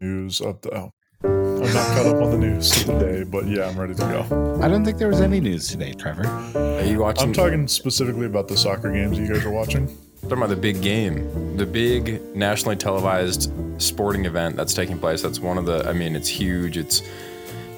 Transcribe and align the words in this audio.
news 0.00 0.40
of 0.40 0.60
the. 0.62 0.74
Oh, 0.74 0.92
I'm 1.22 1.74
not 1.74 1.86
caught 1.88 2.06
up 2.06 2.22
on 2.22 2.30
the 2.30 2.38
news 2.38 2.80
of 2.80 2.86
the 2.86 2.98
day, 2.98 3.24
but 3.24 3.46
yeah, 3.46 3.68
I'm 3.68 3.78
ready 3.78 3.94
to 3.94 4.00
go. 4.00 4.60
I 4.62 4.68
don't 4.68 4.84
think 4.84 4.96
there 4.96 5.08
was 5.08 5.20
any 5.20 5.40
news 5.40 5.68
today, 5.68 5.92
Trevor. 5.92 6.26
Are 6.26 6.84
you 6.84 7.00
watching? 7.00 7.28
I'm 7.28 7.32
talking 7.34 7.68
specifically 7.68 8.26
about 8.26 8.48
the 8.48 8.56
soccer 8.56 8.90
games 8.90 9.18
you 9.18 9.28
guys 9.28 9.44
are 9.44 9.50
watching. 9.50 9.86
talking 10.22 10.38
about 10.38 10.48
the 10.48 10.56
big 10.56 10.80
game, 10.80 11.56
the 11.58 11.66
big 11.66 12.22
nationally 12.34 12.76
televised 12.76 13.52
sporting 13.80 14.24
event 14.24 14.56
that's 14.56 14.72
taking 14.72 14.98
place. 14.98 15.20
That's 15.20 15.40
one 15.40 15.58
of 15.58 15.66
the. 15.66 15.86
I 15.86 15.92
mean, 15.92 16.16
it's 16.16 16.28
huge. 16.28 16.78
It's 16.78 17.02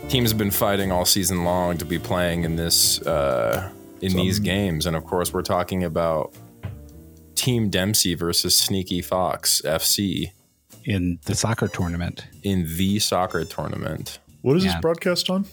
teams 0.08 0.30
have 0.30 0.38
been 0.38 0.52
fighting 0.52 0.92
all 0.92 1.04
season 1.04 1.44
long 1.44 1.78
to 1.78 1.84
be 1.84 1.98
playing 1.98 2.44
in 2.44 2.54
this 2.54 3.02
uh, 3.02 3.72
in 4.00 4.12
these 4.12 4.38
games, 4.38 4.86
and 4.86 4.94
of 4.94 5.04
course, 5.04 5.32
we're 5.32 5.42
talking 5.42 5.82
about 5.82 6.32
Team 7.34 7.68
Dempsey 7.70 8.14
versus 8.14 8.54
Sneaky 8.54 9.02
Fox 9.02 9.60
FC 9.64 10.30
In 10.84 11.18
the 11.24 11.34
soccer 11.34 11.68
tournament, 11.68 12.26
in 12.42 12.64
the 12.76 12.98
soccer 12.98 13.44
tournament. 13.44 14.18
What 14.42 14.56
is 14.56 14.64
Yeah. 14.64 14.72
this 14.72 14.80
broadcast 14.80 15.30
on? 15.30 15.46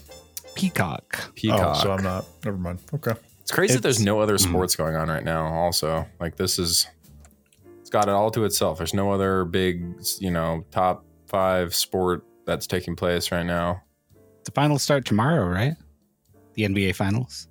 Peacock. 0.54 1.32
Peacock. 1.34 1.76
Oh, 1.76 1.82
so 1.82 1.92
I'm 1.92 2.02
not. 2.02 2.24
Never 2.44 2.56
mind. 2.56 2.80
Okay. 2.94 3.12
It's 3.40 3.52
crazy 3.52 3.74
that 3.74 3.82
there's 3.82 4.00
no 4.00 4.20
other 4.20 4.36
mm. 4.36 4.48
sports 4.48 4.76
going 4.76 4.96
on 4.96 5.08
right 5.08 5.24
now. 5.24 5.46
Also, 5.46 6.06
like 6.18 6.36
this 6.36 6.58
is, 6.58 6.86
it's 7.80 7.90
got 7.90 8.08
it 8.08 8.12
all 8.12 8.30
to 8.32 8.44
itself. 8.44 8.78
There's 8.78 8.94
no 8.94 9.12
other 9.12 9.44
big, 9.44 9.94
you 10.18 10.30
know, 10.30 10.64
top 10.70 11.04
five 11.26 11.74
sport 11.74 12.24
that's 12.46 12.66
taking 12.66 12.96
place 12.96 13.30
right 13.32 13.46
now. 13.46 13.82
The 14.44 14.50
finals 14.50 14.82
start 14.82 15.04
tomorrow, 15.04 15.46
right? 15.46 15.74
The 16.54 16.64
NBA 16.64 16.94
finals. 16.96 17.48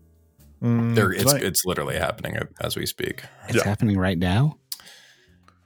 Mm, 0.62 0.94
There, 0.96 1.12
it's 1.12 1.34
it's 1.34 1.66
literally 1.66 1.96
happening 1.96 2.38
as 2.60 2.76
we 2.76 2.86
speak. 2.86 3.24
It's 3.48 3.58
Yeah. 3.58 3.64
happening 3.64 3.98
right 3.98 4.18
now. 4.18 4.59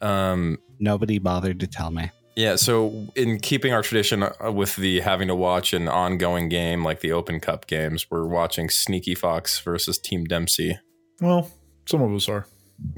Um, 0.04 0.58
Nobody 0.80 1.18
bothered 1.18 1.60
to 1.62 1.68
tell 1.68 1.92
me. 1.92 2.12
yeah. 2.36 2.56
So, 2.58 3.08
in 3.16 3.40
keeping 3.40 3.74
our 3.74 3.82
tradition 3.82 4.24
uh, 4.24 4.52
with 4.52 4.76
the 4.76 5.00
having 5.00 5.28
to 5.30 5.36
watch 5.36 5.72
an 5.74 5.88
ongoing 5.88 6.50
game 6.50 6.84
like 6.84 7.00
the 7.00 7.12
Open 7.14 7.40
Cup 7.40 7.68
games, 7.68 8.08
we're 8.12 8.28
watching 8.28 8.70
Sneaky 8.70 9.16
Fox 9.16 9.60
versus 9.60 9.98
Team 9.98 10.26
Dempsey. 10.26 10.78
well, 11.22 11.50
some 11.86 12.02
of 12.02 12.12
us 12.14 12.28
are. 12.30 12.46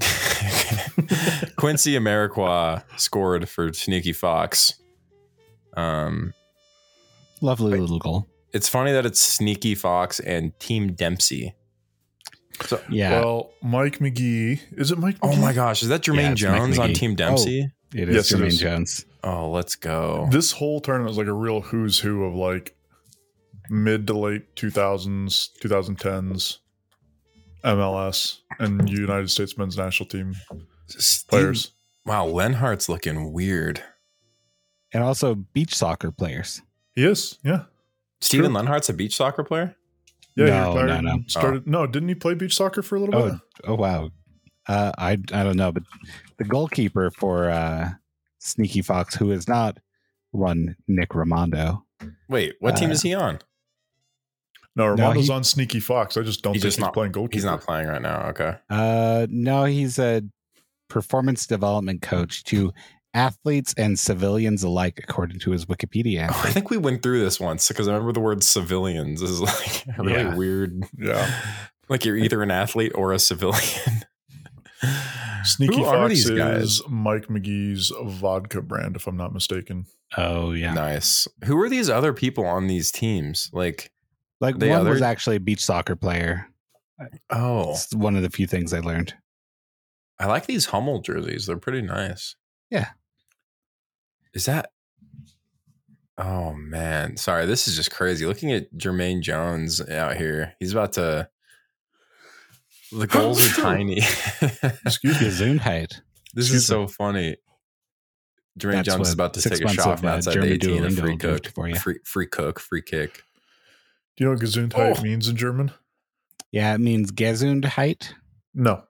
Quincy 1.56 1.94
Amarikwa 1.94 2.82
scored 2.98 3.48
for 3.48 3.72
Sneaky 3.72 4.12
Fox. 4.12 4.74
Um, 5.76 6.32
Lovely 7.42 7.78
little 7.78 7.98
goal. 7.98 8.26
it's 8.52 8.68
funny 8.68 8.92
that 8.92 9.04
it's 9.04 9.20
Sneaky 9.20 9.74
Fox 9.74 10.18
and 10.20 10.58
Team 10.58 10.92
Dempsey. 10.94 11.54
So, 12.64 12.80
Yeah, 12.88 13.20
Well, 13.20 13.50
Mike 13.62 14.00
Magee. 14.00 14.60
Is 14.72 14.90
it 14.90 14.98
Mike? 14.98 15.16
oh 15.22 15.36
my 15.36 15.52
gosh, 15.52 15.82
is 15.82 15.88
that 15.90 16.02
Jermaine 16.02 16.16
Yeah, 16.22 16.32
it's 16.32 16.40
Jones 16.40 16.78
on 16.78 16.90
oh, 16.90 16.94
Team 16.94 17.14
Dempsey? 17.14 17.70
it 17.94 18.08
is 18.08 18.14
yes, 18.14 18.32
it 18.32 18.36
Jermaine 18.36 18.46
is. 18.46 18.58
Jones. 18.58 19.04
Oh, 19.24 19.50
let's 19.50 19.74
go. 19.76 20.28
This 20.30 20.52
whole 20.52 20.80
tournament 20.80 21.10
is 21.12 21.18
like 21.18 21.26
a 21.26 21.32
real 21.32 21.60
who's 21.60 21.98
who 21.98 22.24
of 22.24 22.34
like 22.34 22.74
mid 23.68 24.06
to 24.06 24.16
late 24.18 24.54
2000s, 24.56 25.48
2010s 25.62 26.58
MLS 27.64 28.38
and 28.58 28.88
United 28.88 29.30
States 29.30 29.58
men's 29.58 29.76
national 29.76 30.08
team 30.08 30.34
Steve- 30.88 31.28
players. 31.28 31.72
Wow, 32.04 32.26
Lenhart's 32.28 32.88
looking 32.88 33.32
weird. 33.32 33.82
And 34.92 35.02
also 35.02 35.34
beach 35.34 35.74
soccer 35.74 36.12
players. 36.12 36.62
He 36.94 37.04
is, 37.04 37.38
yeah. 37.42 37.64
Steven 38.20 38.52
True. 38.52 38.62
Lenhart's 38.62 38.88
a 38.88 38.92
beach 38.94 39.16
soccer 39.16 39.42
player? 39.42 39.74
Yeah, 40.36 40.44
he 40.44 40.50
No, 40.50 40.68
retired 40.68 40.86
no, 40.86 41.00
no. 41.00 41.10
and 41.12 41.30
Started, 41.30 41.66
no, 41.66 41.86
didn't 41.86 42.08
he 42.08 42.14
play 42.14 42.34
beach 42.34 42.54
soccer 42.56 42.82
for 42.82 42.96
a 42.96 43.00
little 43.00 43.14
Oh, 43.16 43.30
bit? 43.30 43.40
oh 43.64 43.74
wow. 43.74 44.10
Uh, 44.68 44.92
I 44.98 45.12
I 45.12 45.44
don't 45.44 45.56
know, 45.56 45.72
but 45.72 45.84
the 46.38 46.44
goalkeeper 46.44 47.10
for 47.12 47.48
uh, 47.50 47.90
Sneaky 48.38 48.82
Fox, 48.82 49.14
who 49.14 49.30
is 49.30 49.48
not 49.48 49.78
one 50.32 50.76
Nick 50.88 51.10
Rimando. 51.10 51.82
Wait, 52.28 52.54
what 52.60 52.76
team 52.76 52.90
Uh, 52.90 52.92
is 52.92 53.02
he 53.02 53.14
on? 53.14 53.38
No, 54.74 54.84
Rimando's 54.94 55.28
he- 55.28 55.32
on 55.32 55.44
Sneaky 55.44 55.80
Fox. 55.80 56.16
I 56.18 56.22
just 56.22 56.42
don't 56.42 56.52
He's 56.52 56.62
think 56.62 56.68
just 56.68 56.76
he's 56.78 56.84
not- 56.84 56.92
playing 56.94 57.12
goalkeeper. 57.12 57.36
He's 57.36 57.44
not 57.44 57.62
playing 57.62 57.88
right 57.88 58.02
now. 58.02 58.28
Okay. 58.28 58.56
Uh, 58.68 59.26
no, 59.30 59.64
he's 59.64 59.98
a 59.98 60.22
performance 60.88 61.46
development 61.46 62.02
coach 62.02 62.44
to 62.44 62.72
athletes 63.16 63.74
and 63.76 63.98
civilians 63.98 64.62
alike, 64.62 65.00
according 65.02 65.40
to 65.40 65.50
his 65.50 65.64
Wikipedia. 65.66 66.28
Oh, 66.30 66.42
I 66.44 66.50
think 66.50 66.70
we 66.70 66.76
went 66.76 67.02
through 67.02 67.20
this 67.20 67.40
once 67.40 67.66
because 67.68 67.88
I 67.88 67.92
remember 67.92 68.12
the 68.12 68.20
word 68.20 68.44
civilians 68.44 69.22
is 69.22 69.40
like 69.40 69.84
a 69.98 70.02
really 70.02 70.12
Yeah. 70.12 70.34
weird. 70.36 70.84
Yeah. 70.98 71.42
Like 71.88 72.04
you're 72.04 72.16
either 72.16 72.42
an 72.42 72.50
athlete 72.50 72.92
or 72.94 73.12
a 73.12 73.18
civilian. 73.18 74.02
Sneaky 75.44 75.76
Who 75.76 75.84
Fox 75.84 76.08
these 76.10 76.28
is? 76.30 76.82
Mike 76.88 77.28
Magee's 77.28 77.92
vodka 78.04 78.60
brand, 78.60 78.96
if 78.96 79.06
I'm 79.06 79.16
not 79.16 79.32
mistaken. 79.32 79.86
Oh 80.16 80.52
yeah, 80.52 80.74
Nice. 80.74 81.26
Who 81.44 81.60
are 81.62 81.68
these 81.68 81.88
other 81.88 82.12
people 82.12 82.44
on 82.44 82.66
these 82.66 82.90
teams? 82.92 83.48
Like, 83.52 83.90
like 84.40 84.58
the 84.58 84.68
one 84.68 84.80
other- 84.80 84.90
was 84.90 85.02
actually 85.02 85.36
a 85.36 85.40
beach 85.40 85.64
soccer 85.64 85.96
player. 85.96 86.46
oh, 87.30 87.70
It's 87.72 87.94
one 87.94 88.16
of 88.16 88.22
the 88.22 88.30
few 88.30 88.46
things 88.46 88.72
I 88.74 88.80
learned. 88.80 89.14
I 90.18 90.26
like 90.26 90.46
these 90.46 90.66
Hummel 90.66 91.00
jerseys. 91.00 91.46
They're 91.46 91.56
pretty 91.58 91.82
nice. 91.82 92.36
Yeah. 92.70 92.88
Is 94.36 94.44
that? 94.44 94.70
Oh 96.18 96.52
man, 96.52 97.16
sorry. 97.16 97.46
This 97.46 97.66
is 97.66 97.74
just 97.74 97.90
crazy. 97.90 98.26
Looking 98.26 98.52
at 98.52 98.72
Jermaine 98.74 99.22
Jones 99.22 99.80
out 99.88 100.16
here, 100.16 100.54
he's 100.60 100.72
about 100.72 100.92
to. 100.92 101.28
The 102.92 103.06
goals 103.06 103.58
are 103.58 103.62
tiny. 103.62 103.96
Excuse 104.84 105.20
me. 105.20 105.26
Gesundheit. 105.26 105.88
this 106.34 106.46
Excuse 106.46 106.52
is 106.54 106.66
so 106.66 106.86
funny. 106.86 107.36
Jermaine 108.58 108.72
That's 108.72 108.88
Jones 108.88 109.08
is 109.08 109.14
about 109.14 109.32
to 109.34 109.40
take 109.48 109.64
a 109.64 109.68
shot 109.68 109.94
of, 109.94 110.00
from 110.00 110.08
uh, 110.08 110.12
outside 110.12 110.34
German 110.34 110.48
the 110.50 110.54
18 110.54 110.84
a 110.84 110.90
free 110.90 111.10
will 111.10 111.16
do 111.16 111.28
cook, 111.28 111.46
for 111.48 111.68
you. 111.68 111.74
free 111.76 111.98
free 112.04 112.26
cook, 112.26 112.60
free 112.60 112.82
kick. 112.82 113.22
Do 114.16 114.24
you 114.24 114.26
know 114.26 114.32
what 114.34 114.42
Gesundheit 114.42 114.98
Oh. 114.98 115.02
means 115.02 115.28
in 115.28 115.36
German? 115.36 115.70
Yeah, 116.52 116.74
it 116.74 116.78
means 116.80 117.10
Gesundheit. 117.10 118.12
No. 118.54 118.82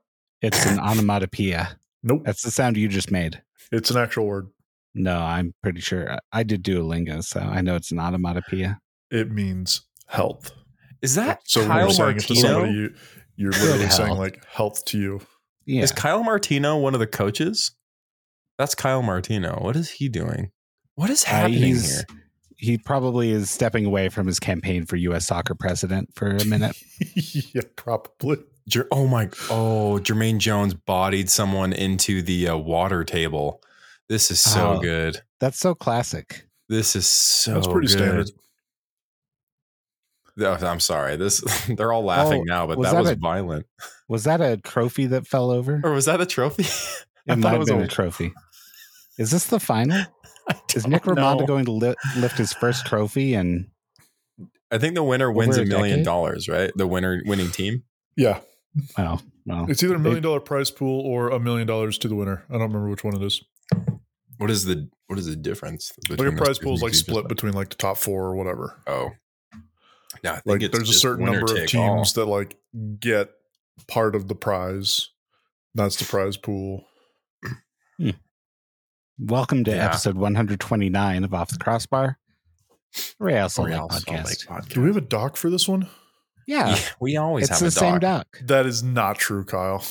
It's 0.43 0.67
an 0.67 0.79
onomatopoeia. 0.81 1.79
Nope. 2.03 2.23
That's 2.25 2.43
the 2.43 2.51
sound 2.51 2.77
you 2.77 2.89
just 2.89 3.11
made. 3.13 3.41
It's 3.73 3.91
an 3.91 3.97
actual 3.97 4.27
word. 4.27 4.49
No, 4.99 5.19
I'm 5.21 5.55
pretty 5.63 5.81
sure. 5.81 6.11
I- 6.13 6.19
I 6.33 6.43
did 6.43 6.65
Duolingo, 6.65 7.23
so 7.23 7.41
I 7.41 7.61
know 7.61 7.77
it's 7.77 7.93
an 7.93 7.99
onomatopoeia. 7.99 8.79
It 9.11 9.31
means 9.31 9.83
health. 10.07 10.53
Is 11.03 11.15
that 11.17 11.41
So 11.47 11.61
when 11.61 11.69
Kyle 11.69 11.81
you're 11.83 11.91
saying 11.91 12.17
it 12.17 12.21
to 12.27 12.35
somebody, 12.35 12.73
Martino? 12.73 12.73
you, 12.81 12.95
you're 13.37 13.53
literally 13.53 13.79
Good 13.85 13.93
saying 13.93 14.17
like 14.17 14.45
health 14.47 14.85
to 14.87 14.99
you. 14.99 15.21
Yeah. 15.67 15.83
Is 15.83 15.93
Kyle 15.93 16.25
Martino 16.25 16.79
one 16.79 16.95
of 16.95 17.01
the 17.01 17.07
coaches? 17.07 17.73
That's 18.59 18.75
Kyle 18.75 19.03
Martino. 19.03 19.59
What 19.61 19.77
is 19.77 19.91
he 19.91 20.09
doing? 20.09 20.51
What 20.95 21.11
is 21.11 21.25
Uh, 21.25 21.29
happening 21.29 21.59
he's- 21.63 21.97
here? 22.09 22.19
he 22.59 22.79
probably 22.79 23.31
is 23.33 23.51
stepping 23.51 23.85
away 23.85 24.09
from 24.09 24.27
his 24.27 24.41
campaign 24.41 24.87
for 24.87 24.97
U.S. 24.97 25.27
soccer 25.27 25.55
president 25.55 26.09
for 26.15 26.29
a 26.31 26.45
minute. 26.47 26.75
yeah, 27.55 27.61
probably. 27.77 28.39
Jer- 28.67 28.89
oh 28.91 29.07
my! 29.07 29.27
Oh, 29.51 30.01
Jermaine 30.03 30.39
Jones 30.39 30.73
bodied 30.75 31.29
someone 31.31 31.73
into 31.75 32.23
the 32.23 32.49
uh, 32.49 32.57
water 32.57 33.05
table. 33.05 33.61
This 34.09 34.31
is 34.31 34.41
so 34.41 34.75
Oh. 34.75 34.81
good. 34.81 35.21
That's 35.41 35.59
so 35.59 35.75
classic. 35.75 36.47
This 36.69 36.95
is 36.97 37.07
so. 37.07 37.55
That's 37.55 37.67
pretty 37.67 37.89
good. 37.89 38.29
standard. 38.29 38.31
I'm 40.65 40.81
sorry. 40.81 41.17
This 41.17 41.41
they're 41.69 41.93
all 41.93 42.05
laughing 42.05 42.43
Oh, 42.43 42.45
now, 42.45 42.67
but 42.67 42.79
was 42.79 42.87
that, 42.89 42.95
that 42.95 43.01
was 43.01 43.11
a- 43.11 43.17
violent. 43.17 43.67
Was 44.09 44.25
that 44.25 44.41
a 44.41 44.57
trophy 44.59 45.07
that 45.07 45.27
fell 45.27 45.51
over? 45.51 45.81
Or 45.83 45.93
was 45.93 46.05
that 46.05 46.21
a 46.21 46.27
trophy? 46.27 46.65
I 47.29 47.33
It 47.33 47.37
might 47.39 47.43
thought 47.43 47.49
it 47.49 47.51
have 47.53 47.59
was 47.61 47.69
been 47.71 47.81
a 47.81 47.85
a. 47.85 47.89
trophy. 47.89 48.33
Is 49.19 49.31
this 49.31 49.47
the 49.47 49.59
final? 49.59 50.03
Is 50.75 50.87
Nick 50.87 51.03
don't 51.05 51.17
Rimando 51.17 51.41
know. 51.41 51.47
going 51.47 51.65
to 51.65 51.73
li- 51.73 51.95
lift 52.17 52.39
his 52.39 52.53
first 52.53 52.87
trophy? 52.87 53.35
And 53.35 53.67
I 54.71 54.79
think 54.79 54.95
the 54.95 55.03
winner 55.03 55.33
wins 55.33 55.57
a 55.57 55.63
a 55.63 55.65
million 55.65 55.99
decade? 55.99 56.05
dollars, 56.05 56.49
right? 56.49 56.71
The 56.77 56.87
winner 56.87 57.23
winning 57.27 57.51
team. 57.51 57.83
Yeah. 58.17 58.41
Wow. 58.97 59.21
well, 59.47 59.67
It's 59.69 59.83
either 59.83 59.95
a 59.95 59.99
They- 59.99 60.03
million 60.05 60.23
dollar 60.23 60.39
prize 60.41 60.71
pool 60.71 61.01
or 61.01 61.31
a 61.31 61.41
million 61.41 61.67
dollars 61.67 61.99
to 61.99 62.09
the 62.09 62.15
winner. 62.15 62.45
I 62.49 62.53
don't 62.53 62.63
remember 62.63 62.89
which 62.91 63.03
one 63.03 63.17
it 63.17 63.23
is. 63.23 63.43
What 64.39 64.51
is 64.51 64.65
the 64.65 64.89
what 65.07 65.19
is 65.19 65.27
the 65.27 65.37
difference? 65.37 65.93
Like 66.09 66.19
a 66.21 66.33
prize 66.33 66.47
those 66.47 66.59
pool 66.59 66.75
is 66.75 66.83
like 66.83 66.91
things 66.93 66.99
you 67.01 67.05
just 67.05 67.07
split 67.07 67.29
between 67.29 67.53
like 67.55 67.71
the 67.71 67.77
top 67.77 67.97
four 67.97 68.25
or 68.25 68.37
whatever. 68.37 68.81
Oh. 68.87 69.11
No, 70.25 70.31
I 70.31 70.35
think 70.35 70.47
Like 70.47 70.63
it's 70.63 70.77
there's 70.77 70.91
a 70.91 70.95
certain 70.95 71.25
number 71.27 71.45
of 71.53 71.67
teams 71.69 72.17
all. 72.17 72.25
that 72.25 72.31
like 72.31 72.57
get 73.01 73.31
part 73.87 74.15
of 74.15 74.29
the 74.29 74.35
prize. 74.35 75.11
That's 75.75 75.97
the 75.97 76.05
prize 76.05 76.37
pool. 76.37 76.85
Hmm. 77.99 78.11
welcome 79.19 79.65
to 79.65 79.71
Yeah. 79.71 79.87
episode 79.87 80.17
129 80.17 81.25
of 81.25 81.33
Off 81.35 81.51
the 81.51 81.59
Crossbar, 81.59 82.19
Real 83.19 83.49
Salt 83.49 83.69
Lake 83.69 83.79
Real 83.79 83.89
Salt 83.91 84.07
Lake 84.09 84.25
podcast. 84.27 84.47
podcast. 84.47 84.69
Do 84.71 84.81
we 84.83 84.89
have 84.89 84.97
a 84.97 85.01
doc 85.03 85.37
for 85.37 85.49
this 85.51 85.67
one? 85.69 85.89
Yeah, 86.47 86.69
Yeah, 86.71 86.79
we 87.01 87.17
always 87.17 87.45
it's 87.51 87.51
have 87.51 87.61
the 87.61 87.67
a 87.67 87.71
same 87.71 87.99
doc. 87.99 88.01
doc. 88.33 88.41
That 88.47 88.67
is 88.67 88.83
not 88.83 89.19
true, 89.19 89.45
Kyle. 89.45 89.85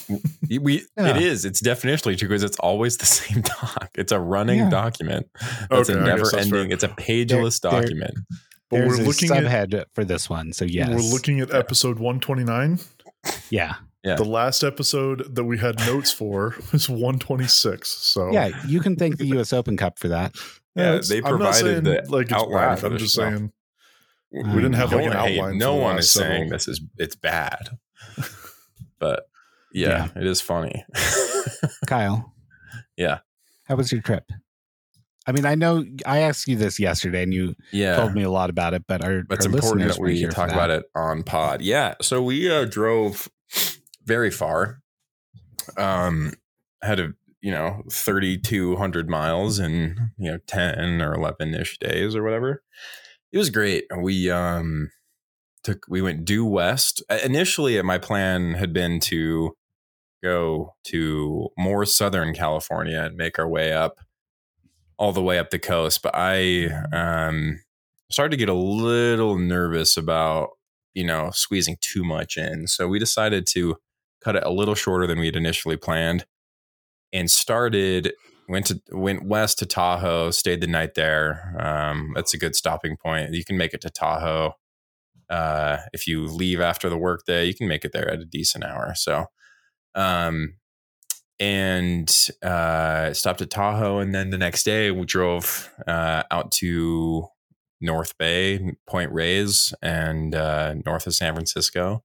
We 0.50 0.86
Yeah. 0.98 1.10
it 1.10 1.18
is. 1.22 1.44
It's 1.46 1.62
definitionally 1.62 2.18
true 2.18 2.30
because 2.30 2.44
it's 2.44 2.58
always 2.60 2.96
the 2.98 3.06
same 3.20 3.42
doc. 3.42 3.90
It's 3.96 4.12
a 4.12 4.20
running 4.20 4.60
Yeah. 4.60 4.70
document. 4.70 5.28
It's 5.70 5.90
Okay, 5.90 5.94
a 6.00 6.02
I 6.02 6.06
guess 6.06 6.08
never 6.08 6.18
that's 6.20 6.32
fair. 6.32 6.42
ending. 6.42 6.72
It's 6.72 6.84
a 6.84 6.90
pageless 6.90 7.60
There- 7.60 7.72
there- 7.72 7.82
document. 7.82 8.14
But 8.70 8.80
we're 8.88 8.96
a 9.02 9.04
looking 9.06 9.32
at 9.32 9.88
for 9.94 10.04
this 10.04 10.28
one, 10.30 10.52
so 10.52 10.66
yes, 10.66 10.90
we're 10.90 10.96
looking 10.98 11.40
at 11.40 11.54
episode 11.54 12.00
129. 12.00 12.80
yeah, 13.52 13.76
Yeah. 14.04 14.16
The 14.16 14.24
last 14.26 14.64
episode 14.64 15.36
that 15.36 15.44
we 15.44 15.58
had 15.60 15.78
notes 15.86 16.12
for 16.12 16.56
was 16.72 16.90
126. 16.90 17.88
So 17.90 18.32
yeah. 18.32 18.50
You 18.68 18.80
can 18.80 18.96
thank 18.96 19.18
the 19.18 19.26
U.S. 19.28 19.54
Open 19.54 19.78
Cup 19.78 20.00
for 20.00 20.08
that. 20.08 20.34
Yeah, 20.76 20.94
it's- 20.94 21.10
they 21.10 21.18
I'm 21.18 21.24
not 21.40 21.54
provided 21.54 21.84
the 21.86 22.06
like 22.10 22.26
it's 22.26 22.34
outline 22.34 22.70
bad. 22.70 22.80
for 22.80 22.88
I'm 22.88 22.98
just 22.98 23.16
show. 23.16 23.22
saying 23.30 23.52
We 24.36 24.44
we 24.44 24.56
didn't 24.62 24.74
have 24.74 24.92
No 24.92 24.98
like 24.98 25.06
an 25.06 25.14
one- 25.18 25.28
hey, 25.28 25.40
outline. 25.40 25.58
no 25.58 25.76
one 25.76 25.96
last 25.96 26.06
is 26.06 26.12
saying 26.12 26.50
this 26.50 26.68
is 26.68 26.82
it's 26.98 27.16
bad, 27.16 27.78
but 29.00 29.28
yeah, 29.72 30.10
it 30.16 30.26
is 30.26 30.42
funny. 30.42 30.86
Kyle. 31.88 32.34
Yeah. 32.98 33.20
How 33.66 33.76
was 33.76 33.92
your 33.92 34.02
trip? 34.02 34.30
I 35.28 35.32
mean, 35.32 35.46
I 35.46 35.56
know 35.56 35.84
I 36.06 36.20
asked 36.20 36.48
you 36.48 36.56
this 36.56 36.80
yesterday 36.80 37.24
and 37.24 37.34
you 37.34 37.56
yeah, 37.72 37.96
told 37.96 38.14
me 38.14 38.24
a 38.24 38.30
lot 38.30 38.50
about 38.52 38.74
it, 38.76 38.84
but 38.88 39.04
our, 39.04 39.24
But 39.24 39.40
it's 39.40 39.48
our 39.48 39.54
important 39.54 39.88
listeners 39.88 39.96
that 39.98 40.02
we 40.04 40.18
here 40.18 40.30
talk 40.30 40.52
about 40.52 40.70
it 40.70 40.86
on 40.96 41.24
pod. 41.24 41.62
Yeah. 41.62 41.96
So 42.02 42.22
we 42.22 42.50
uh, 42.52 42.66
drove 42.66 43.28
very 44.06 44.30
far. 44.32 44.82
Um, 45.78 46.34
had 46.84 47.00
a 47.00 47.14
you 47.42 47.52
know 47.52 47.84
thirty 47.92 48.38
two 48.38 48.76
hundred 48.76 49.10
miles 49.10 49.60
in 49.60 50.12
you 50.18 50.32
know 50.32 50.38
ten 50.46 51.02
or 51.02 51.14
eleven 51.16 51.56
ish 51.56 51.80
days 51.80 52.16
or 52.16 52.22
whatever. 52.24 52.62
It 53.32 53.38
was 53.38 53.50
great. 53.50 53.86
We 53.96 54.30
um 54.32 54.92
took 55.64 55.86
we 55.90 56.02
went 56.02 56.26
due 56.26 56.46
west. 56.46 57.04
Initially, 57.24 57.82
my 57.82 57.98
plan 57.98 58.54
had 58.54 58.74
been 58.74 59.00
to 59.02 59.56
go 60.24 60.74
to 60.86 61.50
more 61.58 61.86
southern 61.86 62.34
California 62.34 63.02
and 63.04 63.18
make 63.18 63.38
our 63.40 63.48
way 63.48 63.74
up 63.74 64.00
all 64.98 65.12
the 65.12 65.22
way 65.24 65.38
up 65.40 65.50
the 65.50 65.60
coast. 65.60 66.02
But 66.02 66.16
I 66.16 66.68
um 66.94 67.62
started 68.12 68.32
to 68.32 68.38
get 68.38 68.50
a 68.50 68.54
little 68.54 69.38
nervous 69.38 69.98
about 69.98 70.50
you 70.94 71.04
know 71.04 71.32
squeezing 71.32 71.78
too 71.82 72.04
much 72.04 72.38
in 72.38 72.68
so 72.68 72.88
we 72.88 73.00
decided 73.00 73.46
to 73.48 73.76
cut 74.24 74.36
it 74.36 74.44
a 74.46 74.52
little 74.52 74.76
shorter 74.76 75.08
than 75.08 75.20
we 75.20 75.26
had 75.26 75.36
initially 75.36 75.78
planned 75.78 76.26
and 77.14 77.30
started 77.30 78.14
went 78.48 78.68
to 78.68 78.82
went 78.92 79.26
west 79.26 79.60
to 79.60 79.66
tahoe 79.66 80.32
stayed 80.32 80.62
the 80.62 80.68
night 80.68 80.96
there. 80.96 81.56
Um, 81.60 82.14
that's 82.16 82.34
a 82.34 82.38
good 82.38 82.56
stopping 82.56 82.98
point. 82.98 83.34
You 83.34 83.46
can 83.46 83.58
make 83.58 83.74
it 83.74 83.82
to 83.82 83.90
tahoe. 83.90 84.54
Uh, 85.30 85.78
if 85.92 86.06
you 86.08 86.26
leave 86.26 86.62
after 86.62 86.88
the 86.88 86.98
workday 86.98 87.46
you 87.46 87.56
can 87.56 87.68
make 87.68 87.84
it 87.84 87.92
there 87.92 88.10
at 88.12 88.20
a 88.20 88.26
decent 88.26 88.64
hour. 88.64 88.94
So 88.96 89.26
um, 89.96 90.58
and 91.40 92.30
uh, 92.44 93.12
stopped 93.14 93.42
at 93.42 93.50
tahoe 93.50 94.00
and 94.00 94.14
then 94.14 94.30
the 94.30 94.38
next 94.38 94.64
day 94.64 94.92
we 94.92 95.06
drove 95.06 95.72
uh, 95.88 96.24
out 96.30 96.52
to 96.52 97.28
North 97.82 98.18
Bay, 98.18 98.76
Point 98.88 99.12
Reyes, 99.12 99.74
and 99.82 100.34
uh, 100.34 100.76
north 100.86 101.08
of 101.08 101.16
San 101.16 101.34
Francisco, 101.34 102.04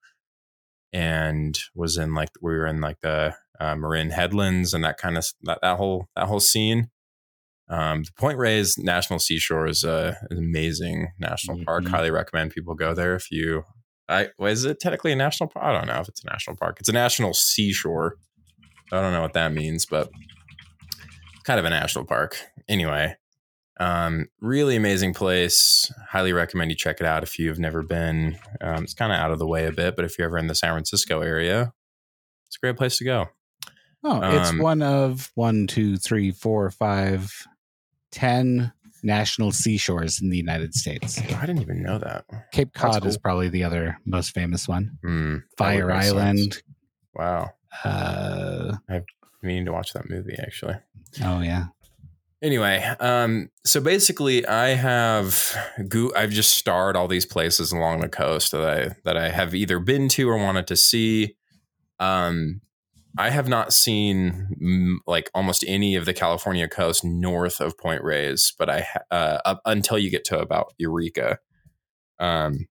and 0.93 1.59
was 1.75 1.97
in 1.97 2.15
like 2.15 2.31
we 2.41 2.53
were 2.53 2.67
in 2.67 2.81
like 2.81 3.01
the 3.01 3.35
uh, 3.61 3.77
Marin 3.77 4.11
Headlands 4.11 4.75
and 4.75 4.83
that 4.83 4.97
kind 4.99 5.17
of 5.19 5.27
that, 5.43 5.59
that 5.63 5.77
whole 5.77 6.07
that 6.17 6.27
whole 6.27 6.41
scene. 6.41 6.91
Um, 7.69 8.03
the 8.03 8.13
Point 8.19 8.39
Reyes 8.39 8.77
National 8.79 9.21
Seashore 9.21 9.69
is 9.69 9.85
a 9.85 10.17
an 10.31 10.39
amazing 10.39 11.09
national 11.21 11.65
park. 11.65 11.85
Mhm. 11.85 11.89
Highly 11.91 12.11
recommend 12.11 12.51
people 12.51 12.75
go 12.75 12.95
there 12.95 13.15
if 13.15 13.31
you. 13.31 13.65
I 14.09 14.31
is 14.41 14.65
it 14.65 14.81
technically 14.81 15.13
a 15.13 15.17
national 15.17 15.51
park? 15.51 15.65
I 15.67 15.73
don't 15.73 15.87
know 15.87 16.01
if 16.01 16.09
it's 16.09 16.25
a 16.25 16.27
national 16.27 16.57
park. 16.57 16.79
It's 16.81 16.89
a 16.89 16.93
national 16.93 17.35
seashore. 17.35 18.17
I 18.93 19.01
don't 19.01 19.13
know 19.13 19.23
what 19.23 19.35
that 19.35 19.53
means, 19.53 19.87
but 19.87 20.11
kind 21.45 21.61
of 21.61 21.65
a 21.65 21.71
national 21.71 22.07
park. 22.07 22.37
Anyway, 22.69 23.15
um, 23.79 24.27
really 24.41 24.75
amazing 24.75 25.15
place. 25.15 25.93
Highly 26.09 26.33
recommend 26.33 26.73
you 26.73 26.77
check 26.77 27.01
it 27.01 27.07
out 27.07 27.23
if 27.23 27.39
you've 27.39 27.61
never 27.61 27.83
been. 27.85 28.37
Um, 28.61 28.83
it's 28.83 28.95
kind 28.95 29.13
of 29.13 29.19
out 29.19 29.31
of 29.31 29.39
the 29.39 29.47
way 29.47 29.67
a 29.67 29.73
bit, 29.73 29.95
but 29.95 30.05
if 30.05 30.19
you're 30.19 30.27
ever 30.27 30.39
in 30.39 30.49
the 30.49 30.57
San 30.57 30.73
Francisco 30.73 31.21
area, 31.21 31.73
it's 32.49 32.57
a 32.57 32.67
great 32.67 32.77
place 32.77 32.99
to 32.99 33.05
go. 33.05 33.29
Oh, 34.03 34.21
it's 34.39 34.51
Um, 34.51 34.59
one 34.59 34.83
of 34.83 35.31
one, 35.35 35.67
two, 35.67 35.97
three, 35.97 36.31
four, 36.33 36.71
five, 36.71 37.31
ten 38.11 38.73
national 39.03 39.53
seashores 39.53 40.21
in 40.21 40.31
the 40.31 40.37
United 40.37 40.75
States. 40.75 41.19
I 41.21 41.41
didn't 41.47 41.61
even 41.63 41.83
know 41.83 41.99
that. 41.99 42.25
Cape 42.53 42.73
Cod 42.75 43.05
is 43.07 43.17
probably 43.19 43.49
the 43.49 43.65
other 43.65 43.99
most 44.05 44.33
famous 44.35 44.67
one. 44.69 44.99
Would 45.03 45.43
Fire 45.57 45.87
make 45.89 46.03
sense. 46.03 46.13
Island. 46.13 46.63
Wow, 47.15 47.51
Uh, 47.85 48.77
meaning 49.43 49.65
to 49.67 49.73
watch 49.73 49.93
that 49.93 50.09
movie 50.09 50.37
actually. 50.41 50.77
oh 51.25 51.41
yeah. 51.41 51.67
Anyway, 52.43 52.79
um, 53.01 53.51
so 53.67 53.81
basically, 53.83 54.47
I 54.47 54.69
have 54.69 55.55
go- 55.89 56.13
I've 56.17 56.31
just 56.31 56.55
starred 56.55 56.97
all 56.97 57.07
these 57.09 57.27
places 57.27 57.71
along 57.71 58.01
the 58.01 58.09
coast 58.09 58.53
that 58.53 58.65
I 58.65 58.95
that 59.05 59.17
I 59.19 59.29
have 59.29 59.55
either 59.55 59.79
been 59.79 60.09
to 60.11 60.29
or 60.29 60.39
wanted 60.39 60.67
to 60.69 60.77
see. 60.77 61.37
Um, 61.99 62.63
I 63.19 63.31
have 63.31 63.49
not 63.49 63.73
seen 63.73 64.57
mm, 64.63 64.97
like 65.07 65.31
almost 65.35 65.65
any 65.67 65.97
of 65.97 66.05
the 66.05 66.15
California 66.15 66.69
coast 66.69 67.05
north 67.05 67.61
of 67.61 67.77
Point 67.77 68.03
Reyes, 68.03 68.53
but 68.59 68.71
I 68.71 68.87
uh, 69.11 69.39
up 69.45 69.61
until 69.65 69.99
you 69.99 70.11
get 70.11 70.25
to 70.27 70.39
about 70.39 70.75
Eureka. 70.79 71.39
Um, 72.19 72.69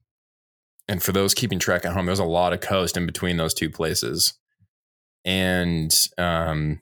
and 0.88 1.04
for 1.04 1.12
those 1.12 1.34
keeping 1.34 1.60
track 1.60 1.86
at 1.86 1.94
home, 1.94 2.06
there's 2.06 2.20
a 2.20 2.24
lot 2.26 2.54
of 2.54 2.62
coast 2.62 2.98
in 2.98 3.06
between 3.06 3.38
those 3.38 3.54
two 3.54 3.70
places, 3.70 4.34
and 5.26 5.94
um, 6.18 6.82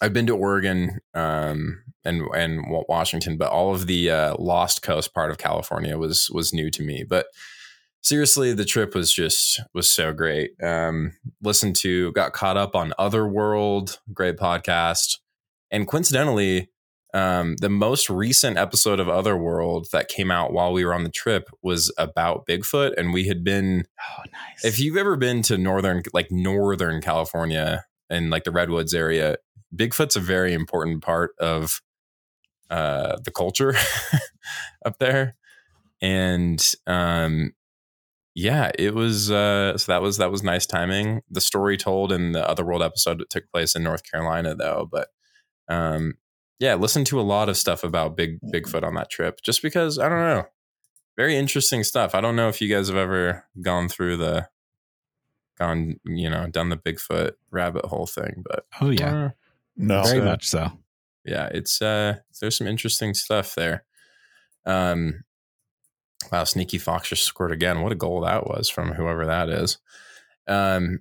I've 0.00 0.12
been 0.12 0.26
to 0.26 0.36
Oregon 0.36 1.00
um, 1.14 1.82
and 2.04 2.22
and 2.34 2.64
Washington, 2.88 3.36
but 3.36 3.50
all 3.50 3.74
of 3.74 3.86
the 3.86 4.10
uh, 4.10 4.36
Lost 4.38 4.82
Coast 4.82 5.12
part 5.12 5.30
of 5.30 5.38
California 5.38 5.98
was 5.98 6.30
was 6.30 6.52
new 6.52 6.70
to 6.70 6.82
me. 6.82 7.04
But 7.06 7.26
seriously, 8.08 8.52
the 8.54 8.64
trip 8.64 8.94
was 8.94 9.12
just 9.12 9.60
was 9.74 9.88
so 9.88 10.12
great. 10.12 10.52
Um, 10.62 11.12
listened 11.42 11.76
to, 11.76 12.10
got 12.12 12.32
caught 12.32 12.56
up 12.56 12.74
on 12.74 12.92
Otherworld, 12.98 14.00
great 14.12 14.36
podcast, 14.36 15.18
and 15.70 15.86
coincidentally, 15.86 16.70
um, 17.14 17.56
the 17.60 17.68
most 17.70 18.10
recent 18.10 18.56
episode 18.58 19.00
of 19.00 19.08
Otherworld 19.08 19.88
that 19.92 20.08
came 20.08 20.30
out 20.30 20.52
while 20.52 20.72
we 20.72 20.84
were 20.84 20.94
on 20.94 21.04
the 21.04 21.10
trip 21.10 21.48
was 21.62 21.92
about 21.98 22.46
Bigfoot, 22.46 22.94
and 22.98 23.12
we 23.12 23.26
had 23.28 23.44
been 23.44 23.84
Oh, 24.00 24.22
nice. 24.32 24.64
if 24.64 24.78
you've 24.80 24.96
ever 24.96 25.16
been 25.16 25.42
to 25.42 25.56
northern 25.58 26.02
like 26.12 26.28
northern 26.30 27.00
california 27.00 27.84
and 28.10 28.30
like 28.30 28.44
the 28.44 28.50
redwoods 28.50 28.92
area 28.94 29.36
bigfoot's 29.74 30.16
a 30.16 30.20
very 30.20 30.52
important 30.52 31.02
part 31.02 31.32
of 31.38 31.80
uh 32.70 33.16
the 33.24 33.30
culture 33.30 33.74
up 34.84 34.98
there 34.98 35.34
and 36.02 36.72
um 36.86 37.52
yeah 38.40 38.70
it 38.78 38.94
was 38.94 39.30
uh 39.32 39.76
so 39.76 39.90
that 39.90 40.00
was 40.02 40.16
that 40.18 40.30
was 40.30 40.42
nice 40.44 40.64
timing 40.66 41.20
the 41.30 41.40
story 41.40 41.76
told 41.76 42.12
in 42.12 42.32
the 42.32 42.48
other 42.48 42.64
world 42.64 42.82
episode 42.82 43.18
that 43.18 43.30
took 43.30 43.50
place 43.50 43.74
in 43.74 43.82
north 43.82 44.02
carolina 44.08 44.54
though 44.54 44.88
but 44.90 45.08
um 45.68 46.14
yeah 46.60 46.74
listen 46.74 47.04
to 47.04 47.18
a 47.18 47.22
lot 47.22 47.48
of 47.48 47.56
stuff 47.56 47.82
about 47.82 48.16
big 48.16 48.38
bigfoot 48.54 48.84
on 48.84 48.94
that 48.94 49.10
trip 49.10 49.40
just 49.42 49.60
because 49.62 49.98
i 49.98 50.08
don't 50.08 50.20
know 50.20 50.44
very 51.16 51.36
interesting 51.36 51.82
stuff. 51.82 52.14
I 52.14 52.20
don't 52.20 52.36
know 52.36 52.48
if 52.48 52.60
you 52.60 52.72
guys 52.72 52.86
have 52.86 52.96
ever 52.96 53.44
gone 53.60 53.88
through 53.88 54.18
the 54.18 54.48
gone, 55.58 55.98
you 56.04 56.30
know, 56.30 56.46
done 56.46 56.68
the 56.68 56.76
Bigfoot 56.76 57.32
rabbit 57.50 57.86
hole 57.86 58.06
thing, 58.06 58.44
but 58.48 58.66
oh 58.80 58.90
yeah. 58.90 59.24
uh, 59.24 59.30
No, 59.76 60.04
Very 60.04 60.18
So- 60.20 60.24
much 60.24 60.46
so. 60.46 60.70
yeah, 61.24 61.46
it's 61.46 61.82
uh 61.82 62.18
there's 62.40 62.56
some 62.56 62.68
interesting 62.68 63.14
stuff 63.14 63.56
there. 63.56 63.84
Um 64.64 65.24
wow, 66.32 66.44
Sneaky 66.44 66.78
Fox 66.78 67.08
just 67.08 67.24
scored 67.24 67.52
again. 67.52 67.82
What 67.82 67.92
a 67.92 67.96
goal 67.96 68.20
that 68.22 68.46
was 68.46 68.68
from 68.68 68.92
whoever 68.92 69.26
that 69.26 69.48
is. 69.48 69.78
Um 70.46 71.00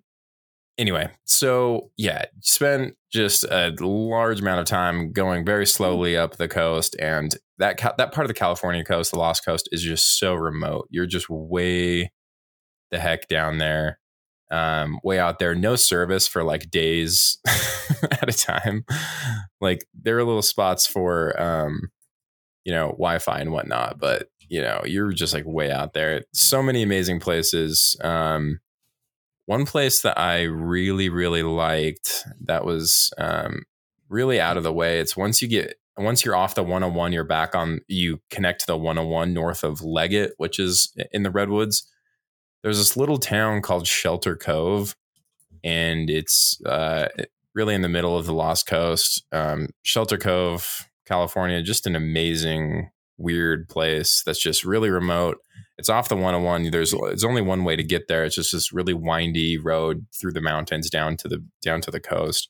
anyway, 0.78 1.10
so 1.26 1.92
yeah, 1.98 2.26
spent 2.42 2.96
just 3.12 3.44
a 3.46 3.74
large 3.80 4.42
amount 4.42 4.60
of 4.60 4.66
time 4.66 5.12
going 5.12 5.46
very 5.46 5.66
slowly 5.66 6.18
up 6.18 6.38
the 6.38 6.48
coast 6.48 6.96
and 7.00 7.36
that 7.58 7.78
ca- 7.78 7.96
that 7.98 8.12
part 8.12 8.26
of 8.26 8.30
the 8.30 8.34
California 8.34 8.84
coast, 8.84 9.12
the 9.12 9.20
Lost 9.20 9.44
Coast 9.44 9.68
is 9.72 9.82
just 9.82 10.20
so 10.20 10.34
remote. 10.36 10.88
You're 10.92 11.08
just 11.08 11.30
way 11.30 12.12
the 12.92 13.00
heck 13.00 13.28
down 13.28 13.58
there. 13.58 14.00
Um, 14.50 15.00
way 15.04 15.20
out 15.20 15.40
there, 15.40 15.56
no 15.56 15.76
service 15.76 16.26
for 16.26 16.42
like 16.42 16.72
days 16.72 17.38
at 18.04 18.30
a 18.30 18.38
time. 18.38 18.86
Like 19.60 19.86
there 19.94 20.18
are 20.18 20.24
little 20.24 20.42
spots 20.42 20.88
for 20.88 21.40
um, 21.42 21.90
you 22.64 22.72
know, 22.72 22.88
Wi-Fi 22.92 23.40
and 23.40 23.52
whatnot, 23.52 24.00
but 24.00 24.30
you 24.50 24.62
know, 24.62 24.82
you're 24.86 25.12
just 25.12 25.34
like 25.34 25.46
way 25.46 25.72
out 25.72 25.94
there. 25.94 26.24
So 26.34 26.62
many 26.64 26.84
amazing 26.84 27.20
places. 27.20 27.96
Um, 28.02 28.60
one 29.46 29.66
place 29.66 30.02
that 30.02 30.18
I 30.20 30.44
really, 30.44 31.10
really 31.10 31.44
liked 31.44 32.26
that 32.42 32.66
was 32.66 33.12
um, 33.18 33.64
really 34.10 34.40
out 34.40 34.58
of 34.58 34.64
the 34.64 34.74
way. 34.74 35.00
It's 35.00 35.16
once 35.16 35.42
you 35.42 35.48
get 35.48 35.76
once 35.98 36.24
you're 36.24 36.36
off 36.36 36.56
the 36.56 36.64
101, 36.64 37.12
you're 37.12 37.24
back 37.24 37.56
on. 37.56 37.82
You 37.88 38.22
connect 38.30 38.62
to 38.62 38.68
the 38.68 38.78
101 38.78 39.34
north 39.34 39.64
of 39.64 39.82
Leggett, 39.82 40.34
which 40.38 40.60
is 40.60 40.96
in 41.12 41.24
the 41.24 41.32
redwoods. 41.32 41.92
There's 42.62 42.78
this 42.78 42.98
little 42.98 43.18
town 43.18 43.62
called 43.62 43.88
Shelter 43.88 44.36
Cove, 44.36 44.96
and 45.64 46.10
it's 46.10 46.62
uh, 46.66 47.08
really 47.54 47.74
in 47.74 47.82
the 47.82 47.90
middle 47.90 48.18
of 48.18 48.26
the 48.26 48.34
Lost 48.34 48.68
Coast. 48.68 49.24
Um, 49.32 49.70
Shelter 49.84 50.18
Cove, 50.18 50.88
California, 51.06 51.62
just 51.62 51.88
an 51.88 51.96
amazing, 51.96 52.90
weird 53.18 53.68
place 53.70 54.22
that's 54.26 54.42
just 54.42 54.64
really 54.64 54.90
remote. 54.90 55.38
It's 55.78 55.90
off 55.90 56.10
the 56.10 56.16
101. 56.16 56.72
There's 56.72 56.92
there's 56.92 57.24
only 57.24 57.42
one 57.42 57.64
way 57.64 57.76
to 57.76 57.84
get 57.84 58.08
there. 58.08 58.24
It's 58.26 58.36
just 58.36 58.52
this 58.52 58.72
really 58.74 58.94
windy 58.94 59.58
road 59.58 60.06
through 60.20 60.34
the 60.34 60.42
mountains 60.42 60.90
down 60.90 61.18
to 61.18 61.28
the 61.28 61.44
down 61.62 61.82
to 61.82 61.92
the 61.92 62.00
coast. 62.00 62.50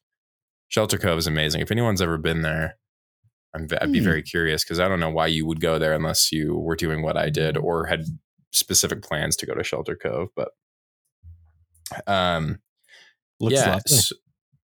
Shelter 0.69 0.97
Cove 0.97 1.17
is 1.19 1.27
amazing. 1.27 1.61
If 1.61 1.71
anyone's 1.71 2.01
ever 2.01 2.17
been 2.17 2.41
there, 2.41 2.77
I'm, 3.55 3.67
I'd 3.81 3.91
be 3.91 3.99
Hmm. 3.99 4.05
very 4.05 4.21
curious 4.23 4.63
because 4.63 4.79
I 4.79 4.87
don't 4.89 4.99
know 4.99 5.09
why 5.09 5.27
you 5.27 5.45
would 5.45 5.61
go 5.61 5.79
there 5.79 5.93
unless 5.93 6.31
you 6.31 6.55
were 6.57 6.75
doing 6.75 7.01
what 7.01 7.17
I 7.17 7.29
did 7.29 7.55
or 7.57 7.85
had 7.85 8.05
specific 8.51 9.01
plans 9.01 9.35
to 9.37 9.45
go 9.45 9.53
to 9.55 9.63
Shelter 9.63 9.95
Cove. 9.95 10.29
But 10.35 10.49
um, 12.05 12.59
Looks 13.39 13.55
yeah, 13.55 13.65
lovely. 13.69 13.81
s- 13.95 14.11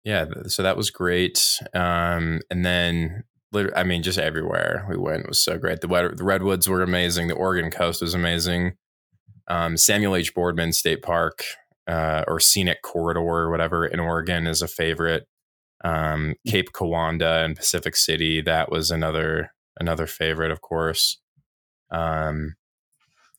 yeah. 0.05 0.25
So 0.47 0.63
that 0.63 0.77
was 0.77 0.91
great. 0.91 1.59
Um, 1.75 2.41
and 2.51 2.65
then, 2.65 3.25
I 3.53 3.83
mean, 3.83 4.03
just 4.03 4.19
everywhere 4.19 4.87
we 4.89 4.97
went 4.97 5.29
was 5.29 5.41
so 5.41 5.59
great. 5.59 5.81
The 5.81 5.89
the 6.17 6.25
redwoods 6.25 6.69
were 6.69 6.83
amazing. 6.83 7.29
The 7.29 7.35
Oregon 7.35 7.71
coast 7.71 8.01
was 8.01 8.15
amazing. 8.15 8.75
Um, 9.49 9.77
Samuel 9.77 10.15
H. 10.15 10.35
Boardman 10.35 10.73
State 10.73 11.03
Park 11.03 11.43
uh, 11.89 12.25
or 12.29 12.39
Scenic 12.39 12.83
Corridor 12.83 13.21
or 13.21 13.51
whatever 13.51 13.85
in 13.85 13.99
Oregon 13.99 14.47
is 14.47 14.63
a 14.63 14.69
favorite. 14.69 15.27
Um, 15.83 16.35
Cape 16.47 16.73
Kiwanda 16.73 17.45
and 17.45 17.57
Pacific 17.57 17.97
City 17.97 18.41
that 18.43 18.71
was 18.71 18.91
another 18.91 19.53
another 19.81 20.07
favorite, 20.07 20.53
of 20.53 20.61
course. 20.61 21.19
Um, 21.91 22.55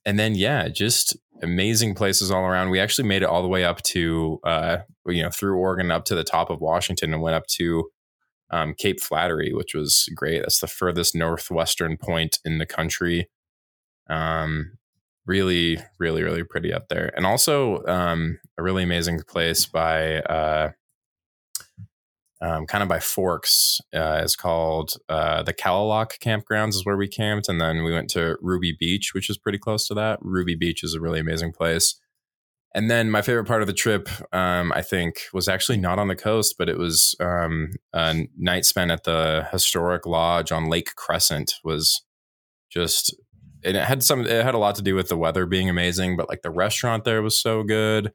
and 0.06 0.20
then 0.20 0.36
yeah, 0.36 0.68
just 0.68 1.16
amazing 1.42 1.96
places 1.96 2.32
all 2.32 2.44
around. 2.44 2.70
We 2.70 2.80
actually 2.80 3.08
made 3.08 3.22
it 3.22 3.30
all 3.30 3.42
the 3.42 3.48
way 3.48 3.64
up 3.64 3.82
to 3.84 4.40
uh, 4.44 4.78
you 5.06 5.24
know 5.24 5.30
through 5.30 5.58
Oregon 5.58 5.92
up 5.92 6.04
to 6.06 6.16
the 6.16 6.24
top 6.24 6.50
of 6.50 6.60
Washington 6.60 7.14
and 7.14 7.22
went 7.22 7.36
up 7.36 7.48
to 7.58 7.90
um, 8.52 8.74
Cape 8.78 9.00
Flattery, 9.00 9.54
which 9.54 9.74
was 9.74 10.10
great. 10.16 10.42
That's 10.42 10.60
the 10.60 10.68
furthest 10.68 11.16
northwestern 11.16 11.98
point 11.98 12.40
in 12.46 12.58
the 12.58 12.66
country. 12.66 13.30
Um, 14.10 14.78
really, 15.26 15.80
really, 16.00 16.24
really 16.24 16.44
pretty 16.44 16.74
up 16.74 16.90
there, 16.90 17.12
and 17.16 17.26
also 17.26 17.84
um, 17.86 18.40
a 18.58 18.64
really 18.64 18.84
amazing 18.84 19.22
place 19.28 19.66
by 19.66 20.20
uh, 20.20 20.72
um, 22.42 22.66
kind 22.66 22.82
of 22.82 22.90
by 22.90 23.00
Forks. 23.00 23.80
Uh, 23.94 24.28
called 24.38 24.94
uh, 25.10 25.44
the 25.44 25.54
Kalaloch 25.54 26.20
Campgrounds 26.20 26.76
is 26.76 26.86
where 26.86 26.98
we 26.98 27.08
camped, 27.08 27.48
and 27.48 27.62
then 27.62 27.84
we 27.84 27.94
went 27.94 28.10
to 28.12 28.38
Ruby 28.42 28.76
Beach, 28.78 29.14
which 29.14 29.30
is 29.30 29.38
pretty 29.38 29.60
close 29.60 29.88
to 29.88 29.94
that. 29.94 30.20
Ruby 30.22 30.56
Beach 30.56 30.84
is 30.84 30.94
a 30.94 31.00
really 31.00 31.20
amazing 31.20 31.54
place. 31.54 32.00
And 32.74 32.90
then 32.90 33.12
my 33.12 33.22
favorite 33.22 33.48
part 33.48 33.62
of 33.62 33.68
the 33.68 33.74
trip, 33.74 34.08
um, 34.34 34.72
I 34.74 34.82
think, 34.82 35.24
was 35.34 35.50
actually 35.50 35.78
not 35.78 36.00
on 36.00 36.08
the 36.08 36.16
coast, 36.16 36.56
but 36.58 36.70
it 36.70 36.78
was 36.78 37.16
um, 37.20 37.74
a 37.94 38.28
night 38.38 38.66
spent 38.66 38.92
at 38.92 39.04
the 39.04 39.48
historic 39.52 40.06
lodge 40.06 40.52
on 40.52 40.70
Lake 40.70 40.96
Crescent. 40.96 41.56
Was 41.66 42.02
just 42.70 43.14
it 43.62 43.76
had 43.76 44.04
some. 44.04 44.26
It 44.26 44.44
had 44.44 44.56
a 44.56 44.60
lot 44.60 44.76
to 44.76 44.82
do 44.82 44.96
with 44.96 45.10
the 45.10 45.18
weather 45.18 45.46
being 45.46 45.70
amazing, 45.70 46.16
but 46.16 46.30
like 46.30 46.44
the 46.44 46.50
restaurant 46.50 47.04
there 47.04 47.22
was 47.22 47.38
so 47.38 47.64
good 47.64 48.14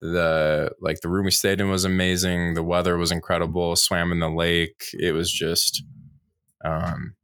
the 0.00 0.70
like 0.80 1.00
the 1.00 1.08
room 1.08 1.24
we 1.24 1.30
stayed 1.30 1.60
in 1.60 1.68
was 1.68 1.84
amazing 1.84 2.54
the 2.54 2.62
weather 2.62 2.96
was 2.96 3.10
incredible 3.10 3.74
swam 3.74 4.12
in 4.12 4.20
the 4.20 4.30
lake 4.30 4.84
it 4.92 5.12
was 5.12 5.32
just 5.32 5.82
um 6.64 7.14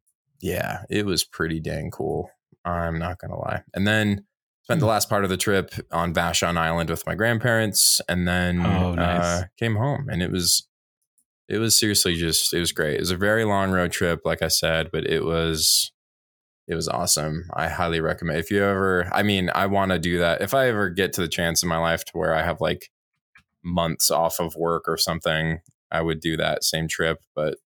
yeah 0.40 0.82
it 0.90 1.06
was 1.06 1.22
pretty 1.22 1.60
dang 1.60 1.90
cool 1.90 2.28
i'm 2.64 2.98
not 2.98 3.18
gonna 3.18 3.38
lie 3.38 3.62
and 3.74 3.86
then 3.86 4.24
spent 4.64 4.80
the 4.80 4.86
last 4.86 5.08
part 5.08 5.24
of 5.24 5.30
the 5.30 5.36
trip 5.36 5.70
on 5.92 6.12
vashon 6.14 6.56
island 6.56 6.90
with 6.90 7.06
my 7.06 7.14
grandparents 7.14 8.00
and 8.08 8.26
then 8.26 8.64
Oh, 8.64 8.94
nice. 8.94 9.22
uh, 9.22 9.42
came 9.58 9.76
home 9.76 10.08
and 10.10 10.22
it 10.22 10.30
was 10.30 10.66
it 11.48 11.58
was 11.58 11.78
seriously 11.78 12.14
just 12.14 12.52
it 12.54 12.60
was 12.60 12.72
great 12.72 12.94
it 12.94 13.00
was 13.00 13.10
a 13.10 13.16
very 13.16 13.44
long 13.44 13.70
road 13.70 13.92
trip 13.92 14.20
like 14.24 14.40
i 14.42 14.48
said 14.48 14.90
but 14.92 15.06
it 15.06 15.24
was 15.24 15.92
it 16.66 16.74
was 16.74 16.88
awesome. 16.88 17.44
I 17.52 17.68
highly 17.68 18.00
recommend. 18.00 18.38
If 18.38 18.50
you 18.50 18.64
ever, 18.64 19.06
I 19.12 19.22
mean, 19.22 19.50
I 19.54 19.66
want 19.66 19.90
to 19.92 19.98
do 19.98 20.18
that. 20.20 20.40
If 20.40 20.54
I 20.54 20.68
ever 20.68 20.88
get 20.88 21.12
to 21.12 21.20
the 21.20 21.28
chance 21.28 21.62
in 21.62 21.68
my 21.68 21.76
life 21.76 22.06
to 22.06 22.12
where 22.14 22.34
I 22.34 22.42
have 22.42 22.58
like 22.62 22.88
months 23.62 24.10
off 24.10 24.40
of 24.40 24.56
work 24.56 24.84
or 24.88 24.96
something, 24.96 25.58
I 25.90 26.00
would 26.00 26.20
do 26.20 26.38
that 26.38 26.64
same 26.64 26.88
trip, 26.88 27.18
but 27.36 27.58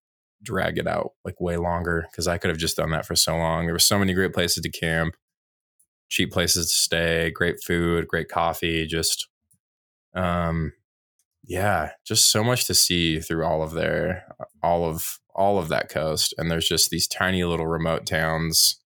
drag 0.43 0.77
it 0.77 0.85
out 0.85 1.11
like 1.23 1.39
way 1.39 1.55
longer 1.55 2.07
because 2.11 2.27
I 2.27 2.37
could 2.37 2.49
have 2.49 2.57
just 2.57 2.75
done 2.75 2.91
that 2.91 3.05
for 3.05 3.15
so 3.15 3.37
long. 3.37 3.67
There 3.67 3.73
were 3.73 3.79
so 3.79 3.97
many 3.97 4.13
great 4.13 4.33
places 4.33 4.63
to 4.63 4.69
camp, 4.69 5.15
cheap 6.09 6.31
places 6.31 6.67
to 6.67 6.73
stay, 6.73 7.31
great 7.31 7.63
food, 7.63 8.07
great 8.07 8.29
coffee, 8.29 8.85
just 8.87 9.27
um 10.15 10.73
yeah, 11.45 11.91
just 12.05 12.31
so 12.31 12.43
much 12.43 12.65
to 12.65 12.75
see 12.75 13.19
through 13.19 13.43
all 13.45 13.63
of 13.63 13.71
there, 13.71 14.25
all 14.61 14.85
of 14.85 15.19
all 15.33 15.57
of 15.57 15.69
that 15.69 15.89
coast 15.89 16.33
and 16.37 16.51
there's 16.51 16.67
just 16.67 16.89
these 16.89 17.07
tiny 17.07 17.43
little 17.43 17.67
remote 17.67 18.05
towns 18.05 18.81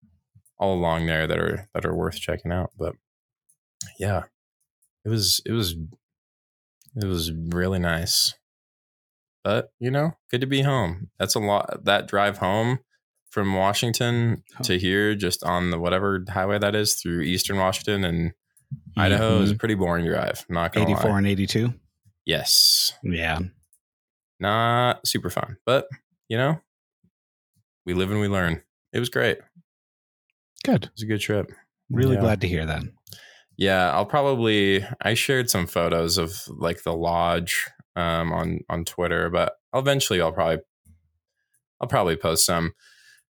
all 0.60 0.76
along 0.76 1.06
there 1.08 1.28
that 1.28 1.40
are 1.40 1.68
that 1.74 1.86
are 1.86 1.96
worth 1.96 2.20
checking 2.20 2.52
out. 2.52 2.72
But 2.78 2.96
yeah, 4.00 4.24
it 5.06 5.10
was 5.10 5.42
it 5.46 5.52
was 5.52 5.76
it 6.96 7.06
was 7.06 7.32
really 7.32 7.80
nice. 7.80 8.36
But 9.44 9.72
you 9.80 9.92
know, 9.92 10.14
good 10.32 10.42
to 10.42 10.48
be 10.48 10.62
home. 10.62 11.10
That's 11.20 11.36
a 11.36 11.40
lot. 11.40 11.86
That 11.86 12.08
drive 12.08 12.38
home 12.38 12.80
from 13.34 13.56
Washington 13.56 14.44
to 14.62 14.78
here, 14.78 15.16
just 15.16 15.44
on 15.44 15.72
the 15.72 15.80
whatever 15.80 16.24
highway 16.30 16.60
that 16.60 16.76
is 16.76 16.94
through 16.94 17.22
Eastern 17.22 17.58
Washington 17.58 18.04
and 18.04 18.32
Idaho, 18.96 19.40
is 19.42 19.50
a 19.50 19.56
pretty 19.56 19.74
boring 19.74 20.06
drive. 20.06 20.46
Not 20.50 20.72
gonna 20.72 20.86
84 20.86 21.10
lie. 21.12 21.18
and 21.18 21.28
82. 21.28 21.74
Yes, 22.26 22.94
Yeah. 23.04 23.40
not 24.40 25.06
super 25.08 25.32
fun, 25.32 25.58
but 25.66 25.88
you 26.30 26.38
know, 26.38 26.62
we 27.86 27.94
live 27.96 28.12
and 28.12 28.20
we 28.22 28.28
learn. 28.28 28.62
It 28.94 29.00
was 29.00 29.10
great. 29.10 29.40
Good. 30.64 30.86
It 30.86 30.92
was 30.94 31.02
a 31.04 31.08
good 31.08 31.20
trip. 31.20 31.52
Really 31.90 32.16
Yeah. 32.16 32.22
glad 32.22 32.42
to 32.42 32.48
hear 32.48 32.66
that. 32.66 32.84
Yeah, 33.58 33.92
I'll 33.92 34.06
probably 34.06 34.86
I 35.02 35.14
shared 35.16 35.50
some 35.50 35.68
photos 35.68 36.18
of 36.18 36.48
like 36.48 36.84
the 36.84 36.94
lodge 36.96 37.68
um 37.96 38.32
on 38.32 38.60
on 38.70 38.86
Twitter, 38.86 39.30
but 39.30 39.54
eventually 39.74 40.22
I'll 40.22 40.32
probably 40.32 40.60
I'll 41.82 41.88
probably 41.88 42.16
post 42.16 42.46
some. 42.46 42.74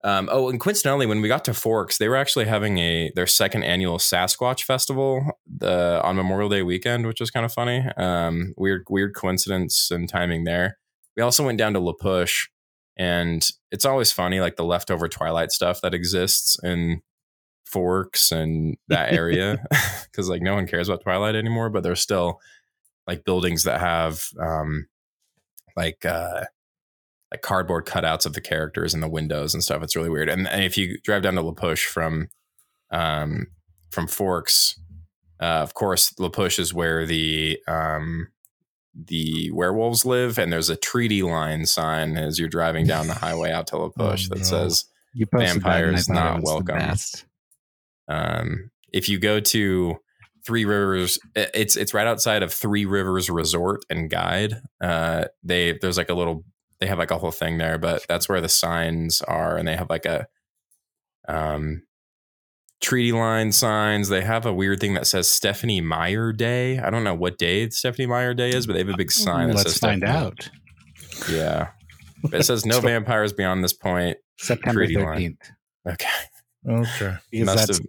Um, 0.05 0.28
oh, 0.31 0.49
and 0.49 0.61
coincidentally, 0.61 1.07
when 1.07 1.21
we 1.21 1.28
got 1.28 1.45
to 1.47 1.55
Forks, 1.55 1.99
they 1.99 2.09
were 2.09 2.17
actually 2.17 2.45
having 2.45 2.78
a 2.78 3.11
their 3.17 3.26
second 3.26 3.64
annual 3.64 3.99
Sasquatch 3.99 4.62
festival 4.62 5.33
the 5.47 6.00
on 6.05 6.17
Memorial 6.17 6.49
Day 6.49 6.62
weekend, 6.62 7.07
which 7.07 7.21
was 7.21 7.31
kind 7.31 7.45
of 7.45 7.52
funny. 7.52 7.85
Um, 7.97 8.55
weird 8.57 8.85
weird 8.88 9.14
coincidence 9.14 9.90
and 9.90 10.09
timing 10.09 10.45
there. 10.45 10.78
We 11.17 11.23
also 11.23 11.45
went 11.45 11.59
down 11.59 11.73
to 11.73 11.81
La 11.81 11.95
Push, 11.95 12.49
and 12.97 13.45
it's 13.73 13.85
always 13.85 14.12
funny 14.12 14.40
like 14.40 14.57
the 14.57 14.64
leftover 14.64 15.09
Twilight 15.09 15.50
stuff 15.50 15.81
that 15.81 15.95
exists 15.95 16.57
in 16.62 17.02
Forks 17.64 18.31
and 18.31 18.76
that 18.87 19.12
area 19.12 19.59
because 20.05 20.28
like 20.28 20.43
no 20.43 20.55
one 20.55 20.69
cares 20.69 20.88
about 20.88 21.02
Twilight 21.02 21.35
anymore, 21.35 21.71
but 21.71 21.83
there's 21.83 22.00
still 22.00 22.38
like 23.09 23.25
buildings 23.25 23.64
that 23.64 23.81
have 23.81 24.23
um 24.40 24.87
like 25.76 26.05
uh 26.05 26.45
like 27.30 27.42
cardboard 27.42 27.87
cutouts 27.87 28.25
of 28.26 28.32
the 28.32 28.40
characters 28.40 28.94
in 28.94 29.00
the 29.00 29.08
windows 29.08 29.52
and 29.54 29.62
stuff. 29.62 29.82
It's 29.82 29.94
really 29.97 30.08
weird. 30.11 30.28
And, 30.28 30.49
and 30.49 30.64
if 30.64 30.78
you 30.78 30.99
drive 31.04 31.23
down 31.23 31.35
to 31.35 31.42
La 31.42 31.52
Push 31.52 31.87
from 31.87 32.28
um 32.90 33.47
from 33.90 34.06
Forks, 34.06 34.78
uh, 35.40 35.44
of 35.62 35.75
course 35.75 36.12
La 36.18 36.28
Push 36.30 36.58
is 36.58 36.73
where 36.73 37.04
the 37.06 37.58
um 37.68 38.28
the 38.94 39.50
werewolves 39.52 40.04
live, 40.04 40.38
and 40.38 40.52
there's 40.52 40.70
a 40.70 40.76
treaty 40.76 41.23
line 41.23 41.66
sign 41.66 42.16
as 42.16 42.38
you're 42.38 42.49
driving 42.49 42.87
down 42.87 43.06
the 43.06 43.14
highway 43.14 43.52
out 43.52 43.66
to 43.68 43.76
La 43.76 43.88
Push 43.90 44.28
Oh, 44.32 44.35
that 44.35 44.38
no. 44.38 44.44
says 44.44 44.87
You 45.14 45.26
Vampires 45.32 46.06
that 46.06 46.12
and 46.12 46.18
I 46.18 46.23
thought 46.23 46.30
not 46.30 46.38
it 46.38 46.42
was 46.42 46.50
the 46.50 46.73
welcome. 46.73 46.76
Um, 48.08 48.70
if 48.92 49.08
you 49.08 49.18
go 49.18 49.38
to 49.40 49.97
Three 50.47 50.64
Rivers, 50.64 51.18
it's 51.35 51.76
it's 51.76 51.92
right 51.92 52.06
outside 52.06 52.42
of 52.42 52.52
Three 52.52 52.87
Rivers 52.87 53.28
Resort 53.28 53.85
and 53.90 54.08
Guide. 54.08 54.54
Uh, 54.80 55.26
they 55.42 55.76
there's 55.80 55.99
like 55.99 56.08
a 56.08 56.14
little 56.14 56.44
they 56.80 56.87
have 56.87 56.99
like 56.99 57.11
a 57.11 57.18
whole 57.18 57.30
thing 57.32 57.58
there, 57.58 57.78
but 57.78 58.04
that's 58.08 58.28
where 58.28 58.40
the 58.40 58.49
signs 58.49 59.20
are, 59.23 59.56
and 59.56 59.66
they 59.66 59.76
have 59.76 59.90
like 59.90 60.06
a 60.06 60.26
um 61.28 61.82
treaty 62.80 63.12
line 63.12 63.50
signs. 63.52 64.08
They 64.08 64.23
have 64.23 64.47
a 64.47 64.52
weird 64.52 64.80
thing 64.80 64.94
that 64.94 65.06
says 65.06 65.28
Stephenie 65.28 65.80
Meyer 65.80 66.32
Day. 66.32 66.78
I 66.78 66.90
don't 66.90 67.04
know 67.04 67.14
what 67.14 67.38
day 67.38 67.68
Stephenie 67.70 68.06
Meyer 68.06 68.35
Day 68.35 68.50
is, 68.50 68.66
but 68.66 68.75
they 68.75 68.78
have 68.80 68.88
a 68.88 68.97
big 68.97 69.11
sign 69.11 69.49
that 69.49 69.56
Let's 69.56 69.73
says 69.73 69.78
find 69.78 70.00
Stephanie- 70.02 70.18
out. 70.26 70.50
Yeah. 71.30 71.68
It 72.32 72.44
says 72.44 72.64
no 72.66 72.80
vampires 72.80 73.32
beyond 73.32 73.64
this 73.64 73.73
point. 73.73 74.18
September 74.38 74.87
Treaty 74.87 74.94
13th. 74.97 75.37
Okay. 75.88 76.08
Okay. 76.68 77.16
Because 77.30 77.47
Must 77.47 77.66
that's 77.68 77.80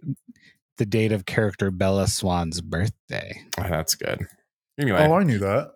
the 0.78 0.86
date 0.86 1.12
of 1.12 1.26
character 1.26 1.70
Bella 1.70 2.08
Swan's 2.08 2.60
birthday. 2.60 3.40
Oh, 3.58 3.66
that's 3.68 3.94
good. 3.94 4.26
Anyway, 4.80 4.98
Oh, 5.06 5.14
I 5.14 5.22
knew 5.22 5.38
that. 5.38 5.72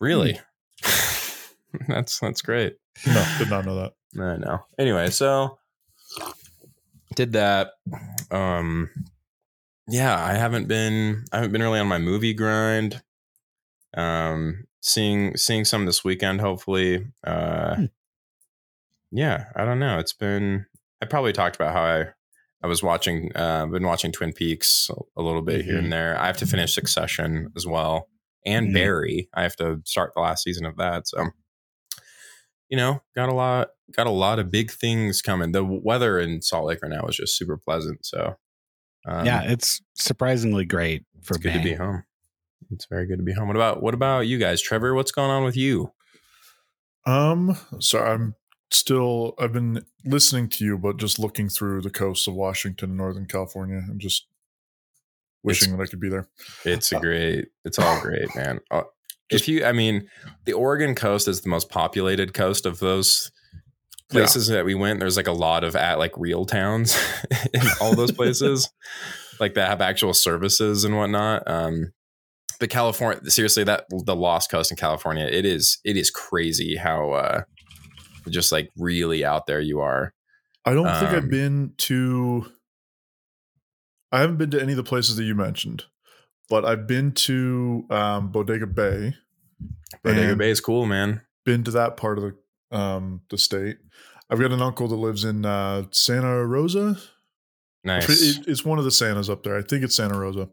really? 0.00 0.38
that's 1.88 2.18
that's 2.20 2.42
great. 2.42 2.76
No, 3.06 3.24
did 3.38 3.50
not 3.50 3.64
know 3.64 3.76
that. 3.76 3.92
I 4.22 4.36
know. 4.36 4.60
Anyway, 4.78 5.10
so 5.10 5.58
did 7.14 7.32
that. 7.32 7.70
Um 8.30 8.90
yeah, 9.88 10.22
I 10.22 10.34
haven't 10.34 10.68
been 10.68 11.24
I 11.32 11.36
haven't 11.36 11.52
been 11.52 11.62
really 11.62 11.80
on 11.80 11.88
my 11.88 11.98
movie 11.98 12.34
grind. 12.34 13.02
Um 13.96 14.64
seeing 14.80 15.36
seeing 15.36 15.64
some 15.64 15.86
this 15.86 16.04
weekend 16.04 16.40
hopefully. 16.40 17.06
Uh 17.24 17.74
Hmm. 17.76 17.84
yeah, 19.10 19.46
I 19.56 19.64
don't 19.64 19.78
know. 19.78 19.98
It's 19.98 20.12
been 20.12 20.66
I 21.02 21.06
probably 21.06 21.32
talked 21.32 21.56
about 21.56 21.72
how 21.74 21.82
I 21.82 22.06
I 22.62 22.66
was 22.66 22.82
watching 22.82 23.30
uh 23.34 23.66
been 23.66 23.86
watching 23.86 24.12
Twin 24.12 24.32
Peaks 24.32 24.90
a 25.16 25.22
little 25.22 25.42
bit 25.42 25.64
here 25.64 25.74
Mhm. 25.76 25.84
and 25.84 25.92
there. 25.92 26.18
I 26.18 26.26
have 26.26 26.38
to 26.38 26.46
finish 26.46 26.74
Succession 26.74 27.48
as 27.56 27.66
well 27.66 28.08
and 28.46 28.68
Mhm. 28.68 28.74
Barry. 28.74 29.28
I 29.34 29.42
have 29.42 29.56
to 29.56 29.80
start 29.84 30.12
the 30.14 30.20
last 30.20 30.42
season 30.44 30.64
of 30.66 30.76
that. 30.76 31.06
So 31.08 31.30
you 32.68 32.76
know, 32.76 33.02
got 33.14 33.28
a 33.28 33.34
lot 33.34 33.68
got 33.92 34.06
a 34.06 34.10
lot 34.10 34.38
of 34.38 34.50
big 34.50 34.70
things 34.70 35.22
coming. 35.22 35.52
The 35.52 35.64
weather 35.64 36.18
in 36.18 36.42
Salt 36.42 36.66
Lake 36.66 36.80
right 36.82 36.90
now 36.92 37.06
is 37.06 37.16
just 37.16 37.36
super 37.36 37.56
pleasant. 37.56 38.04
So 38.04 38.36
um, 39.06 39.24
yeah, 39.24 39.42
it's 39.42 39.80
surprisingly 39.94 40.64
great 40.64 41.04
for 41.22 41.34
it's 41.34 41.42
good 41.42 41.54
to 41.54 41.62
be 41.62 41.74
home. 41.74 42.04
It's 42.70 42.86
very 42.86 43.06
good 43.06 43.18
to 43.18 43.22
be 43.22 43.32
home. 43.32 43.48
What 43.48 43.56
about 43.56 43.82
what 43.82 43.94
about 43.94 44.26
you 44.26 44.38
guys, 44.38 44.60
Trevor? 44.60 44.94
What's 44.94 45.12
going 45.12 45.30
on 45.30 45.44
with 45.44 45.56
you? 45.56 45.92
Um, 47.06 47.56
so 47.78 48.00
I'm 48.00 48.34
still 48.70 49.34
I've 49.38 49.52
been 49.52 49.84
listening 50.04 50.48
to 50.50 50.64
you, 50.64 50.76
but 50.76 50.98
just 50.98 51.18
looking 51.18 51.48
through 51.48 51.82
the 51.82 51.90
coast 51.90 52.28
of 52.28 52.34
Washington, 52.34 52.90
and 52.90 52.98
Northern 52.98 53.26
California, 53.26 53.78
and 53.78 54.00
just 54.00 54.26
wishing 55.42 55.70
it's, 55.70 55.78
that 55.78 55.82
I 55.84 55.86
could 55.86 56.00
be 56.00 56.10
there. 56.10 56.28
It's 56.64 56.92
a 56.92 56.98
uh, 56.98 57.00
great. 57.00 57.46
It's 57.64 57.78
all 57.78 58.00
great, 58.02 58.34
man. 58.36 58.60
If 59.30 59.48
you, 59.48 59.64
I 59.64 59.72
mean, 59.72 60.08
the 60.44 60.54
Oregon 60.54 60.94
coast 60.94 61.28
is 61.28 61.42
the 61.42 61.50
most 61.50 61.68
populated 61.68 62.32
coast 62.32 62.64
of 62.64 62.78
those 62.78 63.30
places 64.10 64.48
yeah. 64.48 64.56
that 64.56 64.64
we 64.64 64.74
went. 64.74 65.00
There's 65.00 65.16
like 65.16 65.26
a 65.26 65.32
lot 65.32 65.64
of 65.64 65.76
at 65.76 65.98
like 65.98 66.12
real 66.16 66.44
towns 66.44 66.98
in 67.54 67.62
all 67.80 67.94
those 67.94 68.12
places, 68.16 68.70
like 69.38 69.54
that 69.54 69.68
have 69.68 69.80
actual 69.80 70.14
services 70.14 70.84
and 70.84 70.96
whatnot. 70.96 71.42
Um, 71.46 71.92
but 72.58 72.70
California, 72.70 73.30
seriously, 73.30 73.64
that 73.64 73.84
the 73.90 74.16
Lost 74.16 74.50
Coast 74.50 74.70
in 74.70 74.76
California, 74.76 75.26
it 75.26 75.44
is 75.44 75.78
it 75.84 75.96
is 75.96 76.10
crazy 76.10 76.76
how 76.76 77.12
uh, 77.12 77.42
just 78.28 78.50
like 78.50 78.70
really 78.76 79.24
out 79.24 79.46
there 79.46 79.60
you 79.60 79.80
are. 79.80 80.12
I 80.64 80.74
don't 80.74 80.88
um, 80.88 80.98
think 80.98 81.12
I've 81.12 81.24
um, 81.24 81.30
been 81.30 81.72
to. 81.78 82.46
I 84.10 84.20
haven't 84.20 84.38
been 84.38 84.50
to 84.52 84.60
any 84.60 84.72
of 84.72 84.76
the 84.78 84.82
places 84.82 85.16
that 85.16 85.24
you 85.24 85.34
mentioned 85.34 85.84
but 86.48 86.64
I've 86.64 86.86
been 86.86 87.12
to 87.12 87.84
um, 87.90 88.30
Bodega 88.32 88.66
Bay. 88.66 89.14
Bodega 90.02 90.36
Bay 90.36 90.50
is 90.50 90.60
cool, 90.60 90.86
man. 90.86 91.22
Been 91.44 91.64
to 91.64 91.70
that 91.72 91.96
part 91.96 92.18
of 92.18 92.24
the 92.24 92.76
um, 92.76 93.22
the 93.30 93.38
state. 93.38 93.78
I've 94.30 94.40
got 94.40 94.52
an 94.52 94.60
uncle 94.60 94.88
that 94.88 94.96
lives 94.96 95.24
in 95.24 95.46
uh, 95.46 95.84
Santa 95.90 96.44
Rosa. 96.44 96.98
Nice. 97.84 98.46
It's 98.46 98.64
one 98.64 98.78
of 98.78 98.84
the 98.84 98.90
Santas 98.90 99.30
up 99.30 99.44
there. 99.44 99.56
I 99.56 99.62
think 99.62 99.82
it's 99.82 99.96
Santa 99.96 100.18
Rosa. 100.18 100.50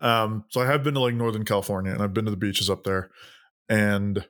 Um, 0.00 0.44
so 0.48 0.60
I 0.60 0.66
have 0.66 0.82
been 0.82 0.94
to 0.94 1.00
like 1.00 1.14
Northern 1.14 1.44
California, 1.44 1.92
and 1.92 2.02
I've 2.02 2.14
been 2.14 2.24
to 2.24 2.30
the 2.30 2.36
beaches 2.36 2.68
up 2.68 2.82
there, 2.82 3.10
and 3.68 4.26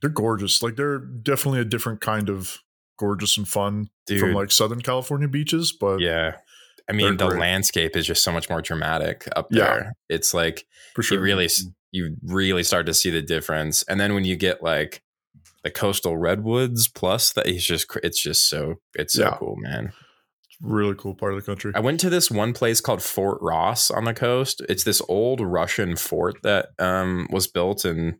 they're 0.00 0.10
gorgeous. 0.10 0.62
Like 0.62 0.76
they're 0.76 0.98
definitely 0.98 1.60
a 1.60 1.64
different 1.64 2.00
kind 2.00 2.30
of 2.30 2.58
gorgeous 2.98 3.36
and 3.36 3.46
fun 3.46 3.90
Dude. 4.06 4.20
from 4.20 4.32
like 4.32 4.50
Southern 4.50 4.80
California 4.80 5.28
beaches, 5.28 5.72
but 5.72 6.00
yeah, 6.00 6.36
I 6.88 6.92
mean, 6.92 7.16
the 7.16 7.26
landscape 7.26 7.96
is 7.96 8.06
just 8.06 8.22
so 8.22 8.32
much 8.32 8.50
more 8.50 8.62
dramatic 8.62 9.28
up 9.36 9.48
there. 9.50 9.94
Yeah, 10.08 10.16
it's 10.16 10.34
like 10.34 10.66
for 10.94 11.02
sure. 11.02 11.18
you 11.18 11.22
really 11.22 11.48
you 11.92 12.16
really 12.22 12.62
start 12.62 12.86
to 12.86 12.94
see 12.94 13.10
the 13.10 13.22
difference. 13.22 13.82
And 13.84 14.00
then 14.00 14.14
when 14.14 14.24
you 14.24 14.36
get 14.36 14.62
like 14.62 15.02
the 15.62 15.70
coastal 15.70 16.16
redwoods 16.16 16.88
plus 16.88 17.32
that 17.34 17.46
it's 17.46 17.64
just 17.64 17.86
it's 18.02 18.20
just 18.20 18.48
so 18.48 18.76
it's 18.94 19.14
so 19.14 19.22
yeah. 19.22 19.36
cool, 19.38 19.56
man. 19.56 19.92
It's 20.48 20.58
really 20.60 20.94
cool 20.94 21.14
part 21.14 21.34
of 21.34 21.40
the 21.40 21.46
country. 21.46 21.72
I 21.74 21.80
went 21.80 22.00
to 22.00 22.10
this 22.10 22.30
one 22.30 22.52
place 22.52 22.80
called 22.80 23.02
Fort 23.02 23.38
Ross 23.40 23.90
on 23.90 24.04
the 24.04 24.14
coast. 24.14 24.62
It's 24.68 24.84
this 24.84 25.02
old 25.08 25.40
Russian 25.40 25.96
fort 25.96 26.42
that 26.42 26.70
um, 26.78 27.28
was 27.30 27.46
built 27.46 27.84
in 27.84 28.18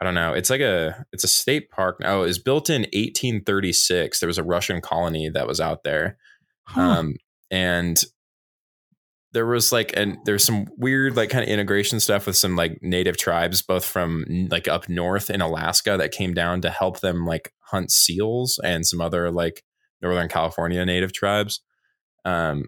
I 0.00 0.04
don't 0.04 0.14
know. 0.14 0.32
It's 0.32 0.50
like 0.50 0.60
a 0.60 1.06
it's 1.12 1.24
a 1.24 1.28
state 1.28 1.70
park. 1.70 2.00
Oh, 2.04 2.22
it 2.22 2.26
was 2.26 2.38
built 2.38 2.68
in 2.70 2.82
1836. 2.82 4.18
There 4.18 4.26
was 4.26 4.38
a 4.38 4.42
Russian 4.42 4.80
colony 4.80 5.28
that 5.28 5.46
was 5.46 5.60
out 5.60 5.84
there. 5.84 6.18
Huh. 6.64 6.80
Um, 6.80 7.14
and 7.52 8.02
there 9.32 9.46
was 9.46 9.72
like 9.72 9.92
and 9.96 10.18
there's 10.24 10.44
some 10.44 10.66
weird 10.76 11.16
like 11.16 11.30
kind 11.30 11.44
of 11.44 11.48
integration 11.48 12.00
stuff 12.00 12.26
with 12.26 12.36
some 12.36 12.56
like 12.56 12.78
native 12.82 13.16
tribes 13.16 13.62
both 13.62 13.84
from 13.84 14.24
like 14.50 14.68
up 14.68 14.88
north 14.88 15.30
in 15.30 15.40
alaska 15.40 15.96
that 15.96 16.12
came 16.12 16.34
down 16.34 16.60
to 16.60 16.70
help 16.70 17.00
them 17.00 17.24
like 17.24 17.52
hunt 17.60 17.90
seals 17.90 18.58
and 18.64 18.86
some 18.86 19.00
other 19.00 19.30
like 19.30 19.62
northern 20.00 20.28
california 20.28 20.84
native 20.84 21.12
tribes. 21.12 21.60
Um 22.24 22.64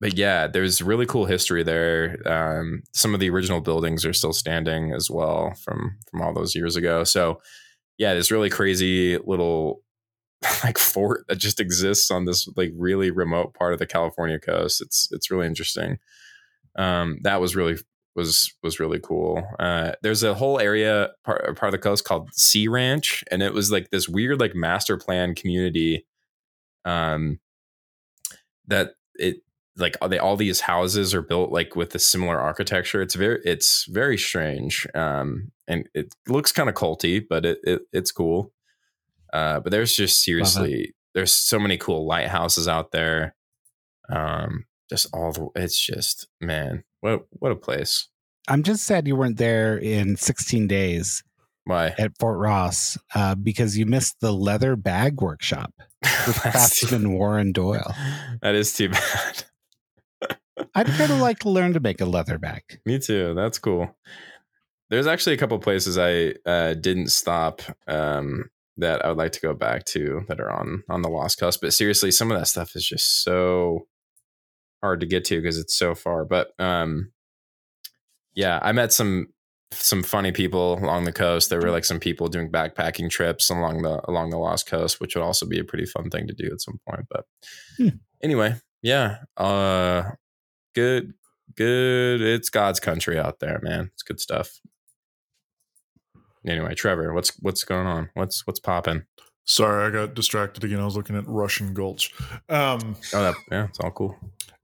but 0.00 0.14
yeah 0.14 0.46
there's 0.46 0.82
really 0.82 1.06
cool 1.06 1.24
history 1.24 1.62
there. 1.62 2.16
Um 2.26 2.82
some 2.92 3.14
of 3.14 3.20
the 3.20 3.30
original 3.30 3.60
buildings 3.60 4.04
are 4.04 4.12
still 4.12 4.32
standing 4.32 4.92
as 4.92 5.10
well 5.10 5.54
from 5.64 5.96
from 6.10 6.22
all 6.22 6.34
those 6.34 6.54
years 6.54 6.76
ago. 6.76 7.04
So 7.04 7.40
yeah 7.98 8.12
this 8.14 8.30
really 8.30 8.50
crazy 8.50 9.16
little 9.18 9.82
like 10.64 10.78
fort 10.78 11.24
that 11.28 11.36
just 11.36 11.60
exists 11.60 12.10
on 12.10 12.24
this 12.24 12.48
like 12.56 12.72
really 12.76 13.10
remote 13.10 13.54
part 13.54 13.72
of 13.72 13.78
the 13.78 13.86
California 13.86 14.38
coast. 14.38 14.80
It's 14.80 15.08
it's 15.12 15.30
really 15.30 15.46
interesting. 15.46 15.98
Um, 16.76 17.18
that 17.22 17.40
was 17.40 17.56
really 17.56 17.76
was 18.14 18.54
was 18.62 18.80
really 18.80 18.98
cool. 18.98 19.46
Uh, 19.58 19.92
there's 20.02 20.22
a 20.22 20.34
whole 20.34 20.58
area 20.58 21.10
part 21.24 21.56
part 21.56 21.68
of 21.68 21.72
the 21.72 21.78
coast 21.78 22.04
called 22.04 22.30
Sea 22.34 22.68
Ranch, 22.68 23.22
and 23.30 23.42
it 23.42 23.52
was 23.52 23.70
like 23.70 23.90
this 23.90 24.08
weird 24.08 24.40
like 24.40 24.54
master 24.54 24.96
plan 24.96 25.34
community. 25.34 26.06
Um, 26.84 27.40
that 28.68 28.94
it 29.14 29.36
like 29.76 29.96
they 30.08 30.18
all 30.18 30.36
these 30.36 30.60
houses 30.60 31.14
are 31.14 31.22
built 31.22 31.52
like 31.52 31.76
with 31.76 31.94
a 31.94 31.98
similar 31.98 32.40
architecture. 32.40 33.02
It's 33.02 33.14
very 33.14 33.40
it's 33.44 33.84
very 33.84 34.16
strange. 34.16 34.86
Um, 34.94 35.52
and 35.68 35.88
it 35.94 36.14
looks 36.28 36.52
kind 36.52 36.68
of 36.68 36.74
culty, 36.74 37.22
but 37.28 37.44
it, 37.44 37.58
it 37.64 37.82
it's 37.92 38.12
cool. 38.12 38.52
Uh, 39.36 39.60
but 39.60 39.70
there's 39.70 39.94
just 39.94 40.22
seriously, 40.22 40.94
there's 41.14 41.34
so 41.34 41.58
many 41.58 41.76
cool 41.76 42.06
lighthouses 42.06 42.66
out 42.66 42.90
there. 42.90 43.34
Um, 44.08 44.64
just 44.88 45.08
all 45.12 45.30
the, 45.30 45.48
it's 45.54 45.78
just, 45.78 46.26
man, 46.40 46.84
what, 47.02 47.26
what 47.32 47.52
a 47.52 47.56
place. 47.56 48.08
I'm 48.48 48.62
just 48.62 48.84
sad 48.86 49.06
you 49.06 49.14
weren't 49.14 49.36
there 49.36 49.76
in 49.76 50.16
16 50.16 50.66
days. 50.68 51.22
Why? 51.64 51.94
At 51.98 52.12
Fort 52.18 52.38
Ross, 52.38 52.96
uh, 53.14 53.34
because 53.34 53.76
you 53.76 53.84
missed 53.84 54.20
the 54.20 54.32
leather 54.32 54.74
bag 54.74 55.20
workshop 55.20 55.70
with 56.26 56.40
craftsman 56.40 57.12
Warren 57.12 57.52
Doyle. 57.52 57.94
That 58.40 58.54
is 58.54 58.72
too 58.72 58.88
bad. 58.88 59.44
I'd 60.74 60.86
kind 60.86 61.12
of 61.12 61.18
like 61.18 61.40
to 61.40 61.50
learn 61.50 61.74
to 61.74 61.80
make 61.80 62.00
a 62.00 62.06
leather 62.06 62.38
bag. 62.38 62.62
Me 62.86 62.98
too. 62.98 63.34
That's 63.34 63.58
cool. 63.58 63.94
There's 64.88 65.06
actually 65.06 65.34
a 65.34 65.38
couple 65.38 65.58
places 65.58 65.98
I 65.98 66.34
uh, 66.48 66.72
didn't 66.72 67.08
stop 67.08 67.60
um, 67.86 68.48
that 68.78 69.04
I 69.04 69.08
would 69.08 69.16
like 69.16 69.32
to 69.32 69.40
go 69.40 69.54
back 69.54 69.84
to 69.86 70.24
that 70.28 70.40
are 70.40 70.50
on 70.50 70.82
on 70.88 71.02
the 71.02 71.08
Lost 71.08 71.38
Coast. 71.38 71.60
But 71.60 71.72
seriously, 71.74 72.10
some 72.10 72.30
of 72.30 72.38
that 72.38 72.46
stuff 72.46 72.76
is 72.76 72.86
just 72.86 73.22
so 73.22 73.86
hard 74.82 75.00
to 75.00 75.06
get 75.06 75.24
to 75.26 75.40
because 75.40 75.58
it's 75.58 75.74
so 75.74 75.94
far. 75.94 76.24
But 76.24 76.52
um, 76.58 77.12
yeah, 78.34 78.58
I 78.62 78.72
met 78.72 78.92
some 78.92 79.28
some 79.72 80.02
funny 80.02 80.32
people 80.32 80.74
along 80.74 81.04
the 81.04 81.12
coast. 81.12 81.50
There 81.50 81.60
were 81.60 81.70
like 81.70 81.84
some 81.84 82.00
people 82.00 82.28
doing 82.28 82.50
backpacking 82.50 83.10
trips 83.10 83.50
along 83.50 83.82
the 83.82 84.00
along 84.08 84.30
the 84.30 84.38
Lost 84.38 84.66
Coast, 84.66 85.00
which 85.00 85.14
would 85.14 85.24
also 85.24 85.46
be 85.46 85.58
a 85.58 85.64
pretty 85.64 85.86
fun 85.86 86.10
thing 86.10 86.26
to 86.26 86.34
do 86.34 86.50
at 86.52 86.60
some 86.60 86.78
point. 86.88 87.06
But 87.10 87.24
hmm. 87.76 87.88
anyway, 88.22 88.56
yeah, 88.82 89.18
uh, 89.36 90.10
good, 90.74 91.14
good. 91.56 92.20
It's 92.20 92.50
God's 92.50 92.80
country 92.80 93.18
out 93.18 93.40
there, 93.40 93.58
man. 93.62 93.90
It's 93.94 94.02
good 94.02 94.20
stuff 94.20 94.60
anyway, 96.46 96.74
Trevor, 96.74 97.12
what's 97.12 97.30
what's 97.40 97.64
going 97.64 97.86
on? 97.86 98.10
What's 98.14 98.46
what's 98.46 98.60
popping? 98.60 99.04
Sorry, 99.44 99.86
I 99.86 99.90
got 99.90 100.14
distracted 100.14 100.64
again. 100.64 100.80
I 100.80 100.84
was 100.84 100.96
looking 100.96 101.16
at 101.16 101.26
Russian 101.26 101.72
Gulch. 101.72 102.12
Um, 102.48 102.96
oh, 103.14 103.22
that, 103.22 103.34
yeah, 103.50 103.64
it's 103.66 103.78
all 103.78 103.92
cool. 103.92 104.16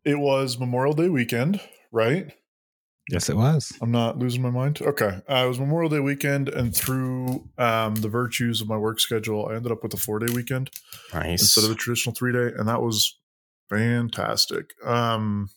It 0.04 0.18
was 0.18 0.58
Memorial 0.58 0.94
Day 0.94 1.08
weekend, 1.08 1.60
right? 1.92 2.32
Yes, 3.10 3.28
it 3.28 3.36
was. 3.36 3.76
I'm 3.80 3.90
not 3.90 4.18
losing 4.18 4.42
my 4.42 4.50
mind. 4.50 4.80
Okay, 4.80 5.20
uh, 5.28 5.42
it 5.44 5.48
was 5.48 5.60
Memorial 5.60 5.90
Day 5.90 6.00
weekend, 6.00 6.48
and 6.48 6.74
through 6.74 7.48
um, 7.58 7.94
the 7.96 8.08
virtues 8.08 8.60
of 8.60 8.68
my 8.68 8.76
work 8.76 8.98
schedule, 8.98 9.46
I 9.48 9.54
ended 9.54 9.72
up 9.72 9.82
with 9.82 9.94
a 9.94 9.96
four 9.96 10.18
day 10.18 10.32
weekend 10.32 10.70
nice. 11.12 11.42
instead 11.42 11.64
of 11.64 11.70
a 11.70 11.74
traditional 11.74 12.14
three 12.14 12.32
day, 12.32 12.52
and 12.56 12.68
that 12.68 12.82
was 12.82 13.18
fantastic. 13.70 14.70
Um, 14.84 15.50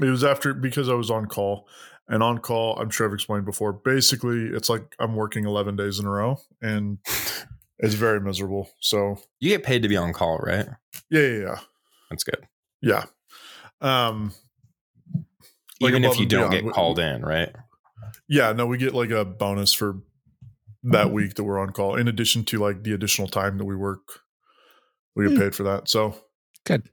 it 0.00 0.06
was 0.06 0.24
after 0.24 0.54
because 0.54 0.88
I 0.88 0.94
was 0.94 1.10
on 1.10 1.26
call 1.26 1.66
and 2.08 2.22
on 2.22 2.38
call, 2.38 2.78
I'm 2.78 2.90
sure 2.90 3.06
I've 3.06 3.14
explained 3.14 3.44
before. 3.44 3.72
Basically, 3.72 4.46
it's 4.46 4.68
like 4.68 4.94
I'm 4.98 5.14
working 5.14 5.44
11 5.46 5.76
days 5.76 5.98
in 5.98 6.06
a 6.06 6.10
row, 6.10 6.38
and 6.60 6.98
it's 7.78 7.94
very 7.94 8.20
miserable. 8.20 8.70
So 8.80 9.16
you 9.40 9.50
get 9.50 9.64
paid 9.64 9.82
to 9.82 9.88
be 9.88 9.96
on 9.96 10.12
call, 10.12 10.38
right? 10.38 10.66
Yeah, 11.10 11.20
yeah, 11.20 11.38
yeah. 11.38 11.58
That's 12.10 12.24
good. 12.24 12.46
Yeah. 12.82 13.04
Um, 13.80 14.32
even 15.80 16.04
if 16.04 16.18
you 16.18 16.26
don't 16.26 16.50
beyond. 16.50 16.66
get 16.66 16.74
called 16.74 16.98
in, 16.98 17.22
right? 17.22 17.54
Yeah, 18.28 18.52
no, 18.52 18.66
we 18.66 18.78
get 18.78 18.94
like 18.94 19.10
a 19.10 19.24
bonus 19.24 19.72
for 19.72 20.00
that 20.84 21.10
week 21.10 21.34
that 21.34 21.44
we're 21.44 21.58
on 21.58 21.70
call, 21.70 21.96
in 21.96 22.08
addition 22.08 22.44
to 22.44 22.58
like 22.58 22.82
the 22.82 22.92
additional 22.92 23.28
time 23.28 23.58
that 23.58 23.64
we 23.64 23.76
work. 23.76 24.20
We 25.16 25.28
get 25.28 25.36
mm. 25.36 25.40
paid 25.40 25.54
for 25.54 25.62
that. 25.64 25.88
So 25.88 26.16
good 26.66 26.88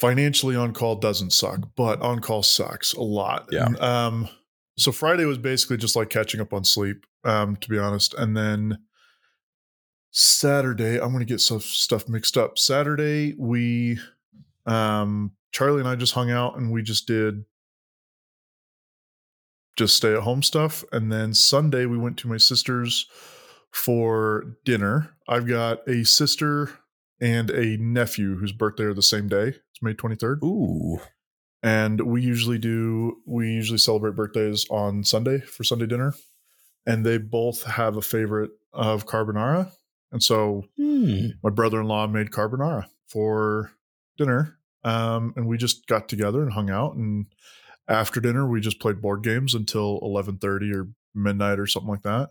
financially 0.00 0.56
on 0.56 0.72
call 0.72 0.96
doesn't 0.96 1.30
suck, 1.30 1.60
but 1.76 2.00
on 2.00 2.20
call 2.20 2.42
sucks 2.42 2.94
a 2.94 3.02
lot. 3.02 3.46
Yeah. 3.52 3.68
Um, 3.80 4.30
so 4.80 4.92
Friday 4.92 5.24
was 5.24 5.38
basically 5.38 5.76
just 5.76 5.94
like 5.94 6.08
catching 6.08 6.40
up 6.40 6.52
on 6.52 6.64
sleep, 6.64 7.04
um, 7.24 7.56
to 7.56 7.68
be 7.68 7.78
honest. 7.78 8.14
And 8.14 8.36
then 8.36 8.78
Saturday, 10.10 10.98
I'm 11.00 11.10
to 11.18 11.24
get 11.24 11.40
some 11.40 11.60
stuff 11.60 12.08
mixed 12.08 12.36
up. 12.36 12.58
Saturday, 12.58 13.34
we, 13.38 13.98
um, 14.66 15.32
Charlie 15.52 15.80
and 15.80 15.88
I 15.88 15.96
just 15.96 16.14
hung 16.14 16.30
out 16.30 16.56
and 16.56 16.72
we 16.72 16.82
just 16.82 17.06
did 17.06 17.44
just 19.76 19.96
stay 19.96 20.14
at 20.14 20.22
home 20.22 20.42
stuff. 20.42 20.84
And 20.92 21.12
then 21.12 21.34
Sunday, 21.34 21.86
we 21.86 21.98
went 21.98 22.16
to 22.18 22.28
my 22.28 22.38
sister's 22.38 23.06
For 23.70 24.56
dinner, 24.64 25.14
I've 25.28 25.46
got 25.46 25.86
a 25.86 26.04
sister 26.04 26.70
and 27.20 27.50
a 27.50 27.76
nephew 27.76 28.36
whose 28.36 28.52
birthday 28.52 28.84
are 28.84 28.94
the 28.94 29.02
same 29.02 29.28
day. 29.28 29.48
It's 29.48 29.82
May 29.82 29.94
23rd. 29.94 30.42
Ooh. 30.42 31.00
And 31.62 32.00
we 32.00 32.22
usually 32.22 32.58
do, 32.58 33.18
we 33.26 33.50
usually 33.50 33.78
celebrate 33.78 34.16
birthdays 34.16 34.66
on 34.70 35.04
Sunday 35.04 35.40
for 35.40 35.62
Sunday 35.64 35.86
dinner. 35.86 36.14
And 36.86 37.04
they 37.04 37.18
both 37.18 37.64
have 37.64 37.96
a 37.96 38.02
favorite 38.02 38.50
of 38.72 39.06
carbonara. 39.06 39.70
And 40.12 40.22
so 40.22 40.64
Hmm. 40.76 41.28
my 41.42 41.50
brother-in-law 41.50 42.06
made 42.08 42.30
carbonara 42.30 42.86
for 43.08 43.72
dinner 44.16 44.58
um, 44.84 45.32
and 45.36 45.46
we 45.46 45.56
just 45.58 45.86
got 45.86 46.08
together 46.08 46.42
and 46.42 46.52
hung 46.52 46.70
out 46.70 46.94
and 46.94 47.26
after 47.88 48.20
dinner 48.20 48.46
we 48.46 48.60
just 48.60 48.80
played 48.80 49.00
board 49.00 49.22
games 49.22 49.54
until 49.54 50.00
11.30 50.00 50.74
or 50.74 50.88
midnight 51.14 51.58
or 51.58 51.66
something 51.66 51.90
like 51.90 52.02
that 52.02 52.30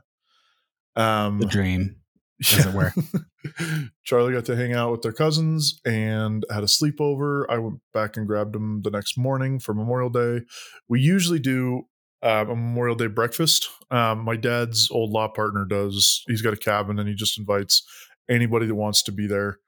um, 0.95 1.39
The 1.39 1.45
dream. 1.47 1.95
As 2.41 2.65
it 2.65 2.73
were. 2.73 2.93
charlie 4.03 4.33
got 4.33 4.45
to 4.45 4.55
hang 4.55 4.73
out 4.73 4.91
with 4.91 5.01
their 5.01 5.11
cousins 5.13 5.79
and 5.85 6.45
had 6.51 6.63
a 6.63 6.67
sleepover. 6.67 7.45
I 7.49 7.57
went 7.57 7.79
back 7.93 8.17
and 8.17 8.27
grabbed 8.27 8.53
them 8.53 8.81
the 8.83 8.91
next 8.91 9.17
morning 9.17 9.59
for 9.59 9.73
memorial 9.73 10.09
day. 10.09 10.41
We 10.87 11.01
usually 11.01 11.39
do 11.39 11.87
uh, 12.21 12.45
a 12.47 12.55
memorial 12.55 12.95
day 12.95 13.07
breakfast. 13.07 13.69
Um, 13.91 14.19
my 14.19 14.35
dad's 14.35 14.89
old 14.91 15.11
law 15.11 15.27
partner 15.27 15.65
does. 15.65 16.23
He's 16.27 16.41
got 16.41 16.53
a 16.53 16.57
cabin 16.57 16.99
and 16.99 17.07
he 17.07 17.15
just 17.15 17.37
invites 17.37 17.83
anybody 18.29 18.65
that 18.67 18.75
wants 18.75 19.03
to 19.03 19.11
be 19.11 19.27
there. 19.27 19.59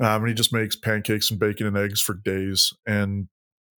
Um, 0.00 0.22
and 0.22 0.28
he 0.28 0.34
just 0.34 0.52
makes 0.52 0.74
pancakes 0.74 1.30
and 1.30 1.38
bacon 1.38 1.66
and 1.66 1.76
eggs 1.76 2.00
for 2.00 2.14
days. 2.14 2.72
And 2.86 3.28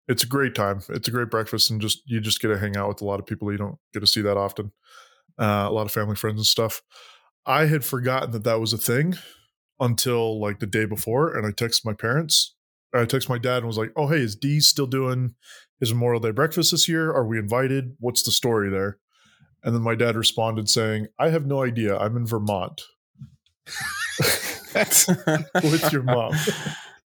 it's 0.08 0.24
a 0.24 0.28
great 0.28 0.56
time. 0.56 0.82
It's 0.90 1.08
a 1.08 1.12
great 1.12 1.30
breakfast 1.30 1.72
and 1.72 1.82
just 1.82 2.02
you 2.06 2.22
just 2.22 2.40
get 2.40 2.50
to 2.50 2.58
hang 2.58 2.78
out 2.78 2.88
with 2.88 3.02
a 3.02 3.06
lot 3.06 3.20
of 3.20 3.26
people. 3.26 3.52
You 3.52 3.58
don't 3.58 3.78
get 3.94 4.00
to 4.00 4.08
see 4.08 4.22
that 4.22 4.38
often. 4.38 4.72
Uh, 5.38 5.66
a 5.68 5.72
lot 5.72 5.86
of 5.86 5.92
family 5.92 6.16
friends 6.16 6.38
and 6.38 6.46
stuff 6.46 6.82
i 7.46 7.66
had 7.66 7.84
forgotten 7.86 8.32
that 8.32 8.44
that 8.44 8.60
was 8.60 8.74
a 8.74 8.78
thing 8.78 9.16
until 9.80 10.40
like 10.40 10.60
the 10.60 10.66
day 10.68 10.86
before 10.86 11.36
and 11.36 11.46
i 11.46 11.52
texted 11.52 11.86
my 11.86 11.94
parents 11.94 12.56
i 12.94 13.00
texted 13.00 13.30
my 13.30 13.38
dad 13.38 13.58
and 13.58 13.68
was 13.68 13.78
like 13.78 13.92
oh 13.96 14.08
hey 14.08 14.20
is 14.22 14.36
d 14.36 14.60
still 14.60 14.88
doing 14.88 15.34
his 15.80 15.94
memorial 15.94 16.20
day 16.20 16.32
breakfast 16.32 16.72
this 16.72 16.88
year 16.88 17.12
are 17.12 17.26
we 17.26 17.38
invited 17.38 17.96
what's 18.00 18.24
the 18.24 18.32
story 18.32 18.70
there 18.70 18.98
and 19.64 19.76
then 19.76 19.82
my 19.82 19.96
dad 19.96 20.16
responded 20.16 20.70
saying 20.70 21.08
i 21.20 21.30
have 21.30 21.46
no 21.46 21.64
idea 21.64 21.98
i'm 21.98 22.16
in 22.18 22.26
vermont 22.26 22.82
with 25.64 25.92
your 25.92 26.04
mom. 26.04 26.34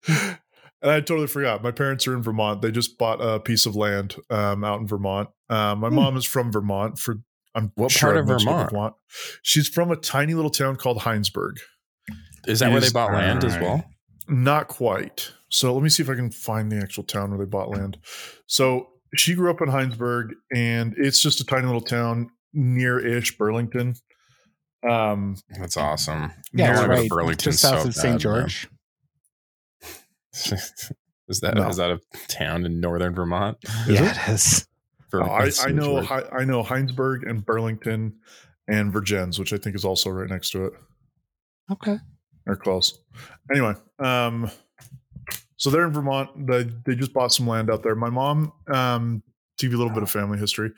and 0.09 0.91
I 0.91 1.01
totally 1.01 1.27
forgot. 1.27 1.63
My 1.63 1.71
parents 1.71 2.07
are 2.07 2.15
in 2.15 2.23
Vermont. 2.23 2.61
They 2.63 2.71
just 2.71 2.99
bought 2.99 3.21
a 3.21 3.41
piece 3.41 3.65
of 3.67 3.75
land 3.75 4.17
um, 4.31 4.65
out 4.65 4.81
in 4.81 4.87
Vermont. 4.87 5.31
Um, 5.49 5.81
my 5.81 5.89
Hmm. 5.89 5.95
mom 5.95 6.17
is 6.17 6.25
from 6.25 6.53
Vermont. 6.53 6.99
For 6.99 7.21
I'm 7.55 7.71
What 7.77 7.91
sure 7.93 8.09
part 8.09 8.17
I 8.17 8.21
of 8.21 8.29
mentioned 8.29 8.71
Vermont? 8.71 8.95
She's 9.43 9.69
from 9.69 9.91
a 9.91 9.97
tiny 9.97 10.35
little 10.35 10.51
town 10.51 10.77
called 10.77 10.99
Hinesburg. 10.99 11.59
Is 12.47 12.61
that 12.61 12.71
where 12.73 12.81
they 12.81 12.91
bought 12.91 13.13
land 13.13 13.45
as 13.45 13.57
well? 13.59 13.85
Not 14.29 14.69
quite. 14.69 15.33
So 15.51 15.73
let 15.73 15.83
me 15.83 15.89
see 15.89 16.03
if 16.03 16.11
I 16.11 16.15
can 16.15 16.31
find 16.31 16.71
the 16.73 16.79
actual 16.79 17.05
town 17.05 17.31
where 17.31 17.39
they 17.39 17.49
bought 17.49 17.71
land. 17.71 17.99
So 18.47 18.89
she 19.15 19.35
grew 19.35 19.51
up 19.51 19.61
in 19.63 19.69
Hinesburg, 19.69 20.31
and 20.55 20.95
it's 20.97 21.23
just 21.23 21.41
a 21.41 21.45
tiny 21.45 21.67
little 21.67 21.81
town 21.81 22.31
near-ish 22.53 23.39
Burlington. 23.39 23.95
Um, 24.89 25.37
That's 25.59 25.77
awesome. 25.77 26.33
Yeah, 26.53 26.67
I 26.67 26.71
it's 26.73 26.81
wanna 26.81 26.89
go 26.89 26.95
to 26.97 27.01
right. 27.03 27.09
Burlington 27.11 27.53
Just 27.53 27.63
south 27.63 27.83
so 27.83 27.89
of 27.89 27.95
St. 27.95 28.21
George. 28.21 28.69
is 30.33 31.41
that 31.41 31.55
No. 31.55 31.69
is 31.69 31.77
that 31.77 31.91
a 31.91 32.01
town 32.29 32.67
in 32.67 32.81
northern 32.81 33.15
Vermont? 33.15 33.57
Is 33.63 33.89
yeah, 34.01 34.11
it? 34.11 34.17
it 34.29 34.33
is. 34.35 34.67
I, 35.23 35.51
I 35.65 35.71
know. 35.73 36.01
Hi- 36.03 36.29
I 36.33 36.45
know 36.45 36.63
Hinesburg 36.63 37.29
and 37.29 37.45
Burlington 37.45 38.15
and 38.69 38.93
Vergennes, 38.93 39.39
which 39.39 39.53
I 39.53 39.59
think 39.59 39.77
is 39.77 39.85
also 39.85 40.11
right 40.11 40.29
next 40.29 40.51
to 40.51 40.67
it. 40.67 40.73
Okay. 41.71 41.99
Or 42.47 42.57
close. 42.57 42.99
Anyway, 43.51 43.75
um, 43.99 44.51
so 45.57 45.71
they're 45.71 45.87
in 45.87 45.93
Vermont. 45.93 46.47
They 46.47 46.65
they 46.85 46.95
just 46.95 47.13
bought 47.13 47.33
some 47.33 47.47
land 47.47 47.71
out 47.71 47.83
there. 47.83 47.95
My 47.95 48.11
mom, 48.11 48.53
um, 48.73 49.23
to 49.59 49.67
give 49.67 49.73
you 49.73 49.79
a 49.79 49.81
little 49.81 49.95
bit 49.95 50.03
of 50.03 50.11
family 50.11 50.39
history, 50.39 50.73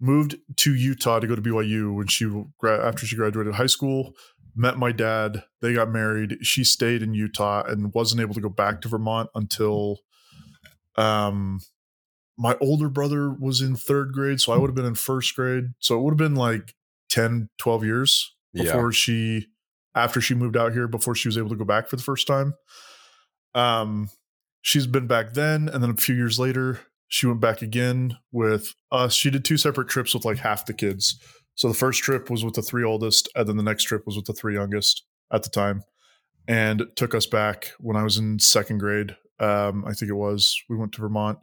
moved 0.00 0.36
to 0.56 0.74
Utah 0.74 1.20
to 1.20 1.26
go 1.26 1.36
to 1.36 1.42
BYU 1.42 1.94
when 1.94 2.06
she 2.06 2.30
after 2.64 3.06
she 3.06 3.16
graduated 3.16 3.54
high 3.54 3.66
school. 3.66 4.14
Met 4.54 4.78
my 4.78 4.92
dad. 4.92 5.44
They 5.60 5.74
got 5.74 5.90
married. 5.90 6.38
She 6.42 6.64
stayed 6.64 7.02
in 7.02 7.14
Utah 7.14 7.62
and 7.66 7.92
wasn't 7.94 8.20
able 8.20 8.34
to 8.34 8.40
go 8.40 8.50
back 8.50 8.80
to 8.82 8.88
Vermont 8.88 9.30
until 9.34 10.00
um 10.96 11.60
my 12.38 12.56
older 12.60 12.88
brother 12.88 13.30
was 13.30 13.60
in 13.60 13.76
third 13.76 14.12
grade 14.12 14.40
so 14.40 14.52
i 14.52 14.56
would 14.56 14.68
have 14.68 14.74
been 14.74 14.84
in 14.86 14.94
first 14.94 15.34
grade 15.36 15.64
so 15.78 15.98
it 15.98 16.02
would 16.02 16.12
have 16.12 16.18
been 16.18 16.34
like 16.34 16.74
10 17.10 17.48
12 17.58 17.84
years 17.84 18.34
Yeah. 18.54 18.64
before 18.64 18.92
she 18.92 19.46
after 19.94 20.20
she 20.20 20.34
moved 20.34 20.56
out 20.56 20.72
here 20.72 20.88
before 20.88 21.14
she 21.14 21.28
was 21.28 21.36
able 21.36 21.50
to 21.50 21.56
go 21.56 21.64
back 21.66 21.88
for 21.88 21.96
the 21.96 22.02
first 22.02 22.26
time. 22.26 22.54
Um 23.54 24.08
she's 24.62 24.86
been 24.86 25.06
back 25.06 25.34
then 25.34 25.68
and 25.68 25.82
then 25.82 25.90
a 25.90 25.96
few 25.96 26.14
years 26.14 26.38
later 26.38 26.80
she 27.08 27.26
went 27.26 27.40
back 27.40 27.60
again 27.60 28.16
with 28.30 28.72
us. 28.90 29.12
She 29.12 29.28
did 29.30 29.44
two 29.44 29.58
separate 29.58 29.88
trips 29.88 30.14
with 30.14 30.24
like 30.24 30.38
half 30.38 30.64
the 30.64 30.72
kids. 30.72 31.20
So 31.56 31.68
the 31.68 31.74
first 31.74 32.02
trip 32.02 32.30
was 32.30 32.42
with 32.44 32.54
the 32.54 32.62
three 32.62 32.84
oldest 32.84 33.28
and 33.34 33.46
then 33.46 33.58
the 33.58 33.62
next 33.62 33.82
trip 33.84 34.04
was 34.06 34.16
with 34.16 34.24
the 34.24 34.32
three 34.32 34.54
youngest 34.54 35.04
at 35.30 35.42
the 35.42 35.50
time 35.50 35.82
and 36.48 36.84
took 36.96 37.14
us 37.14 37.26
back 37.26 37.72
when 37.78 37.96
i 37.96 38.02
was 38.02 38.16
in 38.16 38.38
second 38.38 38.78
grade. 38.78 39.14
Um 39.38 39.84
i 39.86 39.92
think 39.92 40.08
it 40.10 40.14
was 40.14 40.58
we 40.70 40.76
went 40.78 40.92
to 40.94 41.02
vermont 41.02 41.38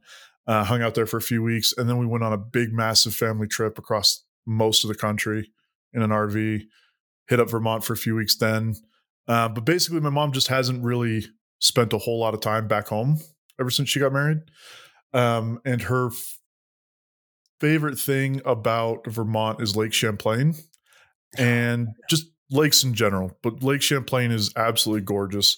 uh, 0.49 0.63
hung 0.63 0.81
out 0.81 0.95
there 0.95 1.05
for 1.05 1.17
a 1.17 1.21
few 1.21 1.43
weeks, 1.43 1.75
and 1.77 1.87
then 1.87 1.99
we 1.99 2.07
went 2.07 2.23
on 2.23 2.33
a 2.33 2.37
big, 2.37 2.73
massive 2.73 3.13
family 3.13 3.47
trip 3.47 3.77
across 3.77 4.25
most 4.47 4.83
of 4.83 4.87
the 4.87 4.95
country 4.95 5.51
in 5.93 6.01
an 6.01 6.09
RV. 6.09 6.63
Hit 7.27 7.39
up 7.39 7.51
Vermont 7.51 7.83
for 7.83 7.93
a 7.93 7.97
few 7.97 8.15
weeks 8.15 8.35
then, 8.35 8.73
uh, 9.27 9.47
but 9.47 9.63
basically, 9.63 9.99
my 9.99 10.09
mom 10.09 10.31
just 10.31 10.47
hasn't 10.47 10.83
really 10.83 11.23
spent 11.59 11.93
a 11.93 11.99
whole 11.99 12.19
lot 12.19 12.33
of 12.33 12.41
time 12.41 12.67
back 12.67 12.87
home 12.87 13.19
ever 13.59 13.69
since 13.69 13.89
she 13.89 13.99
got 13.99 14.11
married. 14.11 14.39
Um, 15.13 15.61
and 15.65 15.83
her 15.83 16.07
f- 16.07 16.39
favorite 17.61 17.99
thing 17.99 18.41
about 18.43 19.05
Vermont 19.05 19.61
is 19.61 19.75
Lake 19.75 19.93
Champlain, 19.93 20.55
and 21.37 21.89
just 22.09 22.25
lakes 22.49 22.83
in 22.83 22.95
general. 22.95 23.37
But 23.43 23.61
Lake 23.61 23.83
Champlain 23.83 24.31
is 24.31 24.51
absolutely 24.55 25.05
gorgeous 25.05 25.57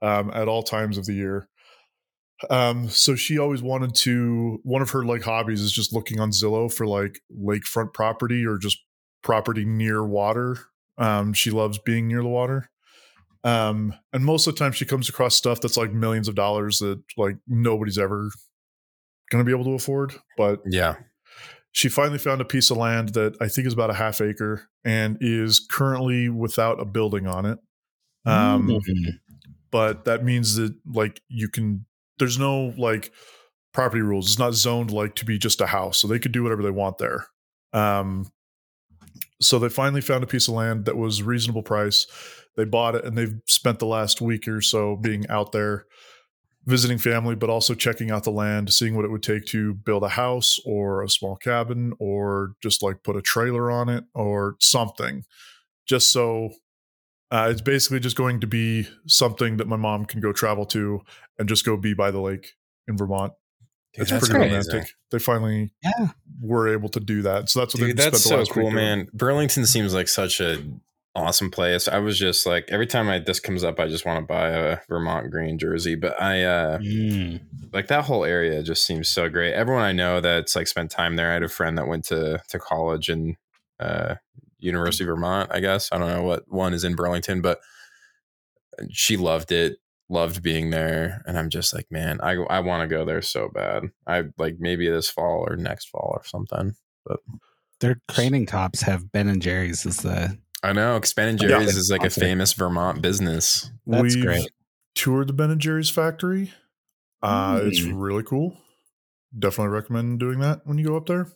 um, 0.00 0.32
at 0.34 0.48
all 0.48 0.64
times 0.64 0.98
of 0.98 1.06
the 1.06 1.14
year. 1.14 1.48
Um, 2.50 2.88
so 2.88 3.14
she 3.14 3.38
always 3.38 3.62
wanted 3.62 3.94
to. 3.96 4.60
One 4.62 4.82
of 4.82 4.90
her 4.90 5.04
like 5.04 5.22
hobbies 5.22 5.60
is 5.60 5.72
just 5.72 5.92
looking 5.92 6.20
on 6.20 6.30
Zillow 6.30 6.72
for 6.72 6.86
like 6.86 7.20
lakefront 7.36 7.92
property 7.94 8.44
or 8.46 8.58
just 8.58 8.78
property 9.22 9.64
near 9.64 10.04
water. 10.04 10.58
Um, 10.98 11.32
she 11.32 11.50
loves 11.50 11.78
being 11.78 12.08
near 12.08 12.22
the 12.22 12.28
water. 12.28 12.70
Um, 13.44 13.94
and 14.12 14.24
most 14.24 14.46
of 14.46 14.54
the 14.54 14.58
time 14.58 14.72
she 14.72 14.84
comes 14.84 15.08
across 15.08 15.34
stuff 15.34 15.60
that's 15.60 15.76
like 15.76 15.92
millions 15.92 16.28
of 16.28 16.34
dollars 16.34 16.78
that 16.78 17.02
like 17.16 17.36
nobody's 17.48 17.98
ever 17.98 18.30
going 19.30 19.44
to 19.44 19.48
be 19.48 19.52
able 19.52 19.64
to 19.64 19.74
afford. 19.74 20.14
But 20.36 20.60
Yeah. 20.66 20.96
she 21.72 21.88
finally 21.88 22.18
found 22.18 22.40
a 22.40 22.44
piece 22.44 22.70
of 22.70 22.76
land 22.76 23.10
that 23.10 23.36
I 23.40 23.48
think 23.48 23.66
is 23.66 23.72
about 23.72 23.90
a 23.90 23.94
half 23.94 24.20
acre 24.20 24.68
and 24.84 25.16
is 25.20 25.58
currently 25.58 26.28
without 26.28 26.80
a 26.80 26.84
building 26.84 27.26
on 27.26 27.46
it. 27.46 27.58
Um, 28.24 28.68
Mhm. 28.68 29.18
but 29.72 30.04
that 30.04 30.24
means 30.24 30.54
that 30.56 30.74
like 30.86 31.20
you 31.28 31.48
can 31.48 31.84
there's 32.22 32.38
no 32.38 32.72
like 32.78 33.10
property 33.74 34.00
rules. 34.00 34.28
It's 34.28 34.38
not 34.38 34.54
zoned 34.54 34.92
like 34.92 35.16
to 35.16 35.24
be 35.24 35.38
just 35.38 35.60
a 35.60 35.66
house 35.66 35.98
so 35.98 36.06
they 36.06 36.20
could 36.20 36.30
do 36.30 36.44
whatever 36.44 36.62
they 36.62 36.70
want 36.70 36.98
there. 36.98 37.26
Um 37.72 38.30
so 39.40 39.58
they 39.58 39.68
finally 39.68 40.00
found 40.00 40.22
a 40.22 40.28
piece 40.28 40.46
of 40.46 40.54
land 40.54 40.84
that 40.84 40.96
was 40.96 41.20
reasonable 41.20 41.64
price. 41.64 42.06
They 42.56 42.64
bought 42.64 42.94
it 42.94 43.04
and 43.04 43.18
they've 43.18 43.40
spent 43.48 43.80
the 43.80 43.86
last 43.86 44.20
week 44.20 44.46
or 44.46 44.60
so 44.60 44.94
being 44.94 45.28
out 45.28 45.50
there 45.50 45.86
visiting 46.64 46.96
family 46.96 47.34
but 47.34 47.50
also 47.50 47.74
checking 47.74 48.12
out 48.12 48.22
the 48.22 48.30
land 48.30 48.72
seeing 48.72 48.94
what 48.94 49.04
it 49.04 49.10
would 49.10 49.24
take 49.24 49.44
to 49.46 49.74
build 49.74 50.04
a 50.04 50.10
house 50.10 50.60
or 50.64 51.02
a 51.02 51.10
small 51.10 51.34
cabin 51.34 51.92
or 51.98 52.52
just 52.62 52.84
like 52.84 53.02
put 53.02 53.16
a 53.16 53.22
trailer 53.22 53.68
on 53.68 53.88
it 53.88 54.04
or 54.14 54.54
something 54.60 55.24
just 55.88 56.12
so 56.12 56.50
uh, 57.32 57.48
it's 57.50 57.60
basically 57.62 57.98
just 57.98 58.16
going 58.16 58.38
to 58.40 58.46
be 58.46 58.86
something 59.06 59.56
that 59.56 59.66
my 59.66 59.76
mom 59.76 60.04
can 60.04 60.20
go 60.20 60.32
travel 60.32 60.66
to 60.66 61.00
and 61.38 61.48
just 61.48 61.64
go 61.64 61.76
be 61.76 61.94
by 61.94 62.10
the 62.10 62.20
lake 62.20 62.52
in 62.86 62.96
Vermont. 62.96 63.32
Dude, 63.94 64.02
it's 64.02 64.10
that's 64.10 64.28
pretty 64.28 64.44
amazing. 64.46 64.70
romantic. 64.72 64.94
They 65.10 65.18
finally 65.18 65.72
Yeah. 65.82 66.08
were 66.40 66.68
able 66.68 66.88
to 66.90 67.00
do 67.00 67.22
that. 67.22 67.48
So 67.50 67.60
that's 67.60 67.74
what 67.74 67.80
Dude, 67.80 67.96
they 67.96 68.02
that's 68.04 68.18
spent 68.18 68.22
the 68.22 68.28
so 68.28 68.36
last 68.38 68.50
cool, 68.52 68.64
week 68.64 68.72
doing. 68.74 68.84
man. 68.84 69.08
Burlington 69.12 69.66
seems 69.66 69.92
like 69.94 70.08
such 70.08 70.40
a 70.40 70.62
awesome 71.14 71.50
place. 71.50 71.88
I 71.88 71.98
was 71.98 72.18
just 72.18 72.46
like 72.46 72.64
every 72.70 72.86
time 72.86 73.08
I 73.10 73.18
this 73.18 73.38
comes 73.40 73.64
up, 73.64 73.78
I 73.78 73.88
just 73.88 74.06
want 74.06 74.20
to 74.20 74.26
buy 74.26 74.48
a 74.48 74.78
Vermont 74.88 75.30
green 75.30 75.58
jersey. 75.58 75.94
But 75.94 76.20
I 76.20 76.42
uh 76.44 76.78
Mm. 76.78 77.40
like 77.72 77.88
that 77.88 78.04
whole 78.04 78.24
area 78.24 78.62
just 78.62 78.86
seems 78.86 79.10
so 79.10 79.28
great. 79.28 79.52
Everyone 79.52 79.82
I 79.82 79.92
know 79.92 80.20
that's 80.22 80.56
like 80.56 80.68
spent 80.68 80.90
time 80.90 81.16
there. 81.16 81.28
I 81.30 81.34
had 81.34 81.42
a 81.42 81.48
friend 81.48 81.76
that 81.76 81.86
went 81.86 82.04
to 82.06 82.40
to 82.48 82.58
college 82.58 83.10
and 83.10 83.36
uh 83.78 84.14
University 84.62 85.04
of 85.04 85.08
Vermont, 85.08 85.50
I 85.52 85.60
guess. 85.60 85.90
I 85.92 85.98
don't 85.98 86.08
know 86.08 86.22
what 86.22 86.44
one 86.48 86.72
is 86.74 86.84
in 86.84 86.94
Burlington, 86.94 87.40
but 87.40 87.60
she 88.90 89.16
loved 89.16 89.52
it, 89.52 89.78
loved 90.08 90.42
being 90.42 90.70
there. 90.70 91.22
And 91.26 91.38
I'm 91.38 91.50
just 91.50 91.74
like, 91.74 91.86
man, 91.90 92.20
I 92.22 92.32
I 92.34 92.60
want 92.60 92.82
to 92.88 92.94
go 92.94 93.04
there 93.04 93.22
so 93.22 93.48
bad. 93.52 93.84
I 94.06 94.24
like 94.38 94.56
maybe 94.58 94.88
this 94.88 95.10
fall 95.10 95.44
or 95.48 95.56
next 95.56 95.88
fall 95.88 96.12
or 96.14 96.24
something. 96.24 96.74
But 97.04 97.20
their 97.80 98.00
craning 98.08 98.46
tops 98.46 98.82
have 98.82 99.10
Ben 99.12 99.28
and 99.28 99.42
Jerry's 99.42 99.84
as 99.86 99.98
the 99.98 100.38
I 100.62 100.72
know. 100.72 100.98
'cause 101.00 101.12
Ben 101.12 101.28
and 101.28 101.42
Yeah. 101.42 101.48
Jerry's 101.48 101.76
is 101.76 101.90
like 101.90 102.04
a 102.04 102.10
famous 102.10 102.52
Vermont 102.52 103.02
business. 103.02 103.70
That's 103.86 104.14
We've 104.14 104.24
great. 104.24 104.50
toured 104.94 105.26
the 105.28 105.32
Ben 105.32 105.50
and 105.50 105.60
Jerry's 105.60 105.90
factory. 105.90 106.52
Uh, 107.20 107.60
It's 107.64 107.80
Mm. 107.80 108.00
really 108.00 108.22
cool. 108.22 108.56
Definitely 109.36 109.72
recommend 109.74 110.20
doing 110.20 110.38
that 110.40 110.64
when 110.66 110.78
you 110.78 110.86
go 110.86 110.96
up 110.96 111.06
there. 111.06 111.26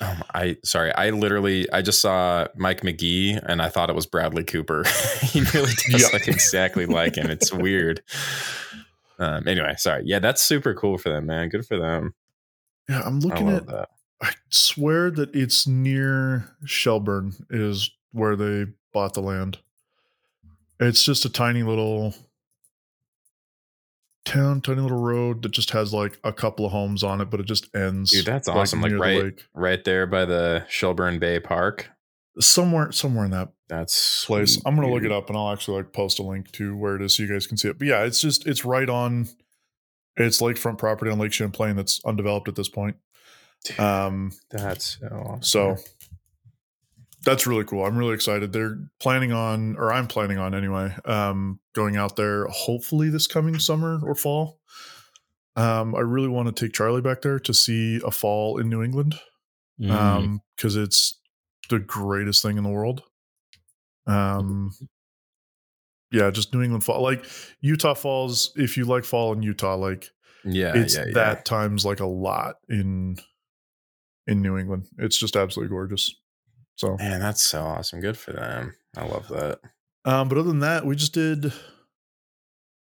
Um, 0.00 0.22
I 0.34 0.56
sorry, 0.64 0.92
I 0.94 1.10
literally 1.10 1.70
I 1.72 1.80
just 1.82 2.00
saw 2.00 2.46
Mike 2.56 2.82
Magee 2.82 3.38
and 3.46 3.62
I 3.62 3.68
thought 3.68 3.90
it 3.90 3.94
was 3.96 4.06
Bradley 4.06 4.44
Cooper. 4.44 4.84
he 5.22 5.40
really 5.40 5.72
does 5.90 6.02
Yeah. 6.02 6.08
look 6.12 6.26
exactly 6.28 6.86
like 6.86 7.16
him. 7.16 7.30
It's 7.30 7.52
weird. 7.52 8.02
Um, 9.18 9.46
anyway, 9.46 9.74
sorry. 9.78 10.02
Yeah, 10.04 10.18
that's 10.18 10.42
super 10.42 10.74
cool 10.74 10.98
for 10.98 11.10
them, 11.10 11.26
man. 11.26 11.48
Good 11.48 11.64
for 11.66 11.78
them. 11.78 12.14
Yeah, 12.88 13.02
I'm 13.04 13.20
looking 13.20 13.48
at. 13.48 13.66
that. 13.66 13.88
I 14.20 14.32
swear 14.50 15.10
that 15.12 15.34
it's 15.34 15.66
near 15.66 16.50
Shelburne 16.64 17.34
is 17.50 17.90
where 18.12 18.36
they 18.36 18.66
bought 18.92 19.14
the 19.14 19.22
land. 19.22 19.58
It's 20.80 21.04
just 21.04 21.24
a 21.24 21.30
tiny 21.30 21.62
little 21.62 22.14
town, 24.24 24.60
tiny 24.60 24.80
little 24.80 25.00
road 25.00 25.42
that 25.42 25.50
just 25.52 25.70
has 25.70 25.92
like 25.92 26.18
a 26.24 26.32
couple 26.32 26.64
of 26.66 26.72
homes 26.72 27.02
on 27.02 27.20
it, 27.20 27.30
but 27.30 27.40
it 27.40 27.46
just 27.46 27.74
ends. 27.74 28.10
Dude, 28.12 28.24
that's 28.26 28.48
awesome. 28.48 28.80
Like, 28.80 28.92
the 28.92 28.98
right- 28.98 29.22
lake. 29.24 29.44
Right 29.54 29.84
there 29.84 30.06
by 30.06 30.24
the 30.24 30.64
Shelburne 30.68 31.18
Bay 31.18 31.40
Park. 31.40 31.90
somewhere, 32.40 32.90
somewhere 32.92 33.24
in 33.26 33.30
that 33.30 33.50
That's 33.68 34.24
place. 34.24 34.60
I'm 34.66 34.74
gonna 34.74 34.90
look 34.92 35.04
it 35.04 35.12
up 35.12 35.28
and 35.28 35.38
I'll 35.38 35.52
actually 35.52 35.78
like 35.78 35.92
post 35.92 36.18
a 36.18 36.22
link 36.22 36.50
to 36.52 36.76
where 36.76 36.96
it 36.96 37.02
is 37.02 37.14
so 37.16 37.22
you 37.22 37.32
guys 37.32 37.46
can 37.46 37.56
see 37.56 37.68
it. 37.68 37.78
But 37.78 37.86
yeah, 37.86 38.02
it's 38.04 38.20
just 38.20 38.46
it's 38.46 38.64
right 38.64 38.88
on. 38.88 39.28
It's 40.16 40.40
lakefront 40.40 40.78
property 40.78 41.10
on 41.10 41.18
Lake 41.18 41.32
Champlain 41.32 41.74
that's 41.76 42.00
undeveloped 42.04 42.48
at 42.48 42.54
this 42.54 42.68
point. 42.68 42.96
Um, 43.78 44.30
That's 44.50 44.98
so 45.00 45.06
awesome. 45.08 45.42
so 45.42 45.76
that's 47.24 47.46
really 47.46 47.64
cool. 47.64 47.84
I'm 47.84 47.96
really 47.96 48.14
excited. 48.14 48.52
They're 48.52 48.78
planning 49.00 49.32
on, 49.32 49.76
or 49.76 49.92
I'm 49.92 50.06
planning 50.06 50.38
on 50.38 50.54
anyway, 50.54 50.94
um, 51.04 51.60
going 51.74 51.96
out 51.96 52.16
there 52.16 52.46
hopefully 52.46 53.10
this 53.10 53.26
coming 53.26 53.58
summer 53.58 54.00
or 54.04 54.14
fall. 54.14 54.60
Um, 55.56 55.94
I 55.94 56.00
really 56.00 56.28
want 56.28 56.54
to 56.54 56.64
take 56.64 56.72
Charlie 56.74 57.00
back 57.00 57.22
there 57.22 57.38
to 57.38 57.54
see 57.54 58.00
a 58.04 58.10
fall 58.10 58.58
in 58.58 58.68
New 58.68 58.82
England 58.82 59.18
Mm. 59.80 59.90
um 59.90 60.40
because 60.56 60.76
it's 60.76 61.18
the 61.68 61.80
greatest 61.80 62.42
thing 62.42 62.58
in 62.58 62.62
the 62.62 62.70
world 62.70 63.02
um 64.06 64.70
yeah 66.12 66.30
just 66.30 66.54
new 66.54 66.62
england 66.62 66.84
fall 66.84 67.02
like 67.02 67.24
utah 67.60 67.92
falls 67.92 68.52
if 68.54 68.76
you 68.76 68.84
like 68.84 69.04
fall 69.04 69.32
in 69.32 69.42
utah 69.42 69.74
like 69.74 70.10
yeah, 70.44 70.72
it's 70.76 70.94
yeah, 70.96 71.06
yeah. 71.06 71.12
that 71.14 71.44
times 71.44 71.84
like 71.84 71.98
a 71.98 72.06
lot 72.06 72.54
in 72.68 73.16
in 74.28 74.40
new 74.42 74.56
england 74.56 74.86
it's 74.98 75.16
just 75.18 75.34
absolutely 75.34 75.70
gorgeous 75.70 76.14
so 76.76 76.96
Man, 76.96 77.20
that's 77.20 77.42
so 77.42 77.62
awesome. 77.62 78.00
Good 78.00 78.16
for 78.18 78.32
them. 78.32 78.74
I 78.96 79.06
love 79.06 79.28
that. 79.28 79.60
um 80.04 80.28
but 80.28 80.38
other 80.38 80.48
than 80.48 80.60
that 80.60 80.84
we 80.86 80.96
just 80.96 81.12
did 81.14 81.52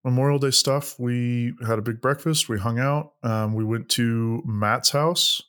memorial 0.03 0.39
day 0.39 0.51
stuff 0.51 0.97
we 0.99 1.53
had 1.67 1.77
a 1.77 1.81
big 1.81 1.99
breakfast 2.01 2.47
we 2.47 2.57
hung 2.57 2.79
out 2.79 3.13
um 3.23 3.53
we 3.53 3.65
went 3.65 3.89
to 3.89 4.41
matt's 4.45 4.91
house 4.91 5.41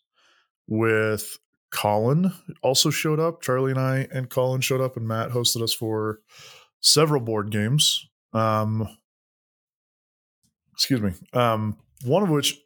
with 0.67 1.39
Colin 1.73 2.33
also 2.63 2.91
showed 2.91 3.21
up. 3.21 3.43
Charlie 3.43 3.71
and 3.71 3.81
I 3.81 4.09
and 4.13 4.29
Colin 4.29 4.61
showed 4.61 4.81
up, 4.81 4.97
and 4.97 5.07
Matt 5.07 5.31
hosted 5.31 5.63
us 5.63 5.73
for 5.73 6.19
several 6.81 7.21
board 7.21 7.51
games. 7.53 8.09
Um, 8.33 8.89
excuse 10.73 11.01
me. 11.01 11.13
Um, 11.33 11.77
one 12.05 12.23
of 12.25 12.29
which 12.29 12.59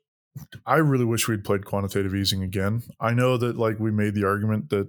I 0.65 0.77
really 0.77 1.05
wish 1.05 1.29
we'd 1.29 1.45
played 1.45 1.67
quantitative 1.67 2.15
easing 2.15 2.43
again. 2.43 2.83
I 2.99 3.13
know 3.13 3.37
that 3.37 3.57
like 3.59 3.79
we 3.79 3.91
made 3.91 4.15
the 4.15 4.25
argument 4.27 4.71
that 4.71 4.89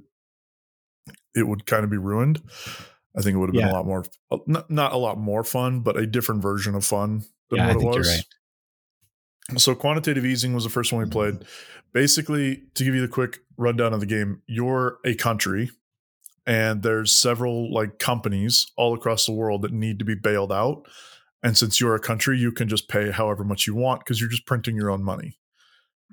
it 1.35 1.47
would 1.47 1.65
kind 1.65 1.83
of 1.83 1.89
be 1.89 1.97
ruined. 1.97 2.41
I 3.17 3.21
think 3.21 3.35
it 3.35 3.37
would 3.39 3.49
have 3.49 3.53
been 3.53 3.65
Yeah. 3.67 3.71
a 3.71 3.77
lot 3.77 3.85
more, 3.85 4.05
uh, 4.31 4.37
not, 4.47 4.69
not 4.69 4.93
a 4.93 4.97
lot 4.97 5.17
more 5.17 5.43
fun, 5.43 5.81
but 5.81 5.97
a 5.97 6.05
different 6.07 6.41
version 6.41 6.75
of 6.75 6.83
fun 6.85 7.23
than 7.49 7.59
Yeah, 7.59 7.67
what 7.73 7.81
it 7.81 7.85
was. 7.85 8.07
right. 8.07 9.59
So 9.59 9.75
quantitative 9.75 10.25
easing 10.25 10.53
was 10.53 10.63
the 10.63 10.69
first 10.69 10.91
one 10.91 11.03
we 11.03 11.09
played. 11.09 11.45
Basically, 11.93 12.63
to 12.73 12.83
give 12.83 12.95
you 12.95 13.01
the 13.01 13.07
quick 13.07 13.39
rundown 13.57 13.93
of 13.93 13.99
the 13.99 14.05
game, 14.05 14.41
you're 14.47 14.97
a 15.05 15.13
country 15.15 15.69
and 16.47 16.81
there's 16.83 17.11
several 17.11 17.71
like 17.73 17.99
companies 17.99 18.71
all 18.75 18.93
across 18.93 19.25
the 19.25 19.31
world 19.31 19.61
that 19.61 19.71
need 19.71 19.99
to 19.99 20.05
be 20.05 20.15
bailed 20.15 20.51
out. 20.51 20.87
And 21.43 21.55
since 21.57 21.79
you're 21.79 21.95
a 21.95 21.99
country, 21.99 22.39
you 22.39 22.51
can 22.51 22.67
just 22.67 22.89
pay 22.89 23.11
however 23.11 23.43
much 23.43 23.67
you 23.67 23.75
want 23.75 24.01
because 24.01 24.19
you're 24.19 24.29
just 24.29 24.47
printing 24.47 24.75
your 24.75 24.89
own 24.89 25.03
money. 25.03 25.37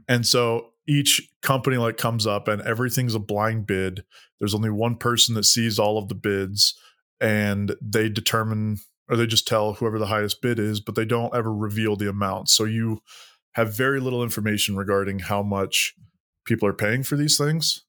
And 0.08 0.26
so 0.26 0.71
each 0.86 1.30
company 1.42 1.76
like 1.76 1.96
comes 1.96 2.26
up 2.26 2.48
and 2.48 2.62
everything's 2.62 3.14
a 3.14 3.20
blind 3.20 3.66
bid. 3.66 4.04
There's 4.38 4.54
only 4.54 4.70
one 4.70 4.96
person 4.96 5.34
that 5.36 5.44
sees 5.44 5.78
all 5.78 5.98
of 5.98 6.08
the 6.08 6.14
bids 6.14 6.78
and 7.20 7.76
they 7.80 8.08
determine 8.08 8.78
or 9.08 9.16
they 9.16 9.26
just 9.26 9.46
tell 9.46 9.74
whoever 9.74 9.98
the 9.98 10.06
highest 10.06 10.40
bid 10.40 10.58
is, 10.58 10.80
but 10.80 10.94
they 10.94 11.04
don't 11.04 11.34
ever 11.34 11.52
reveal 11.52 11.96
the 11.96 12.08
amount. 12.08 12.48
So 12.48 12.64
you 12.64 13.00
have 13.52 13.76
very 13.76 14.00
little 14.00 14.22
information 14.22 14.76
regarding 14.76 15.18
how 15.18 15.42
much 15.42 15.94
people 16.44 16.68
are 16.68 16.72
paying 16.72 17.02
for 17.02 17.16
these 17.16 17.36
things. 17.36 17.84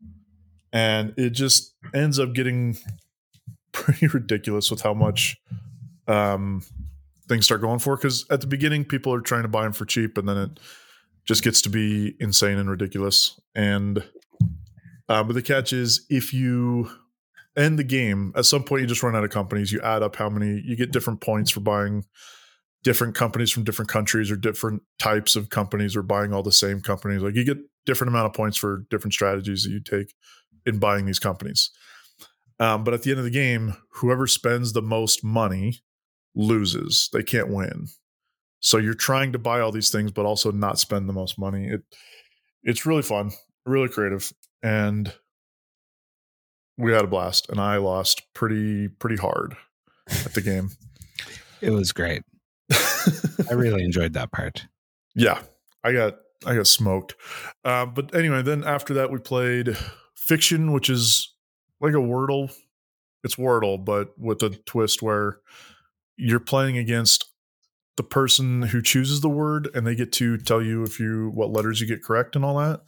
And 0.71 1.13
it 1.17 1.29
just 1.29 1.75
ends 1.93 2.19
up 2.19 2.33
getting 2.33 2.77
pretty 3.71 4.07
ridiculous 4.07 4.69
with 4.69 4.81
how 4.81 4.93
much 4.93 5.37
um, 6.07 6.61
things 7.27 7.45
start 7.45 7.61
going 7.61 7.79
for. 7.79 7.95
Because 7.95 8.25
at 8.29 8.41
the 8.41 8.47
beginning, 8.47 8.83
people 8.83 9.13
are 9.13 9.21
trying 9.21 9.43
to 9.43 9.47
buy 9.47 9.63
them 9.63 9.73
for 9.73 9.85
cheap, 9.85 10.17
and 10.17 10.27
then 10.27 10.37
it 10.37 10.59
just 11.25 11.43
gets 11.43 11.61
to 11.61 11.69
be 11.69 12.15
insane 12.19 12.57
and 12.57 12.69
ridiculous. 12.69 13.39
And 13.55 14.03
uh, 15.09 15.23
but 15.23 15.33
the 15.33 15.41
catch 15.41 15.73
is, 15.73 16.05
if 16.09 16.33
you 16.33 16.89
end 17.57 17.77
the 17.77 17.83
game, 17.83 18.33
at 18.35 18.45
some 18.45 18.63
point 18.63 18.81
you 18.81 18.87
just 18.87 19.03
run 19.03 19.15
out 19.15 19.23
of 19.23 19.29
companies. 19.29 19.71
You 19.71 19.81
add 19.81 20.03
up 20.03 20.15
how 20.15 20.29
many 20.29 20.61
you 20.65 20.75
get 20.75 20.91
different 20.91 21.21
points 21.21 21.51
for 21.51 21.59
buying 21.59 22.05
different 22.83 23.15
companies 23.15 23.51
from 23.51 23.63
different 23.63 23.89
countries 23.89 24.29
or 24.29 24.35
different 24.35 24.81
types 24.99 25.35
of 25.35 25.49
companies 25.49 25.95
or 25.95 26.01
buying 26.01 26.33
all 26.33 26.43
the 26.43 26.51
same 26.51 26.81
companies. 26.81 27.21
Like 27.21 27.35
you 27.35 27.45
get 27.45 27.59
different 27.85 28.09
amount 28.09 28.27
of 28.27 28.33
points 28.33 28.57
for 28.57 28.85
different 28.89 29.13
strategies 29.13 29.63
that 29.63 29.71
you 29.71 29.79
take 29.79 30.13
in 30.65 30.79
buying 30.79 31.05
these 31.05 31.19
companies. 31.19 31.71
Um, 32.59 32.83
but 32.83 32.93
at 32.93 33.03
the 33.03 33.11
end 33.11 33.19
of 33.19 33.25
the 33.25 33.31
game, 33.31 33.75
whoever 33.95 34.27
spends 34.27 34.73
the 34.73 34.81
most 34.81 35.23
money 35.23 35.83
loses. 36.35 37.09
They 37.11 37.23
can't 37.23 37.49
win. 37.49 37.87
So 38.63 38.77
you're 38.77 38.93
trying 38.93 39.33
to 39.33 39.39
buy 39.39 39.59
all 39.59 39.73
these 39.73 39.89
things, 39.89 40.11
but 40.13 40.25
also 40.25 40.49
not 40.49 40.79
spend 40.79 41.07
the 41.07 41.13
most 41.13 41.37
money. 41.37 41.67
It 41.67 41.83
it's 42.63 42.85
really 42.85 43.01
fun, 43.01 43.31
really 43.65 43.89
creative, 43.89 44.31
and 44.63 45.13
we 46.77 46.93
had 46.93 47.03
a 47.03 47.07
blast. 47.07 47.49
And 47.49 47.59
I 47.59 47.75
lost 47.77 48.23
pretty 48.33 48.87
pretty 48.87 49.17
hard 49.17 49.57
at 50.09 50.33
the 50.33 50.41
game. 50.41 50.69
It 51.59 51.71
was 51.71 51.91
great. 51.91 52.23
I 52.71 53.51
really 53.53 53.83
enjoyed 53.83 54.13
that 54.13 54.31
part. 54.31 54.65
yeah, 55.13 55.41
I 55.83 55.91
got 55.91 56.15
I 56.45 56.55
got 56.55 56.67
smoked. 56.67 57.15
Uh, 57.65 57.85
but 57.85 58.15
anyway, 58.15 58.43
then 58.43 58.63
after 58.63 58.93
that 58.93 59.11
we 59.11 59.19
played 59.19 59.77
Fiction, 60.15 60.71
which 60.71 60.89
is 60.89 61.33
like 61.81 61.93
a 61.93 61.97
Wordle. 61.97 62.49
It's 63.25 63.35
Wordle, 63.35 63.83
but 63.83 64.17
with 64.17 64.41
a 64.41 64.51
twist 64.51 65.01
where 65.01 65.39
you're 66.15 66.39
playing 66.39 66.77
against 66.77 67.32
the 67.95 68.03
person 68.03 68.63
who 68.63 68.81
chooses 68.81 69.21
the 69.21 69.29
word, 69.29 69.69
and 69.73 69.85
they 69.85 69.95
get 69.95 70.11
to 70.13 70.37
tell 70.37 70.61
you 70.61 70.83
if 70.83 70.99
you 70.99 71.31
what 71.33 71.51
letters 71.51 71.79
you 71.79 71.87
get 71.87 72.03
correct 72.03 72.35
and 72.35 72.43
all 72.43 72.57
that. 72.57 72.81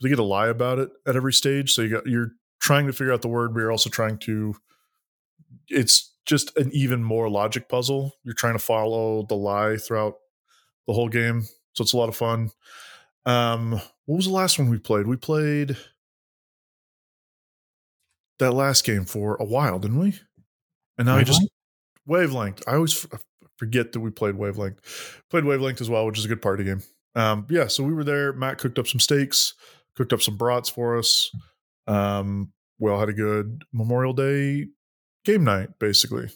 They 0.00 0.08
get 0.08 0.16
to 0.16 0.22
lie 0.22 0.48
about 0.48 0.78
it 0.78 0.90
at 1.06 1.16
every 1.16 1.32
stage. 1.32 1.72
So 1.72 1.82
you 1.82 1.88
got 1.88 2.06
you're 2.06 2.32
trying 2.60 2.86
to 2.86 2.92
figure 2.92 3.12
out 3.12 3.22
the 3.22 3.28
word, 3.28 3.54
but 3.54 3.60
you're 3.60 3.72
also 3.72 3.90
trying 3.90 4.18
to. 4.18 4.54
It's 5.68 6.14
just 6.26 6.56
an 6.56 6.70
even 6.72 7.02
more 7.02 7.28
logic 7.28 7.68
puzzle. 7.68 8.12
You're 8.24 8.34
trying 8.34 8.54
to 8.54 8.58
follow 8.58 9.24
the 9.28 9.34
lie 9.34 9.76
throughout 9.76 10.14
the 10.86 10.92
whole 10.92 11.08
game, 11.08 11.42
so 11.72 11.82
it's 11.82 11.92
a 11.92 11.96
lot 11.96 12.08
of 12.08 12.16
fun. 12.16 12.50
Um, 13.24 13.72
what 14.06 14.16
was 14.16 14.26
the 14.26 14.32
last 14.32 14.58
one 14.58 14.68
we 14.68 14.78
played? 14.78 15.06
We 15.06 15.16
played 15.16 15.76
that 18.38 18.52
last 18.52 18.84
game 18.84 19.04
for 19.04 19.36
a 19.36 19.44
while, 19.44 19.78
didn't 19.78 19.98
we? 19.98 20.18
And 20.98 21.06
now 21.06 21.16
I 21.16 21.24
just 21.24 21.42
wavelength. 22.06 22.62
I 22.66 22.74
always 22.74 23.06
forget 23.62 23.92
that 23.92 24.00
we 24.00 24.10
played 24.10 24.34
wavelength. 24.34 25.22
Played 25.30 25.44
wavelength 25.44 25.80
as 25.80 25.88
well, 25.88 26.04
which 26.04 26.18
is 26.18 26.24
a 26.24 26.28
good 26.28 26.42
party 26.42 26.64
game. 26.64 26.82
Um, 27.14 27.46
yeah, 27.48 27.68
so 27.68 27.84
we 27.84 27.94
were 27.94 28.02
there. 28.02 28.32
Matt 28.32 28.58
cooked 28.58 28.76
up 28.76 28.88
some 28.88 28.98
steaks, 28.98 29.54
cooked 29.94 30.12
up 30.12 30.20
some 30.20 30.36
brats 30.36 30.68
for 30.68 30.98
us. 30.98 31.30
Um, 31.86 32.52
we 32.80 32.90
all 32.90 32.98
had 32.98 33.08
a 33.08 33.12
good 33.12 33.62
Memorial 33.72 34.14
Day 34.14 34.66
game 35.24 35.44
night. 35.44 35.68
Basically, 35.78 36.24
it 36.24 36.32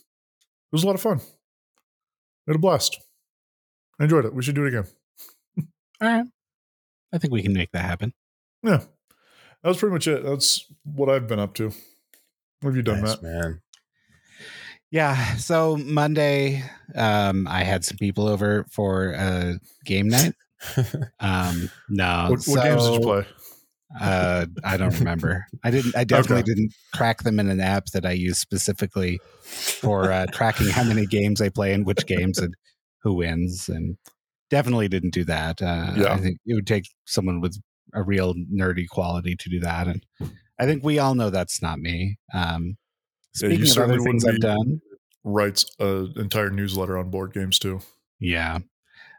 was 0.70 0.84
a 0.84 0.86
lot 0.86 0.94
of 0.94 1.00
fun. 1.00 1.18
We 2.46 2.52
had 2.52 2.56
a 2.56 2.60
blast. 2.60 2.96
I 3.98 4.04
enjoyed 4.04 4.24
it. 4.24 4.32
We 4.34 4.42
should 4.44 4.54
do 4.54 4.64
it 4.64 4.68
again. 4.68 4.86
All 6.00 6.08
right. 6.08 6.26
I 7.12 7.18
think 7.18 7.32
we 7.32 7.42
can 7.42 7.54
make 7.54 7.72
that 7.72 7.84
happen. 7.84 8.12
Yeah, 8.62 8.82
that 9.62 9.68
was 9.68 9.78
pretty 9.78 9.94
much 9.94 10.06
it. 10.06 10.22
That's 10.24 10.64
what 10.84 11.08
I've 11.08 11.26
been 11.26 11.40
up 11.40 11.54
to. 11.54 11.72
What 12.60 12.70
have 12.70 12.76
you 12.76 12.82
done, 12.82 13.00
Nice, 13.00 13.20
Matt? 13.20 13.22
man. 13.22 13.60
Yeah. 14.90 15.36
So 15.36 15.76
Monday, 15.76 16.62
um, 16.94 17.46
I 17.48 17.64
had 17.64 17.84
some 17.84 17.96
people 17.98 18.28
over 18.28 18.64
for 18.70 19.12
a 19.12 19.58
game 19.84 20.08
night. 20.08 20.34
Um, 21.20 21.70
no. 21.88 22.28
What, 22.30 22.44
what 22.46 22.62
games 22.64 22.82
did 22.84 22.94
you 22.94 23.00
play? 23.00 23.26
Uh, 24.00 24.46
I 24.64 24.76
don't 24.76 24.98
remember. 24.98 25.46
I 25.62 25.70
didn't. 25.70 25.94
I 25.96 26.04
definitely 26.04 26.42
Okay. 26.42 26.54
didn't 26.54 26.74
track 26.94 27.22
them 27.22 27.38
in 27.38 27.48
an 27.50 27.60
app 27.60 27.86
that 27.92 28.04
I 28.06 28.12
use 28.12 28.38
specifically 28.38 29.20
for 29.42 30.10
uh, 30.10 30.26
tracking 30.32 30.68
how 30.68 30.82
many 30.82 31.06
games 31.06 31.40
I 31.40 31.50
play 31.50 31.72
and 31.72 31.86
which 31.86 32.06
games 32.06 32.38
and 32.38 32.54
who 33.02 33.14
wins. 33.14 33.68
And 33.68 33.96
definitely 34.50 34.88
didn't 34.88 35.12
do 35.14 35.24
that. 35.24 35.60
Uh, 35.62 35.92
Yeah. 35.96 36.14
I 36.14 36.18
think 36.18 36.38
it 36.46 36.54
would 36.54 36.66
take 36.66 36.88
someone 37.04 37.40
with 37.40 37.56
a 37.94 38.02
real 38.02 38.34
nerdy 38.34 38.88
quality 38.88 39.36
to 39.36 39.48
do 39.50 39.60
that. 39.60 39.86
And 39.88 40.04
I 40.58 40.64
think 40.66 40.82
we 40.82 40.98
all 40.98 41.14
know 41.14 41.30
that's 41.30 41.60
not 41.62 41.78
me. 41.78 42.18
Um, 42.34 42.76
Yeah, 43.42 43.48
you 43.50 43.66
speaking 43.66 43.82
of 43.82 43.90
other 43.90 43.98
certainly 43.98 44.04
things 44.04 44.24
I've 44.24 44.40
done, 44.40 44.80
Writes 45.24 45.66
an 45.80 46.12
entire 46.16 46.50
newsletter 46.50 46.96
on 46.96 47.10
board 47.10 47.32
games 47.32 47.58
too. 47.58 47.80
Yeah. 48.20 48.60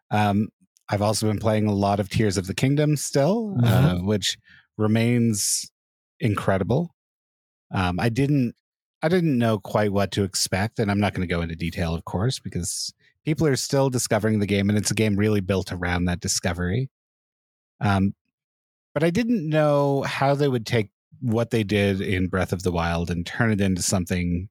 Um, 0.10 0.48
I've 0.90 1.02
also 1.02 1.28
been 1.28 1.40
playing 1.40 1.68
a 1.68 1.74
lot 1.74 2.00
of 2.00 2.08
Tears 2.08 2.38
of 2.38 2.48
the 2.48 2.54
Kingdom 2.54 2.96
still, 2.96 3.58
uh, 3.64 3.96
which 3.96 4.38
remains 4.78 5.70
incredible. 6.20 6.96
Um, 7.74 8.00
I 8.00 8.08
didn't, 8.08 8.56
I 9.04 9.10
didn't 9.10 9.38
know 9.38 9.60
quite 9.60 9.92
what 9.92 10.12
to 10.12 10.24
expect, 10.24 10.80
and 10.80 10.90
I'm 10.90 11.00
not 11.00 11.14
going 11.14 11.28
to 11.28 11.34
go 11.34 11.42
into 11.42 11.56
detail, 11.56 11.94
of 11.94 12.06
course, 12.06 12.40
because 12.40 12.94
people 13.26 13.46
are 13.46 13.58
still 13.58 13.90
discovering 13.90 14.40
the 14.40 14.46
game, 14.46 14.70
and 14.70 14.78
it's 14.78 14.92
a 14.92 14.96
game 14.96 15.18
really 15.18 15.42
built 15.42 15.74
around 15.74 16.06
that 16.06 16.22
discovery. 16.22 16.90
Um, 17.82 18.14
but 18.94 19.04
I 19.04 19.10
didn't 19.10 19.48
know 19.48 20.04
how 20.04 20.34
they 20.36 20.48
would 20.48 20.66
take 20.66 20.90
what 21.22 21.52
they 21.52 21.64
did 21.64 22.02
in 22.02 22.28
Breath 22.28 22.54
of 22.54 22.64
the 22.64 22.72
Wild 22.72 23.10
and 23.10 23.26
turn 23.26 23.52
it 23.52 23.62
into 23.62 23.82
something 23.82 24.50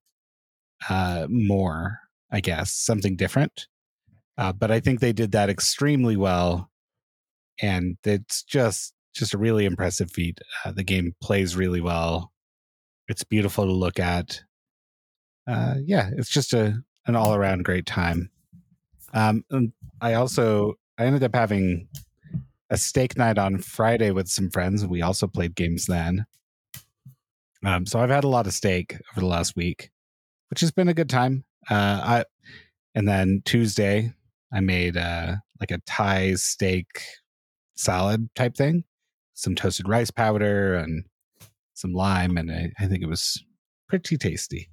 uh, 0.88 1.26
more, 1.28 2.00
I 2.30 2.40
guess, 2.40 2.72
something 2.72 3.16
different. 3.16 3.66
Uh, 4.38 4.52
but 4.52 4.70
I 4.70 4.80
think 4.80 5.00
they 5.00 5.12
did 5.12 5.32
that 5.32 5.48
extremely 5.48 6.16
well, 6.16 6.70
and 7.60 7.96
it's 8.04 8.42
just 8.42 8.92
just 9.14 9.32
a 9.32 9.38
really 9.38 9.64
impressive 9.64 10.10
feat. 10.10 10.40
Uh, 10.64 10.72
the 10.72 10.84
game 10.84 11.14
plays 11.22 11.56
really 11.56 11.80
well. 11.80 12.32
It's 13.08 13.24
beautiful 13.24 13.64
to 13.64 13.72
look 13.72 13.98
at. 13.98 14.42
Uh, 15.46 15.76
yeah, 15.82 16.10
it's 16.16 16.28
just 16.28 16.52
a 16.52 16.82
an 17.06 17.16
all 17.16 17.34
around 17.34 17.64
great 17.64 17.86
time. 17.86 18.30
Um, 19.14 19.44
and 19.50 19.72
I 20.02 20.14
also 20.14 20.74
I 20.98 21.06
ended 21.06 21.22
up 21.22 21.34
having 21.34 21.88
a 22.70 22.76
steak 22.76 23.16
night 23.16 23.38
on 23.38 23.58
Friday 23.58 24.10
with 24.10 24.28
some 24.28 24.50
friends, 24.50 24.86
we 24.86 25.02
also 25.02 25.26
played 25.26 25.54
games 25.54 25.86
then. 25.86 26.26
Um, 27.66 27.84
so 27.84 27.98
I've 27.98 28.10
had 28.10 28.22
a 28.22 28.28
lot 28.28 28.46
of 28.46 28.52
steak 28.54 28.92
over 29.12 29.20
the 29.20 29.26
last 29.26 29.56
week, 29.56 29.90
which 30.50 30.60
has 30.60 30.70
been 30.70 30.88
a 30.88 30.94
good 30.94 31.10
time. 31.10 31.44
Uh, 31.68 31.74
I 31.74 32.24
and 32.94 33.08
then 33.08 33.42
Tuesday 33.44 34.12
I 34.52 34.60
made 34.60 34.96
uh, 34.96 35.34
like 35.60 35.72
a 35.72 35.80
Thai 35.84 36.34
steak 36.34 36.86
salad 37.74 38.28
type 38.36 38.56
thing, 38.56 38.84
some 39.34 39.56
toasted 39.56 39.88
rice 39.88 40.12
powder 40.12 40.76
and 40.76 41.04
some 41.74 41.92
lime, 41.92 42.36
and 42.36 42.52
I, 42.52 42.70
I 42.78 42.86
think 42.86 43.02
it 43.02 43.08
was 43.08 43.42
pretty 43.88 44.16
tasty. 44.16 44.70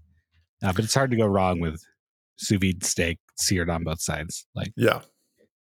Uh, 0.64 0.72
but 0.72 0.86
it's 0.86 0.94
hard 0.94 1.10
to 1.12 1.18
go 1.18 1.26
wrong 1.26 1.60
with 1.60 1.82
sous 2.38 2.60
vide 2.60 2.84
steak 2.84 3.18
seared 3.38 3.72
on 3.72 3.84
both 3.84 4.02
sides. 4.02 4.46
Like 4.56 4.72
Yeah. 4.78 5.02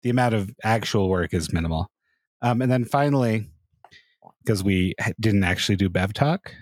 the 0.02 0.10
amount 0.10 0.34
of 0.34 0.50
actual 0.62 1.08
work 1.08 1.32
is 1.32 1.50
minimal. 1.52 1.90
Um, 2.42 2.60
and 2.60 2.70
then 2.70 2.84
finally, 2.84 3.48
because 4.44 4.62
we 4.62 4.94
didn't 5.18 5.44
actually 5.44 5.76
do 5.76 5.88
Bev 5.88 6.12
Talk, 6.12 6.52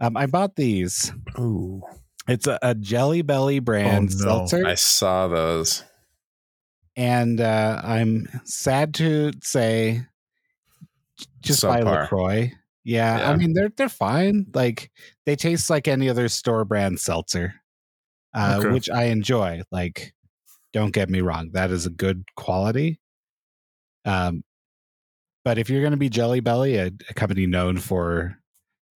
um, 0.00 0.16
I 0.16 0.26
bought 0.26 0.56
these. 0.56 1.12
Ooh, 1.38 1.82
It's 2.28 2.46
a, 2.46 2.58
a 2.62 2.74
Jelly 2.74 3.22
Belly 3.22 3.58
brand 3.58 4.10
Oh, 4.12 4.16
no. 4.18 4.24
seltzer. 4.24 4.66
I 4.66 4.74
saw 4.74 5.28
those. 5.28 5.82
and 6.96 7.40
uh, 7.40 7.80
I'm 7.84 8.28
sad 8.44 8.94
to 8.94 9.32
say, 9.42 10.02
just 11.42 11.62
buy 11.62 11.80
Subpar. 11.80 12.02
LaCroix. 12.02 12.52
Yeah, 12.84 13.18
Yeah. 13.18 13.30
I 13.30 13.36
mean 13.36 13.52
they're 13.54 13.70
they're 13.76 13.88
fine. 13.88 14.46
Like 14.54 14.90
they 15.26 15.36
taste 15.36 15.68
like 15.70 15.88
any 15.88 16.08
other 16.08 16.28
store 16.28 16.64
brand 16.64 16.98
seltzer, 17.00 17.54
uh, 18.34 18.56
Okay. 18.60 18.70
which 18.70 18.88
I 18.88 19.04
enjoy. 19.04 19.62
Like, 19.70 20.14
don't 20.72 20.92
get 20.92 21.10
me 21.10 21.20
wrong, 21.20 21.50
that 21.52 21.70
is 21.70 21.86
a 21.86 21.90
good 21.90 22.24
quality. 22.36 22.98
Um, 24.04 24.42
but 25.44 25.58
if 25.58 25.68
you're 25.70 25.80
going 25.82 25.90
to 25.92 25.96
be 25.98 26.08
Jelly 26.08 26.40
Belly, 26.40 26.76
a, 26.76 26.86
a 27.10 27.14
company 27.14 27.46
known 27.46 27.78
for 27.78 28.38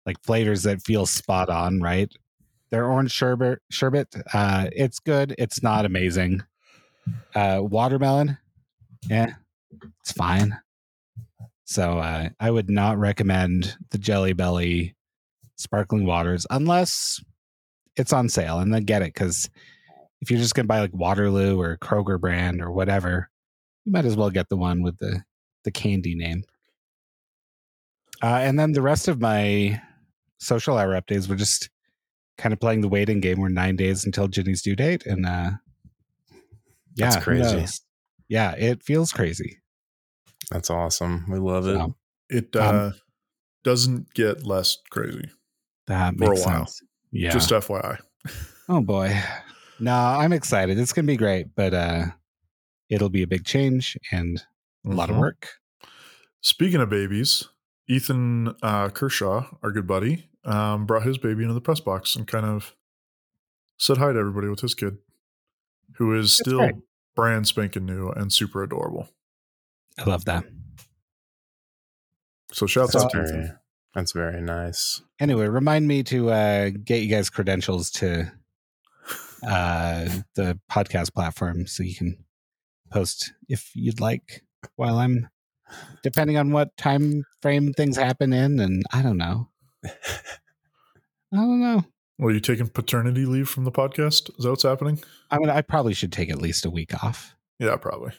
like 0.10 0.24
flavors 0.24 0.64
that 0.64 0.82
feel 0.82 1.06
spot 1.06 1.50
on, 1.50 1.80
right? 1.80 2.12
Their 2.72 2.86
orange 2.86 3.12
sherbet, 3.12 3.60
sherbet, 3.70 4.08
uh, 4.34 4.68
it's 4.72 4.98
good. 4.98 5.36
It's 5.38 5.62
not 5.62 5.86
amazing. 5.86 6.42
Uh, 7.36 7.60
watermelon, 7.62 8.40
yeah, 9.08 9.34
it's 10.02 10.12
fine. 10.12 10.58
So 11.66 12.00
uh, 12.00 12.30
I 12.40 12.50
would 12.50 12.72
not 12.72 12.98
recommend 12.98 13.78
the 13.92 14.00
Jelly 14.00 14.34
Belly 14.34 14.96
sparkling 15.58 16.08
waters 16.08 16.48
unless 16.50 17.24
it's 17.96 18.14
on 18.14 18.30
sale, 18.30 18.58
and 18.58 18.74
then 18.74 18.86
get 18.86 19.04
it 19.04 19.14
because 19.14 19.48
if 20.22 20.32
you're 20.32 20.40
just 20.40 20.56
gonna 20.56 20.68
buy 20.68 20.80
like 20.80 20.94
Waterloo 20.94 21.60
or 21.62 21.78
Kroger 21.78 22.20
brand 22.20 22.64
or 22.64 22.72
whatever, 22.72 23.30
you 23.86 23.92
might 23.92 24.06
as 24.06 24.16
well 24.16 24.32
get 24.32 24.50
the 24.50 24.58
one 24.58 24.82
with 24.82 24.98
the 24.98 25.24
the 25.64 25.72
candy 25.72 26.16
name. 26.16 26.44
Uh, 28.24 28.40
and 28.42 28.60
then 28.60 28.72
the 28.72 28.82
rest 28.82 29.08
of 29.08 29.22
my 29.22 29.80
social 30.40 30.78
hour 30.78 31.00
updates 31.00 31.28
we're 31.30 31.36
just 31.36 31.70
kind 32.38 32.54
of 32.54 32.60
playing 32.60 32.82
the 32.82 32.88
waiting 32.90 33.20
game. 33.20 33.40
We're 33.40 33.50
nine 33.50 33.76
days 33.76 34.06
until 34.06 34.28
Ginny's 34.28 34.62
due 34.62 34.76
date, 34.76 35.06
and 35.06 35.26
uh, 35.26 35.52
yeah, 36.96 37.06
That's 37.12 37.16
who 37.18 37.22
crazy. 37.22 37.66
Yeah, 38.28 38.52
it 38.52 38.84
feels 38.84 39.12
crazy. 39.12 39.58
That's 40.52 40.70
awesome. 40.70 41.26
We 41.30 41.40
love 41.40 41.68
it. 41.68 41.76
So, 41.76 41.96
It 42.30 42.56
uh, 42.56 42.70
Um, 42.70 42.94
doesn't 43.64 44.14
get 44.14 44.46
less 44.46 44.78
crazy. 44.90 45.30
that 45.88 46.16
For 46.18 46.26
a 46.26 46.30
makes 46.30 46.46
while. 46.46 46.66
sense. 46.68 46.82
Yeah. 47.12 47.32
Just 47.32 47.50
FYI. 47.52 47.98
oh 48.70 48.82
boy. 48.82 49.20
No, 49.80 49.94
I'm 49.96 50.34
excited. 50.34 50.78
It's 50.78 50.94
gonna 50.94 51.08
be 51.08 51.18
great, 51.18 51.48
but 51.56 51.74
uh, 51.74 52.06
it'll 52.90 53.10
be 53.10 53.24
a 53.24 53.28
big 53.28 53.46
change 53.46 53.98
and 54.12 54.42
a 54.86 54.90
lot 54.90 55.10
of 55.10 55.16
Mhm. 55.16 55.20
work. 55.20 55.48
Speaking 56.42 56.80
of 56.82 56.90
babies, 56.90 57.48
Ethan 57.90 58.56
uh, 58.62 58.90
Kershaw, 58.90 59.48
our 59.64 59.72
good 59.72 59.88
buddy, 59.88 60.30
um, 60.46 60.86
brought 60.86 61.04
his 61.04 61.18
baby 61.18 61.42
into 61.44 61.54
the 61.56 61.62
press 61.62 61.80
box 61.80 62.16
and 62.16 62.28
kind 62.28 62.46
of 62.46 62.76
said 63.78 63.98
hi 63.98 64.14
to 64.14 64.20
everybody 64.20 64.48
with 64.48 64.60
his 64.62 64.76
kid, 64.76 64.98
who 65.96 66.14
is 66.14 66.38
That's 66.38 66.50
still 66.50 66.58
great. 66.60 66.76
brand 67.16 67.48
spanking 67.48 67.86
new 67.86 68.10
and 68.10 68.32
super 68.32 68.62
adorable. 68.64 69.10
I 69.98 70.04
love 70.04 70.26
that. 70.26 70.46
So 72.52 72.66
shouts 72.68 72.94
So- 72.94 73.02
out 73.04 73.12
to 73.12 73.18
Very, 73.18 73.30
Ethan. 73.30 73.60
that's 73.94 74.12
very 74.12 74.42
nice. 74.42 75.02
Anyway, 75.20 75.48
remind 75.48 75.88
me 75.88 76.04
to 76.04 76.30
uh, 76.30 76.70
get 76.70 77.02
you 77.02 77.10
guys 77.10 77.30
credentials 77.30 77.90
to 77.92 78.32
uh, 79.48 80.10
the 80.36 80.60
podcast 80.72 81.14
platform 81.14 81.66
so 81.68 81.84
you 81.84 81.96
can 81.96 82.24
post 82.92 83.34
if 83.48 83.72
you'd 83.76 84.00
like 84.00 84.44
while 84.76 84.98
I'm 84.98 85.30
depending 86.04 86.38
on 86.38 86.52
what 86.52 86.76
time 86.78 87.24
frame 87.42 87.74
things 87.74 87.98
happen 87.98 88.34
in 88.34 88.60
and 88.60 88.84
I 88.94 89.02
don't 89.02 89.18
know. 89.18 89.50
I 89.86 89.92
don't 91.32 91.60
know. 91.62 91.84
Well, 92.18 92.34
you 92.34 92.40
taking 92.40 92.68
paternity 92.68 93.26
leave 93.26 93.48
from 93.48 93.64
the 93.64 93.72
podcast? 93.72 94.30
Is 94.38 94.44
that 94.44 94.50
what's 94.50 94.64
happening? 94.64 95.00
I 95.32 95.38
mean 95.40 95.50
I 95.50 95.62
probably 95.62 95.94
should 95.94 96.12
take 96.12 96.30
at 96.30 96.42
least 96.42 96.66
a 96.66 96.70
week 96.70 97.04
off. 97.04 97.36
Yeah, 97.60 97.76
probably. 97.78 98.12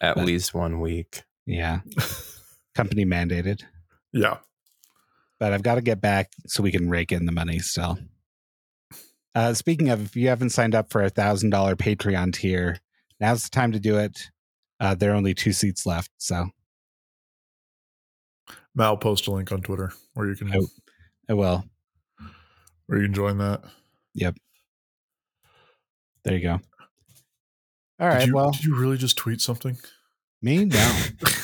At 0.00 0.14
But- 0.16 0.26
least 0.26 0.54
one 0.54 0.80
week. 0.80 1.22
Yeah. 1.46 1.80
Company 2.74 3.04
mandated. 3.04 3.62
Yeah. 4.12 4.38
but 5.40 5.52
I've 5.52 5.62
got 5.62 5.76
to 5.76 5.80
get 5.82 6.00
back 6.00 6.30
so 6.46 6.62
we 6.62 6.70
can 6.72 6.88
rake 6.90 7.10
in 7.12 7.26
the 7.26 7.32
money 7.32 7.58
still. 7.58 7.98
Uh, 9.34 9.54
speaking 9.54 9.88
of, 9.88 10.04
if 10.04 10.16
you 10.16 10.28
haven't 10.28 10.50
signed 10.50 10.74
up 10.74 10.90
for 10.90 11.02
a 11.02 11.10
thousand 11.10 11.50
dollar 11.50 11.76
Patreon 11.76 12.32
tier, 12.32 12.78
now's 13.20 13.44
the 13.44 13.50
time 13.50 13.70
to 13.72 13.78
do 13.80 13.96
it. 13.98 14.30
Uh, 14.80 14.94
there 14.94 15.12
are 15.12 15.14
only 15.16 15.34
two 15.34 15.52
seats 15.52 15.86
left, 15.86 16.10
so 16.18 16.48
Mal 18.74 18.96
post 18.96 19.26
a 19.26 19.30
link 19.32 19.50
on 19.52 19.60
Twitter 19.62 19.92
where 20.14 20.28
you 20.28 20.36
can 20.36 20.54
Oh. 20.54 20.66
I 21.28 21.34
will. 21.34 21.64
where 22.86 22.98
you 23.00 23.06
can 23.06 23.14
join 23.14 23.38
that. 23.38 23.62
Yep. 24.14 24.36
There 26.24 26.34
you 26.34 26.40
go. 26.42 26.52
All 28.00 28.08
did 28.10 28.14
right. 28.14 28.26
you, 28.26 28.34
well, 28.34 28.50
did 28.52 28.64
you 28.64 28.76
really 28.76 28.96
just 28.96 29.16
tweet 29.16 29.40
something? 29.40 29.76
me 30.40 30.64
no. 30.66 30.94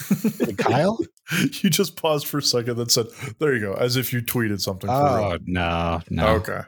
Kyle? 0.58 0.98
You 1.32 1.70
just 1.70 1.96
paused 1.96 2.26
for 2.26 2.38
a 2.38 2.42
second, 2.42 2.76
then 2.76 2.88
said, 2.90 3.06
"There 3.40 3.54
you 3.54 3.60
go," 3.60 3.74
as 3.74 3.96
if 3.96 4.12
you 4.12 4.20
tweeted 4.22 4.60
something. 4.60 4.88
for 4.88 4.94
Oh 4.94 5.30
real. 5.30 5.38
no, 5.46 6.00
no. 6.10 6.26
okay. 6.36 6.60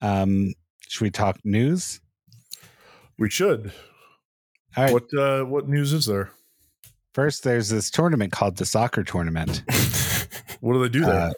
Um, 0.00 0.52
should 0.88 1.02
we 1.02 1.10
talk 1.10 1.38
news? 1.44 2.00
We 3.18 3.30
should. 3.30 3.72
All 4.76 4.84
right. 4.84 4.92
What 4.92 5.12
uh, 5.14 5.44
what 5.44 5.66
news 5.68 5.92
is 5.92 6.06
there? 6.06 6.30
First, 7.14 7.44
there's 7.44 7.68
this 7.68 7.90
tournament 7.90 8.32
called 8.32 8.56
the 8.56 8.66
soccer 8.66 9.04
tournament. 9.04 9.62
What 10.60 10.72
do 10.72 10.82
they 10.82 10.88
do 10.88 11.04
there? 11.04 11.30
Uh, 11.30 11.32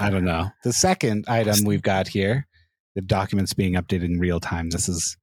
I 0.00 0.08
don't 0.08 0.24
know. 0.24 0.50
The 0.64 0.72
second 0.72 1.26
item 1.28 1.64
we've 1.64 1.82
got 1.82 2.08
here, 2.08 2.46
the 2.94 3.02
documents 3.02 3.52
being 3.52 3.74
updated 3.74 4.04
in 4.04 4.18
real 4.18 4.40
time. 4.40 4.70
This 4.70 4.88
is 4.88 5.16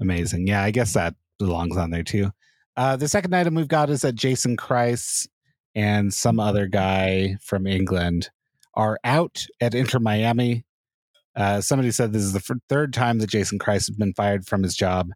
amazing. 0.00 0.46
Yeah, 0.46 0.62
I 0.62 0.70
guess 0.70 0.94
that 0.94 1.14
belongs 1.38 1.76
on 1.76 1.90
there 1.90 2.02
too. 2.02 2.32
Uh, 2.76 2.96
the 2.96 3.08
second 3.08 3.34
item 3.34 3.54
we've 3.54 3.68
got 3.68 3.88
is 3.90 4.00
that 4.02 4.14
Jason 4.14 4.56
Kreis 4.56 5.28
and 5.74 6.12
some 6.12 6.40
other 6.40 6.66
guy 6.66 7.36
from 7.40 7.66
England 7.66 8.30
are 8.74 8.98
out 9.04 9.46
at 9.60 9.74
Inter 9.74 9.98
Miami. 9.98 10.64
Uh, 11.34 11.60
somebody 11.60 11.90
said 11.90 12.12
this 12.12 12.22
is 12.22 12.32
the 12.32 12.44
f- 12.50 12.58
third 12.68 12.92
time 12.92 13.18
that 13.18 13.30
Jason 13.30 13.58
Kreis 13.58 13.86
has 13.86 13.90
been 13.90 14.14
fired 14.14 14.46
from 14.46 14.62
his 14.62 14.74
job. 14.74 15.10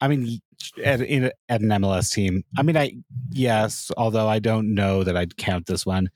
I 0.00 0.08
mean, 0.08 0.40
at 0.82 1.00
in, 1.00 1.30
at 1.48 1.60
an 1.60 1.68
MLS 1.68 2.12
team. 2.12 2.44
I 2.56 2.62
mean, 2.62 2.76
I 2.76 2.96
yes, 3.30 3.90
although 3.96 4.28
I 4.28 4.38
don't 4.38 4.74
know 4.74 5.04
that 5.04 5.16
I'd 5.16 5.36
count 5.36 5.66
this 5.66 5.86
one. 5.86 6.10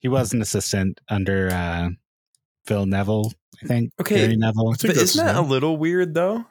He 0.00 0.08
was 0.08 0.32
an 0.32 0.42
assistant 0.42 1.00
under 1.08 1.48
uh, 1.50 1.88
Phil 2.66 2.86
Neville, 2.86 3.32
I 3.62 3.66
think. 3.66 3.92
Okay, 4.00 4.16
Gary 4.16 4.36
Neville. 4.36 4.70
I 4.70 4.74
think 4.74 4.94
But 4.94 5.02
isn't 5.02 5.24
that 5.24 5.36
a 5.36 5.40
little 5.40 5.76
weird 5.76 6.14
though? 6.14 6.44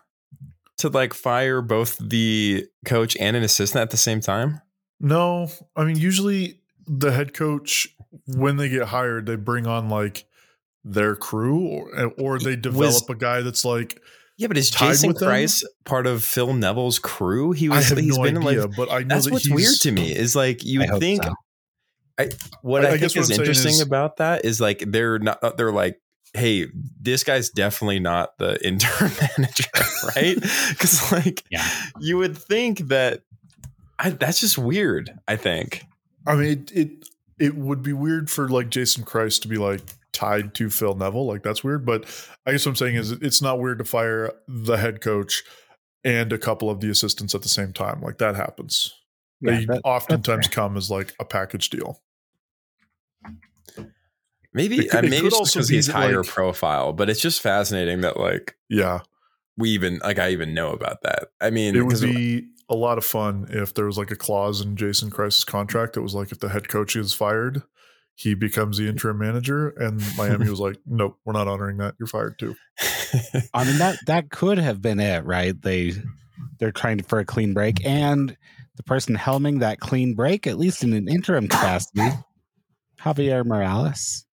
To 0.80 0.90
like 0.90 1.14
fire 1.14 1.62
both 1.62 1.98
the 1.98 2.66
coach 2.86 3.16
and 3.18 3.38
an 3.38 3.44
assistant 3.44 3.82
at 3.82 3.92
the 3.92 3.98
same 3.98 4.20
time? 4.20 4.62
No, 5.00 5.50
I 5.76 5.86
mean 5.86 5.98
usually 5.98 6.60
the 6.88 7.12
head 7.12 7.34
coach 7.34 7.88
when 8.28 8.58
they 8.58 8.70
get 8.70 8.88
hired, 8.88 9.26
they 9.26 9.36
bring 9.36 9.68
on 9.68 9.90
like 9.90 10.26
their 10.84 11.16
crew 11.16 11.68
or 11.68 12.14
or 12.20 12.40
they 12.40 12.56
develop 12.56 13.10
a 13.10 13.16
guy 13.16 13.42
that's 13.42 13.66
like 13.66 14.00
Yeah, 14.38 14.48
but 14.48 14.58
is 14.58 14.70
Jason 14.70 15.10
with 15.10 15.20
them? 15.20 15.30
Kreis 15.30 15.64
part 15.86 16.08
of 16.08 16.24
Phil 16.24 16.54
Neville's 16.54 17.00
crew? 17.00 17.52
He 17.54 17.70
was. 17.70 17.76
I 17.76 17.80
was 17.80 17.90
have 17.90 17.98
he's 18.00 18.18
no 18.18 18.24
been 18.24 18.38
idea, 18.46 18.66
like 18.68 18.76
but 18.76 18.92
I 18.92 19.00
know 19.00 19.06
that's 19.08 19.26
that 19.26 19.32
what's 19.34 19.46
he's, 19.46 19.54
weird 19.56 19.76
to 19.82 19.92
me 19.92 20.14
is 20.16 20.36
like 20.36 20.64
you 20.66 20.82
I 20.84 21.00
think 21.00 21.24
so. 21.24 21.34
what 22.62 22.86
I- 22.86 22.90
I, 22.90 22.92
I 22.94 22.98
guess 22.98 23.14
think 23.14 23.24
what 23.24 23.32
is 23.32 23.40
interesting 23.40 23.72
is- 23.74 23.82
about 23.82 24.18
that 24.18 24.46
is 24.46 24.60
like 24.62 24.84
they're 24.88 25.20
not 25.20 25.44
uh, 25.44 25.52
they're 25.52 25.72
like 25.72 26.00
hey 26.34 26.68
this 27.00 27.24
guy's 27.24 27.50
definitely 27.50 28.00
not 28.00 28.38
the 28.40 28.58
interim 28.68 29.12
manager 29.38 29.70
right 30.16 30.36
because 30.70 31.12
like 31.14 31.44
Yeah. 31.50 31.66
you 32.02 32.18
would 32.18 32.38
think 32.38 32.80
that 32.90 33.22
I, 33.98 34.10
that's 34.10 34.42
just 34.42 34.58
weird 34.58 35.18
i 35.30 35.38
think 35.38 35.84
I 36.28 36.36
mean 36.36 36.52
it, 36.52 36.72
it 36.74 36.90
it 37.40 37.56
would 37.56 37.82
be 37.84 37.94
weird 37.94 38.30
for 38.30 38.50
like 38.50 38.70
Jason 38.70 39.04
Kreis 39.06 39.42
to 39.44 39.48
be 39.48 39.56
like 39.58 39.82
tied 40.16 40.54
to 40.56 40.70
Phil 40.70 40.96
Neville, 40.96 41.28
like 41.28 41.44
that's 41.44 41.64
weird. 41.64 41.86
But 41.86 42.06
I 42.46 42.52
guess 42.54 42.66
what 42.66 42.72
I'm 42.72 42.76
saying 42.78 42.96
is 42.96 43.12
it's 43.12 43.42
not 43.42 43.60
weird 43.60 43.78
to 43.80 43.84
fire 43.84 44.32
the 44.48 44.78
head 44.78 45.02
coach 45.02 45.44
and 46.04 46.32
a 46.34 46.38
couple 46.38 46.70
of 46.70 46.80
the 46.80 46.90
assistants 46.90 47.36
at 47.36 47.42
the 47.42 47.50
same 47.50 47.74
time. 47.74 48.02
Like 48.02 48.18
that 48.20 48.36
happens. 48.36 48.94
Yeah, 49.42 49.60
they 49.60 49.66
that- 49.66 49.82
oftentimes 49.84 50.48
come 50.48 50.78
as 50.78 50.90
like 50.90 51.14
a 51.20 51.26
package 51.26 51.70
deal. 51.70 52.02
maybe 54.54 54.78
It 54.80 54.90
could- 54.92 54.96
uh, 54.96 55.08
it 55.08 55.10
maybe 55.10 55.18
could 55.18 55.26
it's 55.28 55.36
also 55.36 55.60
because 55.60 55.70
be 55.70 55.76
he's 55.76 55.88
higher 55.88 56.22
like- 56.24 56.28
profile 56.30 56.94
but 56.94 57.10
it's 57.10 57.20
just 57.22 57.42
fascinating 57.42 58.02
that 58.02 58.18
like 58.18 58.56
Yeah. 58.70 59.02
we 59.58 59.70
even 59.72 60.00
like 60.04 60.20
i 60.20 60.30
even 60.30 60.54
know 60.54 60.72
about 60.72 61.02
that 61.04 61.30
i 61.42 61.50
mean 61.50 61.76
It 61.76 61.86
would 61.86 62.00
be 62.02 62.48
a 62.70 62.76
lot 62.76 62.98
of 62.98 63.06
fun 63.06 63.48
if 63.50 63.74
there 63.74 63.86
was 63.86 63.98
like 63.98 64.10
a 64.12 64.16
clause 64.16 64.60
in 64.62 64.76
Jason 64.76 65.12
Kreis's 65.12 65.44
contract 65.44 65.94
that 65.94 66.02
was 66.02 66.16
like 66.16 66.32
if 66.32 66.40
the 66.40 66.50
head 66.50 66.68
coach 66.68 66.96
is 66.96 67.14
fired, 67.14 67.62
he 68.16 68.34
becomes 68.34 68.78
the 68.78 68.88
interim 68.88 69.18
manager. 69.18 69.70
And 69.70 70.02
Miami 70.18 70.50
was 70.50 70.60
like, 70.60 70.78
nope, 70.86 71.20
we're 71.26 71.34
not 71.34 71.48
honoring 71.48 71.78
that. 71.78 71.96
You're 72.00 72.08
fired 72.08 72.40
too. 72.40 72.56
I 73.54 73.66
mean 73.66 73.78
that 73.78 73.98
that 74.08 74.30
could 74.30 74.58
have 74.58 74.82
been 74.82 75.00
it, 75.00 75.26
right? 75.26 75.60
They 75.62 75.94
they're 76.60 76.72
trying 76.72 77.04
for 77.04 77.20
a 77.20 77.26
clean 77.26 77.54
break, 77.54 77.86
and 77.86 78.36
the 78.76 78.84
person 78.84 79.16
helming 79.16 79.60
that 79.60 79.80
clean 79.80 80.16
break, 80.16 80.48
at 80.48 80.58
least 80.58 80.84
in 80.84 80.94
an 80.94 81.08
interim 81.08 81.48
capacity, 81.48 82.10
Javier 83.00 83.46
Morales. 83.46 84.26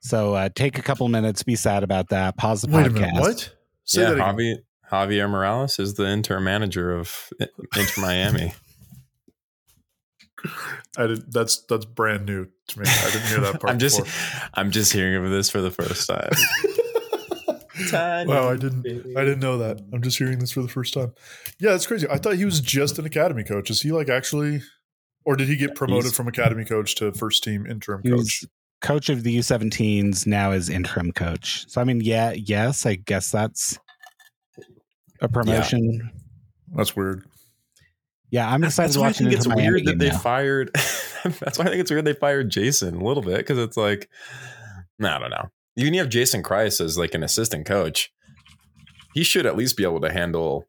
So 0.00 0.34
uh, 0.34 0.48
take 0.54 0.78
a 0.78 0.82
couple 0.82 1.06
minutes, 1.08 1.42
be 1.42 1.54
sad 1.54 1.84
about 1.84 2.08
that. 2.08 2.36
Pause 2.36 2.62
the 2.62 2.76
Wait 2.76 2.86
a 2.86 2.90
podcast. 2.90 3.00
minute. 3.00 3.20
What? 3.20 3.54
Say 3.84 4.02
yeah 4.02 4.14
that 4.14 4.14
again. 4.14 4.36
Javi, 4.36 4.56
javier 4.90 5.30
morales 5.30 5.78
is 5.78 5.94
the 5.94 6.06
interim 6.06 6.44
manager 6.44 6.92
of 6.92 7.30
inter 7.76 8.00
miami 8.00 8.52
I 10.98 11.06
did 11.06 11.32
that's 11.32 11.62
that's 11.68 11.84
brand 11.84 12.26
new 12.26 12.46
to 12.68 12.78
me. 12.80 12.84
I 12.88 13.10
didn't 13.10 13.26
hear 13.28 13.40
that 13.40 13.52
part 13.60 13.72
i'm 13.72 13.78
just 13.78 13.98
before. 14.04 14.50
i'm 14.54 14.70
just 14.70 14.92
hearing 14.92 15.24
of 15.24 15.30
this 15.30 15.50
for 15.50 15.60
the 15.60 15.70
first 15.70 16.08
time 16.08 16.30
wow, 17.92 18.50
I 18.50 18.56
didn't 18.56 18.86
I 19.16 19.24
didn't 19.24 19.40
know 19.40 19.58
that. 19.58 19.80
I'm 19.92 20.02
just 20.02 20.18
hearing 20.18 20.38
this 20.38 20.52
for 20.52 20.62
the 20.62 20.68
first 20.68 20.94
time. 20.94 21.12
Yeah, 21.58 21.70
that's 21.70 21.86
crazy. 21.86 22.06
I 22.08 22.18
thought 22.18 22.34
he 22.36 22.44
was 22.44 22.60
just 22.60 22.98
an 22.98 23.06
academy 23.06 23.42
coach. 23.44 23.70
Is 23.70 23.80
he 23.82 23.90
like 23.92 24.08
actually 24.08 24.62
or 25.24 25.36
did 25.36 25.48
he 25.48 25.56
get 25.56 25.74
promoted 25.74 26.04
He's- 26.04 26.16
from 26.16 26.28
academy 26.28 26.64
coach 26.64 26.94
to 26.96 27.12
first 27.12 27.42
team 27.42 27.66
interim 27.66 28.02
He 28.04 28.10
coach? 28.10 28.18
was 28.18 28.48
coach 28.82 29.08
of 29.08 29.22
the 29.22 29.36
U17s, 29.38 30.26
now 30.26 30.52
is 30.52 30.68
interim 30.68 31.12
coach. 31.12 31.64
So 31.68 31.80
I 31.80 31.84
mean, 31.84 32.00
yeah, 32.00 32.32
yes, 32.32 32.84
I 32.86 32.96
guess 32.96 33.30
that's 33.30 33.78
a 35.20 35.28
promotion. 35.28 36.10
That's 36.74 36.94
weird. 36.94 37.24
Yeah, 38.32 38.50
I'm 38.50 38.64
excited 38.64 38.88
that's 38.88 38.94
to 38.94 39.00
why 39.00 39.06
i 39.06 39.08
watch 39.10 39.20
an 39.20 39.26
think 39.26 39.38
it's 39.38 39.46
Miami 39.46 39.62
weird 39.62 39.84
that 39.84 39.98
they 39.98 40.08
now. 40.08 40.18
fired 40.18 40.70
that's 40.74 41.58
why 41.58 41.66
i 41.66 41.68
think 41.68 41.80
it's 41.80 41.90
weird 41.90 42.04
they 42.04 42.14
fired 42.14 42.50
jason 42.50 42.96
a 42.96 43.04
little 43.04 43.22
bit 43.22 43.36
because 43.36 43.58
it's 43.58 43.76
like 43.76 44.08
i 45.00 45.18
don't 45.18 45.30
know 45.30 45.50
even 45.76 45.94
you 45.94 46.00
have 46.00 46.08
jason 46.08 46.42
Kreis 46.42 46.80
as 46.80 46.98
like 46.98 47.14
an 47.14 47.22
assistant 47.22 47.66
coach 47.66 48.10
he 49.14 49.22
should 49.22 49.46
at 49.46 49.56
least 49.56 49.76
be 49.76 49.84
able 49.84 50.00
to 50.00 50.10
handle 50.10 50.66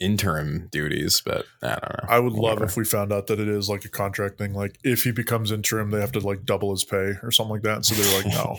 interim 0.00 0.68
duties 0.72 1.20
but 1.24 1.44
i 1.62 1.68
don't 1.68 1.82
know 1.82 2.08
I 2.08 2.18
would 2.18 2.32
love 2.32 2.62
if 2.62 2.76
we 2.76 2.84
found 2.84 3.12
out 3.12 3.26
that 3.26 3.40
it 3.40 3.48
is 3.48 3.68
like 3.68 3.84
a 3.84 3.88
contract 3.88 4.36
thing. 4.38 4.52
Like 4.52 4.76
if 4.84 5.04
he 5.04 5.12
becomes 5.12 5.50
interim, 5.50 5.90
they 5.90 6.00
have 6.00 6.12
to 6.12 6.20
like 6.20 6.44
double 6.44 6.70
his 6.72 6.84
pay 6.84 7.14
or 7.22 7.30
something 7.30 7.52
like 7.52 7.62
that. 7.62 7.84
So 7.84 7.94
they're 7.94 8.22
like, 8.22 8.26
no, 8.26 8.58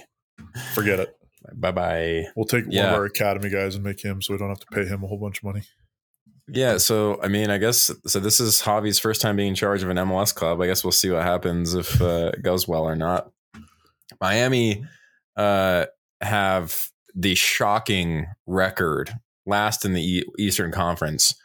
forget 0.73 0.99
it. 0.99 1.15
bye-bye 1.53 2.25
We'll 2.35 2.45
take 2.45 2.65
one 2.65 2.77
of 2.85 2.93
our 2.93 3.05
academy 3.05 3.49
guys 3.49 3.75
and 3.75 3.83
make 3.83 4.01
him 4.01 4.21
so 4.21 4.33
we 4.33 4.37
don't 4.39 4.47
have 4.49 4.59
to 4.61 4.65
pay 4.67 4.85
him 4.85 5.03
a 5.03 5.07
whole 5.07 5.17
bunch 5.17 5.39
of 5.39 5.43
money. 5.43 5.63
Yeah, 6.47 6.77
so 6.77 7.21
I 7.21 7.29
mean, 7.29 7.49
I 7.49 7.57
guess 7.57 7.89
so. 8.05 8.19
This 8.19 8.39
is 8.39 8.61
Javi's 8.61 8.99
first 8.99 9.21
time 9.21 9.35
being 9.35 9.49
in 9.49 9.55
charge 9.55 9.81
of 9.81 9.89
an 9.89 9.97
MLS 9.97 10.35
club. 10.35 10.61
I 10.61 10.67
guess 10.67 10.83
we'll 10.83 10.91
see 10.91 11.09
what 11.09 11.23
happens 11.23 11.73
if 11.73 12.01
uh, 12.01 12.31
it 12.33 12.41
goes 12.43 12.67
well 12.67 12.83
or 12.83 12.95
not. 12.95 13.31
Miami 14.19 14.83
uh, 15.37 15.85
have 16.21 16.89
the 17.15 17.35
shocking 17.35 18.27
record, 18.45 19.13
last 19.45 19.85
in 19.85 19.93
the 19.93 20.01
e- 20.01 20.25
Eastern 20.37 20.71
Conference, 20.71 21.35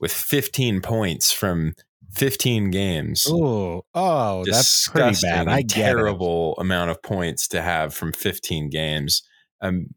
with 0.00 0.12
15 0.12 0.80
points 0.80 1.30
from 1.30 1.74
15 2.12 2.70
games. 2.70 3.26
Oh, 3.28 3.84
oh, 3.94 4.44
that's 4.44 4.88
pretty 4.88 5.16
bad. 5.22 5.46
I 5.48 5.62
get 5.62 5.78
it. 5.78 5.82
terrible 5.82 6.54
amount 6.58 6.90
of 6.90 7.02
points 7.02 7.46
to 7.48 7.62
have 7.62 7.94
from 7.94 8.12
15 8.12 8.68
games. 8.68 9.22
Um, 9.60 9.94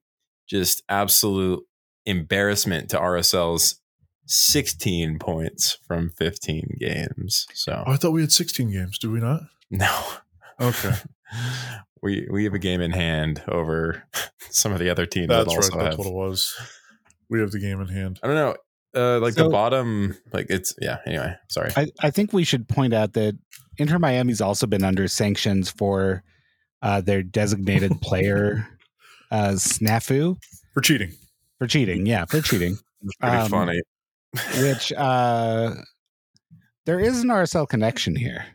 just 0.47 0.83
absolute 0.89 1.63
embarrassment 2.05 2.89
to 2.89 2.99
RSL's 2.99 3.79
16 4.25 5.19
points 5.19 5.77
from 5.87 6.09
15 6.11 6.77
games. 6.79 7.47
So 7.53 7.83
Oh, 7.85 7.91
I 7.91 7.97
thought 7.97 8.11
we 8.11 8.21
had 8.21 8.31
16 8.31 8.71
games. 8.71 8.97
Do 8.97 9.11
we 9.11 9.19
not? 9.19 9.41
no, 9.69 10.03
Okay. 10.61 10.93
we 12.01 12.27
we 12.31 12.43
have 12.43 12.53
a 12.53 12.59
game 12.59 12.81
in 12.81 12.91
hand 12.91 13.41
over 13.47 14.03
some 14.49 14.71
of 14.71 14.79
the 14.79 14.89
other 14.89 15.05
teams 15.05 15.29
That's 15.29 15.45
that 15.49 15.55
right. 15.55 15.71
That's 15.83 15.95
have. 15.95 15.97
what 15.97 16.07
it 16.07 16.13
was. 16.13 16.53
We 17.29 17.39
have 17.39 17.51
the 17.51 17.59
game 17.59 17.81
in 17.81 17.87
hand. 17.87 18.19
I 18.23 18.27
don't 18.27 18.35
know. 18.35 18.55
Uh, 18.95 19.19
like 19.19 19.33
So- 19.33 19.45
the 19.45 19.49
bottom, 19.49 20.15
like 20.31 20.47
it's 20.49 20.75
yeah. 20.79 20.99
Anyway, 21.07 21.35
sorry. 21.49 21.71
I, 21.75 21.87
I 22.01 22.11
think 22.11 22.31
we 22.33 22.43
should 22.43 22.67
point 22.67 22.93
out 22.93 23.13
that 23.13 23.35
Inter 23.77 23.97
Miami's 23.97 24.41
also 24.41 24.67
been 24.67 24.83
under 24.83 25.07
sanctions 25.07 25.71
for 25.71 26.23
uh, 26.83 27.01
their 27.01 27.23
designated 27.23 27.91
player 28.01 28.67
uh, 29.31 29.53
snafu 29.53 30.37
For 30.73 30.81
cheating. 30.81 31.11
for 31.57 31.65
cheating. 31.65 32.05
Yeah, 32.05 32.25
for 32.25 32.41
cheating. 32.41 32.77
Pretty 33.19 33.35
um, 33.37 33.49
funny. 33.49 33.81
Which 34.59 34.91
uh, 34.93 35.75
there 36.85 36.99
is 36.99 37.21
an 37.21 37.29
RSL 37.29 37.67
connection 37.67 38.15
here. 38.15 38.45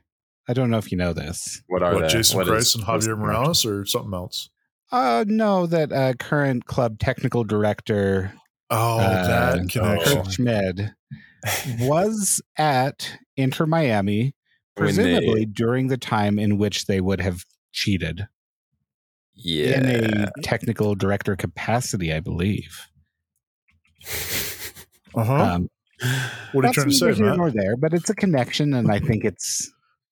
I 0.48 0.52
don't 0.54 0.70
know 0.70 0.78
if 0.78 0.90
you 0.90 0.98
know 0.98 1.12
this. 1.12 1.62
What 1.68 1.82
are 1.82 1.94
What, 1.94 2.02
they? 2.02 2.08
Jason 2.08 2.38
What 2.38 2.48
is- 2.48 2.74
Kreis 2.74 2.74
and 2.76 2.84
Javier 2.84 3.04
the 3.10 3.16
Morales 3.16 3.64
or 3.64 3.84
something 3.86 4.14
else? 4.14 4.50
Uh, 4.90 5.24
no, 5.28 5.66
that 5.66 5.92
uh, 5.92 6.14
current 6.18 6.64
club 6.64 6.98
technical 6.98 7.44
director 7.44 8.32
Oh, 8.70 8.98
Uh, 8.98 9.26
that 9.26 9.68
connection. 9.70 10.22
Kurt 10.22 10.32
Schmid 10.32 10.94
was 11.80 12.42
at 12.56 13.18
Inter 13.36 13.66
Miami, 13.66 14.34
When 14.74 14.86
they- 14.88 14.92
presumably 14.94 15.46
during 15.46 15.88
the 15.88 15.96
time 15.98 16.38
in 16.38 16.58
which 16.58 16.86
they 16.86 17.00
would 17.00 17.20
have 17.20 17.44
cheated 17.72 18.26
Yeah. 19.34 19.78
in 19.80 20.20
a 20.24 20.30
technical 20.42 20.94
director 20.94 21.36
capacity, 21.36 22.12
I 22.12 22.20
believe. 22.20 22.78
Uh 25.18 25.24
huh. 25.24 25.34
Um, 25.34 25.70
what 26.52 26.64
are 26.64 26.68
you 26.68 26.74
trying 26.74 26.88
to 26.88 26.94
say, 26.94 27.06
neither 27.06 27.16
here 27.16 27.36
Matt? 27.36 27.54
there, 27.54 27.76
but 27.76 27.92
it's 27.92 28.08
a 28.08 28.14
connection, 28.14 28.72
and 28.74 28.90
I 28.90 29.00
think 29.00 29.24
it's 29.24 29.70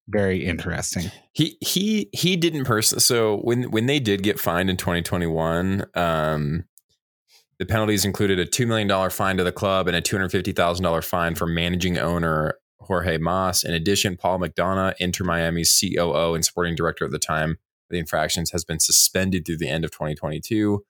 very 0.08 0.44
interesting. 0.44 1.10
he 1.32 1.56
he 1.60 2.08
he 2.12 2.36
didn't 2.36 2.64
person 2.64 3.00
so 3.00 3.38
when 3.38 3.70
when 3.70 3.86
they 3.86 3.98
did 3.98 4.22
get 4.22 4.38
fined 4.38 4.70
in 4.70 4.76
2021 4.76 5.84
um 5.96 6.64
the 7.58 7.66
penalties 7.66 8.04
included 8.04 8.38
a 8.38 8.46
$2 8.46 8.66
million 8.66 9.10
fine 9.10 9.36
to 9.38 9.44
the 9.44 9.52
club 9.52 9.88
and 9.88 9.96
a 9.96 10.02
$250,000 10.02 11.04
fine 11.04 11.34
for 11.34 11.46
managing 11.46 11.98
owner 11.98 12.58
Jorge 12.80 13.18
Mas. 13.18 13.64
In 13.64 13.72
addition, 13.72 14.16
Paul 14.16 14.40
McDonough, 14.40 14.94
Inter 15.00 15.24
Miami's 15.24 15.76
COO 15.80 16.34
and 16.34 16.44
sporting 16.44 16.74
director 16.74 17.04
at 17.04 17.10
the 17.10 17.18
time 17.18 17.56
the 17.88 17.98
infractions, 17.98 18.50
has 18.50 18.64
been 18.64 18.80
suspended 18.80 19.46
through 19.46 19.58
the 19.58 19.68
end 19.68 19.84
of 19.84 19.90
2022. 19.90 20.84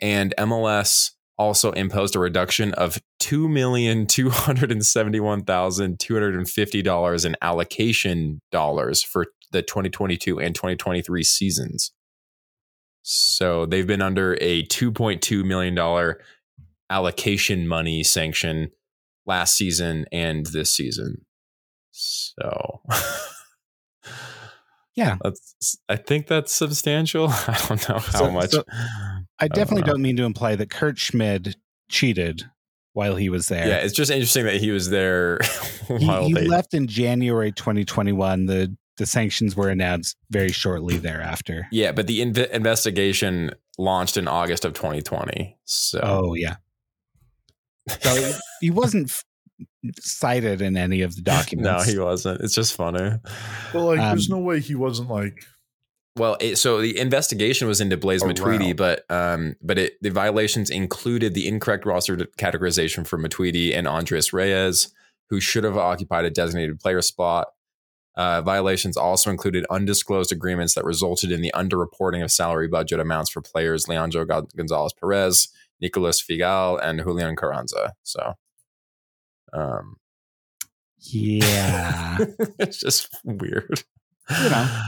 And 0.00 0.34
MLS 0.38 1.10
also 1.40 1.72
imposed 1.72 2.14
a 2.14 2.18
reduction 2.18 2.74
of 2.74 2.98
two 3.18 3.48
million 3.48 4.06
two 4.06 4.28
hundred 4.30 4.70
and 4.70 4.84
seventy 4.84 5.18
one 5.20 5.42
thousand 5.42 5.98
two 5.98 6.12
hundred 6.14 6.34
and 6.34 6.48
fifty 6.48 6.82
dollars 6.82 7.24
in 7.24 7.34
allocation 7.40 8.40
dollars 8.52 9.02
for 9.02 9.26
the 9.52 9.62
2022 9.62 10.38
and 10.38 10.54
2023 10.54 11.22
seasons. 11.24 11.92
So 13.02 13.64
they've 13.66 13.86
been 13.86 14.02
under 14.02 14.36
a 14.40 14.62
2.2 14.66 15.44
million 15.44 15.74
dollar 15.74 16.20
allocation 16.90 17.66
money 17.66 18.04
sanction 18.04 18.70
last 19.26 19.56
season 19.56 20.04
and 20.12 20.46
this 20.46 20.70
season. 20.72 21.24
So 21.90 22.82
Yeah. 24.94 25.16
that's 25.24 25.78
I 25.88 25.96
think 25.96 26.26
that's 26.26 26.52
substantial. 26.52 27.28
I 27.30 27.64
don't 27.68 27.88
know 27.88 27.98
how 27.98 28.18
So- 28.18 28.30
much. 28.30 28.50
so 28.50 28.64
I 29.40 29.48
definitely 29.48 29.82
know. 29.82 29.92
don't 29.92 30.02
mean 30.02 30.16
to 30.16 30.24
imply 30.24 30.54
that 30.56 30.70
Kurt 30.70 30.98
Schmid 30.98 31.56
cheated 31.88 32.44
while 32.92 33.16
he 33.16 33.28
was 33.28 33.48
there. 33.48 33.66
yeah, 33.66 33.76
it's 33.76 33.94
just 33.94 34.10
interesting 34.10 34.44
that 34.44 34.56
he 34.56 34.70
was 34.70 34.90
there 34.90 35.38
he, 35.98 36.06
while 36.06 36.26
he 36.26 36.34
they 36.34 36.46
left 36.46 36.74
in 36.74 36.86
January 36.86 37.52
2021. 37.52 38.46
The 38.46 38.76
the 38.96 39.06
sanctions 39.06 39.56
were 39.56 39.68
announced 39.70 40.16
very 40.30 40.52
shortly 40.52 40.98
thereafter. 40.98 41.66
Yeah, 41.72 41.92
but 41.92 42.06
the 42.06 42.20
inv- 42.20 42.50
investigation 42.50 43.52
launched 43.78 44.16
in 44.18 44.28
August 44.28 44.64
of 44.66 44.74
2020. 44.74 45.56
So 45.64 46.00
Oh 46.02 46.34
yeah. 46.34 46.56
So 48.02 48.14
he- 48.14 48.32
he 48.60 48.70
wasn't 48.70 49.08
f- 49.08 49.24
cited 50.00 50.60
in 50.60 50.76
any 50.76 51.00
of 51.02 51.16
the 51.16 51.22
documents. 51.22 51.86
no, 51.86 51.92
he 51.92 51.98
wasn't. 51.98 52.40
It's 52.42 52.54
just 52.54 52.74
funny. 52.74 53.12
But 53.72 53.84
like, 53.84 53.98
there's 54.00 54.30
Um, 54.30 54.38
no 54.38 54.44
way 54.44 54.60
he 54.60 54.74
wasn't 54.74 55.08
like. 55.08 55.44
Well, 56.16 56.36
it, 56.40 56.56
so 56.56 56.80
the 56.80 56.98
investigation 56.98 57.68
was 57.68 57.80
into 57.80 57.96
Blaise 57.96 58.22
Matuidi, 58.22 58.76
but 58.76 59.04
um, 59.10 59.54
but 59.62 59.78
it, 59.78 60.02
the 60.02 60.10
violations 60.10 60.68
included 60.68 61.34
the 61.34 61.46
incorrect 61.46 61.86
roster 61.86 62.16
categorization 62.16 63.06
for 63.06 63.16
Matuidi 63.16 63.74
and 63.74 63.86
Andres 63.86 64.32
Reyes, 64.32 64.92
who 65.28 65.40
should 65.40 65.64
have 65.64 65.76
occupied 65.76 66.24
a 66.24 66.30
designated 66.30 66.80
player 66.80 67.00
spot. 67.00 67.48
Uh, 68.16 68.42
violations 68.42 68.96
also 68.96 69.30
included 69.30 69.64
undisclosed 69.70 70.32
agreements 70.32 70.74
that 70.74 70.84
resulted 70.84 71.30
in 71.30 71.42
the 71.42 71.52
underreporting 71.54 72.24
of 72.24 72.32
salary 72.32 72.66
budget 72.66 72.98
amounts 72.98 73.30
for 73.30 73.40
players 73.40 73.86
Leandro 73.86 74.24
Gon- 74.24 74.48
Gonzalez 74.56 74.92
Perez, 74.92 75.48
Nicolas 75.80 76.20
Figal, 76.20 76.80
and 76.82 76.98
Julian 76.98 77.36
Carranza. 77.36 77.94
So, 78.02 78.34
um, 79.52 79.96
yeah. 80.98 82.18
it's 82.58 82.80
just 82.80 83.08
weird. 83.24 83.84
You 84.28 84.50
know. 84.50 84.82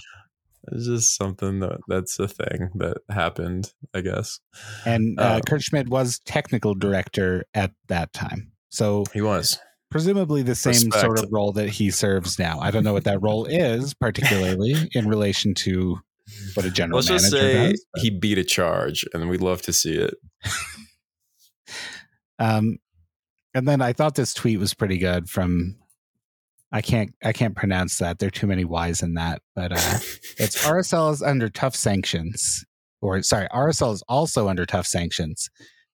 It's 0.70 0.86
just 0.86 1.16
something 1.16 1.58
that 1.60 1.80
that's 1.88 2.18
a 2.20 2.28
thing 2.28 2.70
that 2.76 2.98
happened, 3.10 3.72
I 3.92 4.00
guess. 4.00 4.38
And 4.86 5.18
uh, 5.18 5.34
Um, 5.36 5.40
Kurt 5.42 5.62
Schmid 5.62 5.88
was 5.88 6.20
technical 6.24 6.74
director 6.74 7.44
at 7.54 7.72
that 7.88 8.12
time. 8.12 8.52
So 8.70 9.04
He 9.12 9.20
was. 9.22 9.58
presumably 9.90 10.42
the 10.42 10.54
same 10.54 10.70
Respect. 10.72 11.00
sort 11.00 11.18
of 11.18 11.28
role 11.32 11.52
that 11.52 11.68
he 11.68 11.90
serves 11.90 12.38
now. 12.38 12.60
I 12.60 12.70
don't 12.70 12.84
know 12.84 12.92
what 12.92 13.04
that 13.04 13.20
role 13.22 13.44
is, 13.46 13.92
particularly 13.94 14.74
in 14.94 15.08
relation 15.08 15.52
to 15.54 15.98
what 16.54 16.64
a 16.64 16.70
general 16.70 16.98
Let's 16.98 17.08
manager 17.08 17.22
just 17.28 17.32
say 17.32 17.70
does. 17.72 17.84
he 17.96 18.10
beat 18.10 18.38
a 18.38 18.44
charge, 18.44 19.04
and 19.12 19.28
we'd 19.28 19.40
love 19.40 19.62
to 19.62 19.72
see 19.72 19.94
it. 19.96 20.14
Um, 22.38 22.78
and 23.54 23.68
then 23.68 23.80
I 23.82 23.92
thought 23.92 24.14
this 24.14 24.34
tweet 24.34 24.58
was 24.58 24.74
pretty 24.74 24.98
good 24.98 25.28
from 25.28 25.76
I 26.72 26.80
can't 26.80 27.14
I 27.22 27.32
can't 27.32 27.54
pronounce 27.54 27.98
that. 27.98 28.18
There 28.18 28.28
are 28.28 28.30
too 28.30 28.46
many 28.46 28.64
Y's 28.64 29.02
in 29.02 29.14
that, 29.14 29.42
but 29.54 29.72
uh, 29.72 29.76
it's 30.38 30.64
RSL 30.64 31.12
is 31.12 31.22
under 31.22 31.48
tough 31.48 31.76
sanctions, 31.76 32.64
or 33.00 33.22
sorry, 33.22 33.46
RSL 33.52 33.92
is 33.94 34.02
also 34.08 34.48
under 34.48 34.64
tough 34.66 34.86
sanctions. 34.86 35.48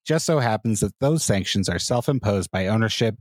Just 0.06 0.24
so 0.24 0.38
happens 0.38 0.80
that 0.80 0.92
those 1.00 1.22
sanctions 1.24 1.68
are 1.68 1.78
self-imposed 1.78 2.50
by 2.50 2.68
ownership 2.68 3.16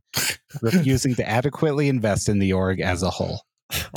refusing 0.62 1.16
to 1.16 1.28
adequately 1.28 1.90
invest 1.90 2.30
in 2.30 2.40
the 2.40 2.54
org 2.54 2.80
as 2.80 3.04
a 3.04 3.10
whole. 3.10 3.42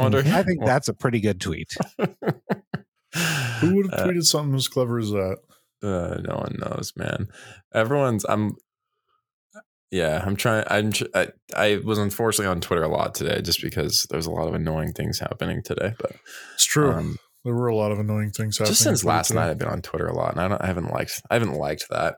I. 0.01 0.07
I 0.39 0.43
think 0.43 0.65
that's 0.65 0.89
a 0.89 0.95
pretty 0.95 1.21
good 1.21 1.41
tweet. 1.41 1.77
Who 1.99 3.75
would 3.77 3.91
have 3.91 4.01
Uh, 4.01 4.07
tweeted 4.07 4.25
something 4.25 4.55
as 4.57 4.67
clever 4.69 4.99
as 4.99 5.11
that? 5.11 5.37
Uh, 5.83 6.21
no 6.27 6.37
one 6.37 6.57
knows, 6.61 6.93
man. 6.97 7.29
Everyone's. 7.75 8.25
I'm. 8.29 8.57
Yeah, 9.91 10.23
I'm 10.25 10.37
trying. 10.37 10.65
I'm. 10.69 10.93
I, 11.15 11.29
I 11.57 11.81
was 11.85 11.99
unfortunately 11.99 12.51
on 12.51 12.61
Twitter 12.61 12.85
a 12.85 12.89
lot 12.89 13.15
today, 13.15 13.41
just 13.43 13.61
because 13.61 14.07
there's 14.11 14.27
a 14.27 14.31
lot 14.31 14.47
of 14.47 14.55
annoying 14.55 14.93
things 14.93 15.19
happening 15.19 15.63
today. 15.65 15.95
But 15.99 16.13
It's 16.55 16.65
true. 16.65 16.93
um, 16.93 17.17
there 17.45 17.55
were 17.55 17.67
a 17.69 17.75
lot 17.75 17.91
of 17.91 17.99
annoying 17.99 18.31
things 18.31 18.59
happening. 18.59 18.73
just 18.73 18.83
since 18.85 19.05
last 19.05 19.33
night, 19.35 19.51
I've 19.51 19.59
been 19.59 19.67
on 19.69 19.83
Twitter 19.83 20.07
a 20.07 20.15
lot, 20.15 20.33
and 20.33 20.41
I 20.41 20.49
don't. 20.49 20.63
I 20.63 20.67
haven't 20.67 20.91
liked. 20.93 21.21
I 21.31 21.35
haven't 21.35 21.55
liked 21.55 21.87
that. 21.91 22.17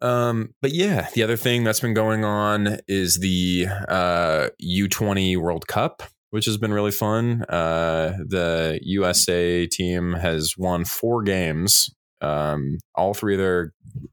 Um, 0.00 0.54
but 0.60 0.72
yeah, 0.72 1.08
the 1.14 1.22
other 1.22 1.36
thing 1.36 1.64
that's 1.64 1.80
been 1.80 1.94
going 1.94 2.24
on 2.24 2.78
is 2.88 3.18
the 3.20 3.66
uh, 3.88 4.48
U20 4.60 5.36
World 5.36 5.66
Cup, 5.68 6.02
which 6.30 6.44
has 6.46 6.58
been 6.58 6.72
really 6.72 6.90
fun. 6.90 7.42
Uh, 7.48 8.16
the 8.26 8.80
USA 8.82 9.66
team 9.66 10.14
has 10.14 10.54
won 10.58 10.84
four 10.84 11.22
games, 11.22 11.88
um, 12.22 12.78
all 12.94 13.12
three 13.12 13.34
of 13.34 13.40
their 13.40 13.72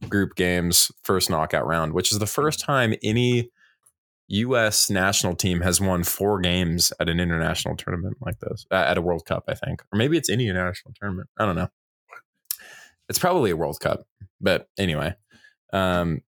group 0.09 0.35
games, 0.35 0.91
first 1.03 1.29
knockout 1.29 1.65
round, 1.65 1.93
which 1.93 2.11
is 2.11 2.19
the 2.19 2.25
first 2.25 2.59
time 2.59 2.93
any 3.03 3.49
U.S. 4.29 4.89
national 4.89 5.35
team 5.35 5.61
has 5.61 5.79
won 5.79 6.03
four 6.03 6.39
games 6.39 6.91
at 6.99 7.09
an 7.09 7.19
international 7.19 7.75
tournament 7.75 8.17
like 8.21 8.39
this, 8.39 8.65
at 8.71 8.97
a 8.97 9.01
World 9.01 9.25
Cup, 9.25 9.45
I 9.47 9.55
think, 9.55 9.81
or 9.93 9.97
maybe 9.97 10.17
it's 10.17 10.29
any 10.29 10.47
international 10.47 10.93
tournament. 10.99 11.29
I 11.37 11.45
don't 11.45 11.55
know. 11.55 11.69
It's 13.07 13.19
probably 13.19 13.49
a 13.51 13.57
World 13.57 13.79
Cup, 13.79 14.05
but 14.39 14.67
anyway, 14.77 15.15
um, 15.73 16.21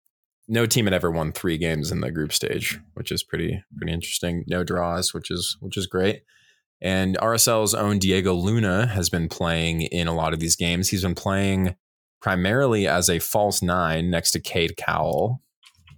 no 0.48 0.66
team 0.66 0.86
had 0.86 0.94
ever 0.94 1.10
won 1.10 1.32
three 1.32 1.58
games 1.58 1.92
in 1.92 2.00
the 2.00 2.10
group 2.10 2.32
stage, 2.32 2.80
which 2.94 3.12
is 3.12 3.22
pretty 3.22 3.62
pretty 3.76 3.92
interesting. 3.92 4.44
No 4.46 4.64
draws, 4.64 5.12
which 5.12 5.30
is 5.30 5.56
which 5.60 5.76
is 5.76 5.86
great. 5.86 6.22
And 6.82 7.16
RSL's 7.18 7.74
own 7.74 7.98
Diego 7.98 8.32
Luna 8.34 8.86
has 8.86 9.10
been 9.10 9.28
playing 9.28 9.82
in 9.82 10.06
a 10.08 10.14
lot 10.14 10.32
of 10.32 10.40
these 10.40 10.56
games. 10.56 10.88
He's 10.88 11.02
been 11.02 11.14
playing 11.14 11.76
primarily 12.22 12.86
as 12.86 13.08
a 13.08 13.18
false 13.18 13.62
nine 13.62 14.10
next 14.10 14.32
to 14.32 14.40
Cade 14.40 14.76
Cowell, 14.76 15.42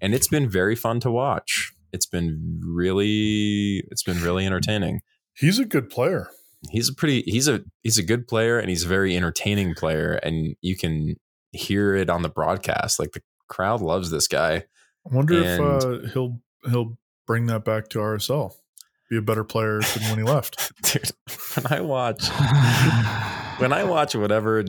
and 0.00 0.14
it's 0.14 0.28
been 0.28 0.48
very 0.48 0.74
fun 0.74 1.00
to 1.00 1.10
watch. 1.10 1.72
It's 1.92 2.06
been 2.06 2.60
really 2.64 3.84
it's 3.90 4.02
been 4.02 4.20
really 4.22 4.46
entertaining. 4.46 5.00
He's 5.34 5.58
a 5.58 5.64
good 5.64 5.88
player. 5.90 6.28
He's 6.70 6.88
a 6.88 6.94
pretty 6.94 7.22
he's 7.26 7.48
a 7.48 7.62
he's 7.82 7.98
a 7.98 8.02
good 8.02 8.26
player 8.26 8.58
and 8.58 8.68
he's 8.68 8.84
a 8.84 8.88
very 8.88 9.16
entertaining 9.16 9.74
player 9.74 10.14
and 10.22 10.54
you 10.62 10.76
can 10.76 11.16
hear 11.52 11.94
it 11.94 12.08
on 12.08 12.22
the 12.22 12.28
broadcast. 12.28 12.98
Like 12.98 13.12
the 13.12 13.22
crowd 13.48 13.80
loves 13.82 14.10
this 14.10 14.26
guy. 14.28 14.64
I 15.10 15.14
wonder 15.14 15.34
And- 15.42 15.62
if 15.62 15.84
uh, 15.84 16.08
he'll 16.12 16.40
he'll 16.70 16.98
bring 17.26 17.46
that 17.46 17.64
back 17.64 17.88
to 17.90 17.98
RSL. 17.98 18.54
Be 19.12 19.18
a 19.18 19.20
better 19.22 19.44
player 19.44 19.78
than 19.94 20.08
when 20.08 20.18
he 20.20 20.24
left. 20.24 20.72
Dude, 20.84 21.10
when 21.54 21.70
I 21.70 21.82
watch 21.82 22.28
when 23.58 23.70
I 23.70 23.84
watch 23.84 24.14
whatever 24.14 24.64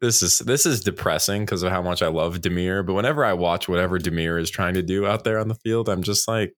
this 0.00 0.22
is 0.22 0.38
this 0.38 0.64
is 0.64 0.80
depressing 0.80 1.44
because 1.44 1.62
of 1.62 1.70
how 1.70 1.82
much 1.82 2.00
I 2.00 2.08
love 2.08 2.38
Damir, 2.38 2.86
but 2.86 2.94
whenever 2.94 3.26
I 3.26 3.34
watch 3.34 3.68
whatever 3.68 3.98
Damir 3.98 4.40
is 4.40 4.48
trying 4.48 4.72
to 4.72 4.82
do 4.82 5.06
out 5.06 5.24
there 5.24 5.38
on 5.38 5.48
the 5.48 5.54
field, 5.54 5.90
I'm 5.90 6.02
just 6.02 6.26
like 6.26 6.54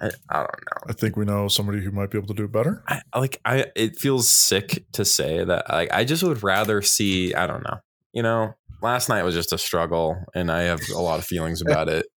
I, 0.00 0.06
I 0.28 0.38
don't 0.38 0.48
know. 0.48 0.88
I 0.88 0.92
think 0.94 1.16
we 1.16 1.24
know 1.24 1.46
somebody 1.46 1.80
who 1.80 1.92
might 1.92 2.10
be 2.10 2.18
able 2.18 2.26
to 2.26 2.34
do 2.34 2.46
it 2.46 2.52
better. 2.52 2.82
I 2.88 3.00
like 3.16 3.40
I 3.44 3.66
it 3.76 3.96
feels 3.96 4.28
sick 4.28 4.84
to 4.94 5.04
say 5.04 5.44
that 5.44 5.70
like 5.70 5.92
I 5.92 6.02
just 6.02 6.24
would 6.24 6.42
rather 6.42 6.82
see 6.82 7.34
I 7.34 7.46
don't 7.46 7.62
know. 7.62 7.78
You 8.12 8.24
know, 8.24 8.54
last 8.82 9.08
night 9.08 9.22
was 9.22 9.36
just 9.36 9.52
a 9.52 9.58
struggle 9.58 10.24
and 10.34 10.50
I 10.50 10.62
have 10.62 10.80
a 10.92 11.00
lot 11.00 11.20
of 11.20 11.24
feelings 11.24 11.62
about 11.62 11.88
it. 11.88 12.06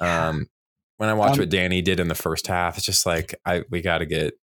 Um 0.00 0.46
when 1.00 1.08
I 1.08 1.14
watch 1.14 1.32
Um, 1.32 1.38
what 1.38 1.48
Danny 1.48 1.80
did 1.80 1.98
in 1.98 2.08
the 2.08 2.14
first 2.14 2.46
half, 2.46 2.76
it's 2.76 2.84
just 2.84 3.06
like 3.06 3.34
I 3.46 3.62
we 3.70 3.80
got 3.80 3.98
to 3.98 4.06
get 4.06 4.34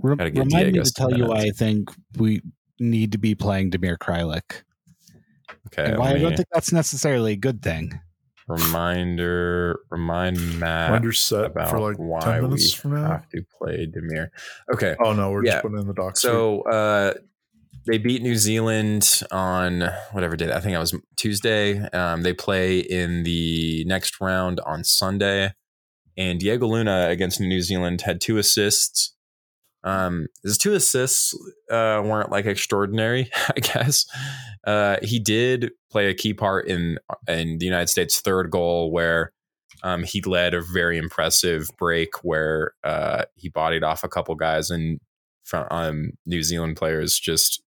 Re- 0.00 0.14
Gotta 0.14 0.30
get 0.30 0.44
remind 0.44 0.72
me 0.72 0.78
to 0.78 0.84
some 0.84 1.10
tell 1.10 1.18
you 1.18 1.26
why 1.26 1.38
I 1.40 1.50
think 1.50 1.90
we 2.16 2.40
need 2.78 3.10
to 3.10 3.18
be 3.18 3.34
playing 3.34 3.72
Damir 3.72 3.98
Kreilach. 3.98 4.62
okay. 5.66 5.86
and 5.90 5.98
why 5.98 6.06
let 6.12 6.16
I 6.16 6.18
don't 6.20 6.36
think 6.36 6.46
that's 6.52 6.70
necessarily 6.72 7.32
a 7.32 7.36
good 7.36 7.60
thing. 7.62 7.98
reminder 8.46 9.80
remind 9.90 10.36
Matt 10.60 10.90
Reminder 10.90 11.12
set 11.12 11.46
about 11.46 11.70
for 11.70 11.80
like 11.80 11.96
why 11.96 12.20
ten 12.20 12.34
we 12.42 12.48
minutes 12.48 12.72
from 12.72 12.94
now. 12.94 13.08
have 13.08 13.28
to 13.30 13.42
play 13.58 13.86
Damir. 13.86 14.28
Okay. 14.72 14.94
Oh 15.02 15.12
no, 15.12 15.32
we're 15.32 15.44
Yeah. 15.44 15.52
just 15.54 15.62
putting 15.62 15.78
in 15.80 15.86
the 15.88 15.94
doc. 15.94 16.16
So 16.16 16.62
uh, 16.62 17.14
they 17.88 17.98
beat 17.98 18.22
New 18.22 18.36
Zealand 18.36 19.22
on 19.30 19.90
whatever 20.12 20.36
day. 20.36 20.52
I 20.52 20.60
think 20.60 20.74
it 20.74 20.78
was 20.78 20.94
Tuesday. 21.16 21.80
Um, 21.88 22.22
they 22.22 22.34
play 22.34 22.80
in 22.80 23.22
the 23.22 23.84
next 23.86 24.20
round 24.20 24.60
on 24.60 24.84
Sunday, 24.84 25.54
and 26.16 26.38
Diego 26.38 26.66
Luna 26.66 27.08
against 27.08 27.40
New 27.40 27.62
Zealand 27.62 28.02
had 28.02 28.20
two 28.20 28.36
assists. 28.36 29.14
Um, 29.84 30.26
his 30.42 30.58
two 30.58 30.74
assists 30.74 31.34
uh, 31.70 32.02
weren't 32.04 32.30
like 32.30 32.44
extraordinary, 32.44 33.30
I 33.56 33.60
guess. 33.60 34.04
Uh, 34.66 34.96
he 35.02 35.18
did 35.18 35.70
play 35.90 36.08
a 36.08 36.14
key 36.14 36.34
part 36.34 36.68
in 36.68 36.98
in 37.26 37.58
the 37.58 37.64
United 37.64 37.88
States' 37.88 38.20
third 38.20 38.50
goal, 38.50 38.92
where 38.92 39.32
um, 39.82 40.02
he 40.02 40.20
led 40.20 40.52
a 40.52 40.60
very 40.60 40.98
impressive 40.98 41.68
break 41.78 42.22
where 42.22 42.72
uh, 42.84 43.24
he 43.34 43.48
bodied 43.48 43.82
off 43.82 44.04
a 44.04 44.08
couple 44.08 44.34
guys 44.34 44.68
and 44.70 45.00
from 45.44 45.66
um, 45.70 46.10
New 46.26 46.42
Zealand 46.42 46.76
players 46.76 47.18
just 47.18 47.62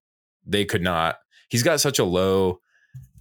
they 0.45 0.65
could 0.65 0.81
not. 0.81 1.17
He's 1.49 1.63
got 1.63 1.81
such 1.81 1.99
a 1.99 2.05
low 2.05 2.59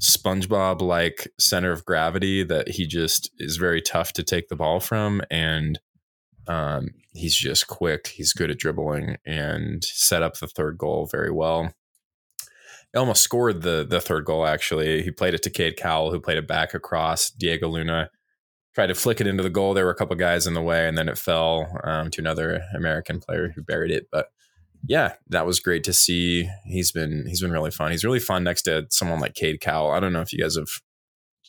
SpongeBob 0.00 0.80
like 0.80 1.28
center 1.38 1.72
of 1.72 1.84
gravity 1.84 2.42
that 2.44 2.68
he 2.68 2.86
just 2.86 3.30
is 3.38 3.56
very 3.56 3.82
tough 3.82 4.12
to 4.14 4.22
take 4.22 4.48
the 4.48 4.56
ball 4.56 4.80
from. 4.80 5.20
And 5.30 5.78
um, 6.46 6.90
he's 7.12 7.34
just 7.34 7.68
quick. 7.68 8.08
He's 8.08 8.32
good 8.32 8.50
at 8.50 8.58
dribbling 8.58 9.18
and 9.26 9.84
set 9.84 10.22
up 10.22 10.38
the 10.38 10.48
third 10.48 10.78
goal 10.78 11.06
very 11.06 11.30
well. 11.30 11.74
He 12.92 12.98
almost 12.98 13.22
scored 13.22 13.62
the 13.62 13.86
the 13.88 14.00
third 14.00 14.24
goal. 14.24 14.46
Actually, 14.46 15.02
he 15.02 15.12
played 15.12 15.34
it 15.34 15.42
to 15.44 15.50
Cade 15.50 15.76
Cowell, 15.76 16.10
who 16.10 16.18
played 16.18 16.38
it 16.38 16.48
back 16.48 16.74
across. 16.74 17.30
Diego 17.30 17.68
Luna 17.68 18.10
tried 18.74 18.88
to 18.88 18.94
flick 18.94 19.20
it 19.20 19.28
into 19.28 19.42
the 19.42 19.50
goal. 19.50 19.74
There 19.74 19.84
were 19.84 19.92
a 19.92 19.96
couple 19.96 20.16
guys 20.16 20.46
in 20.46 20.54
the 20.54 20.62
way, 20.62 20.88
and 20.88 20.98
then 20.98 21.08
it 21.08 21.18
fell 21.18 21.68
um, 21.84 22.10
to 22.10 22.20
another 22.20 22.62
American 22.74 23.20
player 23.20 23.52
who 23.54 23.62
buried 23.62 23.92
it. 23.92 24.08
But 24.10 24.30
yeah, 24.86 25.14
that 25.28 25.46
was 25.46 25.60
great 25.60 25.84
to 25.84 25.92
see. 25.92 26.48
He's 26.64 26.92
been 26.92 27.24
he's 27.26 27.40
been 27.40 27.52
really 27.52 27.70
fun. 27.70 27.90
He's 27.90 28.04
really 28.04 28.20
fun 28.20 28.44
next 28.44 28.62
to 28.62 28.86
someone 28.90 29.20
like 29.20 29.34
Cade 29.34 29.60
Cowell. 29.60 29.90
I 29.90 30.00
don't 30.00 30.12
know 30.12 30.20
if 30.22 30.32
you 30.32 30.38
guys 30.40 30.56
have 30.56 30.68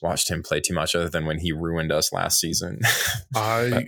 watched 0.02 0.30
him 0.30 0.42
play 0.44 0.60
too 0.60 0.74
much 0.74 0.96
other 0.96 1.10
than 1.10 1.26
when 1.26 1.40
he 1.40 1.52
ruined 1.52 1.92
us 1.92 2.12
last 2.12 2.40
season. 2.40 2.80
I 3.36 3.88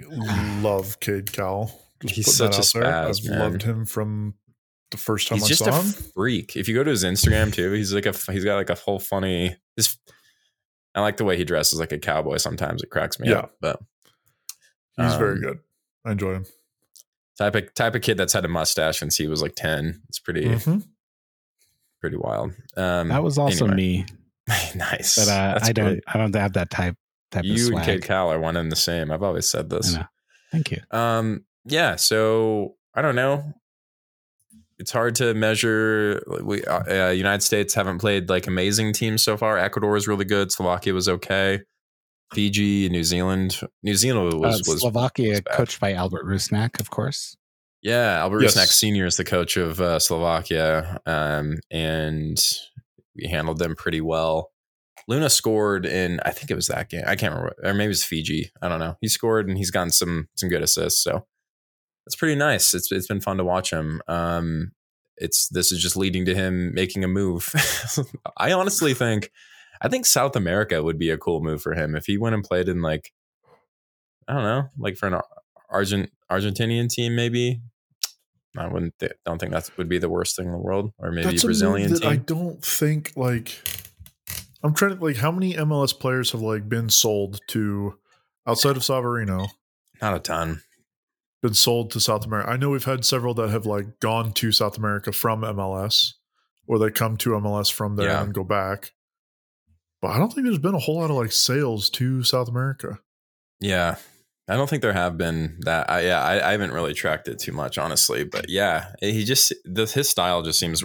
love 0.62 1.00
Cade 1.00 1.32
Cowell. 1.34 1.72
Just 2.04 2.16
he's 2.16 2.36
such 2.36 2.58
a 2.58 2.62
spaz, 2.62 3.24
I've 3.24 3.30
man. 3.30 3.40
loved 3.40 3.64
him 3.64 3.86
from 3.86 4.36
the 4.92 4.98
first 4.98 5.28
time 5.28 5.38
he's 5.40 5.46
I 5.46 5.48
just 5.48 5.64
saw 5.64 5.72
a 5.72 5.82
him. 5.82 5.92
freak. 6.14 6.56
If 6.56 6.68
you 6.68 6.76
go 6.76 6.84
to 6.84 6.92
his 6.92 7.04
Instagram 7.04 7.52
too, 7.54 7.72
he's 7.72 7.94
like 7.94 8.06
a 8.06 8.12
he's 8.32 8.44
got 8.46 8.56
like 8.58 8.70
a 8.70 8.76
whole 8.76 9.00
funny. 9.00 9.56
His, 9.76 9.98
I 10.94 11.02
like 11.02 11.18
the 11.18 11.26
way 11.26 11.36
he 11.38 11.44
dresses 11.46 11.80
like 11.80 11.92
a 11.92 11.98
cowboy. 11.98 12.38
Sometimes 12.38 12.84
it 12.84 12.90
cracks 12.92 13.20
me 13.20 13.30
Yeah. 13.30 13.40
up, 13.40 13.54
but 13.60 13.80
He's 14.98 15.16
very 15.16 15.38
um, 15.38 15.42
good. 15.42 15.60
I 16.06 16.12
enjoy 16.12 16.34
him. 16.36 16.46
Type 17.44 17.56
of 17.56 17.74
type 17.74 17.96
of 17.96 18.02
kid 18.02 18.16
that's 18.18 18.32
had 18.34 18.46
a 18.46 18.48
mustache 18.48 19.00
since 19.00 19.18
he 19.18 19.28
was 19.28 19.42
like 19.42 19.54
ten. 19.56 20.02
It's 20.08 20.20
pretty 20.20 20.46
Mhm. 20.46 20.84
pretty 22.00 22.16
wild. 22.18 22.52
Um, 22.78 23.10
That 23.10 23.22
was 23.24 23.38
also 23.38 23.66
anyway. 23.66 23.76
me, 23.76 24.06
nice. 24.76 25.16
but 25.18 25.28
uh, 25.28 25.60
I 25.62 25.72
don't. 25.74 25.86
great. 25.86 26.04
I 26.08 26.18
don't 26.18 26.34
have 26.36 26.54
that 26.54 26.70
type 26.70 26.96
type 27.32 27.42
of 27.42 27.46
You 27.46 27.76
and. 27.76 27.84
Cade 27.86 28.04
Cowell 28.04 28.32
are 28.32 28.40
one 28.40 28.56
and 28.56 28.72
the 28.72 28.76
same. 28.78 29.12
I've 29.12 29.24
always 29.24 29.48
said 29.50 29.70
this. 29.70 29.98
Thank 30.52 30.72
you. 30.72 30.80
Um, 30.92 31.44
yeah. 31.66 31.96
So 31.98 32.76
I 32.94 33.02
don't 33.02 33.16
know. 33.16 33.54
It's 34.80 34.92
hard 34.92 35.16
to 35.16 35.34
measure. 35.34 36.24
We 36.44 36.64
uh, 36.66 37.08
uh, 37.08 37.10
United 37.12 37.42
States 37.44 37.74
haven't 37.74 38.00
played 38.00 38.30
like 38.30 38.48
amazing 38.48 38.94
teams 38.94 39.22
so 39.22 39.36
far. 39.38 39.58
Ecuador 39.58 39.92
was 39.92 40.08
really 40.08 40.26
good. 40.26 40.52
Slovakia 40.52 40.94
was 40.94 41.10
okay. 41.10 41.62
Fiji, 42.34 42.90
New 42.90 43.04
Zealand. 43.04 43.60
New 43.84 43.96
Zealand 43.96 44.34
Uh, 44.34 44.38
was 44.38 44.64
was 44.68 44.82
Slovakia, 44.82 45.32
was 45.32 45.42
coached 45.52 45.80
by 45.80 45.94
Albert 45.94 46.26
Rusnak, 46.26 46.80
of 46.80 46.90
course. 46.90 47.36
Yeah, 47.82 48.20
Albert 48.20 48.44
Yes. 48.44 48.56
Rusnak 48.56 48.68
Senior 48.68 49.06
is 49.06 49.18
the 49.18 49.26
coach 49.26 49.58
of 49.58 49.82
uh, 49.82 50.00
Slovakia, 50.00 51.00
um, 51.06 51.58
and 51.70 52.38
we 53.16 53.28
handled 53.28 53.60
them 53.60 53.76
pretty 53.76 54.00
well. 54.02 54.52
Luna 55.08 55.30
scored 55.30 55.86
in, 55.86 56.22
I 56.24 56.32
think 56.32 56.50
it 56.50 56.56
was 56.56 56.68
that 56.68 56.90
game. 56.90 57.04
I 57.06 57.16
can't 57.18 57.34
remember, 57.34 57.54
or 57.62 57.74
maybe 57.74 57.86
it 57.86 57.88
was 57.90 58.06
Fiji. 58.06 58.52
I 58.62 58.70
don't 58.70 58.80
know. 58.80 58.96
He 59.02 59.10
scored 59.10 59.50
and 59.50 59.58
he's 59.58 59.70
gotten 59.72 59.92
some 59.92 60.30
some 60.36 60.48
good 60.50 60.62
assists, 60.64 61.04
so 61.04 61.26
that's 62.06 62.16
pretty 62.16 62.36
nice. 62.36 62.74
It's 62.74 62.90
it's 62.92 63.08
been 63.08 63.20
fun 63.22 63.36
to 63.38 63.44
watch 63.44 63.70
him. 63.72 64.02
Um, 64.08 64.72
it's 65.18 65.50
this 65.50 65.74
is 65.74 65.82
just 65.82 65.98
leading 65.98 66.24
to 66.26 66.34
him 66.34 66.74
making 66.74 67.04
a 67.04 67.08
move. 67.10 67.54
I 68.38 68.54
honestly 68.54 68.94
think, 68.94 69.30
I 69.84 69.90
think 69.90 70.06
South 70.06 70.36
America 70.36 70.82
would 70.82 70.98
be 70.98 71.10
a 71.10 71.18
cool 71.18 71.42
move 71.42 71.62
for 71.62 71.74
him 71.74 71.96
if 71.96 72.06
he 72.06 72.18
went 72.18 72.36
and 72.36 72.44
played 72.44 72.70
in 72.70 72.82
like, 72.82 73.12
I 74.28 74.34
don't 74.34 74.44
know, 74.44 74.70
like 74.78 74.96
for 74.96 75.08
an 75.08 75.20
Argent 75.70 76.10
Argentinian 76.32 76.90
team 76.90 77.16
maybe. 77.16 77.62
I 78.58 78.68
wouldn't 78.68 78.98
th- 79.00 79.14
don't 79.26 79.40
think 79.40 79.52
that 79.52 79.70
would 79.78 79.90
be 79.90 79.98
the 79.98 80.10
worst 80.10 80.36
thing 80.36 80.46
in 80.46 80.52
the 80.52 80.58
world, 80.60 80.94
or 81.00 81.12
maybe 81.12 81.28
That's 81.32 81.44
Brazilian 81.44 81.88
a 81.88 81.94
move 81.94 82.04
I 82.06 82.16
don't 82.18 82.64
think 82.64 83.12
like. 83.16 83.60
I'm 84.64 84.74
trying 84.74 84.96
to 84.98 85.04
like 85.04 85.18
how 85.18 85.32
many 85.32 85.56
MLS 85.56 86.00
players 86.00 86.32
have 86.32 86.42
like 86.42 86.70
been 86.70 86.90
sold 86.90 87.40
to 87.48 87.96
outside 88.48 88.78
of 88.78 88.84
Savarino 88.84 89.48
Not 90.02 90.16
a 90.16 90.20
ton. 90.20 90.62
been 91.42 91.54
sold 91.56 91.92
to 91.92 92.00
South 92.00 92.26
America. 92.26 92.50
I 92.50 92.56
know 92.58 92.70
we've 92.70 92.86
had 92.86 93.04
several 93.04 93.34
that 93.34 93.50
have 93.50 93.66
like 93.66 94.00
gone 94.00 94.32
to 94.34 94.52
South 94.54 94.78
America 94.78 95.12
from 95.12 95.42
MLS, 95.42 96.14
or 96.68 96.80
they 96.80 96.92
come 96.92 97.18
to 97.18 97.32
MLS 97.32 97.70
from 97.72 97.96
there 97.98 98.08
Yeah. 98.10 98.24
and 98.24 98.34
go 98.34 98.44
back. 98.46 98.92
But 100.04 100.10
I 100.12 100.18
don't 100.18 100.34
think 100.34 100.44
there's 100.46 100.60
been 100.60 100.76
a 100.76 100.80
whole 100.80 100.98
lot 101.00 101.10
of 101.10 101.16
like 101.16 101.32
sales 101.32 101.90
to 101.92 102.24
South 102.24 102.50
America. 102.50 103.00
Yeah, 103.62 103.96
I 104.50 104.58
don't 104.58 104.70
think 104.70 104.82
there 104.82 104.92
have 104.92 105.18
been 105.18 105.60
that. 105.62 105.90
I, 105.90 106.02
yeah, 106.02 106.22
I, 106.22 106.50
I 106.50 106.52
haven't 106.52 106.74
really 106.74 106.94
tracked 106.94 107.30
it 107.30 107.40
too 107.40 107.54
much, 107.54 107.78
honestly. 107.78 108.26
But 108.26 108.50
yeah, 108.50 108.88
he 109.00 109.24
just 109.24 109.54
the, 109.64 109.86
his 109.86 110.10
style 110.10 110.42
just 110.42 110.60
seems 110.60 110.84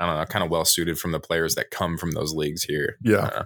I 0.00 0.06
don't 0.06 0.16
know, 0.18 0.24
kind 0.24 0.42
of 0.42 0.50
well 0.50 0.64
suited 0.64 0.98
from 0.98 1.12
the 1.12 1.20
players 1.20 1.56
that 1.56 1.70
come 1.70 1.98
from 1.98 2.12
those 2.12 2.32
leagues 2.32 2.64
here. 2.64 2.96
Yeah. 3.02 3.18
Uh, 3.26 3.44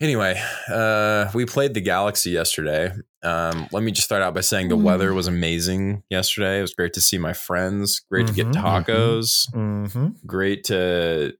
anyway, 0.00 0.42
uh, 0.72 1.30
we 1.34 1.44
played 1.44 1.74
the 1.74 1.82
Galaxy 1.82 2.30
yesterday. 2.30 2.92
Um, 3.22 3.68
let 3.72 3.82
me 3.82 3.92
just 3.92 4.06
start 4.06 4.22
out 4.22 4.32
by 4.32 4.40
saying 4.40 4.68
the 4.70 4.76
Mm. 4.78 4.84
weather 4.84 5.12
was 5.12 5.26
amazing 5.26 6.02
yesterday. 6.08 6.60
It 6.60 6.62
was 6.62 6.72
great 6.72 6.94
to 6.94 7.02
see 7.02 7.18
my 7.18 7.34
friends. 7.34 8.00
Great 8.10 8.26
to 8.28 8.32
get 8.32 8.46
Mhm, 8.46 8.54
mhm. 8.54 8.86
tacos. 8.86 9.50
Mm-hmm. 9.52 10.06
Great 10.26 10.64
to 10.64 11.34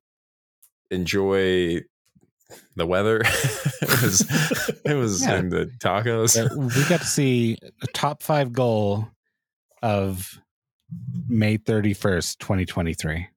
enjoy 0.91 1.81
the 2.77 2.87
weather. 2.87 3.21
it 3.25 4.03
was 4.03 4.81
it 4.85 4.95
was 4.95 5.23
Yeah. 5.23 5.39
in 5.39 5.49
the 5.51 5.67
tacos. 5.79 6.37
We 6.75 6.89
got 6.89 7.01
to 7.01 7.07
see 7.07 7.57
a 7.83 7.87
top 7.89 8.23
five 8.23 8.53
goal 8.53 9.09
of 9.83 10.41
May 11.29 11.57
31st, 11.59 12.39
2023. 12.39 13.29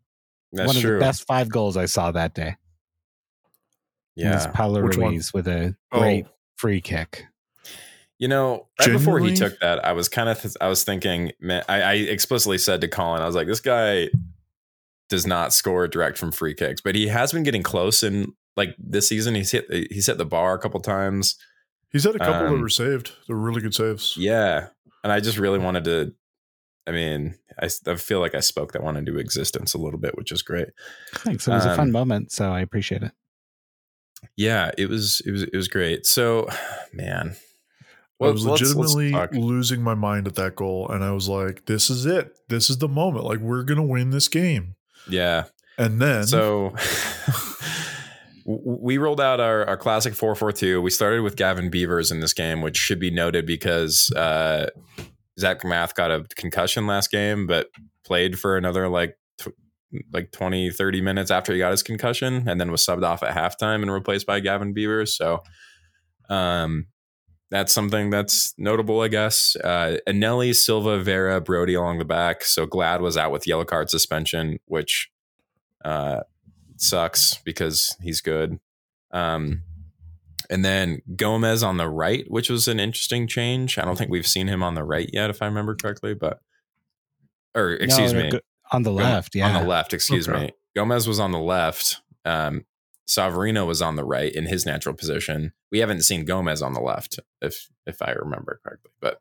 That's 0.54 0.68
One 0.68 0.76
of 0.76 0.82
true. 0.82 0.94
the 0.96 1.00
best 1.00 1.26
five 1.26 1.50
goals 1.50 1.78
I 1.78 1.86
saw 1.86 2.12
that 2.12 2.34
day. 2.34 2.56
It 4.16 4.26
was 4.32 4.46
yeah. 4.46 4.52
Paulo 4.52 4.84
Which 4.84 4.98
one? 4.98 5.20
With 5.34 5.48
a 5.48 5.76
Oh. 5.92 6.00
great 6.00 6.26
free 6.58 6.82
kick. 6.82 7.26
You 8.20 8.28
know, 8.28 8.68
right 8.80 8.92
before 8.92 9.20
he 9.20 9.34
took 9.36 9.60
that, 9.60 9.84
I 9.84 9.92
was 9.94 10.08
kind 10.08 10.30
of 10.30 10.40
th- 10.42 10.54
I 10.62 10.68
was 10.68 10.84
thinking, 10.84 11.32
man, 11.42 11.64
I, 11.68 11.82
I 11.82 11.94
explicitly 11.94 12.58
said 12.58 12.80
to 12.82 12.88
Colin, 12.88 13.22
I 13.22 13.26
was 13.26 13.36
like, 13.36 13.48
this 13.48 13.60
guy 13.60 14.10
does 15.10 15.28
not 15.28 15.52
score 15.52 15.88
direct 15.88 16.18
from 16.18 16.32
free 16.32 16.54
kicks, 16.54 16.80
but 16.80 16.96
he 16.96 17.08
has 17.08 17.34
been 17.34 17.44
getting 17.44 17.64
close 17.64 18.02
in 18.04 18.34
like 18.56 18.76
this 18.78 19.08
season. 19.08 19.36
He's 19.36 19.52
hit 19.52 19.66
he's 19.92 20.08
hit 20.08 20.18
the 20.18 20.26
bar 20.26 20.54
a 20.54 20.60
couple 20.60 20.80
times. 20.80 21.36
He's 21.92 22.04
had 22.06 22.16
a 22.16 22.20
couple 22.20 22.48
Um, 22.48 22.56
that 22.56 22.62
were 22.62 22.70
saved. 22.70 23.12
They're 23.28 23.36
really 23.36 23.62
good 23.62 23.76
saves. 23.76 24.16
Yeah, 24.18 24.68
and 25.04 25.12
I 25.14 25.20
just 25.20 25.38
really 25.38 25.60
wanted 25.60 25.84
to. 25.86 26.14
I 26.86 26.92
mean, 26.92 27.36
I, 27.62 27.70
I 27.88 27.96
feel 27.96 28.20
like 28.20 28.36
I 28.36 28.42
spoke 28.42 28.74
that 28.74 28.84
one 28.84 28.98
into 28.98 29.18
existence 29.18 29.74
a 29.74 29.78
little 29.78 30.00
bit, 30.00 30.18
which 30.18 30.32
is 30.34 30.42
great. 30.42 30.68
Thanks. 31.16 31.48
It 31.48 31.52
was 31.52 31.66
a 31.66 31.72
Um, 31.72 31.78
fun 31.78 31.92
moment, 31.92 32.32
so 32.32 32.52
I 32.52 32.60
appreciate 32.62 33.04
it. 33.04 33.12
Yeah, 34.36 34.72
it 34.78 34.90
was 34.90 35.22
it 35.26 35.32
was 35.32 35.44
it 35.44 35.56
was 35.56 35.68
great. 35.68 36.06
So, 36.06 36.50
man, 36.94 37.36
I 38.22 38.28
was 38.28 38.46
let's- 38.46 38.62
let's 38.76 38.94
legitimately 38.96 39.40
losing 39.40 39.82
my 39.82 39.94
mind 39.96 40.28
at 40.28 40.36
that 40.36 40.56
goal, 40.56 40.90
and 40.90 41.04
I 41.04 41.12
was 41.12 41.28
like, 41.30 41.66
"This 41.66 41.90
is 41.90 42.06
it. 42.06 42.38
This 42.50 42.70
is 42.70 42.80
the 42.80 42.88
moment. 42.88 43.26
Like 43.26 43.40
we're 43.40 43.64
gonna 43.64 43.84
win 43.84 44.10
this 44.12 44.28
game." 44.28 44.76
yeah. 45.08 45.46
And 45.78 46.00
then, 46.02 46.28
So 46.28 46.70
w- 46.70 46.78
we 48.46 48.98
rolled 48.98 49.22
out 49.22 49.40
our, 49.40 49.66
our 49.66 49.78
classic 49.78 50.14
442. 50.14 50.82
We 50.82 50.90
started 50.90 51.22
with 51.22 51.36
Gavin 51.36 51.70
Beavers 51.70 52.12
in 52.12 52.20
this 52.20 52.34
game, 52.34 52.62
which 52.62 52.78
should 52.78 53.00
be 53.00 53.12
noted 53.12 53.46
because 53.46 54.12
uh, 54.16 54.70
Zac 55.40 55.62
MacMath 55.62 55.96
got 55.96 56.12
a 56.12 56.26
concussion 56.36 56.86
last 56.88 57.12
game, 57.12 57.48
but 57.48 57.68
played 58.04 58.38
for 58.38 58.58
another 58.58 58.90
like 58.90 59.18
tw- 59.38 59.56
like 60.12 60.32
20, 60.32 60.72
30 60.72 61.02
minutes 61.02 61.32
after 61.32 61.54
he 61.54 61.60
got 61.60 61.72
his 61.72 61.84
concussion 61.84 62.48
and 62.48 62.60
then 62.60 62.72
was 62.72 62.86
subbed 62.86 63.04
off 63.04 63.24
at 63.24 63.36
halftime 63.36 63.82
and 63.82 63.92
replaced 63.92 64.26
by 64.26 64.40
Gavin 64.40 64.74
Beavers. 64.74 65.16
So 65.16 65.42
um, 66.30 66.88
that's 67.50 67.72
something 67.72 68.10
that's 68.10 68.54
notable, 68.58 69.02
I 69.02 69.08
guess. 69.08 69.56
Uh, 69.64 69.98
Eneli, 70.08 70.56
Silva, 70.56 71.00
Vera, 71.00 71.40
Brody 71.40 71.76
along 71.76 72.00
the 72.00 72.06
back. 72.06 72.44
So 72.44 72.66
Glad 72.66 73.02
was 73.02 73.16
out 73.16 73.32
with 73.32 73.48
yellow 73.48 73.66
card 73.66 73.90
suspension, 73.90 74.58
which 74.66 75.10
uh, 75.86 76.22
sucks 76.84 77.38
because 77.44 77.96
he's 78.02 78.22
good. 78.22 78.60
Um, 79.12 79.64
and 80.50 80.64
then 80.66 81.02
Gomez 81.16 81.64
on 81.64 81.78
the 81.78 81.88
right, 81.90 82.26
which 82.30 82.50
was 82.50 82.68
an 82.68 82.80
interesting 82.80 83.28
change. 83.28 83.78
I 83.78 83.86
don't 83.86 83.98
think 83.98 84.12
we've 84.12 84.28
seen 84.28 84.48
him 84.48 84.62
on 84.62 84.76
the 84.76 84.84
right 84.84 85.10
yet, 85.14 85.30
if 85.30 85.42
I 85.42 85.46
remember 85.46 85.76
correctly. 85.76 86.14
But 86.14 86.40
or 87.56 87.72
excuse 87.72 88.14
No, 88.14 88.24
me, 88.24 88.30
go- 88.32 88.40
On 88.72 88.84
the 88.84 88.92
left, 88.92 89.36
yeah. 89.36 89.48
on 89.56 89.62
the 89.62 89.68
left. 89.68 89.94
Excuse 89.94 90.28
Okay. 90.28 90.40
me. 90.48 90.52
Gomez 90.76 91.08
was 91.08 91.20
on 91.20 91.32
the 91.32 91.40
left. 91.40 92.02
Um, 92.26 92.66
Savarino 93.08 93.68
was 93.68 93.82
on 93.82 93.96
the 93.96 94.04
right 94.06 94.34
in 94.34 94.46
his 94.48 94.66
natural 94.66 94.96
position. 94.96 95.54
We 95.72 95.80
haven't 95.80 96.02
seen 96.04 96.26
Gomez 96.26 96.62
on 96.62 96.74
the 96.74 96.80
left, 96.82 97.20
if 97.42 97.68
if 97.86 98.02
I 98.02 98.12
remember 98.12 98.60
correctly. 98.64 98.92
But 99.02 99.20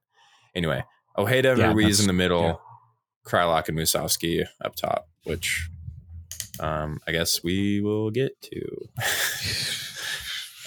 anyway, 0.55 0.85
Ojeda, 1.19 1.57
Yeah, 1.59 1.73
Ruiz 1.73 2.01
in 2.01 2.07
the 2.07 2.13
middle, 2.13 2.43
yeah. 2.43 2.55
Kreilach 3.27 3.69
and 3.69 3.77
Musovski 3.79 4.45
up 4.65 4.77
top, 4.77 5.09
which 5.25 5.69
um, 6.61 6.99
I 7.07 7.13
guess 7.13 7.43
we 7.43 7.81
will 7.81 8.11
get 8.11 8.33
to. 8.43 8.89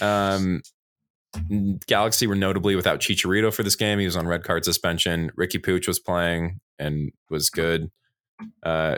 um, 0.05 0.61
Galaxy 1.87 2.27
were 2.27 2.35
notably 2.35 2.75
without 2.75 2.99
Chicharito 2.99 3.53
for 3.53 3.63
this 3.63 3.75
game. 3.75 3.99
He 3.99 4.05
was 4.05 4.15
on 4.15 4.27
red 4.27 4.43
card 4.43 4.65
suspension. 4.65 5.31
Riqui 5.37 5.61
Puig 5.61 5.87
was 5.87 5.99
playing 5.99 6.59
and 6.79 7.11
was 7.29 7.49
good. 7.49 7.91
Uh, 8.63 8.97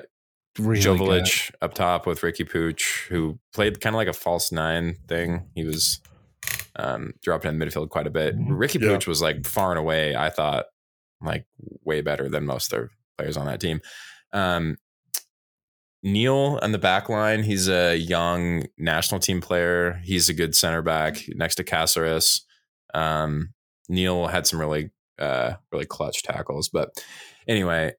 really 0.59 0.81
Jovic 0.81 1.51
up 1.61 1.73
top 1.73 2.05
with 2.05 2.21
Riqui 2.21 2.49
Puig, 2.49 3.07
who 3.09 3.39
played 3.53 3.81
kind 3.81 3.95
of 3.95 3.97
like 3.97 4.07
a 4.07 4.13
false 4.13 4.51
nine 4.51 4.95
thing. 5.07 5.49
He 5.55 5.63
was 5.63 5.99
um, 6.75 7.13
dropping 7.23 7.49
in 7.49 7.59
midfield 7.59 7.89
quite 7.89 8.07
a 8.07 8.11
bit. 8.11 8.37
Riqui 8.37 8.81
Yeah. 8.81 8.89
Puig 8.89 9.07
was 9.07 9.21
like 9.21 9.45
far 9.45 9.71
and 9.71 9.79
away, 9.79 10.15
I 10.15 10.29
thought, 10.29 10.65
like 11.21 11.45
way 11.83 12.01
better 12.01 12.29
than 12.29 12.45
most 12.45 12.71
of 12.71 12.81
the 12.81 12.89
players 13.17 13.37
on 13.37 13.47
that 13.47 13.59
team. 13.59 13.81
Um, 14.33 14.77
Neal 16.03 16.59
on 16.61 16.71
the 16.71 16.77
back 16.77 17.09
line, 17.09 17.43
he's 17.43 17.67
a 17.67 17.95
young 17.95 18.65
national 18.77 19.19
team 19.19 19.41
player. 19.41 19.99
He's 20.03 20.29
a 20.29 20.33
good 20.33 20.55
center 20.55 20.81
back 20.81 21.23
next 21.29 21.55
to 21.55 21.63
Caceres. 21.63 22.45
Um, 22.93 23.53
Neal 23.89 24.27
had 24.27 24.45
some 24.47 24.59
really, 24.59 24.91
uh, 25.19 25.53
really 25.71 25.85
clutch 25.85 26.23
tackles. 26.23 26.69
But 26.69 26.89
anyway, 27.47 27.93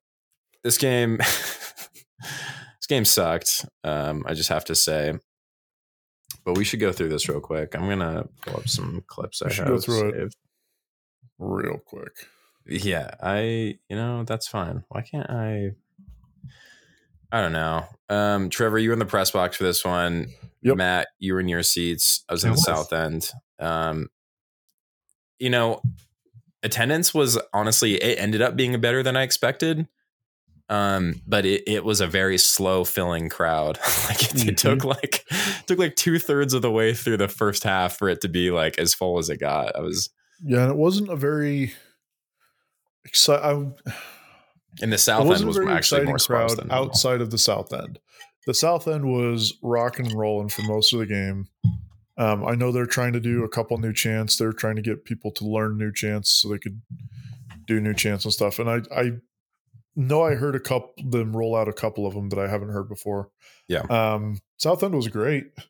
this 0.62 0.78
game, 0.78 1.16
this 1.18 2.86
game 2.88 3.04
sucked. 3.04 3.64
Um, 3.84 4.24
I 4.26 4.34
just 4.34 4.48
have 4.48 4.64
to 4.66 4.74
say. 4.74 5.14
But 6.44 6.56
we 6.56 6.64
should 6.64 6.80
go 6.80 6.92
through 6.92 7.08
this 7.08 7.28
real 7.28 7.40
quick. 7.40 7.74
I'm 7.74 7.88
gonna 7.88 8.24
pull 8.46 8.56
up 8.56 8.68
some 8.68 9.02
clips 9.06 9.42
I 9.42 9.48
should 9.48 9.66
have 9.66 9.76
go 9.76 9.80
through 9.80 10.08
it. 10.08 10.14
saved. 10.14 10.36
Real 11.38 11.78
quick. 11.84 12.12
Yeah, 12.66 13.10
I 13.22 13.40
you 13.88 13.96
know 13.96 14.24
that's 14.24 14.48
fine. 14.48 14.84
Why 14.88 15.02
can't 15.02 15.28
I? 15.30 15.72
I 17.30 17.40
don't 17.40 17.52
know. 17.52 17.84
Um, 18.08 18.50
Trevor, 18.50 18.78
you 18.78 18.88
were 18.90 18.94
in 18.94 18.98
the 18.98 19.06
press 19.06 19.30
box 19.30 19.56
for 19.56 19.64
this 19.64 19.84
one. 19.84 20.28
Yep. 20.62 20.76
Matt, 20.76 21.08
you 21.18 21.34
were 21.34 21.40
in 21.40 21.48
your 21.48 21.62
seats. 21.62 22.24
I 22.28 22.32
was 22.32 22.44
in 22.44 22.50
I 22.50 22.52
the 22.52 22.56
was. 22.56 22.64
south 22.64 22.92
end. 22.92 23.30
Um, 23.58 24.08
you 25.38 25.50
know, 25.50 25.82
attendance 26.62 27.14
was 27.14 27.38
honestly 27.52 27.94
it 27.94 28.18
ended 28.18 28.42
up 28.42 28.56
being 28.56 28.80
better 28.80 29.02
than 29.02 29.16
I 29.16 29.22
expected. 29.22 29.86
Um, 30.70 31.22
but 31.26 31.46
it, 31.46 31.62
it 31.66 31.84
was 31.84 32.02
a 32.02 32.06
very 32.06 32.36
slow 32.36 32.84
filling 32.84 33.30
crowd. 33.30 33.78
like 34.08 34.22
it, 34.22 34.48
it 34.48 34.58
took 34.58 34.84
like 34.84 35.24
took 35.66 35.78
like 35.78 35.96
two 35.96 36.18
thirds 36.18 36.52
of 36.54 36.62
the 36.62 36.70
way 36.70 36.92
through 36.92 37.16
the 37.16 37.28
first 37.28 37.62
half 37.64 37.96
for 37.96 38.08
it 38.08 38.20
to 38.22 38.28
be 38.28 38.50
like 38.50 38.78
as 38.78 38.94
full 38.94 39.18
as 39.18 39.30
it 39.30 39.38
got. 39.38 39.76
I 39.76 39.80
was 39.80 40.10
Yeah, 40.44 40.62
and 40.62 40.70
it 40.70 40.76
wasn't 40.76 41.10
a 41.10 41.16
very 41.16 41.72
exciting. 43.04 43.74
In 44.80 44.90
the 44.90 44.98
south 44.98 45.20
end 45.20 45.28
wasn't 45.30 45.50
a 45.50 45.52
very 45.52 45.66
actually 45.72 46.02
exciting 46.02 46.08
more 46.08 46.18
crowd 46.18 46.70
outside 46.70 47.20
of 47.20 47.30
the 47.30 47.38
south 47.38 47.72
end. 47.72 47.98
The 48.46 48.54
south 48.54 48.88
end 48.88 49.04
was 49.04 49.54
rocking 49.62 50.06
and 50.06 50.18
rolling 50.18 50.48
for 50.48 50.62
most 50.62 50.92
of 50.92 51.00
the 51.00 51.06
game. 51.06 51.48
Um, 52.16 52.44
I 52.46 52.54
know 52.54 52.72
they're 52.72 52.86
trying 52.86 53.12
to 53.12 53.20
do 53.20 53.44
a 53.44 53.48
couple 53.48 53.76
new 53.78 53.92
chants. 53.92 54.36
They're 54.36 54.52
trying 54.52 54.76
to 54.76 54.82
get 54.82 55.04
people 55.04 55.30
to 55.32 55.44
learn 55.44 55.78
new 55.78 55.92
chants 55.92 56.30
so 56.30 56.48
they 56.48 56.58
could 56.58 56.80
do 57.66 57.80
new 57.80 57.94
chants 57.94 58.24
and 58.24 58.32
stuff. 58.34 58.58
And 58.58 58.68
I, 58.70 58.80
I 58.96 59.10
know 59.94 60.22
I 60.22 60.34
heard 60.34 60.54
a 60.56 60.60
couple 60.60 60.92
them 61.10 61.36
roll 61.36 61.54
out 61.54 61.68
a 61.68 61.72
couple 61.72 62.06
of 62.06 62.14
them 62.14 62.28
that 62.30 62.38
I 62.38 62.48
haven't 62.48 62.70
heard 62.70 62.88
before. 62.88 63.30
Yeah. 63.68 63.82
Um, 63.90 64.40
south 64.56 64.82
end 64.82 64.94
was 64.94 65.08
great. 65.08 65.54
The 65.54 65.60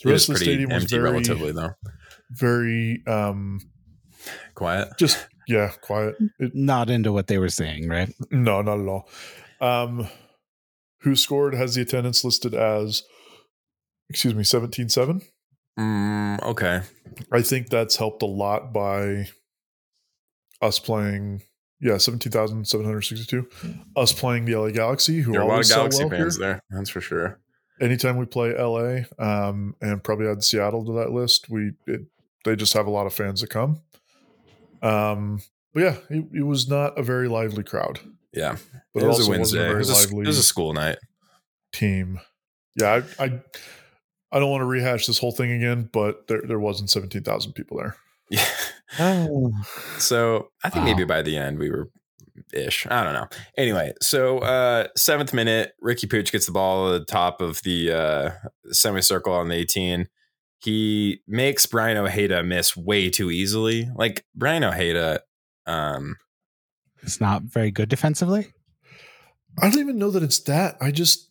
It 0.00 0.04
was 0.04 0.12
rest 0.12 0.28
of 0.28 0.34
the 0.34 0.40
stadium 0.44 0.70
was 0.70 0.84
very, 0.84 1.02
relatively 1.04 1.52
though. 1.52 1.70
very, 2.30 3.02
um, 3.06 3.60
Quiet. 4.54 4.88
just 4.98 5.26
yeah, 5.46 5.70
quiet. 5.80 6.16
It, 6.38 6.54
Not 6.54 6.90
into 6.90 7.12
what 7.12 7.26
they 7.26 7.38
were 7.38 7.48
saying, 7.48 7.88
right? 7.88 8.12
No, 8.30 8.62
not 8.62 8.80
at 8.80 8.88
all. 8.88 9.08
Um, 9.60 10.08
WhoScored 11.04 11.54
has 11.54 11.74
the 11.74 11.82
attendance 11.82 12.24
listed 12.24 12.54
as, 12.54 13.02
excuse 14.10 14.34
me, 14.34 14.44
17 14.44 14.88
7. 14.88 15.22
Mm, 15.78 16.42
okay. 16.42 16.80
I 17.32 17.42
think 17.42 17.68
that's 17.68 17.96
helped 17.96 18.22
a 18.22 18.26
lot 18.26 18.72
by 18.72 19.28
us 20.62 20.78
playing, 20.78 21.42
yeah, 21.80 21.98
17,762. 21.98 23.46
Us 23.94 24.12
playing 24.12 24.46
the 24.46 24.56
LA 24.56 24.70
Galaxy, 24.70 25.20
who 25.20 25.32
There 25.32 25.42
are 25.42 25.44
a 25.44 25.48
lot 25.48 25.60
of 25.64 25.68
Galaxy 25.68 26.04
well 26.04 26.10
fans 26.10 26.36
here. 26.38 26.46
there. 26.46 26.60
That's 26.70 26.90
for 26.90 27.00
sure. 27.00 27.40
Anytime 27.80 28.16
we 28.16 28.24
play 28.24 28.54
LA, 28.58 29.00
um, 29.18 29.76
and 29.82 30.02
probably 30.02 30.28
add 30.28 30.42
Seattle 30.42 30.84
to 30.86 30.92
that 30.94 31.10
list, 31.10 31.50
we 31.50 31.72
it, 31.86 32.06
they 32.46 32.56
just 32.56 32.72
have 32.72 32.86
a 32.86 32.90
lot 32.90 33.06
of 33.06 33.12
fans 33.12 33.42
that 33.42 33.50
come. 33.50 33.82
Um, 34.82 35.40
but 35.74 35.82
yeah, 35.82 35.96
it, 36.10 36.24
it 36.34 36.42
was 36.46 36.68
not 36.68 36.98
a 36.98 37.02
very 37.02 37.28
lively 37.28 37.62
crowd. 37.64 38.00
Yeah. 38.32 38.56
But 38.94 39.02
it 39.02 39.06
was 39.06 39.18
also 39.20 39.32
a 39.32 39.38
wasn't 39.38 39.60
Wednesday. 39.60 39.70
It 39.70 39.76
was 39.76 40.12
a, 40.12 40.18
it 40.18 40.26
was 40.26 40.38
a 40.38 40.42
school 40.42 40.72
night. 40.72 40.98
team. 41.72 42.20
Yeah, 42.80 43.00
I, 43.18 43.24
I 43.24 43.40
I 44.32 44.38
don't 44.38 44.50
want 44.50 44.60
to 44.62 44.66
rehash 44.66 45.06
this 45.06 45.18
whole 45.18 45.32
thing 45.32 45.50
again, 45.52 45.88
but 45.92 46.26
there 46.28 46.42
there 46.46 46.58
wasn't 46.60 46.90
seventeen 46.90 47.22
thousand 47.22 47.52
people 47.52 47.78
there. 47.78 47.96
Yeah. 48.30 48.44
Oh, 48.98 49.52
So 49.98 50.48
I 50.64 50.68
think 50.70 50.84
Wow. 50.84 50.92
maybe 50.92 51.04
by 51.04 51.22
the 51.22 51.36
end 51.36 51.58
we 51.58 51.70
were 51.70 51.88
ish. 52.52 52.86
I 52.90 53.02
don't 53.04 53.14
know. 53.14 53.28
Anyway, 53.56 53.92
so 54.02 54.38
uh 54.40 54.88
seventh 54.96 55.32
minute, 55.32 55.72
Riqui 55.82 56.06
Puig 56.06 56.30
gets 56.30 56.46
the 56.46 56.52
ball 56.52 56.92
at 56.94 56.98
the 57.00 57.04
top 57.04 57.40
of 57.40 57.62
the 57.62 57.92
uh 57.92 58.30
semicircle 58.72 59.32
on 59.32 59.48
the 59.48 59.54
18. 59.54 60.08
He 60.58 61.20
makes 61.26 61.66
Brian 61.66 61.96
Ojeda 61.96 62.42
miss 62.42 62.76
way 62.76 63.10
too 63.10 63.30
easily. 63.30 63.88
Like 63.94 64.24
Brian 64.34 64.64
Ojeda, 64.64 65.20
um, 65.66 66.16
it's 67.02 67.20
not 67.20 67.42
very 67.42 67.70
good 67.70 67.88
defensively. 67.88 68.48
I 69.60 69.70
don't 69.70 69.80
even 69.80 69.98
know 69.98 70.10
that 70.10 70.22
it's 70.22 70.40
that. 70.40 70.76
I 70.80 70.90
just 70.90 71.30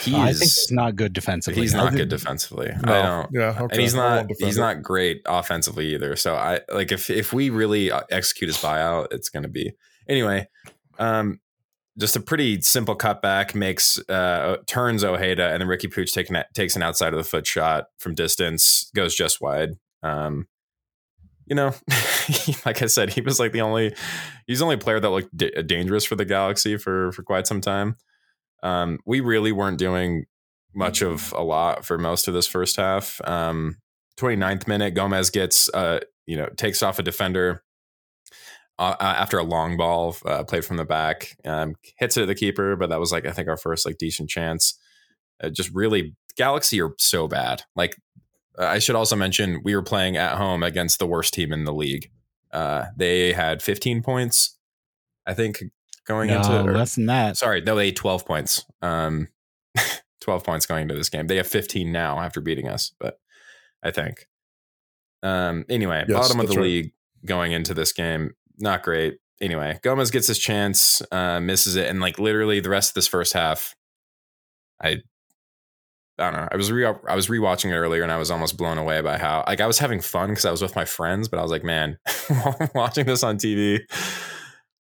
he's 0.00 0.14
I 0.14 0.32
think 0.32 0.42
it's 0.42 0.70
not 0.70 0.96
good 0.96 1.12
defensively. 1.12 1.62
he's 1.62 1.74
not 1.74 1.94
good 1.94 2.08
defensively. 2.08 2.72
no, 2.84 2.92
I 2.92 3.02
don't. 3.02 3.28
Yeah, 3.32 3.50
okay. 3.50 3.66
and 3.72 3.80
he's 3.80 3.94
not 3.94 4.26
he's 4.38 4.58
not 4.58 4.82
great 4.82 5.22
offensively 5.26 5.94
either. 5.94 6.16
So 6.16 6.34
I 6.34 6.60
like 6.72 6.92
if 6.92 7.10
if 7.10 7.32
we 7.32 7.50
really 7.50 7.90
uh, 7.90 8.02
execute 8.10 8.48
his 8.48 8.58
buyout, 8.58 9.08
it's 9.12 9.28
going 9.28 9.42
to 9.42 9.48
be 9.48 9.72
anyway. 10.08 10.48
Um, 10.98 11.40
just 11.98 12.16
a 12.16 12.20
pretty 12.20 12.60
simple 12.60 12.96
cutback 12.96 13.54
makes 13.54 13.98
uh 14.08 14.56
turns 14.66 15.04
Ojeda 15.04 15.50
and 15.50 15.60
then 15.60 15.68
Riqui 15.68 15.92
Puig 15.92 16.12
taking 16.12 16.36
takes 16.54 16.76
an 16.76 16.82
outside 16.82 17.12
of 17.12 17.18
the 17.18 17.24
foot 17.24 17.46
shot 17.46 17.86
from 17.98 18.14
distance 18.14 18.90
goes 18.94 19.14
just 19.14 19.40
wide. 19.40 19.70
Um, 20.02 20.48
you 21.46 21.54
know, 21.54 21.74
like 22.66 22.82
I 22.82 22.86
said, 22.86 23.12
he 23.12 23.20
was 23.20 23.38
like 23.38 23.52
the 23.52 23.60
only 23.60 23.94
he's 24.46 24.58
the 24.58 24.64
only 24.64 24.76
player 24.76 25.00
that 25.00 25.10
looked 25.10 25.36
da- 25.36 25.62
dangerous 25.62 26.04
for 26.04 26.16
the 26.16 26.24
Galaxy 26.24 26.76
for 26.76 27.12
for 27.12 27.22
quite 27.22 27.46
some 27.46 27.60
time. 27.60 27.96
Um, 28.62 28.98
we 29.04 29.20
really 29.20 29.52
weren't 29.52 29.78
doing 29.78 30.24
much 30.74 31.02
of 31.02 31.32
a 31.36 31.42
lot 31.42 31.84
for 31.84 31.98
most 31.98 32.28
of 32.28 32.34
this 32.34 32.46
first 32.46 32.76
half. 32.76 33.20
Um, 33.24 33.76
29th 34.18 34.66
minute, 34.66 34.94
Gomez 34.94 35.30
gets, 35.30 35.68
uh, 35.74 36.00
you 36.26 36.36
know, 36.36 36.48
takes 36.56 36.82
off 36.82 36.98
a 36.98 37.02
defender 37.02 37.62
uh, 38.78 38.96
after 39.00 39.38
a 39.38 39.42
long 39.44 39.76
ball 39.76 40.16
uh, 40.26 40.44
played 40.44 40.64
from 40.64 40.76
the 40.76 40.84
back, 40.84 41.36
um, 41.44 41.76
hits 41.96 42.16
it 42.16 42.22
at 42.22 42.26
the 42.28 42.34
keeper, 42.34 42.74
but 42.76 42.88
that 42.90 42.98
was 43.00 43.12
like, 43.12 43.26
I 43.26 43.30
think 43.32 43.48
our 43.48 43.56
first 43.56 43.86
like 43.86 43.98
decent 43.98 44.28
chance. 44.28 44.78
Uh, 45.42 45.48
just 45.48 45.70
really, 45.74 46.14
Galaxy 46.36 46.80
are 46.80 46.94
so 46.98 47.28
bad. 47.28 47.62
Like, 47.76 47.96
uh, 48.58 48.64
I 48.66 48.78
should 48.78 48.96
also 48.96 49.16
mention 49.16 49.60
we 49.64 49.74
were 49.74 49.82
playing 49.82 50.16
at 50.16 50.36
home 50.36 50.62
against 50.62 50.98
the 50.98 51.06
worst 51.06 51.34
team 51.34 51.52
in 51.52 51.64
the 51.64 51.72
league. 51.72 52.10
Uh, 52.52 52.86
they 52.96 53.32
had 53.32 53.62
15 53.62 54.02
points, 54.02 54.56
I 55.26 55.34
think, 55.34 55.62
going 56.06 56.28
No, 56.28 56.36
into 56.36 56.64
or- 56.70 56.72
less 56.76 56.94
than 56.94 57.06
that. 57.06 57.36
Sorry, 57.36 57.60
no, 57.60 57.74
they 57.76 57.86
had 57.86 57.96
12 57.96 58.24
points. 58.26 58.64
Um, 58.82 59.28
12 60.20 60.42
points 60.44 60.66
going 60.66 60.82
into 60.82 60.94
this 60.94 61.08
game. 61.08 61.26
They 61.26 61.36
have 61.36 61.46
15 61.48 61.90
now 61.92 62.18
after 62.20 62.40
beating 62.40 62.68
us, 62.68 62.92
but 62.98 63.18
I 63.82 63.90
think. 63.90 64.26
Um, 65.22 65.64
anyway, 65.68 66.04
Yes, 66.08 66.16
bottom 66.18 66.40
of 66.40 66.48
the 66.48 66.56
right. 66.56 66.62
league 66.62 66.92
going 67.24 67.52
into 67.52 67.74
this 67.74 67.92
game, 67.92 68.34
not 68.58 68.82
great. 68.82 69.18
Anyway, 69.40 69.78
Gomez 69.82 70.10
gets 70.10 70.26
his 70.26 70.38
chance, 70.38 71.02
uh, 71.10 71.40
misses 71.40 71.76
it, 71.76 71.88
and 71.88 72.00
like 72.00 72.18
literally 72.18 72.60
the 72.60 72.70
rest 72.70 72.90
of 72.90 72.94
this 72.94 73.08
first 73.08 73.32
half, 73.32 73.74
I, 74.82 74.98
I 76.18 76.30
don't 76.30 76.34
know. 76.34 76.48
I 76.50 76.56
was 76.56 76.70
re 76.70 76.86
I 76.86 77.14
was 77.14 77.26
rewatching 77.26 77.70
it 77.70 77.76
earlier, 77.76 78.02
and 78.02 78.12
I 78.12 78.16
was 78.16 78.30
almost 78.30 78.56
blown 78.56 78.78
away 78.78 79.00
by 79.00 79.18
how 79.18 79.44
like 79.46 79.60
I 79.60 79.66
was 79.66 79.78
having 79.78 80.00
fun 80.00 80.30
because 80.30 80.44
I 80.44 80.50
was 80.50 80.62
with 80.62 80.76
my 80.76 80.84
friends, 80.84 81.28
but 81.28 81.38
I 81.38 81.42
was 81.42 81.50
like, 81.50 81.64
man, 81.64 81.98
watching 82.74 83.06
this 83.06 83.22
on 83.22 83.36
TV 83.36 83.80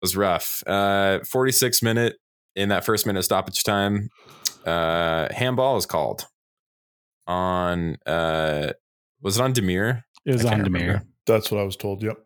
was 0.01 0.15
rough. 0.15 0.63
Uh, 0.65 1.19
46 1.25 1.83
minute 1.83 2.15
in 2.55 2.69
that 2.69 2.83
first 2.83 3.05
minute 3.05 3.23
stoppage 3.23 3.63
time, 3.63 4.09
uh, 4.65 5.27
handball 5.31 5.77
is 5.77 5.85
called 5.85 6.25
on. 7.27 7.97
Uh, 8.05 8.73
was 9.21 9.37
it 9.37 9.43
on 9.43 9.53
Damir? 9.53 10.03
It 10.25 10.33
was 10.33 10.45
on 10.45 10.61
Damir. 10.61 10.63
remember. 10.65 11.03
That's 11.27 11.51
what 11.51 11.59
I 11.59 11.63
was 11.63 11.75
told. 11.75 12.01
Yep. 12.01 12.17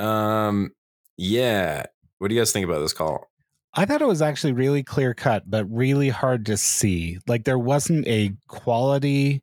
Um, 0.00 0.70
yeah. 1.16 1.84
What 2.18 2.28
do 2.28 2.34
you 2.34 2.40
guys 2.40 2.52
think 2.52 2.64
about 2.64 2.80
this 2.80 2.92
call? 2.92 3.30
I 3.74 3.84
thought 3.84 4.02
it 4.02 4.08
was 4.08 4.22
actually 4.22 4.52
really 4.52 4.82
clear 4.82 5.14
cut, 5.14 5.48
but 5.48 5.64
really 5.70 6.08
hard 6.08 6.46
to 6.46 6.56
see. 6.56 7.18
Like 7.28 7.44
there 7.44 7.58
wasn't 7.58 8.06
a 8.08 8.32
quality 8.48 9.42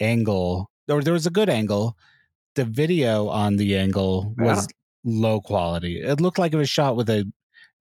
angle, 0.00 0.68
or 0.88 1.02
there 1.02 1.12
was 1.12 1.26
a 1.26 1.30
good 1.30 1.48
angle. 1.48 1.96
The 2.56 2.64
video 2.64 3.28
on 3.28 3.56
the 3.56 3.76
angle 3.76 4.34
was 4.36 4.66
low 5.04 5.40
quality. 5.40 6.00
It 6.00 6.20
looked 6.20 6.38
like 6.38 6.52
it 6.52 6.56
was 6.56 6.68
shot 6.68 6.96
with 6.96 7.08
a 7.08 7.30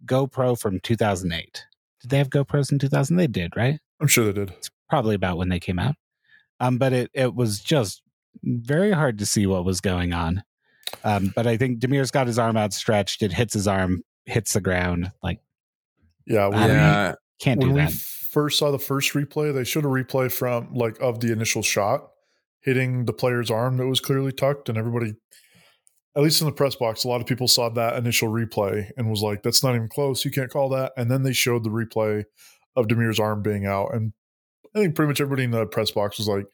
GoPro 0.06 0.60
from 0.60 0.80
2008. 0.82 1.66
Did 2.02 2.12
they 2.12 2.18
have 2.20 2.30
GoPros 2.30 2.72
in 2.72 2.78
2000? 2.78 3.18
They 3.18 3.26
did, 3.26 3.56
right? 3.56 3.80
I'm 4.00 4.08
sure 4.08 4.26
they 4.26 4.34
did. 4.34 4.52
It's 4.52 4.70
probably 4.88 5.16
about 5.16 5.38
when 5.38 5.50
they 5.50 5.60
came 5.60 5.80
out. 5.80 5.96
Um, 6.60 6.78
but 6.78 6.94
it 6.94 7.12
it 7.14 7.34
was 7.34 7.60
just 7.60 8.04
very 8.44 8.92
hard 8.92 9.18
to 9.20 9.26
see 9.26 9.48
what 9.48 9.66
was 9.66 9.82
going 9.82 10.14
on. 10.14 10.44
Um, 11.04 11.32
but 11.36 11.48
I 11.48 11.58
think 11.58 11.80
Damir's 11.80 12.12
got 12.12 12.28
his 12.28 12.40
arm 12.40 12.58
outstretched. 12.58 13.22
It 13.22 13.34
hits 13.34 13.54
his 13.54 13.68
arm, 13.68 14.02
hits 14.26 14.54
the 14.54 14.62
ground. 14.62 15.12
Like 15.22 15.40
Yeah, 16.26 16.48
when, 16.48 16.64
Um, 16.64 16.70
yeah, 16.70 17.16
Can't 17.40 17.60
we, 17.60 17.66
do 17.66 17.74
when 17.74 17.86
we 17.86 17.92
that. 17.92 17.98
first 18.32 18.58
saw 18.60 18.72
the 18.72 18.80
first 18.80 19.14
replay, 19.14 19.54
they 19.54 19.64
showed 19.64 19.86
a 19.86 19.90
replay 19.90 20.32
from 20.32 20.74
like 20.74 21.00
of 21.02 21.20
the 21.20 21.32
initial 21.32 21.62
shot 21.62 22.10
hitting 22.62 23.06
the 23.06 23.14
player's 23.14 23.50
arm 23.50 23.78
that 23.78 23.88
was 23.88 24.02
clearly 24.02 24.32
tucked, 24.32 24.68
and 24.68 24.78
everybody, 24.78 25.14
at 26.18 26.24
least 26.24 26.42
in 26.42 26.48
the 26.48 26.52
press 26.54 26.76
box, 26.76 27.04
a 27.04 27.08
lot 27.08 27.22
of 27.22 27.28
people 27.28 27.48
saw 27.48 27.70
that 27.70 27.96
initial 27.96 28.28
replay 28.30 28.90
and 28.98 29.10
was 29.10 29.22
like, 29.22 29.44
"That's 29.44 29.64
not 29.64 29.76
even 29.76 29.88
close. 29.88 30.26
You 30.26 30.32
can't 30.32 30.50
call 30.52 30.68
that." 30.70 30.92
And 30.98 31.10
then 31.10 31.24
they 31.24 31.32
showed 31.34 31.64
the 31.64 31.70
replay 31.70 32.26
of 32.76 32.88
Damir's 32.88 33.20
arm 33.20 33.42
being 33.42 33.66
out, 33.66 33.94
and 33.94 34.12
I 34.76 34.80
think 34.80 34.96
pretty 34.96 35.08
much 35.08 35.22
everybody 35.22 35.44
in 35.46 35.52
the 35.52 35.66
press 35.66 35.92
box 35.92 36.18
was 36.18 36.28
like, 36.28 36.46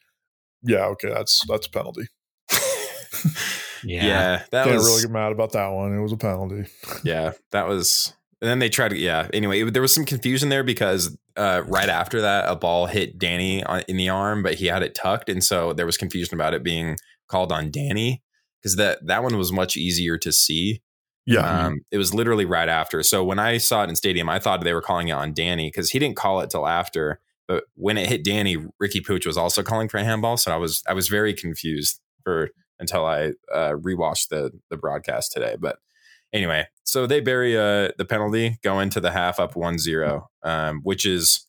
"Yeah, 0.62 0.86
okay, 0.88 1.10
that's 1.10 1.40
that's 1.48 1.68
a 1.68 1.72
penalty." 1.72 2.08
Yeah. 3.86 4.06
yeah, 4.06 4.44
that 4.52 4.64
Can't 4.66 4.76
was 4.78 4.86
really 4.88 5.02
get 5.04 5.12
mad 5.12 5.32
about 5.32 5.52
that 5.54 5.68
one. 5.70 5.98
It 5.98 6.02
was 6.02 6.12
a 6.12 6.18
penalty. 6.18 6.66
yeah, 7.04 7.34
that 7.52 7.68
was. 7.68 8.14
And 8.42 8.50
then 8.50 8.60
they 8.60 8.70
tried 8.70 8.90
to 8.90 8.98
yeah. 8.98 9.28
Anyway, 9.34 9.62
it- 9.62 9.74
there 9.74 9.82
was 9.82 9.94
some 9.94 10.06
confusion 10.06 10.50
there 10.50 10.64
because 10.64 11.18
uh, 11.38 11.64
right 11.68 11.90
after 11.90 12.22
that, 12.22 12.50
a 12.50 12.56
ball 12.56 12.86
hit 12.88 13.18
Danny 13.18 13.64
on, 13.64 13.84
in 13.88 13.98
the 13.98 14.10
arm, 14.10 14.44
but 14.44 14.56
he 14.56 14.66
had 14.68 14.84
it 14.84 14.96
tucked, 14.96 15.30
and 15.30 15.44
so 15.44 15.74
there 15.74 15.86
was 15.86 15.98
confusion 15.98 16.36
about 16.36 16.54
it 16.54 16.64
being 16.64 16.98
called 17.28 17.52
on 17.52 17.72
Danny 17.72 18.22
because 18.62 18.76
that 18.76 19.06
that 19.08 19.24
one 19.24 19.38
was 19.38 19.52
much 19.52 19.76
easier 19.78 20.18
to 20.18 20.32
see. 20.32 20.82
Yeah, 21.26 21.68
Um, 21.68 21.80
it 21.90 21.98
was 21.98 22.14
literally 22.14 22.44
right 22.44 22.68
after. 22.68 23.02
So 23.02 23.24
when 23.24 23.40
I 23.40 23.58
saw 23.58 23.84
it 23.84 23.90
in 23.90 23.96
stadium, 23.96 24.28
I 24.28 24.40
thought 24.40 24.62
they 24.62 24.74
were 24.74 24.82
calling 24.82 25.08
it 25.08 25.14
on 25.14 25.34
Danny 25.34 25.68
because 25.70 25.92
he 25.92 26.00
didn't 26.00 26.18
call 26.18 26.42
it 26.42 26.50
till 26.50 26.68
after. 26.68 27.22
But 27.48 27.64
when 27.76 27.98
it 27.98 28.10
hit 28.10 28.26
Danny, 28.26 28.58
Riqui 28.58 29.02
Puig 29.08 29.26
was 29.26 29.38
also 29.38 29.64
calling 29.64 29.88
for 29.88 29.98
a 30.00 30.04
handball. 30.04 30.36
So 30.36 30.52
I 30.52 30.58
was 30.58 30.84
I 30.86 30.94
was 30.94 31.08
very 31.08 31.34
confused 31.34 32.02
for 32.26 32.50
until 32.80 33.06
I 33.06 33.34
uh, 33.54 33.72
rewatched 33.74 34.30
the 34.30 34.52
the 34.70 34.78
broadcast 34.78 35.32
today. 35.32 35.56
But 35.60 35.78
anyway, 36.34 36.68
so 36.84 37.06
they 37.08 37.20
bury 37.22 37.58
uh, 37.58 37.90
the 37.98 38.06
penalty, 38.06 38.58
go 38.64 38.80
into 38.80 39.00
the 39.00 39.12
half 39.12 39.40
up 39.40 39.54
1-0, 39.54 40.26
um, 40.44 40.80
which 40.84 41.06
is 41.06 41.46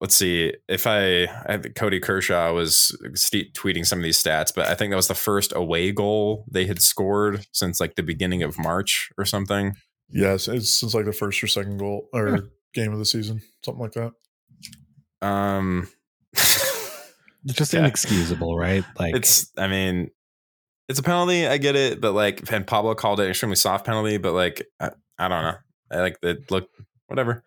let's 0.00 0.14
see 0.14 0.52
if 0.68 0.86
I, 0.86 1.24
I 1.46 1.58
Cody 1.74 1.98
Kershaw 2.00 2.52
was 2.52 2.96
st- 3.14 3.52
tweeting 3.54 3.84
some 3.84 3.98
of 3.98 4.04
these 4.04 4.22
stats, 4.22 4.52
but 4.54 4.68
I 4.68 4.74
think 4.74 4.90
that 4.90 4.96
was 4.96 5.08
the 5.08 5.14
first 5.14 5.52
away 5.56 5.90
goal 5.92 6.44
they 6.50 6.66
had 6.66 6.80
scored 6.80 7.46
since 7.52 7.80
like 7.80 7.96
the 7.96 8.02
beginning 8.04 8.42
of 8.44 8.58
March 8.58 9.10
or 9.18 9.24
something. 9.24 9.74
yes, 10.10 10.46
it's 10.48 10.70
since 10.70 10.94
like 10.94 11.04
the 11.04 11.12
first 11.12 11.42
or 11.42 11.46
second 11.48 11.78
goal 11.78 12.08
or 12.12 12.30
Huh. 12.30 12.40
game 12.74 12.92
of 12.92 12.98
the 13.00 13.04
season, 13.06 13.40
something 13.64 13.82
like 13.82 13.92
that. 13.92 14.12
Um, 15.26 15.88
just 17.56 17.72
Yeah. 17.72 17.80
inexcusable, 17.80 18.56
right? 18.56 18.84
Like 18.98 19.14
it's 19.14 19.50
I 19.56 19.68
mean, 19.68 20.10
it's 20.88 20.98
a 20.98 21.02
penalty. 21.02 21.46
I 21.46 21.58
get 21.58 21.76
it, 21.76 22.00
but 22.00 22.12
like, 22.12 22.50
and 22.52 22.66
Pablo 22.66 22.94
called 22.94 23.20
it 23.20 23.24
an 23.24 23.30
extremely 23.30 23.56
soft 23.56 23.84
penalty, 23.86 24.16
but 24.16 24.32
like, 24.32 24.66
I, 24.80 24.90
I 25.18 25.28
don't 25.28 25.42
know. 25.42 25.54
I 25.90 26.00
like 26.00 26.20
that. 26.22 26.50
Look, 26.50 26.68
whatever. 27.08 27.44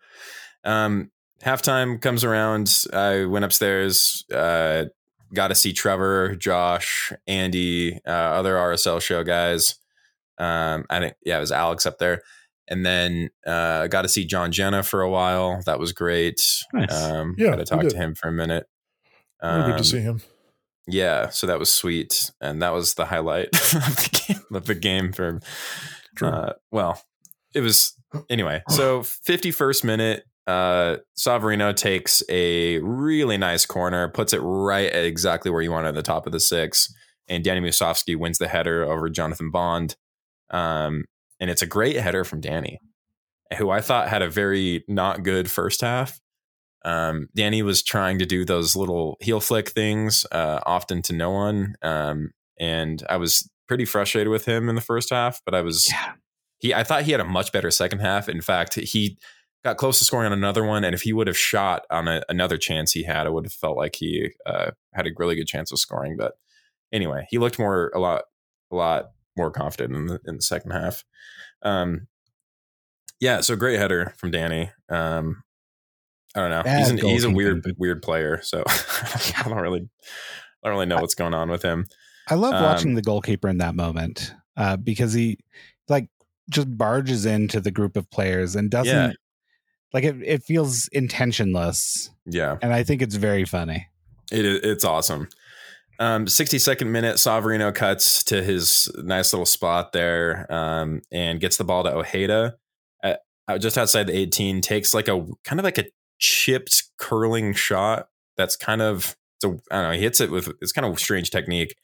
Um, 0.64 1.10
halftime 1.42 2.00
comes 2.00 2.22
around. 2.24 2.84
I 2.92 3.24
went 3.24 3.44
upstairs. 3.44 4.24
Uh, 4.32 4.84
got 5.34 5.48
to 5.48 5.54
see 5.56 5.72
Trevor, 5.72 6.36
Josh, 6.36 7.12
Andy, 7.26 7.98
uh, 8.06 8.10
other 8.10 8.54
RSL 8.54 9.00
show 9.02 9.24
guys. 9.24 9.76
Um, 10.38 10.84
I 10.90 11.00
think 11.00 11.14
yeah, 11.24 11.38
it 11.38 11.40
was 11.40 11.52
Alex 11.52 11.84
up 11.86 11.98
there, 11.98 12.22
and 12.68 12.84
then 12.86 13.30
uh, 13.46 13.86
got 13.88 14.02
to 14.02 14.08
see 14.08 14.24
John 14.24 14.52
Jenna 14.52 14.82
for 14.82 15.02
a 15.02 15.10
while. 15.10 15.60
That 15.66 15.78
was 15.80 15.92
great. 15.92 16.40
Nice. 16.72 16.92
Um, 16.92 17.34
Yeah, 17.38 17.50
got 17.50 17.56
to 17.56 17.64
talk 17.64 17.82
to 17.88 17.96
him 17.96 18.14
for 18.14 18.28
a 18.28 18.32
minute. 18.32 18.66
Really 19.42 19.62
good 19.64 19.72
Um, 19.72 19.78
to 19.78 19.84
see 19.84 20.00
him. 20.00 20.20
yeah, 20.86 21.28
so 21.30 21.46
that 21.46 21.58
was 21.58 21.72
sweet, 21.72 22.30
and 22.40 22.62
that 22.62 22.72
was 22.72 22.94
the 22.94 23.06
highlight 23.06 23.48
of 23.74 23.96
the 23.96 24.24
game. 24.26 24.42
Of 24.54 24.66
the 24.66 24.74
game 24.74 25.12
for, 25.12 25.40
uh, 26.22 26.52
well, 26.70 27.02
it 27.54 27.60
was 27.60 27.94
anyway. 28.30 28.62
So 28.68 29.02
fifty 29.02 29.50
first 29.50 29.84
minute, 29.84 30.24
uh, 30.46 30.96
Savarino 31.18 31.74
takes 31.74 32.22
a 32.28 32.78
really 32.80 33.36
nice 33.38 33.64
corner, 33.66 34.08
puts 34.08 34.32
it 34.32 34.40
right 34.40 34.90
at 34.92 35.04
exactly 35.04 35.50
where 35.50 35.62
you 35.62 35.70
want 35.72 35.86
it 35.86 35.90
at 35.90 35.94
the 35.94 36.02
top 36.02 36.26
of 36.26 36.32
the 36.32 36.40
six, 36.40 36.92
and 37.28 37.42
Danny 37.44 37.60
Musovski 37.60 38.16
wins 38.16 38.38
the 38.38 38.48
header 38.48 38.84
over 38.84 39.08
Jonathan 39.08 39.50
Bond, 39.50 39.96
um, 40.50 41.04
and 41.40 41.50
it's 41.50 41.62
a 41.62 41.66
great 41.66 41.96
header 41.96 42.24
from 42.24 42.40
Danny, 42.40 42.78
who 43.58 43.70
I 43.70 43.80
thought 43.80 44.08
had 44.08 44.22
a 44.22 44.30
very 44.30 44.84
not 44.88 45.22
good 45.22 45.50
first 45.50 45.80
half. 45.80 46.20
Um, 46.84 47.28
Danny 47.34 47.62
was 47.62 47.82
trying 47.82 48.18
to 48.18 48.26
do 48.26 48.44
those 48.44 48.74
little 48.74 49.16
heel 49.20 49.40
flick 49.40 49.70
things, 49.70 50.26
uh, 50.32 50.60
often 50.66 51.02
to 51.02 51.12
no 51.12 51.30
one. 51.30 51.74
Um, 51.82 52.32
and 52.58 53.02
I 53.08 53.16
was 53.16 53.48
pretty 53.68 53.84
frustrated 53.84 54.30
with 54.30 54.44
him 54.44 54.68
in 54.68 54.74
the 54.74 54.80
first 54.80 55.10
half, 55.10 55.40
but 55.44 55.54
I 55.54 55.62
was 55.62 55.88
yeah. 55.90 56.12
he 56.58 56.74
I 56.74 56.84
thought 56.84 57.02
he 57.02 57.12
had 57.12 57.20
a 57.20 57.24
much 57.24 57.52
better 57.52 57.70
second 57.70 58.00
half. 58.00 58.28
In 58.28 58.40
fact, 58.40 58.74
he 58.74 59.18
got 59.64 59.76
close 59.76 59.98
to 59.98 60.04
scoring 60.04 60.26
on 60.26 60.32
another 60.32 60.64
one, 60.64 60.84
and 60.84 60.94
if 60.94 61.02
he 61.02 61.12
would 61.12 61.26
have 61.26 61.38
shot 61.38 61.84
on 61.90 62.08
a, 62.08 62.22
another 62.28 62.58
chance 62.58 62.92
he 62.92 63.04
had, 63.04 63.26
it 63.26 63.32
would 63.32 63.46
have 63.46 63.52
felt 63.52 63.76
like 63.76 63.96
he 63.96 64.30
uh, 64.46 64.72
had 64.92 65.06
a 65.06 65.12
really 65.16 65.36
good 65.36 65.46
chance 65.46 65.70
of 65.72 65.78
scoring. 65.78 66.16
But 66.16 66.32
anyway, 66.92 67.26
he 67.30 67.38
looked 67.38 67.58
more 67.58 67.90
a 67.94 67.98
lot 67.98 68.24
a 68.70 68.76
lot 68.76 69.10
more 69.36 69.50
confident 69.50 69.94
in 69.94 70.06
the 70.06 70.20
in 70.26 70.36
the 70.36 70.42
second 70.42 70.72
half. 70.72 71.04
Um, 71.62 72.08
yeah, 73.20 73.40
so 73.40 73.54
great 73.54 73.78
header 73.78 74.14
from 74.16 74.32
Danny. 74.32 74.70
Um, 74.88 75.44
I 76.34 76.40
don't 76.40 76.50
know. 76.50 76.62
Bad 76.62 76.78
he's 76.78 76.90
an, 76.90 76.98
he's 76.98 77.24
a 77.24 77.30
weird 77.30 77.64
weird 77.78 78.02
player, 78.02 78.40
so 78.42 78.62
I 78.66 79.42
don't 79.44 79.58
really 79.60 79.88
I 80.64 80.68
don't 80.68 80.74
really 80.74 80.86
know 80.86 80.96
what's 81.00 81.14
going 81.14 81.34
on 81.34 81.50
with 81.50 81.62
him. 81.62 81.86
I 82.28 82.34
love 82.36 82.54
Um, 82.54 82.62
watching 82.62 82.94
the 82.94 83.02
goalkeeper 83.02 83.48
in 83.48 83.58
that 83.58 83.74
moment 83.74 84.32
uh, 84.56 84.76
because 84.76 85.12
he 85.12 85.38
like 85.88 86.08
just 86.50 86.76
barges 86.76 87.26
into 87.26 87.60
the 87.60 87.70
group 87.70 87.96
of 87.96 88.10
players 88.10 88.56
and 88.56 88.70
doesn't 88.70 88.94
Yeah. 88.94 89.12
like 89.92 90.04
it. 90.04 90.16
It 90.24 90.42
feels 90.44 90.88
intentionless, 90.92 92.10
Yeah. 92.26 92.56
and 92.62 92.72
I 92.72 92.82
think 92.84 93.02
it's 93.02 93.16
very 93.16 93.44
funny. 93.44 93.88
It 94.30 94.44
is, 94.44 94.60
it's 94.62 94.84
awesome. 94.84 95.28
Um, 95.98 96.26
62nd 96.26 96.86
minute, 96.88 97.16
Savarino 97.16 97.72
cuts 97.74 98.24
to 98.24 98.42
his 98.42 98.90
nice 98.96 99.32
little 99.32 99.46
spot 99.46 99.92
there 99.92 100.46
um, 100.52 101.02
and 101.12 101.38
gets 101.40 101.58
the 101.58 101.64
ball 101.64 101.84
to 101.84 101.94
Ojeda 101.94 102.56
at, 103.04 103.20
uh, 103.46 103.58
just 103.58 103.76
outside 103.78 104.06
the 104.06 104.16
18. 104.16 104.62
Takes 104.62 104.94
like 104.94 105.06
a 105.08 105.24
kind 105.44 105.60
of 105.60 105.64
like 105.64 105.78
a 105.78 105.84
chipped 106.22 106.84
curling 106.98 107.52
shot. 107.52 108.08
That's 108.38 108.56
kind 108.56 108.80
of 108.80 109.16
I 109.44 109.48
don't 109.48 109.60
know. 109.70 109.90
He 109.90 110.00
hits 110.00 110.20
it 110.20 110.30
with 110.30 110.50
it's 110.60 110.72
kind 110.72 110.86
of 110.86 110.98
strange 110.98 111.30
technique. 111.30 111.74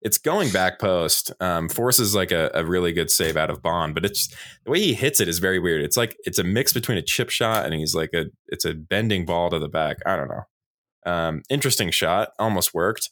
It's 0.00 0.18
going 0.18 0.50
back 0.50 0.78
post. 0.80 1.32
Um, 1.40 1.68
forces 1.68 2.14
like 2.14 2.32
a, 2.32 2.50
a 2.54 2.64
really 2.64 2.92
good 2.92 3.10
save 3.10 3.36
out 3.36 3.50
of 3.50 3.62
Bond, 3.62 3.94
but 3.94 4.04
it's 4.04 4.34
the 4.64 4.70
way 4.70 4.80
he 4.80 4.94
hits 4.94 5.20
it 5.20 5.28
is 5.28 5.38
very 5.38 5.58
weird. 5.58 5.82
It's 5.82 5.96
like 5.96 6.16
it's 6.24 6.38
a 6.38 6.44
mix 6.44 6.72
between 6.72 6.98
a 6.98 7.02
chip 7.02 7.30
shot 7.30 7.66
and 7.66 7.74
he's 7.74 7.94
like 7.94 8.10
a 8.14 8.26
it's 8.48 8.64
a 8.64 8.74
bending 8.74 9.26
ball 9.26 9.50
to 9.50 9.58
the 9.58 9.68
back. 9.68 9.98
I 10.06 10.16
don't 10.16 10.28
know. 10.28 10.42
Um, 11.06 11.42
interesting 11.50 11.90
shot, 11.90 12.30
almost 12.38 12.74
worked. 12.74 13.10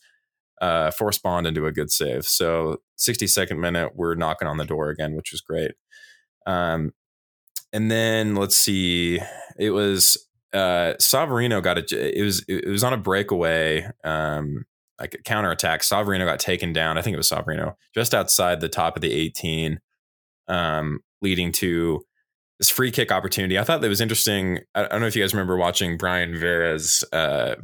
Uh, 0.61 0.91
forced 0.91 1.23
Bond 1.23 1.47
into 1.47 1.67
a 1.67 1.73
good 1.73 1.91
save. 1.91 2.25
So 2.25 2.79
62nd 2.99 3.59
minute, 3.59 3.93
we're 3.95 4.15
knocking 4.15 4.49
on 4.49 4.59
the 4.59 4.65
door 4.65 4.91
again, 4.91 5.15
which 5.17 5.33
was 5.33 5.41
great. 5.41 5.73
Um, 6.47 6.93
and 7.73 7.91
then 7.91 8.37
let's 8.37 8.57
see, 8.57 9.19
it 9.59 9.71
was 9.71 10.17
uh, 10.53 10.95
Savarino 11.01 11.63
got 11.63 11.79
a. 11.79 12.19
It 12.19 12.23
was 12.23 12.45
it 12.49 12.69
was 12.69 12.85
on 12.85 12.93
a 12.93 12.97
breakaway, 12.99 13.89
um, 14.05 14.65
like 15.01 15.15
a 15.15 15.19
counterattack. 15.23 15.83
Savarino 15.83 16.25
got 16.27 16.41
taken 16.41 16.73
down. 16.73 16.99
I 16.99 17.03
think 17.03 17.15
it 17.15 17.19
was 17.19 17.31
Savarino 17.31 17.75
just 17.95 18.15
outside 18.15 18.61
the 18.61 18.69
top 18.69 18.97
of 18.97 19.03
the 19.03 19.13
18, 19.13 19.81
um, 20.49 21.01
leading 21.21 21.53
to 21.53 22.03
this 22.59 22.71
free 22.71 22.91
kick 22.91 23.11
opportunity. 23.11 23.59
I 23.59 23.65
thought 23.65 23.81
that 23.81 23.89
was 23.89 24.01
interesting. 24.01 24.61
I, 24.75 24.85
I 24.85 24.89
don't 24.89 25.01
know 25.01 25.07
if 25.07 25.17
you 25.17 25.23
guys 25.23 25.35
remember 25.35 25.57
watching 25.57 25.97
Brian 25.97 26.39
Vera's 26.39 27.03
uh, 27.13 27.55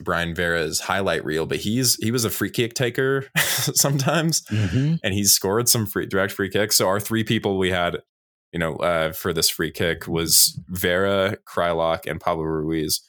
Brian 0.00 0.34
Vera's 0.34 0.80
highlight 0.80 1.24
reel, 1.24 1.46
but 1.46 1.58
he's 1.58 1.94
he 2.02 2.10
was 2.10 2.24
a 2.24 2.30
free 2.30 2.50
kick 2.50 2.74
taker 2.74 3.26
sometimes, 3.38 4.42
Mm-hmm. 4.46 4.96
and 5.04 5.14
he's 5.14 5.32
scored 5.32 5.68
some 5.68 5.86
free 5.86 6.06
direct 6.06 6.32
free 6.32 6.50
kicks. 6.50 6.76
So 6.76 6.88
our 6.88 6.98
three 6.98 7.22
people 7.24 7.56
we 7.58 7.70
had, 7.70 7.98
you 8.54 8.58
know, 8.60 8.76
uh, 8.76 9.12
for 9.12 9.34
this 9.34 9.50
free 9.50 9.70
kick 9.70 10.08
was 10.08 10.58
Vera, 10.68 11.36
Kreilach, 11.46 12.06
and 12.10 12.20
Pablo 12.20 12.44
Ruiz. 12.44 13.00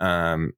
Um, 0.00 0.52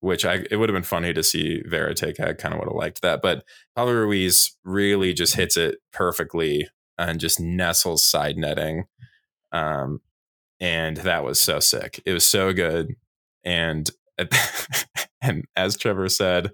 which 0.00 0.24
I 0.24 0.44
it 0.50 0.56
would 0.56 0.68
have 0.68 0.76
been 0.76 0.82
funny 0.84 1.12
to 1.12 1.22
see 1.22 1.60
Vera 1.66 1.94
take. 1.94 2.20
I 2.20 2.32
kind 2.32 2.54
of 2.54 2.60
would 2.60 2.68
have 2.68 2.76
liked 2.76 3.02
that, 3.02 3.20
but 3.20 3.44
Pablo 3.76 3.92
Ruiz 3.94 4.56
really 4.64 5.12
just 5.12 5.34
hits 5.34 5.56
it 5.56 5.76
perfectly 5.92 6.68
and 6.96 7.18
just 7.20 7.40
nestles 7.40 8.04
side 8.06 8.36
netting. 8.36 8.84
Um, 9.52 10.00
and 10.60 10.96
that 10.98 11.24
was 11.24 11.40
so 11.40 11.58
sick. 11.60 12.00
It 12.06 12.12
was 12.12 12.24
so 12.24 12.52
good. 12.52 12.94
And 13.44 13.90
and 15.20 15.44
as 15.56 15.76
Trevor 15.76 16.08
said, 16.08 16.52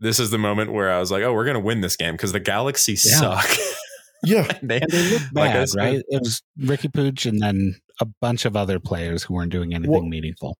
this 0.00 0.18
is 0.20 0.30
the 0.30 0.38
moment 0.38 0.72
where 0.72 0.92
I 0.92 0.98
was 1.00 1.10
like, 1.10 1.22
"Oh, 1.22 1.32
we're 1.32 1.44
gonna 1.46 1.58
win 1.60 1.80
this 1.80 1.96
game 1.96 2.14
because 2.14 2.32
the 2.32 2.40
Galaxy 2.40 2.92
Yeah. 2.92 3.40
suck." 3.40 3.50
Yeah, 4.24 4.46
they, 4.62 4.80
And 4.80 4.90
they 4.90 5.10
look 5.12 5.22
Like 5.34 5.52
bad, 5.52 5.68
said- 5.68 5.78
right? 5.78 6.02
It 6.08 6.20
was 6.22 6.42
Riqui 6.60 6.90
Puig 6.92 7.26
and 7.28 7.40
then 7.40 7.76
a 8.00 8.06
bunch 8.20 8.44
of 8.44 8.56
other 8.56 8.78
players 8.80 9.22
who 9.22 9.34
weren't 9.34 9.52
doing 9.52 9.74
anything 9.74 9.90
Well, 9.92 10.02
meaningful. 10.02 10.56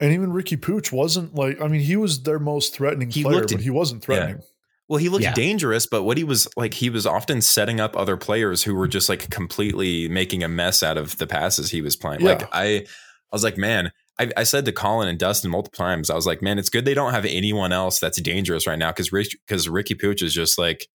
and 0.00 0.12
even 0.12 0.30
Riqui 0.30 0.58
Puig 0.58 0.92
wasn't 0.92 1.34
like. 1.34 1.60
I 1.60 1.68
mean, 1.68 1.80
he 1.80 1.96
was 1.96 2.22
their 2.22 2.38
most 2.38 2.74
threatening 2.74 3.10
He 3.10 3.22
player, 3.22 3.36
looked- 3.36 3.52
but 3.52 3.60
he 3.62 3.70
wasn't 3.70 4.02
threatening. 4.02 4.42
Well, 4.88 4.98
he 4.98 5.08
looked 5.08 5.22
Yeah. 5.22 5.34
dangerous, 5.34 5.86
but 5.86 6.02
what 6.02 6.16
he 6.18 6.24
was 6.24 6.48
like, 6.56 6.74
he 6.74 6.90
was 6.90 7.06
often 7.06 7.40
setting 7.42 7.78
up 7.78 7.96
other 7.96 8.16
players 8.16 8.64
who 8.64 8.74
were 8.74 8.88
just 8.88 9.08
like 9.08 9.30
completely 9.30 10.08
making 10.08 10.42
a 10.42 10.48
mess 10.48 10.82
out 10.82 10.98
of 10.98 11.16
the 11.18 11.28
passes 11.28 11.70
he 11.70 11.80
was 11.80 11.94
playing. 11.94 12.22
Yeah. 12.22 12.30
Like 12.32 12.48
I, 12.52 12.64
I 12.66 12.84
was 13.32 13.44
like, 13.44 13.56
man, 13.56 13.92
I, 14.18 14.32
I 14.36 14.42
said 14.42 14.64
to 14.64 14.72
Colin 14.72 15.06
and 15.06 15.16
Dustin 15.16 15.48
multiple 15.50 15.76
times, 15.76 16.10
I 16.10 16.16
was 16.16 16.26
like, 16.26 16.42
man, 16.42 16.58
it's 16.58 16.68
good 16.70 16.84
they 16.84 16.94
don't 16.94 17.12
have 17.12 17.24
anyone 17.24 17.70
else 17.72 18.00
that's 18.00 18.20
dangerous 18.20 18.66
right 18.66 18.78
now 18.80 18.90
because 18.90 19.10
because 19.10 19.68
Riqui 19.68 19.94
Puig 20.00 20.22
is 20.24 20.34
just 20.34 20.58
like 20.58 20.88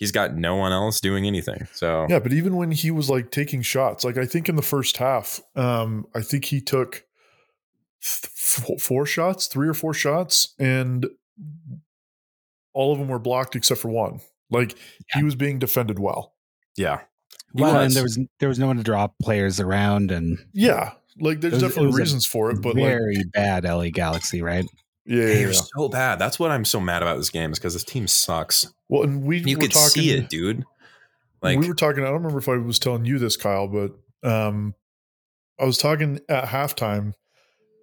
he's 0.00 0.10
got 0.10 0.34
no 0.34 0.56
one 0.56 0.72
else 0.72 0.98
doing 1.00 1.26
anything. 1.26 1.68
So 1.72 2.06
Yeah, 2.10 2.18
but 2.18 2.32
even 2.32 2.56
when 2.56 2.72
he 2.72 2.90
was 2.90 3.08
like 3.08 3.30
taking 3.30 3.62
shots, 3.62 4.02
like 4.04 4.16
I 4.18 4.26
think 4.26 4.48
in 4.48 4.56
the 4.56 4.62
first 4.62 4.96
half, 4.96 5.40
um, 5.54 6.06
I 6.14 6.22
think 6.22 6.46
he 6.46 6.60
took 6.60 7.04
th- 8.02 8.80
four 8.80 9.06
shots, 9.06 9.46
three 9.46 9.68
or 9.68 9.74
four 9.74 9.94
shots, 9.94 10.54
and 10.58 11.06
all 12.72 12.92
of 12.92 12.98
them 12.98 13.08
were 13.08 13.18
blocked 13.18 13.54
except 13.56 13.80
for 13.80 13.88
one. 13.90 14.20
Like 14.50 14.76
he 15.14 15.22
was 15.22 15.34
being 15.36 15.58
defended 15.60 15.98
well. 16.00 16.34
yeah, 16.76 17.00
He 17.54 17.62
Well, 17.62 17.74
was. 17.74 17.84
and 17.86 17.94
there 17.94 18.02
was 18.02 18.18
there 18.40 18.48
was 18.48 18.58
no 18.58 18.66
one 18.66 18.76
to 18.78 18.82
draw 18.82 19.08
players 19.22 19.60
around, 19.60 20.10
and 20.10 20.38
Yeah, 20.52 20.92
like 21.20 21.40
there's 21.40 21.54
was- 21.54 21.62
definitely 21.62 21.86
was 21.88 21.96
a 21.96 21.98
reasons 22.02 22.26
for 22.26 22.50
it, 22.50 22.60
but 22.62 22.74
like 22.74 22.84
very 22.84 23.22
bad 23.32 23.64
LA 23.64 23.90
Galaxy, 23.90 24.42
right? 24.42 24.64
Yeah, 25.10 25.22
yeah, 25.22 25.26
they're 25.26 25.52
yeah. 25.52 25.60
so 25.76 25.88
bad. 25.88 26.20
That's 26.20 26.38
what 26.38 26.52
I'm 26.52 26.64
so 26.64 26.78
mad 26.78 27.02
about 27.02 27.16
this 27.16 27.30
game 27.30 27.50
is 27.50 27.58
because 27.58 27.72
this 27.72 27.82
team 27.82 28.06
sucks. 28.06 28.72
Well, 28.88 29.02
and 29.02 29.24
we 29.24 29.40
You 29.40 29.56
were 29.56 29.62
could 29.62 29.72
talking, 29.72 30.02
see 30.02 30.12
it, 30.12 30.28
dude. 30.28 30.64
Like 31.42 31.58
we 31.58 31.66
were 31.66 31.74
talking. 31.74 32.04
I 32.04 32.06
don't 32.06 32.18
remember 32.22 32.38
if 32.38 32.48
I 32.48 32.56
was 32.58 32.78
telling 32.78 33.04
you 33.04 33.18
this, 33.18 33.36
Kyle, 33.36 33.66
but 33.66 33.92
um, 34.22 34.72
I 35.58 35.64
was 35.64 35.78
talking 35.78 36.20
at 36.28 36.44
halftime. 36.44 37.14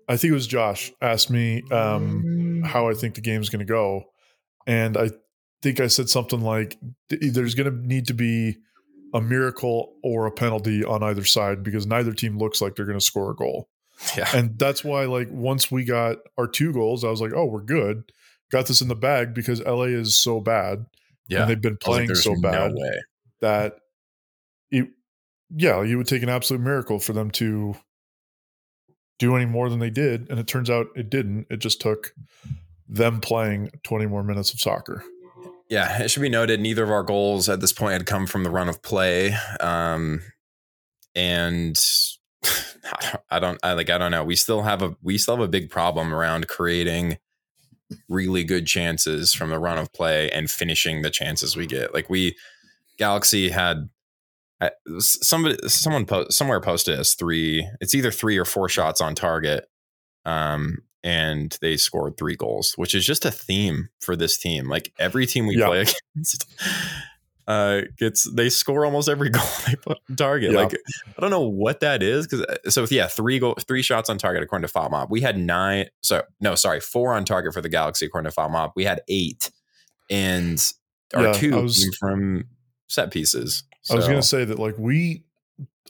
I 0.08 0.16
think 0.16 0.32
it 0.32 0.36
was 0.36 0.48
Josh 0.48 0.94
asked 1.02 1.30
me 1.30 1.64
um, 1.70 2.62
how 2.64 2.90
I 2.90 2.94
think 2.94 3.16
the 3.16 3.22
game's 3.22 3.50
going 3.50 3.60
to 3.60 3.66
go, 3.66 4.06
and 4.66 4.96
I 4.96 5.10
think 5.62 5.82
I 5.82 5.88
said 5.88 6.08
something 6.08 6.40
like, 6.40 6.78
"There's 7.10 7.56
going 7.56 7.70
to 7.70 7.86
need 7.86 8.08
to 8.08 8.14
be 8.14 8.56
a 9.14 9.20
miracle 9.20 9.96
or 10.02 10.28
a 10.28 10.32
penalty 10.32 10.86
on 10.86 11.04
either 11.04 11.26
side 11.26 11.62
because 11.62 11.86
neither 11.86 12.14
team 12.14 12.38
looks 12.38 12.62
like 12.62 12.78
they're 12.78 12.86
going 12.86 13.00
to 13.00 13.04
score 13.04 13.32
a 13.32 13.36
goal." 13.36 13.68
Yeah, 14.16 14.30
And 14.34 14.58
that's 14.60 14.84
why, 14.84 15.06
like, 15.06 15.28
once 15.32 15.72
we 15.72 15.84
got 15.84 16.18
our 16.38 16.48
two 16.48 16.72
goals, 16.74 17.04
I 17.04 17.10
was 17.10 17.22
like, 17.22 17.34
"Oh, 17.34 17.46
we're 17.46 17.62
good." 17.62 18.12
Got 18.52 18.68
this 18.68 18.82
in 18.82 18.88
the 18.88 18.96
bag 18.96 19.34
because 19.34 19.62
LA 19.62 19.86
is 19.86 20.20
so 20.20 20.40
bad, 20.40 20.86
yeah. 21.28 21.42
and 21.42 21.50
they've 21.50 21.62
been 21.62 21.74
like, 21.74 21.80
playing 21.80 22.08
there's 22.08 22.24
so 22.24 22.34
no 22.34 22.42
bad 22.42 22.74
way. 22.74 23.02
that 23.42 23.76
it 24.72 24.88
yeah 25.56 25.82
you 25.82 25.98
would 25.98 26.08
take 26.08 26.24
an 26.24 26.30
absolute 26.30 26.62
miracle 26.62 27.00
for 27.00 27.14
them 27.14 27.32
to 27.32 27.76
do 29.20 29.36
any 29.36 29.46
more 29.46 29.70
than 29.70 29.80
they 29.80 29.90
did 29.90 30.30
and 30.30 30.40
it 30.40 30.48
turns 30.48 30.70
out 30.70 30.88
it 30.96 31.10
didn't 31.10 31.48
it 31.50 31.58
just 31.58 31.80
took 31.80 32.14
them 32.90 33.20
playing 33.22 33.70
20 33.84 34.06
more 34.08 34.24
minutes 34.24 34.54
of 34.54 34.60
soccer 34.60 35.04
Yeah, 35.70 36.02
it 36.02 36.10
should 36.10 36.22
be 36.22 36.30
noted 36.30 36.62
neither 36.62 36.84
of 36.84 36.92
our 36.92 37.04
goals 37.04 37.50
at 37.50 37.60
this 37.60 37.74
point 37.74 37.94
had 37.94 38.06
come 38.06 38.26
from 38.26 38.44
the 38.44 38.50
run 38.50 38.70
of 38.70 38.82
play. 38.82 39.36
Um, 39.60 40.22
and 41.14 41.78
I 43.30 43.40
don't 43.40 43.60
I 43.64 43.74
like 43.74 43.90
I 43.90 43.98
don't 43.98 44.12
know. 44.12 44.24
We 44.24 44.36
still 44.36 44.62
have 44.64 44.82
a 44.82 44.96
we 45.02 45.18
still 45.18 45.36
have 45.36 45.44
a 45.46 45.48
big 45.50 45.70
problem 45.70 46.14
around 46.14 46.48
creating 46.48 47.18
really 48.10 48.44
good 48.44 48.66
chances 48.68 49.34
from 49.34 49.50
the 49.50 49.60
run 49.60 49.78
of 49.78 49.94
play 49.94 50.30
and 50.32 50.50
finishing 50.52 51.02
the 51.02 51.10
chances 51.10 51.56
we 51.56 51.66
get. 51.66 51.94
Like 51.94 52.10
we 52.10 52.36
Galaxy 52.98 53.50
had 53.50 53.90
somebody 55.00 55.56
someone 55.68 56.06
po- 56.06 56.26
somewhere 56.30 56.60
posted 56.60 57.00
us 57.00 57.14
three 57.14 57.70
it's 57.80 57.94
either 57.94 58.10
three 58.10 58.38
or 58.40 58.46
four 58.46 58.68
shots 58.68 59.00
on 59.02 59.14
target 59.14 59.70
um 60.26 60.80
and 61.04 61.60
they 61.62 61.78
scored 61.78 62.18
three 62.18 62.36
goals 62.36 62.74
which 62.76 62.96
is 62.96 63.06
just 63.06 63.24
a 63.24 63.30
theme 63.30 63.88
for 64.00 64.16
this 64.16 64.36
team 64.36 64.68
like 64.68 64.92
every 64.98 65.28
team 65.28 65.46
we 65.46 65.56
Yeah. 65.56 65.68
play 65.68 65.82
against 66.16 66.48
uh 67.48 67.82
gets 67.98 68.30
they 68.32 68.50
score 68.50 68.84
almost 68.86 69.08
every 69.08 69.30
goal 69.32 69.44
they 69.66 69.76
put 69.76 69.98
on 70.10 70.16
target 70.16 70.52
Yeah. 70.52 70.60
like 70.64 70.74
i 71.18 71.22
don't 71.22 71.30
know 71.30 71.48
what 71.48 71.80
that 71.80 72.04
is 72.04 72.28
because 72.28 72.46
so 72.74 72.86
yeah 72.90 73.08
three 73.08 73.40
goal 73.40 73.56
three 73.68 73.82
shots 73.82 74.10
on 74.10 74.18
target 74.18 74.44
according 74.44 74.68
to 74.68 74.74
FotMob. 74.74 75.10
we 75.10 75.22
had 75.22 75.38
nine 75.38 75.86
so 76.02 76.24
no 76.42 76.56
sorry 76.56 76.80
four 76.82 77.14
on 77.14 77.24
target 77.26 77.54
for 77.54 77.62
the 77.62 77.70
galaxy 77.70 78.06
according 78.06 78.30
to 78.30 78.36
FotMob. 78.36 78.72
we 78.76 78.84
had 78.84 79.02
eight 79.08 79.50
and 80.10 80.62
our 81.16 81.24
Yeah, 81.28 81.34
two 81.34 81.62
was- 81.62 81.96
from 82.00 82.46
set 82.88 83.12
pieces 83.12 83.64
i 83.92 83.96
was 83.96 84.06
going 84.06 84.20
to 84.20 84.26
say 84.28 84.44
that 84.46 84.60
like 84.60 84.78
we 84.78 85.24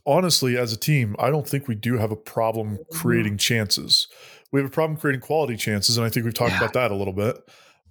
honestly 0.05 0.57
as 0.57 0.71
a 0.73 0.77
team 0.77 1.15
i 1.19 1.29
don't 1.29 1.47
think 1.47 1.67
we 1.67 1.75
do 1.75 1.97
have 1.97 2.11
a 2.11 2.15
problem 2.15 2.79
creating 2.91 3.37
chances 3.37 4.07
we 4.51 4.59
have 4.61 4.69
a 4.69 4.73
problem 4.73 4.97
creating 4.97 5.21
quality 5.21 5.55
chances 5.57 5.97
and 5.97 6.05
i 6.05 6.09
think 6.09 6.23
we've 6.23 6.33
talked 6.33 6.51
Yeah. 6.51 6.57
about 6.59 6.73
that 6.73 6.91
a 6.91 6.95
little 6.95 7.13
bit 7.13 7.35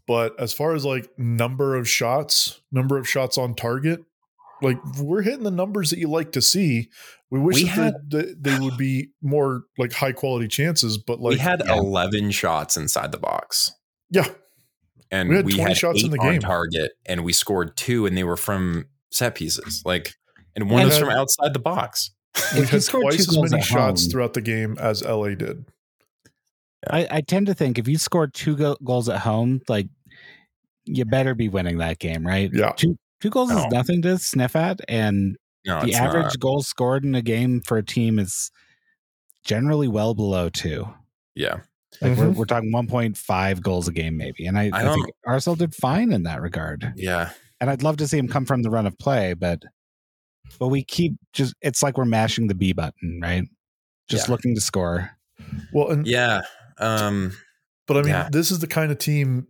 but 0.06 0.38
as 0.40 0.52
far 0.52 0.74
as 0.74 0.84
like 0.84 1.08
number 1.18 1.74
of 1.76 1.88
shots 1.88 2.60
number 2.72 2.96
of 2.98 3.08
shots 3.08 3.36
on 3.38 3.54
target 3.54 4.00
like 4.62 4.78
we're 5.00 5.22
hitting 5.22 5.42
the 5.42 5.50
numbers 5.50 5.90
that 5.90 5.98
you 5.98 6.08
like 6.08 6.32
to 6.32 6.40
see. 6.40 6.88
We 7.30 7.38
wish 7.40 7.56
We 7.56 7.64
that, 7.64 7.70
had- 7.70 8.10
they, 8.10 8.18
that 8.22 8.42
they 8.42 8.58
would 8.58 8.78
be 8.78 9.10
more 9.20 9.64
like 9.76 9.92
high 9.92 10.12
quality 10.12 10.48
chances 10.48 10.96
but 10.96 11.20
like 11.20 11.32
we 11.32 11.38
had 11.38 11.62
yeah. 11.66 11.76
11 11.76 12.30
shots 12.30 12.76
inside 12.76 13.12
the 13.12 13.18
box. 13.18 13.72
Yeah. 14.10 14.28
And 15.10 15.28
We 15.28 15.42
we 15.42 15.52
had 15.58 15.58
had, 15.58 15.64
20 15.68 15.74
shots 15.74 16.00
in 16.02 16.06
eight 16.08 16.12
the 16.16 16.20
on 16.22 16.32
game. 16.32 16.40
target 16.40 16.92
and 17.04 17.22
we 17.24 17.32
scored 17.34 17.76
two 17.76 18.06
and 18.06 18.16
they 18.16 18.24
were 18.24 18.36
from 18.36 18.86
set 19.10 19.34
pieces 19.34 19.82
like 19.84 20.14
and 20.54 20.70
one 20.70 20.80
And- 20.82 20.88
was 20.88 20.98
from 20.98 21.10
outside 21.10 21.52
the 21.52 21.58
box. 21.58 22.10
we 22.54 22.60
If 22.62 22.70
had 22.70 22.82
scored 22.82 23.02
twice 23.04 23.26
two 23.26 23.42
as 23.44 23.50
many 23.50 23.62
shots 23.62 24.02
home- 24.04 24.10
throughout 24.10 24.32
the 24.34 24.40
game 24.40 24.76
as 24.80 25.02
la 25.04 25.28
did. 25.28 25.66
I, 26.88 27.08
I 27.10 27.20
tend 27.20 27.46
to 27.48 27.54
think 27.54 27.78
if 27.78 27.88
you 27.88 27.98
score 27.98 28.26
two 28.26 28.56
go- 28.56 28.76
goals 28.84 29.08
at 29.08 29.20
home, 29.20 29.60
like 29.68 29.88
you 30.86 31.04
better 31.04 31.34
be 31.34 31.48
winning 31.48 31.78
that 31.78 31.98
game, 31.98 32.26
right? 32.26 32.50
Yeah. 32.52 32.72
Two 32.76 32.96
two 33.20 33.30
goals 33.30 33.50
No. 33.50 33.58
is 33.58 33.66
nothing 33.72 34.02
to 34.02 34.18
sniff 34.18 34.56
at, 34.56 34.80
and 34.88 35.36
no 35.66 35.82
the 35.84 35.94
average 35.94 36.24
not. 36.24 36.38
goals 36.40 36.66
scored 36.68 37.04
in 37.04 37.14
a 37.14 37.22
game 37.22 37.60
for 37.60 37.76
a 37.78 37.84
team 37.84 38.18
is 38.18 38.50
generally 39.44 39.88
well 39.88 40.14
below 40.14 40.48
two. 40.48 40.86
yeah 41.34 41.60
Like 42.00 42.16
we're, 42.18 42.26
Mhm. 42.26 42.34
we're 42.34 42.44
talking 42.46 42.72
1.5 42.72 43.62
goals 43.62 43.88
a 43.88 43.92
game, 43.92 44.16
maybe. 44.16 44.46
And 44.46 44.58
I, 44.58 44.64
I 44.64 44.80
I, 44.80 44.92
think 44.92 45.06
don't- 45.06 45.10
Arsenal 45.26 45.56
did 45.56 45.74
fine 45.74 46.12
in 46.12 46.24
that 46.24 46.40
regard. 46.42 46.92
yeah 46.96 47.30
And 47.60 47.70
I'd 47.70 47.82
love 47.82 47.96
to 47.98 48.08
see 48.08 48.18
him 48.18 48.28
come 48.28 48.44
from 48.44 48.62
the 48.62 48.70
run 48.70 48.86
of 48.86 48.98
play, 48.98 49.32
but 49.34 49.62
but 50.58 50.68
we 50.68 50.84
keep 50.84 51.14
just 51.32 51.54
it's 51.62 51.82
like 51.82 51.96
we're 51.98 52.04
mashing 52.04 52.46
the 52.48 52.54
B 52.54 52.72
button, 52.72 53.18
right? 53.22 53.44
Just 54.08 54.28
Yeah. 54.28 54.32
looking 54.32 54.54
to 54.54 54.60
score. 54.60 55.10
well 55.72 55.90
and 55.90 56.06
yeah 56.06 56.42
um 56.78 57.32
But 57.86 57.96
I 57.98 58.00
mean, 58.00 58.08
Yeah. 58.10 58.28
this 58.30 58.50
is 58.50 58.58
the 58.58 58.66
kind 58.66 58.90
of 58.92 58.98
team. 58.98 59.46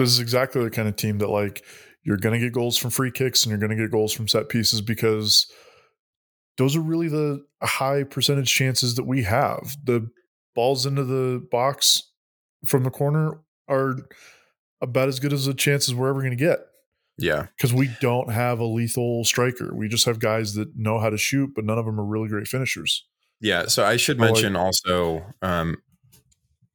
This 0.00 0.10
is 0.10 0.20
exactly 0.20 0.62
the 0.62 0.70
kind 0.70 0.88
of 0.88 0.96
team 0.96 1.18
that 1.18 1.28
like 1.28 1.64
you're 2.02 2.16
going 2.16 2.38
to 2.38 2.44
get 2.44 2.52
goals 2.52 2.76
from 2.76 2.90
free 2.90 3.10
kicks 3.10 3.44
and 3.44 3.50
you're 3.50 3.58
going 3.58 3.76
to 3.76 3.82
get 3.82 3.90
goals 3.90 4.12
from 4.12 4.28
set 4.28 4.48
pieces 4.48 4.80
because 4.80 5.46
those 6.56 6.74
are 6.76 6.80
really 6.80 7.08
the 7.08 7.44
high 7.62 8.04
percentage 8.04 8.52
chances 8.52 8.94
that 8.94 9.04
we 9.04 9.22
have. 9.22 9.76
The 9.84 10.10
balls 10.54 10.86
into 10.86 11.04
the 11.04 11.46
box 11.50 12.02
from 12.64 12.84
the 12.84 12.90
corner 12.90 13.40
are 13.68 13.96
about 14.80 15.08
as 15.08 15.20
good 15.20 15.32
as 15.32 15.46
the 15.46 15.54
chances 15.54 15.94
we're 15.94 16.08
ever 16.08 16.20
going 16.20 16.30
to 16.30 16.36
get 16.36 16.60
yeah 17.20 17.46
because 17.56 17.72
we 17.72 17.90
don't 18.00 18.30
have 18.30 18.58
a 18.58 18.64
lethal 18.64 19.24
striker. 19.24 19.74
We 19.74 19.88
just 19.88 20.06
have 20.06 20.18
guys 20.18 20.54
that 20.54 20.76
know 20.76 20.98
how 20.98 21.10
to 21.10 21.18
shoot, 21.18 21.50
but 21.54 21.64
none 21.64 21.78
of 21.78 21.84
them 21.84 22.00
are 22.00 22.04
really 22.04 22.28
great 22.28 22.48
finishers. 22.48 23.04
Yeah, 23.40 23.66
so 23.66 23.84
I 23.84 23.96
should 23.96 24.18
mention 24.18 24.56
also 24.56 25.24
um 25.42 25.76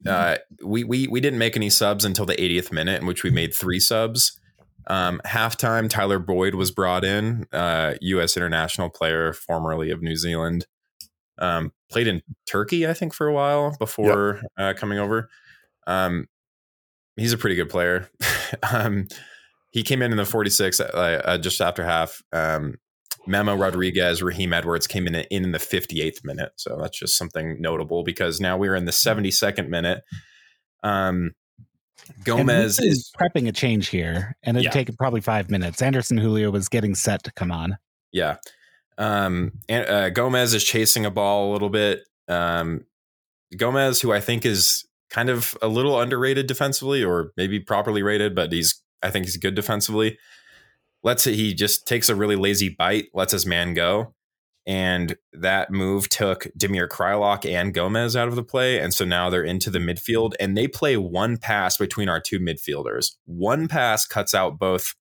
uh 0.07 0.37
we 0.63 0.83
we 0.83 1.07
we 1.07 1.19
didn't 1.19 1.39
make 1.39 1.55
any 1.55 1.69
subs 1.69 2.05
until 2.05 2.25
the 2.25 2.35
80th 2.35 2.71
minute 2.71 3.01
in 3.01 3.07
which 3.07 3.23
we 3.23 3.31
made 3.31 3.53
three 3.53 3.79
subs. 3.79 4.39
Um 4.87 5.21
halftime 5.25 5.89
Tyler 5.89 6.19
Boyd 6.19 6.55
was 6.55 6.71
brought 6.71 7.03
in, 7.03 7.45
uh 7.51 7.93
US 8.01 8.37
international 8.37 8.89
player 8.89 9.33
formerly 9.33 9.91
of 9.91 10.01
New 10.01 10.15
Zealand. 10.15 10.67
Um 11.39 11.71
played 11.89 12.07
in 12.07 12.21
Turkey 12.47 12.87
I 12.87 12.93
think 12.93 13.13
for 13.13 13.27
a 13.27 13.33
while 13.33 13.75
before 13.79 14.41
uh 14.57 14.73
coming 14.77 14.99
over. 14.99 15.29
Um 15.87 16.27
he's 17.15 17.33
a 17.33 17.37
pretty 17.37 17.55
good 17.55 17.69
player. 17.69 18.09
um 18.71 19.07
he 19.71 19.83
came 19.83 20.01
in 20.01 20.11
in 20.11 20.17
the 20.17 20.25
46 20.25 20.79
uh, 20.79 20.83
uh, 20.85 21.37
just 21.37 21.59
after 21.59 21.83
half. 21.83 22.23
Memo 23.27 23.55
Rodriguez, 23.55 24.21
Raheem 24.21 24.53
Edwards 24.53 24.87
came 24.87 25.07
in 25.07 25.15
in 25.15 25.51
the 25.51 25.57
58th 25.57 26.23
minute. 26.23 26.51
So 26.57 26.77
that's 26.79 26.97
just 26.97 27.17
something 27.17 27.59
notable 27.59 28.03
because 28.03 28.39
now 28.39 28.57
we're 28.57 28.75
in 28.75 28.85
the 28.85 28.91
72nd 28.91 29.67
minute. 29.69 30.03
Um, 30.83 31.31
Gomez 32.23 32.79
is, 32.79 33.11
prepping 33.19 33.47
a 33.47 33.51
change 33.51 33.87
here, 33.87 34.35
and 34.43 34.57
it'd 34.57 34.65
Yeah. 34.65 34.71
taken 34.71 34.95
probably 34.95 35.21
five 35.21 35.49
minutes. 35.49 35.81
Anderson 35.81 36.17
Julio 36.17 36.51
was 36.51 36.69
getting 36.69 36.93
set 36.95 37.23
to 37.23 37.31
come 37.31 37.51
on. 37.51 37.77
yeah. 38.11 38.37
Um, 38.97 39.51
and, 39.67 39.89
uh, 39.89 40.09
Gomez 40.09 40.53
is 40.53 40.63
chasing 40.63 41.05
a 41.05 41.11
ball 41.11 41.51
a 41.51 41.53
little 41.53 41.69
bit. 41.69 42.03
Um, 42.29 42.85
Gomez, 43.57 43.99
who 44.01 44.13
I 44.13 44.21
think 44.21 44.45
is 44.45 44.85
kind 45.09 45.29
of 45.29 45.57
a 45.61 45.67
little 45.67 45.99
underrated 45.99 46.47
defensively 46.47 47.03
or 47.03 47.31
maybe 47.35 47.59
properly 47.59 48.03
rated, 48.03 48.33
but 48.35 48.53
he's, 48.53 48.81
I 49.03 49.09
think 49.11 49.25
he's 49.25 49.35
good 49.35 49.53
defensively. 49.53 50.17
Let's 51.05 51.23
say 51.23 51.35
he 51.35 51.53
just 51.53 51.87
takes 51.87 52.09
a 52.09 52.15
really 52.15 52.35
lazy 52.35 52.67
bite, 52.67 53.09
lets 53.13 53.31
his 53.31 53.45
man 53.45 53.75
go. 53.75 54.13
And 54.65 55.15
that 55.31 55.69
move 55.69 56.09
took 56.09 56.47
Damir 56.57 56.87
Kreilach 56.87 57.47
and 57.47 57.71
Gomez 57.75 58.15
out 58.15 58.27
of 58.27 58.35
the 58.35 58.43
play. 58.43 58.79
And 58.79 58.91
so 58.91 59.05
now 59.05 59.29
they're 59.29 59.43
into 59.43 59.69
the 59.69 59.77
midfield 59.77 60.33
and 60.39 60.57
they 60.57 60.67
play 60.67 60.97
one 60.97 61.37
pass 61.37 61.77
between 61.77 62.09
our 62.09 62.19
two 62.19 62.39
midfielders. 62.39 63.11
One 63.25 63.67
pass 63.67 64.07
cuts 64.07 64.33
out 64.33 64.57
both 64.57 64.95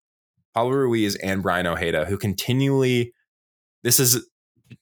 Pablo 0.53 0.73
Ruiz 0.73 1.17
and 1.17 1.43
Braian 1.43 1.67
Ojeda, 1.67 2.05
who 2.05 2.19
continually, 2.19 3.15
this 3.83 3.99
is 3.99 4.29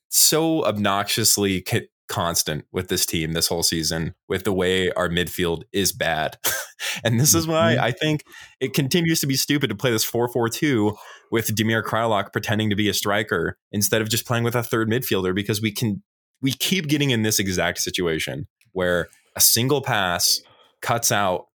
so 0.08 0.64
obnoxiously 0.64 1.60
constant 2.09 2.64
with 2.72 2.88
this 2.88 3.07
team 3.07 3.32
this 3.32 3.48
whole 3.48 3.62
season 3.62 4.14
with 4.28 4.44
the 4.44 4.53
way 4.53 4.90
our 4.92 5.09
midfield 5.09 5.62
is 5.72 5.92
bad. 5.92 6.36
and 7.05 7.18
this 7.18 7.34
is 7.34 7.46
why 7.46 7.74
mm-hmm. 7.74 7.84
I 7.84 7.90
think 7.92 8.24
it 8.61 8.74
continues 8.74 9.20
to 9.20 9.26
be 9.26 9.36
stupid 9.36 9.68
to 9.68 9.74
play 9.74 9.90
this 9.90 10.09
4-4-2 10.09 10.94
with 11.30 11.55
Damir 11.55 11.82
Kreilach 11.82 12.32
pretending 12.32 12.70
to 12.70 12.76
be 12.76 12.88
a 12.88 12.94
striker 12.94 13.57
instead 13.70 14.03
of 14.03 14.09
just 14.09 14.26
playing 14.26 14.44
with 14.44 14.55
a 14.55 14.62
third 14.62 14.88
midfielder 14.88 15.34
because 15.34 15.62
we 15.62 15.72
can 15.72 16.03
we 16.40 16.53
keep 16.53 16.88
getting 16.88 17.11
in 17.11 17.22
this 17.22 17.38
exact 17.38 17.78
situation 17.78 18.48
where 18.72 19.09
a 19.36 19.40
single 19.40 19.80
pass 19.80 20.42
cuts 20.80 21.12
out 21.12 21.46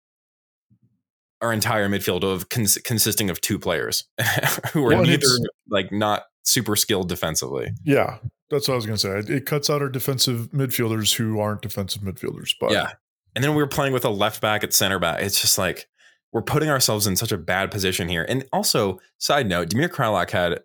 our 1.40 1.52
entire 1.52 1.88
midfield 1.88 2.22
of 2.22 2.48
cons- 2.48 2.78
consisting 2.78 3.30
of 3.30 3.40
two 3.40 3.58
players 3.58 4.04
who 4.72 4.84
are 4.84 4.94
well, 4.94 5.02
neither 5.02 5.26
like 5.68 5.92
not 5.92 6.24
super 6.44 6.76
skilled 6.76 7.08
defensively. 7.08 7.68
Yeah, 7.84 8.18
that's 8.50 8.68
what 8.68 8.74
I 8.74 8.76
was 8.76 8.86
going 8.86 8.98
to 8.98 9.24
say. 9.24 9.34
It 9.34 9.46
cuts 9.46 9.68
out 9.68 9.82
our 9.82 9.88
defensive 9.88 10.50
midfielders 10.52 11.14
who 11.14 11.38
aren't 11.40 11.62
defensive 11.62 12.02
midfielders. 12.02 12.54
But 12.60 12.72
yeah, 12.72 12.92
and 13.34 13.44
then 13.44 13.54
we 13.54 13.62
were 13.62 13.68
playing 13.68 13.92
with 13.92 14.04
a 14.04 14.10
left 14.10 14.40
back 14.40 14.64
at 14.64 14.72
center 14.72 14.98
back. 14.98 15.22
It's 15.22 15.40
just 15.40 15.58
like 15.58 15.88
we're 16.32 16.42
putting 16.42 16.68
ourselves 16.68 17.06
in 17.06 17.16
such 17.16 17.32
a 17.32 17.38
bad 17.38 17.70
position 17.70 18.08
here. 18.08 18.24
And 18.28 18.44
also, 18.52 18.98
side 19.18 19.48
note, 19.48 19.70
Damir 19.70 19.88
Kreilach 19.88 20.30
had 20.30 20.60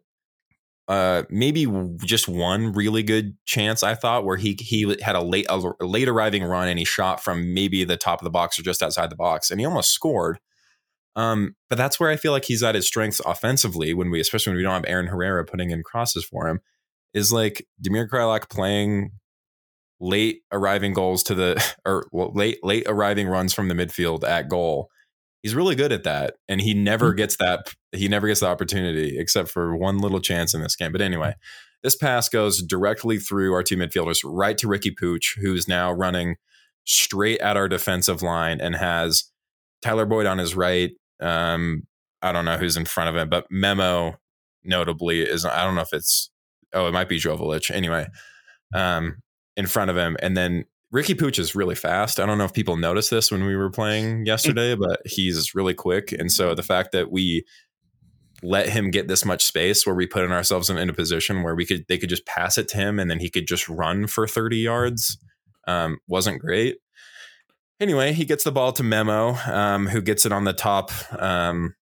uh, 0.88 1.24
maybe 1.30 1.66
just 2.04 2.28
one 2.28 2.74
really 2.74 3.04
good 3.04 3.38
chance. 3.46 3.84
I 3.84 3.96
thought 3.96 4.26
where 4.26 4.38
he 4.38 4.58
he 4.60 4.96
had 5.02 5.16
a 5.16 5.22
late 5.22 5.46
a 5.50 5.58
late 5.80 6.10
arriving 6.10 6.44
run 6.44 6.68
and 6.68 6.78
he 6.78 6.86
shot 6.86 7.24
from 7.24 7.54
maybe 7.54 7.84
the 7.84 7.98
top 7.98 8.20
of 8.20 8.26
the 8.26 8.30
box 8.30 8.60
or 8.60 8.64
just 8.64 8.84
outside 8.84 9.10
the 9.10 9.16
box, 9.16 9.52
and 9.52 9.60
he 9.60 9.66
almost 9.66 9.92
scored. 9.92 10.40
Um, 11.16 11.56
but 11.70 11.78
that's 11.78 12.00
where 12.00 12.10
I 12.10 12.16
feel 12.16 12.32
like 12.32 12.46
he's 12.46 12.64
at 12.64 12.76
his 12.76 12.88
strengths 12.88 13.20
offensively 13.26 13.94
when 13.94 14.10
we, 14.12 14.20
especially 14.20 14.52
when 14.52 14.58
we 14.58 14.64
don't 14.64 14.74
have 14.74 14.86
Aaron 14.88 15.08
Herrera 15.08 15.46
putting 15.46 15.72
in 15.72 15.84
crosses 15.84 16.24
for 16.24 16.48
him 16.48 16.62
is 17.14 17.32
like 17.32 17.68
Damir 17.86 18.08
Kreilach 18.08 18.50
playing 18.50 19.12
late 20.00 20.42
arriving 20.52 20.94
goals 20.94 21.24
to 21.24 21.36
the 21.36 21.74
or 21.86 22.08
well, 22.12 22.32
late 22.34 22.60
late 22.64 22.84
arriving 22.88 23.28
runs 23.28 23.54
from 23.54 23.68
the 23.68 23.76
midfield 23.76 24.24
at 24.24 24.50
goal. 24.50 24.90
He's 25.44 25.56
really 25.56 25.76
good 25.76 25.92
at 25.92 26.04
that, 26.04 26.36
and 26.48 26.62
he 26.62 26.76
never 26.76 27.10
mm-hmm. 27.10 27.18
gets 27.18 27.38
that. 27.38 27.74
He 27.92 28.08
never 28.08 28.28
gets 28.28 28.42
the 28.42 28.48
opportunity 28.48 29.18
except 29.18 29.50
for 29.50 29.76
one 29.76 29.98
little 29.98 30.22
chance 30.22 30.54
in 30.54 30.62
this 30.62 30.76
game. 30.76 30.92
But 30.92 31.02
anyway, 31.02 31.34
this 31.84 31.96
pass 31.96 32.30
goes 32.30 32.62
directly 32.62 33.18
through 33.18 33.54
our 33.54 33.64
two 33.64 33.78
midfielders, 33.78 34.20
right 34.24 34.58
to 34.60 34.68
Riqui 34.68 34.94
Puig, 35.02 35.24
who's 35.42 35.68
now 35.68 35.92
running 35.92 36.36
straight 36.86 37.40
at 37.40 37.58
our 37.58 37.68
defensive 37.68 38.22
line 38.22 38.62
and 38.62 38.76
has 38.76 39.32
Tyler 39.82 40.06
Boyd 40.06 40.28
on 40.28 40.38
his 40.38 40.56
right. 40.56 40.92
Um, 41.22 41.84
I 42.22 42.32
don't 42.32 42.46
know 42.46 42.58
who's 42.58 42.78
in 42.78 42.86
front 42.86 43.10
of 43.10 43.16
him, 43.16 43.30
but 43.30 43.48
Memo 43.50 44.18
notably 44.64 45.22
is. 45.22 45.46
I 45.46 45.64
don't 45.64 45.76
know 45.76 45.82
if 45.82 45.94
it's 45.94 46.30
oh, 46.74 46.88
it 46.88 46.94
might 46.94 47.10
be 47.10 47.20
Joveljic. 47.20 47.72
Anyway, 47.72 48.08
um, 48.74 49.18
in 49.58 49.68
front 49.68 49.92
of 49.92 49.98
him, 49.98 50.18
and 50.22 50.36
then 50.36 50.66
Riqui 50.94 51.16
Puig 51.16 51.40
is 51.40 51.56
really 51.56 51.76
fast. 51.76 52.20
I 52.20 52.26
don't 52.26 52.38
know 52.38 52.46
if 52.46 52.54
people 52.54 52.78
noticed 52.78 53.12
this 53.12 53.32
when 53.32 53.46
we 53.46 53.56
were 53.56 53.70
playing 53.70 54.26
yesterday, 54.26 54.76
but 54.76 55.02
he's 55.06 55.56
really 55.56 55.74
quick. 55.74 56.12
And 56.12 56.32
so 56.32 56.54
the 56.54 56.64
fact 56.64 56.92
that 56.92 57.12
we 57.12 57.46
let 58.44 58.70
him 58.70 58.90
get 58.90 59.08
this 59.08 59.24
much 59.24 59.46
space 59.46 59.86
where 59.86 59.96
we 59.96 60.08
put 60.08 60.24
in 60.24 60.32
ourselves 60.32 60.70
in, 60.70 60.78
in 60.78 60.90
a 60.90 60.94
position 60.94 61.44
where 61.44 61.56
we 61.56 61.66
could 61.66 61.86
they 61.88 61.98
could 61.98 62.10
just 62.10 62.26
pass 62.26 62.58
it 62.58 62.68
to 62.70 62.78
him 62.78 63.00
and 63.00 63.10
then 63.10 63.20
he 63.20 63.30
could 63.30 63.48
just 63.48 63.70
run 63.70 64.08
for 64.08 64.28
30 64.28 64.58
yards 64.58 65.18
um, 65.68 66.00
wasn't 66.08 66.42
great. 66.42 66.78
Anyway, 67.82 68.14
he 68.14 68.24
gets 68.24 68.46
the 68.46 68.52
ball 68.52 68.72
to 68.72 68.84
Memo, 68.84 69.34
um, 69.52 69.88
who 69.88 70.02
gets 70.02 70.26
it 70.26 70.32
on 70.32 70.46
the 70.46 70.54
top 70.54 70.92
um, 71.20 71.76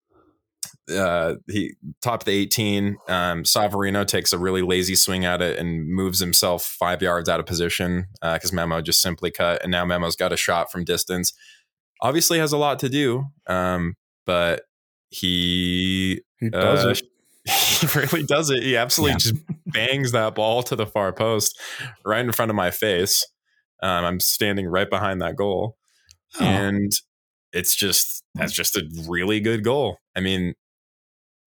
uh, 0.89 1.35
he 1.47 1.75
topped 2.01 2.25
the 2.25 2.31
18. 2.31 2.97
Um, 3.07 3.43
Savarino 3.43 4.05
takes 4.05 4.33
a 4.33 4.37
really 4.37 4.61
lazy 4.61 4.95
swing 4.95 5.25
at 5.25 5.41
it 5.41 5.59
and 5.59 5.87
moves 5.87 6.19
himself 6.19 6.63
five 6.63 7.01
yards 7.01 7.29
out 7.29 7.39
of 7.39 7.45
position 7.45 8.07
because 8.21 8.51
uh, 8.51 8.55
Memo 8.55 8.81
just 8.81 9.01
simply 9.01 9.31
cut. 9.31 9.61
And 9.61 9.71
now 9.71 9.85
Memo's 9.85 10.15
got 10.15 10.33
a 10.33 10.37
shot 10.37 10.71
from 10.71 10.83
distance. 10.83 11.33
Obviously, 12.01 12.39
has 12.39 12.53
a 12.53 12.57
lot 12.57 12.79
to 12.79 12.89
do, 12.89 13.25
um, 13.47 13.95
but 14.25 14.63
he 15.09 16.21
he 16.39 16.49
does 16.49 16.85
uh, 16.85 16.89
it. 16.89 17.01
He 17.49 17.87
really 17.97 18.23
does 18.25 18.49
it. 18.51 18.61
He 18.61 18.77
absolutely 18.77 19.13
yeah. 19.13 19.17
just 19.17 19.35
bangs 19.65 20.11
that 20.11 20.35
ball 20.35 20.61
to 20.63 20.75
the 20.75 20.85
far 20.85 21.11
post 21.13 21.59
right 22.05 22.23
in 22.23 22.31
front 22.31 22.51
of 22.51 22.55
my 22.55 22.69
face. 22.69 23.25
Um, 23.81 24.05
I'm 24.05 24.19
standing 24.19 24.67
right 24.67 24.89
behind 24.89 25.21
that 25.21 25.35
goal. 25.35 25.78
Oh. 26.39 26.43
And 26.43 26.91
it's 27.53 27.75
just 27.75 28.23
that's 28.35 28.53
just 28.53 28.75
a 28.75 28.83
really 29.07 29.39
good 29.39 29.63
goal. 29.63 29.97
I 30.15 30.19
mean, 30.19 30.53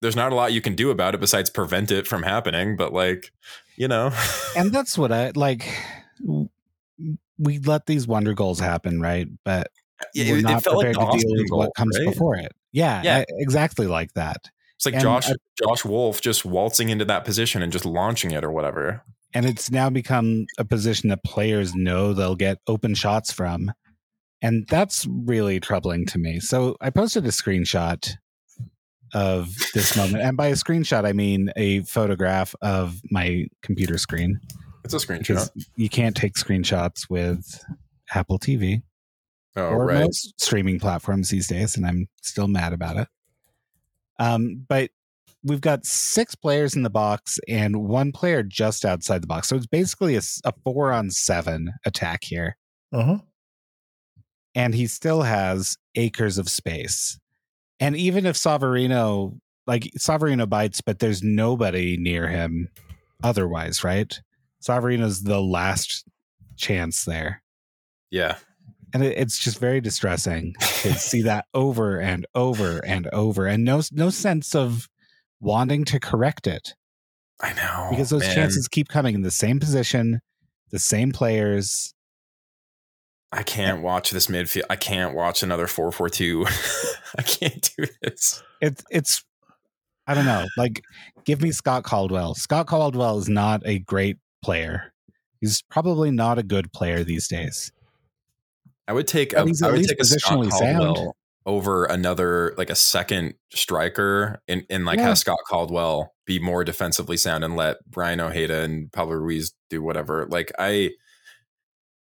there's 0.02 0.16
not 0.16 0.32
a 0.32 0.34
lot 0.34 0.52
you 0.52 0.60
can 0.60 0.74
do 0.74 0.90
about 0.90 1.14
it 1.14 1.20
besides 1.20 1.48
prevent 1.48 1.90
it 1.90 2.06
from 2.06 2.22
happening 2.24 2.76
but 2.76 2.92
like 2.92 3.32
you 3.76 3.88
know 3.88 4.10
and 4.54 4.72
that's 4.72 4.98
what 4.98 5.10
i 5.10 5.32
like 5.34 5.66
we 7.38 7.58
let 7.60 7.86
these 7.86 8.06
wonder 8.06 8.34
goals 8.34 8.60
happen 8.60 9.00
right 9.00 9.28
but 9.44 9.68
uh, 10.00 10.04
yeah, 10.14 10.32
we're 10.32 10.38
it, 10.38 10.42
not 10.42 10.66
it 10.66 10.70
prepared 10.70 10.96
like 10.96 11.10
to 11.12 11.18
deal 11.18 11.32
with 11.32 11.48
goal, 11.48 11.58
what 11.60 11.74
comes 11.74 11.98
right? 11.98 12.12
before 12.12 12.36
it 12.36 12.52
yeah, 12.72 13.00
yeah. 13.02 13.18
I, 13.18 13.24
exactly 13.38 13.86
like 13.86 14.12
that 14.14 14.50
it's 14.76 14.84
like 14.84 14.94
and 14.94 15.02
josh 15.02 15.30
I, 15.30 15.34
josh 15.64 15.84
wolf 15.84 16.20
just 16.20 16.44
waltzing 16.44 16.90
into 16.90 17.04
that 17.06 17.24
position 17.24 17.62
and 17.62 17.72
just 17.72 17.86
launching 17.86 18.32
it 18.32 18.44
or 18.44 18.50
whatever 18.50 19.02
and 19.34 19.46
it's 19.46 19.70
now 19.70 19.88
become 19.88 20.44
a 20.58 20.64
position 20.64 21.08
that 21.08 21.24
players 21.24 21.74
know 21.74 22.12
they'll 22.12 22.36
get 22.36 22.58
open 22.66 22.94
shots 22.94 23.32
from 23.32 23.72
and 24.42 24.66
that's 24.68 25.06
really 25.06 25.58
troubling 25.58 26.04
to 26.04 26.18
me 26.18 26.38
so 26.38 26.76
i 26.80 26.90
posted 26.90 27.24
a 27.24 27.30
screenshot 27.30 28.16
of 29.14 29.54
this 29.74 29.96
moment. 29.96 30.22
And 30.22 30.36
by 30.36 30.48
a 30.48 30.54
screenshot, 30.54 31.04
I 31.04 31.12
mean 31.12 31.52
a 31.56 31.82
photograph 31.82 32.54
of 32.62 33.00
my 33.10 33.46
computer 33.62 33.98
screen. 33.98 34.40
It's 34.84 34.94
a 34.94 34.96
screenshot. 34.96 35.50
You 35.76 35.88
can't 35.88 36.16
take 36.16 36.34
screenshots 36.34 37.08
with 37.08 37.62
Apple 38.14 38.38
TV 38.38 38.82
oh, 39.56 39.62
or 39.62 39.86
right. 39.86 40.00
most 40.00 40.40
streaming 40.40 40.80
platforms 40.80 41.30
these 41.30 41.46
days, 41.46 41.76
and 41.76 41.86
I'm 41.86 42.08
still 42.22 42.48
mad 42.48 42.72
about 42.72 42.96
it. 42.96 43.08
Um, 44.18 44.64
but 44.68 44.90
we've 45.44 45.60
got 45.60 45.84
six 45.84 46.34
players 46.34 46.74
in 46.74 46.82
the 46.82 46.90
box 46.90 47.38
and 47.48 47.84
one 47.84 48.12
player 48.12 48.42
just 48.42 48.84
outside 48.84 49.22
the 49.22 49.26
box. 49.26 49.48
So 49.48 49.56
it's 49.56 49.66
basically 49.66 50.16
a, 50.16 50.22
a 50.44 50.52
four 50.64 50.92
on 50.92 51.10
seven 51.10 51.72
attack 51.84 52.24
here. 52.24 52.56
Uh-huh. 52.92 53.18
And 54.54 54.74
he 54.74 54.86
still 54.86 55.22
has 55.22 55.76
acres 55.94 56.38
of 56.38 56.48
space. 56.48 57.18
And 57.80 57.96
even 57.96 58.26
if 58.26 58.36
Savarino, 58.36 59.38
like 59.66 59.84
Savarino 59.98 60.48
bites, 60.48 60.80
but 60.80 60.98
there's 60.98 61.22
nobody 61.22 61.96
near 61.96 62.28
him 62.28 62.68
otherwise, 63.22 63.82
right? 63.82 64.20
Savarino's 64.62 65.22
the 65.22 65.40
last 65.40 66.04
chance 66.56 67.04
there. 67.04 67.42
Yeah. 68.10 68.36
And 68.94 69.02
it, 69.02 69.16
it's 69.16 69.38
just 69.38 69.58
very 69.58 69.80
distressing 69.80 70.54
to 70.60 70.94
see 70.94 71.22
that 71.22 71.46
over 71.54 71.98
and 71.98 72.26
over 72.34 72.84
and 72.84 73.08
over 73.12 73.46
and 73.46 73.64
no 73.64 73.80
no 73.90 74.10
sense 74.10 74.54
of 74.54 74.88
wanting 75.40 75.84
to 75.86 75.98
correct 75.98 76.46
it. 76.46 76.74
I 77.40 77.52
know. 77.54 77.88
Because 77.90 78.10
those 78.10 78.22
man. 78.22 78.34
chances 78.34 78.68
keep 78.68 78.88
coming 78.88 79.14
in 79.14 79.22
the 79.22 79.30
same 79.30 79.58
position, 79.58 80.20
the 80.70 80.78
same 80.78 81.10
players, 81.10 81.94
I 83.32 83.42
can't 83.42 83.82
watch 83.82 84.10
this 84.10 84.26
midfield. 84.26 84.64
I 84.68 84.76
can't 84.76 85.14
watch 85.14 85.42
another 85.42 85.66
442. 85.66 86.46
I 87.18 87.22
can't 87.22 87.70
do 87.76 87.86
this. 88.02 88.42
It's 88.60 88.84
it's 88.90 89.24
I 90.06 90.14
don't 90.14 90.26
know. 90.26 90.46
Like 90.56 90.82
give 91.24 91.40
me 91.40 91.50
Scott 91.50 91.82
Caldwell. 91.84 92.34
Scott 92.34 92.66
Caldwell 92.66 93.18
is 93.18 93.28
not 93.28 93.62
a 93.64 93.78
great 93.78 94.18
player. 94.42 94.92
He's 95.40 95.62
probably 95.70 96.10
not 96.10 96.38
a 96.38 96.42
good 96.42 96.72
player 96.72 97.04
these 97.04 97.26
days. 97.26 97.72
I 98.86 98.92
would 98.92 99.06
take 99.06 99.32
a, 99.32 99.38
I 99.38 99.42
would 99.42 99.56
take 99.56 100.00
a 100.00 100.04
Scott 100.04 100.50
Caldwell 100.50 100.96
sound. 100.96 101.12
over 101.46 101.86
another 101.86 102.54
like 102.58 102.68
a 102.68 102.74
second 102.74 103.34
striker 103.52 104.42
and, 104.46 104.64
and 104.68 104.84
like 104.84 104.98
yeah. 104.98 105.06
have 105.06 105.18
Scott 105.18 105.38
Caldwell 105.48 106.12
be 106.26 106.38
more 106.38 106.64
defensively 106.64 107.16
sound 107.16 107.44
and 107.44 107.56
let 107.56 107.78
Braian 107.90 108.20
Ojeda 108.20 108.62
and 108.62 108.92
Pablo 108.92 109.14
Ruiz 109.14 109.54
do 109.70 109.82
whatever. 109.82 110.26
Like 110.30 110.52
I 110.58 110.90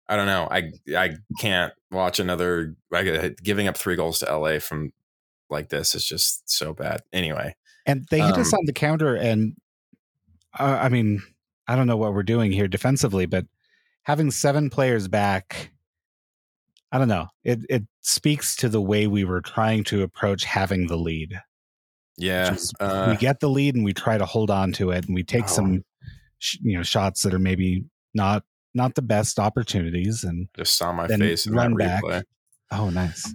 I 0.09 0.15
don't 0.15 0.25
know. 0.25 0.47
I 0.49 0.71
I 0.97 1.17
can't 1.39 1.71
watch 1.91 2.19
another 2.19 2.75
like 2.89 3.37
giving 3.43 3.67
up 3.67 3.77
three 3.77 3.95
goals 3.95 4.19
to 4.19 4.37
LA 4.37 4.57
from 4.57 4.91
like 5.51 5.69
this 5.69 5.93
is 5.93 6.03
just 6.03 6.49
so 6.49 6.73
bad. 6.73 7.01
Anyway, 7.13 7.55
and 7.85 8.07
they 8.09 8.19
hit 8.19 8.33
um, 8.33 8.41
us 8.41 8.51
on 8.51 8.65
the 8.65 8.73
counter, 8.73 9.15
and 9.15 9.53
uh, 10.57 10.79
I 10.81 10.89
mean, 10.89 11.21
I 11.67 11.75
don't 11.75 11.85
know 11.85 11.95
what 11.95 12.15
we're 12.15 12.23
doing 12.23 12.51
here 12.51 12.67
defensively, 12.67 13.27
but 13.27 13.45
having 14.01 14.31
seven 14.31 14.71
players 14.71 15.07
back, 15.07 15.71
I 16.91 16.97
don't 16.97 17.07
know. 17.07 17.27
It 17.43 17.59
it 17.69 17.83
speaks 18.01 18.55
to 18.57 18.69
the 18.69 18.81
way 18.81 19.05
we 19.05 19.23
were 19.25 19.41
trying 19.41 19.83
to 19.85 20.01
approach 20.01 20.43
having 20.43 20.87
the 20.87 20.97
lead. 20.97 21.39
Yeah, 22.17 22.55
is, 22.55 22.73
uh, 22.79 23.09
we 23.11 23.17
get 23.17 23.41
the 23.41 23.49
lead 23.49 23.75
and 23.75 23.85
we 23.85 23.93
try 23.93 24.17
to 24.17 24.25
hold 24.25 24.49
on 24.49 24.71
to 24.73 24.89
it, 24.89 25.05
and 25.05 25.13
we 25.13 25.23
take 25.23 25.43
oh. 25.43 25.47
some 25.47 25.85
sh- 26.39 26.57
you 26.63 26.75
know 26.75 26.83
shots 26.83 27.21
that 27.21 27.33
are 27.35 27.39
maybe 27.39 27.85
not 28.15 28.43
not 28.73 28.95
the 28.95 29.01
best 29.01 29.39
opportunities 29.39 30.23
and 30.23 30.47
Just 30.55 30.77
saw 30.77 30.91
my 30.93 31.07
face 31.07 31.45
in 31.45 31.53
run 31.53 31.73
that 31.75 32.01
back. 32.01 32.03
replay. 32.03 32.23
oh 32.71 32.89
nice 32.89 33.33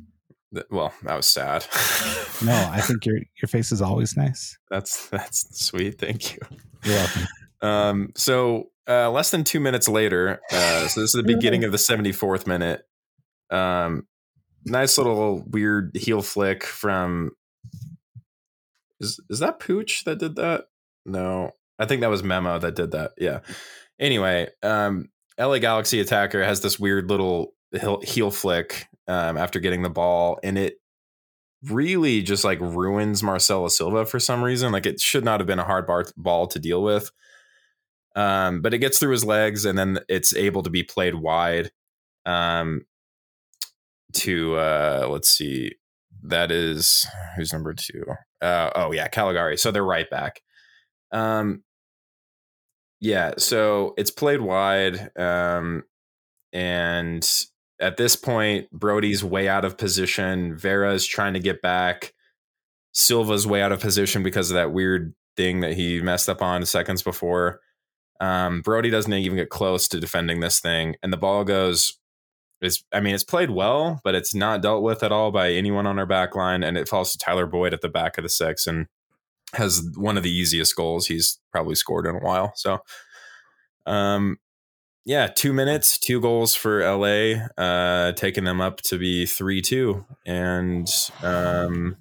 Well, 0.71 0.93
that 1.03 1.17
was 1.17 1.27
sad. 1.27 1.67
no 2.45 2.53
i 2.73 2.81
think 2.81 3.05
your 3.07 3.17
your 3.43 3.49
face 3.49 3.73
is 3.73 3.83
always 3.83 4.17
nice 4.17 4.57
that's 4.71 5.09
that's 5.09 5.59
sweet. 5.67 5.99
Thank 5.99 6.35
you. 6.35 6.41
you're 6.85 6.95
welcome 6.97 7.23
Um, 7.63 8.13
so 8.17 8.71
uh, 8.87 9.11
less 9.11 9.31
than 9.31 9.43
two 9.45 9.61
minutes 9.61 9.89
later, 9.89 10.41
uh, 10.53 10.87
so 10.89 11.01
this 11.01 11.15
is 11.15 11.23
the 11.23 11.23
beginning 11.23 11.65
of 11.65 11.73
the 11.73 11.79
74th 11.79 12.47
minute. 12.47 12.83
Um, 13.49 14.07
nice 14.67 14.99
little 14.99 15.43
weird 15.49 15.93
heel 15.97 16.21
flick 16.21 16.63
from. 16.65 17.31
Is 19.01 19.19
is 19.31 19.39
that 19.39 19.59
Puig 19.59 20.05
that 20.05 20.19
did 20.19 20.37
that? 20.37 20.67
No, 21.07 21.53
I 21.79 21.87
think 21.87 22.03
that 22.03 22.11
was 22.11 22.23
Memo 22.23 22.59
that 22.59 22.75
did 22.75 22.91
that. 22.91 23.13
Yeah. 23.17 23.41
Anyway, 23.99 24.49
um, 24.63 25.09
LA 25.39 25.59
Galaxy 25.59 26.01
attacker 26.01 26.45
has 26.45 26.61
this 26.61 26.79
weird 26.79 27.09
little 27.11 27.55
heel, 28.03 28.31
flick 28.31 28.87
um, 29.09 29.37
after 29.37 29.59
getting 29.59 29.83
the 29.83 29.91
ball, 29.91 30.39
and 30.43 30.57
it 30.57 30.81
really 31.65 32.23
just 32.23 32.45
like 32.45 32.61
ruins 32.61 33.23
Marcelo 33.23 33.69
Silva 33.69 34.07
for 34.07 34.21
some 34.21 34.43
reason. 34.43 34.73
Like 34.73 34.87
it 34.87 35.01
should 35.01 35.25
not 35.25 35.41
have 35.41 35.47
been 35.47 35.59
a 35.59 35.65
hard 35.65 35.87
bar- 35.87 36.07
ball 36.17 36.47
to 36.49 36.59
deal 36.59 36.83
with. 36.83 37.11
Um, 38.17 38.63
but 38.63 38.73
it 38.73 38.79
gets 38.79 38.99
through 38.99 39.11
his 39.11 39.25
legs 39.25 39.65
and 39.65 39.77
then 39.77 39.99
it's 40.09 40.37
able 40.37 40.63
to 40.63 40.71
be 40.71 40.85
played 40.85 41.17
wide. 41.17 41.73
Um, 42.27 42.87
to 44.13 44.55
uh, 44.55 45.09
let's 45.11 45.29
see, 45.29 45.73
that 46.23 46.53
is 46.53 47.07
who's 47.37 47.53
number 47.53 47.75
two? 47.75 48.05
Uh, 48.41 48.71
oh 48.75 48.93
yeah, 48.93 49.09
Calegari. 49.09 49.59
So 49.59 49.71
they're 49.71 49.85
right 49.85 50.09
back. 50.09 50.41
Um, 51.11 51.65
yeah, 53.05 53.35
so 53.37 53.93
it's 53.99 54.11
played 54.11 54.41
wide. 54.41 55.11
Um, 55.15 55.85
and 56.55 57.23
at 57.79 57.99
this 57.99 58.17
point, 58.17 58.71
Brody's 58.73 59.23
way 59.23 59.47
out 59.47 59.67
of 59.67 59.77
position. 59.77 60.57
Vera's 60.57 61.07
trying 61.07 61.35
to 61.35 61.39
get 61.41 61.61
back. 61.61 62.15
Silva's 62.93 63.47
way 63.47 63.61
out 63.61 63.73
of 63.73 63.81
position 63.81 64.23
because 64.23 64.51
of 64.51 64.55
that 64.55 64.73
weird 64.73 65.15
thing 65.37 65.61
that 65.61 65.75
he 65.75 66.01
messed 66.01 66.31
up 66.31 66.41
on 66.41 66.65
seconds 66.65 67.03
before. 67.03 67.61
Um, 68.21 68.63
Brody 68.63 68.89
doesn't 68.89 69.13
even 69.13 69.37
get 69.37 69.51
close 69.51 69.87
to 69.89 70.01
defending 70.01 70.41
this 70.41 70.59
thing, 70.59 70.97
and 71.03 71.13
the 71.13 71.19
ball 71.19 71.45
goes. 71.45 71.99
Is 72.63 72.83
I 72.91 73.01
mean, 73.01 73.15
it's 73.15 73.25
played 73.25 73.51
well, 73.51 74.01
but 74.03 74.15
it's 74.15 74.35
not 74.35 74.63
dealt 74.63 74.83
with 74.83 75.03
at 75.03 75.13
all 75.13 75.31
by 75.31 75.53
anyone 75.53 75.87
on 75.87 75.99
our 75.99 76.07
back 76.07 76.35
line, 76.35 76.65
and 76.65 76.79
it 76.79 76.89
falls 76.89 77.13
to 77.13 77.19
Tyler 77.19 77.45
Boyd 77.45 77.75
at 77.75 77.83
the 77.83 77.91
back 77.91 78.17
of 78.17 78.23
the 78.23 78.31
six 78.31 78.67
and 78.67 78.87
has 79.55 79.89
one 79.97 80.17
of 80.17 80.23
the 80.23 80.31
easiest 80.31 80.77
goals 80.77 81.07
he's 81.07 81.39
probably 81.53 81.75
scored 81.75 82.07
in 82.07 82.17
a 82.17 82.21
while. 82.21 82.53
So, 82.57 82.79
um, 83.87 84.39
yeah, 85.05 85.27
two 85.27 85.53
minutes, 85.53 85.99
two 85.99 86.21
goals 86.21 86.55
for 86.55 86.81
LA, 86.81 87.47
uh, 87.59 88.13
taking 88.13 88.45
them 88.45 88.61
up 88.61 88.81
to 88.83 88.99
be 88.99 89.27
three 89.27 89.61
two, 89.61 90.05
and 90.25 90.89
um, 91.23 91.97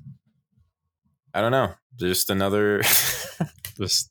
I 1.33 1.41
don't 1.41 1.51
know, 1.51 1.73
just 1.97 2.29
another 2.29 2.81
just 3.77 4.09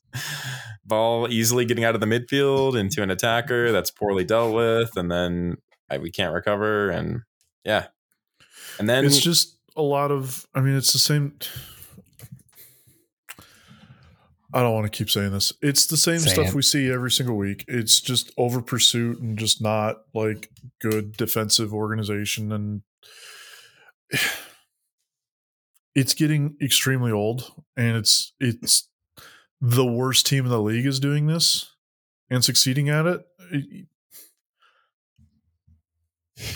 ball 0.85 1.27
easily 1.31 1.65
getting 1.65 1.83
out 1.83 1.95
of 1.95 2.01
the 2.01 2.07
midfield 2.07 2.79
into 2.79 3.01
an 3.01 3.09
attacker 3.09 3.71
that's 3.71 3.89
poorly 3.89 4.23
dealt 4.25 4.53
with, 4.53 4.95
and 4.95 5.09
then 5.11 5.57
uh, 5.89 5.97
we 5.99 6.11
can't 6.11 6.33
recover, 6.33 6.89
and 6.89 7.21
yeah, 7.65 7.87
and 8.77 8.87
then 8.87 9.05
it's 9.05 9.19
just 9.19 9.57
a 9.75 9.81
lot 9.81 10.11
of 10.11 10.45
i 10.53 10.61
mean 10.61 10.75
it's 10.75 10.93
the 10.93 10.99
same 10.99 11.33
i 14.53 14.61
don't 14.61 14.73
want 14.73 14.85
to 14.85 14.97
keep 14.97 15.09
saying 15.09 15.31
this 15.31 15.53
it's 15.61 15.85
the 15.85 15.97
same 15.97 16.19
Say 16.19 16.29
stuff 16.29 16.47
it. 16.47 16.53
we 16.53 16.61
see 16.61 16.91
every 16.91 17.11
single 17.11 17.35
week 17.35 17.65
it's 17.67 17.99
just 17.99 18.31
over 18.37 18.61
pursuit 18.61 19.19
and 19.19 19.37
just 19.37 19.61
not 19.61 20.01
like 20.13 20.49
good 20.79 21.17
defensive 21.17 21.73
organization 21.73 22.51
and 22.51 22.81
it's 25.95 26.13
getting 26.13 26.55
extremely 26.61 27.11
old 27.11 27.53
and 27.77 27.97
it's 27.97 28.33
it's 28.39 28.89
the 29.61 29.85
worst 29.85 30.25
team 30.25 30.45
in 30.45 30.51
the 30.51 30.61
league 30.61 30.85
is 30.85 30.99
doing 30.99 31.27
this 31.27 31.71
and 32.29 32.43
succeeding 32.43 32.89
at 32.89 33.05
it, 33.05 33.25
it 33.51 33.87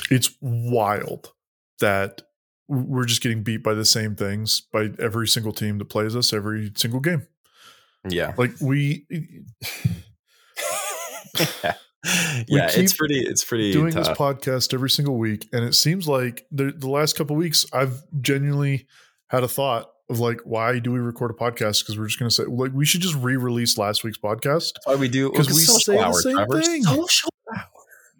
it's 0.09 0.35
wild 0.41 1.33
that 1.79 2.23
we're 2.67 3.05
just 3.05 3.21
getting 3.21 3.43
beat 3.43 3.63
by 3.63 3.73
the 3.73 3.85
same 3.85 4.15
things 4.15 4.61
by 4.73 4.89
every 4.99 5.27
single 5.27 5.53
team 5.53 5.77
that 5.77 5.85
plays 5.85 6.15
us 6.15 6.33
every 6.33 6.71
single 6.75 6.99
game. 6.99 7.27
Yeah, 8.09 8.33
Like 8.37 8.51
we 8.61 9.05
yeah, 11.39 11.73
We 12.49 12.61
it's 12.61 12.93
pretty, 12.95 13.19
it's 13.19 13.43
pretty 13.43 13.71
doing 13.71 13.91
tough. 13.93 14.07
this 14.07 14.17
podcast 14.17 14.73
every 14.73 14.89
single 14.89 15.17
week, 15.17 15.47
and 15.53 15.63
it 15.65 15.73
seems 15.75 16.07
like 16.07 16.45
the 16.51 16.71
the 16.71 16.89
last 16.89 17.15
couple 17.17 17.35
of 17.35 17.39
weeks 17.39 17.65
I've 17.73 18.01
genuinely 18.21 18.87
had 19.29 19.43
a 19.43 19.47
thought 19.47 19.89
of 20.09 20.19
like, 20.19 20.39
why 20.45 20.79
do 20.79 20.91
we 20.91 20.99
record 20.99 21.31
a 21.31 21.33
podcast? 21.33 21.81
Because 21.83 21.97
we're 21.99 22.07
just 22.07 22.17
going 22.19 22.29
to 22.29 22.35
say 22.35 22.43
like 22.45 22.71
we 22.73 22.85
should 22.85 23.01
just 23.01 23.15
re-release 23.15 23.77
last 23.77 24.03
week's 24.05 24.17
podcast 24.17 24.73
That's 24.75 24.85
why 24.87 24.95
we 24.95 25.09
do 25.09 25.29
because 25.29 25.47
we 25.47 25.55
social 25.55 25.79
say 25.79 25.97
the 25.97 26.13
same 26.13 26.35
Trevor. 26.35 26.61
thing. 26.61 26.83
Social 26.83 27.29
hour. 27.53 27.65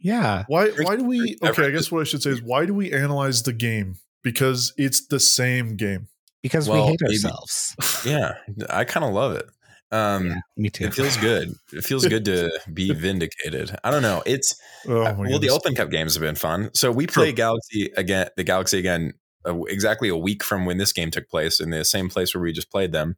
yeah 0.02 0.44
Why 0.48 0.70
why 0.82 0.96
do 0.98 1.04
we 1.06 1.38
okay, 1.44 1.68
I 1.68 1.72
guess 1.72 1.92
what 1.92 2.02
I 2.02 2.04
should 2.04 2.22
say 2.22 2.32
is 2.32 2.42
why 2.42 2.66
do 2.66 2.74
we 2.74 2.92
analyze 2.92 3.44
the 3.44 3.54
game? 3.54 3.96
Because 4.24 4.74
it's 4.78 5.08
the 5.08 5.20
same 5.22 5.78
game. 5.78 6.08
because 6.44 6.68
Well, 6.68 6.84
we 6.88 6.92
hate 6.92 7.00
maybe- 7.02 7.14
ourselves 7.14 8.04
Yeah, 8.06 8.34
I 8.70 8.84
kind 8.84 9.06
of 9.06 9.14
love 9.14 9.34
it. 9.38 9.48
Um, 9.92 10.28
yeah 10.28 10.36
me 10.58 10.70
too 10.70 10.86
It 10.86 10.94
feels 10.94 11.18
good. 11.18 11.54
It 11.72 11.84
feels 11.84 12.06
good 12.06 12.26
to 12.26 12.50
be 12.74 12.92
vindicated. 12.92 13.78
I 13.84 13.92
don't 13.92 14.02
know. 14.02 14.22
It's 14.26 14.60
Oh 14.86 15.14
well, 15.18 15.40
the. 15.40 15.50
Open 15.50 15.76
Cup 15.76 15.90
games 15.90 16.16
have 16.16 16.22
been 16.22 16.36
fun. 16.36 16.70
So 16.74 16.92
we 16.92 17.08
play 17.08 17.32
Galaxy 17.32 17.92
again. 17.96 18.28
The 18.36 18.44
Galaxy 18.44 18.80
again, 18.80 19.14
uh, 19.46 19.62
exactly 19.64 20.10
a 20.10 20.18
week 20.18 20.44
from 20.44 20.66
when 20.66 20.78
this 20.78 20.94
game 20.94 21.12
took 21.12 21.30
place, 21.30 21.60
in 21.60 21.70
the 21.70 21.86
same 21.86 22.10
place 22.10 22.34
where 22.34 22.42
we 22.42 22.52
just 22.52 22.72
played 22.72 22.92
them. 22.92 23.16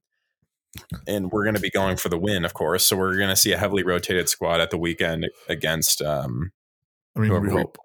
And 1.07 1.31
we're 1.31 1.43
going 1.43 1.55
to 1.55 1.61
be 1.61 1.71
going 1.71 1.97
for 1.97 2.09
the 2.09 2.17
win, 2.17 2.45
of 2.45 2.53
course. 2.53 2.85
So 2.85 2.95
we're 2.95 3.17
going 3.17 3.29
to 3.29 3.35
see 3.35 3.51
a 3.51 3.57
heavily 3.57 3.83
rotated 3.83 4.29
squad 4.29 4.61
at 4.61 4.69
the 4.69 4.77
weekend 4.77 5.27
against. 5.47 6.01
Um, 6.01 6.51
I 7.15 7.21
mean, 7.21 7.41
we 7.41 7.49
hope. 7.49 7.77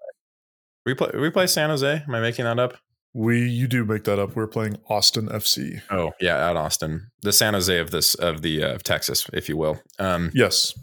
we 0.85 0.93
play. 0.93 1.09
We 1.15 1.29
play 1.31 1.47
San 1.47 1.69
Jose. 1.69 2.03
Am 2.07 2.15
I 2.15 2.21
making 2.21 2.45
that 2.45 2.59
up? 2.59 2.77
We 3.15 3.47
you 3.47 3.67
do 3.67 3.85
make 3.85 4.03
that 4.03 4.19
up. 4.19 4.35
We're 4.35 4.45
playing 4.45 4.77
Austin 4.89 5.29
FC. 5.29 5.81
Oh 5.89 6.11
yeah, 6.19 6.49
at 6.49 6.57
Austin, 6.57 7.11
the 7.21 7.31
San 7.31 7.53
Jose 7.53 7.79
of 7.79 7.91
this 7.91 8.13
of 8.15 8.41
the 8.41 8.61
uh, 8.61 8.75
of 8.75 8.83
Texas, 8.83 9.25
if 9.31 9.47
you 9.47 9.55
will. 9.55 9.79
Um, 9.99 10.31
Yes. 10.33 10.73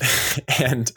and 0.60 0.92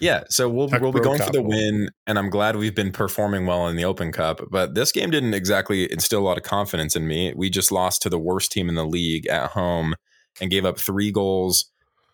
yeah, 0.00 0.24
so 0.30 0.48
we'll 0.48 0.68
Tech 0.68 0.80
we'll 0.80 0.92
be 0.92 1.00
going 1.00 1.20
for 1.20 1.30
the 1.32 1.42
win, 1.42 1.90
and 2.06 2.18
I'm 2.18 2.30
glad 2.30 2.56
we've 2.56 2.74
been 2.74 2.92
performing 2.92 3.44
well 3.44 3.68
in 3.68 3.76
the 3.76 3.84
Open 3.84 4.10
Cup. 4.10 4.40
But 4.50 4.74
this 4.74 4.90
game 4.90 5.10
didn't 5.10 5.34
exactly 5.34 5.90
instill 5.92 6.20
a 6.20 6.24
lot 6.24 6.38
of 6.38 6.44
confidence 6.44 6.96
in 6.96 7.06
me. 7.06 7.34
We 7.36 7.50
just 7.50 7.70
lost 7.70 8.00
to 8.02 8.08
the 8.08 8.18
worst 8.18 8.52
team 8.52 8.70
in 8.70 8.76
the 8.76 8.86
league 8.86 9.26
at 9.26 9.50
home 9.50 9.94
and 10.40 10.50
gave 10.50 10.64
up 10.64 10.78
three 10.78 11.12
goals. 11.12 11.70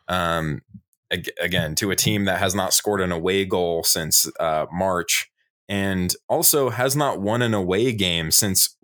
Um, 0.08 0.62
again 1.40 1.74
to 1.76 1.90
a 1.90 1.96
team 1.96 2.24
that 2.24 2.38
has 2.38 2.54
not 2.54 2.72
scored 2.72 3.00
an 3.00 3.12
away 3.12 3.44
goal 3.44 3.82
since 3.82 4.28
uh, 4.38 4.66
March, 4.72 5.30
and 5.70 6.14
also 6.28 6.68
has 6.68 6.96
not 6.96 7.20
won 7.22 7.40
an 7.40 7.54
away 7.54 7.92
game 7.92 8.30
since. 8.30 8.76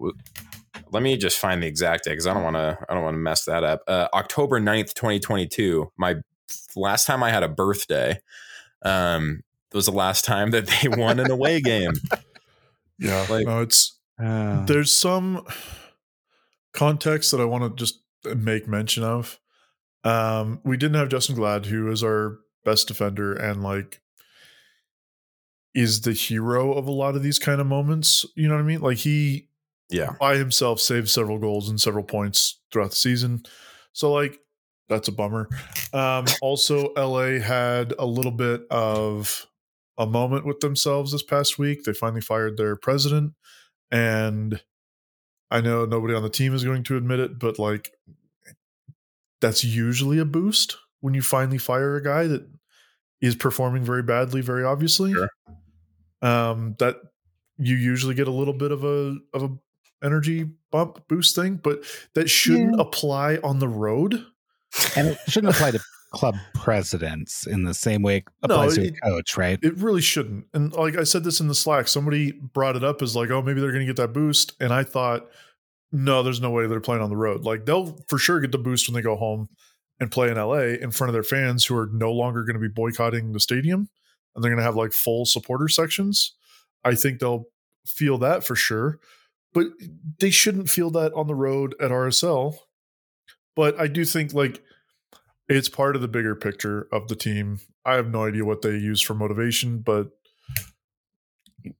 Let 0.92 1.02
me 1.02 1.16
just 1.16 1.36
find 1.38 1.62
the 1.62 1.66
exact 1.66 2.04
date 2.04 2.12
because 2.12 2.28
I 2.28 2.32
don't 2.32 2.44
want 2.44 2.56
to. 2.56 2.78
I 2.88 2.94
don't 2.94 3.02
want 3.02 3.14
to 3.14 3.18
mess 3.18 3.44
that 3.44 3.64
up. 3.64 3.82
Uh, 3.88 4.06
October 4.14 4.60
9th, 4.60 4.94
2022. 4.94 5.90
My 5.98 6.14
last 6.76 7.06
time 7.06 7.22
I 7.22 7.30
had 7.30 7.42
a 7.42 7.48
birthday, 7.48 8.20
um, 8.82 9.42
was 9.74 9.86
the 9.86 9.92
last 9.92 10.24
time 10.24 10.52
that 10.52 10.66
they 10.68 10.88
won 10.96 11.18
an 11.18 11.30
away 11.30 11.60
game. 11.60 11.92
Yeah. 12.98 13.26
Like- 13.28 13.46
no, 13.46 13.60
it's 13.62 13.98
Uh, 14.22 14.64
there's 14.64 14.92
some 14.92 15.44
context 16.72 17.32
that 17.32 17.40
I 17.40 17.44
want 17.44 17.64
to 17.64 17.84
just 17.84 18.00
make 18.36 18.68
mention 18.68 19.02
of. 19.02 19.40
Um, 20.04 20.60
we 20.62 20.76
didn't 20.76 20.96
have 20.96 21.08
Justen 21.08 21.34
Glad, 21.34 21.66
who 21.66 21.90
is 21.90 22.04
our 22.04 22.38
best 22.64 22.86
defender 22.88 23.32
and 23.34 23.62
like 23.62 24.00
is 25.76 26.00
the 26.00 26.12
hero 26.12 26.72
of 26.72 26.86
a 26.86 26.90
lot 26.90 27.14
of 27.14 27.22
these 27.22 27.38
kind 27.38 27.60
of 27.60 27.66
moments. 27.66 28.24
You 28.34 28.48
know 28.48 28.54
what 28.54 28.62
I 28.62 28.64
mean? 28.64 28.80
Like 28.80 28.96
he 28.96 29.48
Yeah, 29.90 30.14
by 30.18 30.36
himself 30.36 30.80
saved 30.80 31.08
several 31.10 31.38
goals 31.38 31.68
and 31.68 31.80
several 31.80 32.02
points 32.02 32.60
throughout 32.72 32.90
the 32.90 32.96
season. 32.96 33.42
So 33.92 34.10
like 34.10 34.40
that's 34.88 35.08
a 35.08 35.12
bummer. 35.12 35.48
Um, 35.92 36.24
also, 36.40 36.92
LA 36.94 37.40
had 37.40 37.92
a 37.98 38.06
little 38.06 38.32
bit 38.32 38.62
of 38.70 39.46
a 39.98 40.06
moment 40.06 40.46
with 40.46 40.60
themselves 40.60 41.12
this 41.12 41.22
past 41.22 41.58
week. 41.58 41.84
They 41.84 41.92
finally 41.92 42.20
fired 42.20 42.56
their 42.56 42.76
president, 42.76 43.34
and 43.90 44.62
I 45.50 45.60
know 45.60 45.84
nobody 45.84 46.14
on 46.14 46.22
the 46.22 46.30
team 46.30 46.54
is 46.54 46.64
going 46.64 46.84
to 46.84 46.96
admit 46.96 47.20
it, 47.20 47.38
but 47.38 47.58
like 47.58 47.92
that's 49.40 49.62
usually 49.62 50.18
a 50.18 50.24
boost 50.24 50.76
when 51.00 51.14
you 51.14 51.22
finally 51.22 51.58
fire 51.58 51.96
a 51.96 52.02
guy 52.02 52.26
that 52.26 52.48
is 53.20 53.36
performing 53.36 53.84
very 53.84 54.02
badly, 54.02 54.40
very 54.40 54.64
obviously. 54.64 55.12
Sure. 55.12 55.28
Um, 56.22 56.76
that 56.78 56.96
you 57.58 57.76
usually 57.76 58.14
get 58.14 58.28
a 58.28 58.32
little 58.32 58.54
bit 58.54 58.72
of 58.72 58.84
a 58.84 59.16
of 59.34 59.42
a 59.42 59.50
energy 60.04 60.48
bump 60.70 61.06
boost 61.08 61.34
thing, 61.34 61.56
but 61.56 61.82
that 62.14 62.28
shouldn't 62.28 62.74
Yeah. 62.76 62.80
apply 62.82 63.36
on 63.42 63.58
the 63.58 63.68
road. 63.68 64.24
and 64.96 65.08
it 65.08 65.18
shouldn't 65.28 65.54
apply 65.54 65.70
to 65.72 65.80
club 66.12 66.34
presidents 66.54 67.46
in 67.46 67.64
the 67.64 67.74
same 67.74 68.02
way 68.02 68.18
it 68.18 68.24
applies 68.42 68.76
No, 68.76 68.84
to 68.84 68.88
a 68.90 69.10
coach, 69.10 69.36
right? 69.36 69.58
It 69.62 69.76
really 69.78 70.00
shouldn't. 70.02 70.46
And 70.54 70.72
like 70.72 70.96
I 70.96 71.04
said 71.04 71.24
this 71.24 71.40
in 71.40 71.48
the 71.48 71.54
Slack, 71.54 71.88
somebody 71.88 72.32
brought 72.32 72.76
it 72.76 72.84
up 72.84 73.02
as 73.02 73.16
like, 73.16 73.30
oh, 73.30 73.42
maybe 73.42 73.60
they're 73.60 73.72
going 73.72 73.86
to 73.86 73.92
get 73.92 73.96
that 73.96 74.12
boost. 74.12 74.52
And 74.60 74.72
I 74.72 74.82
thought, 74.82 75.26
no, 75.92 76.22
there's 76.22 76.40
no 76.40 76.50
way 76.50 76.66
they're 76.66 76.80
playing 76.80 77.02
on 77.02 77.10
the 77.10 77.16
road. 77.16 77.44
Like 77.44 77.64
they'll 77.66 77.98
for 78.08 78.18
sure 78.18 78.40
get 78.40 78.52
the 78.52 78.58
boost 78.58 78.88
when 78.88 78.94
they 78.94 79.02
go 79.02 79.16
home 79.16 79.48
and 80.00 80.10
play 80.10 80.28
in 80.30 80.36
LA 80.36 80.76
in 80.80 80.90
front 80.90 81.08
of 81.08 81.12
their 81.14 81.22
fans 81.22 81.64
who 81.64 81.76
are 81.76 81.88
no 81.92 82.12
longer 82.12 82.44
going 82.44 82.54
to 82.54 82.60
be 82.60 82.68
boycotting 82.68 83.32
the 83.32 83.40
stadium 83.40 83.88
and 84.36 84.44
they're 84.44 84.50
going 84.50 84.60
to 84.60 84.64
have 84.64 84.76
like 84.76 84.92
full 84.92 85.24
supporter 85.24 85.66
sections. 85.66 86.34
I 86.84 86.94
think 86.94 87.18
they'll 87.18 87.46
feel 87.86 88.18
that 88.18 88.44
for 88.44 88.54
sure. 88.54 89.00
But 89.52 89.68
they 90.20 90.30
shouldn't 90.30 90.68
feel 90.68 90.90
that 90.90 91.14
on 91.14 91.26
the 91.26 91.34
road 91.34 91.74
at 91.80 91.90
RSL. 91.90 92.58
But 93.56 93.80
I 93.80 93.86
do 93.86 94.04
think 94.04 94.34
like 94.34 94.62
it's 95.48 95.70
part 95.70 95.96
of 95.96 96.02
the 96.02 96.08
bigger 96.08 96.34
picture 96.34 96.86
of 96.92 97.08
the 97.08 97.16
team. 97.16 97.60
I 97.84 97.94
have 97.94 98.10
no 98.10 98.26
idea 98.26 98.44
what 98.44 98.62
they 98.62 98.70
use 98.70 99.00
for 99.00 99.14
motivation, 99.14 99.78
but 99.78 100.10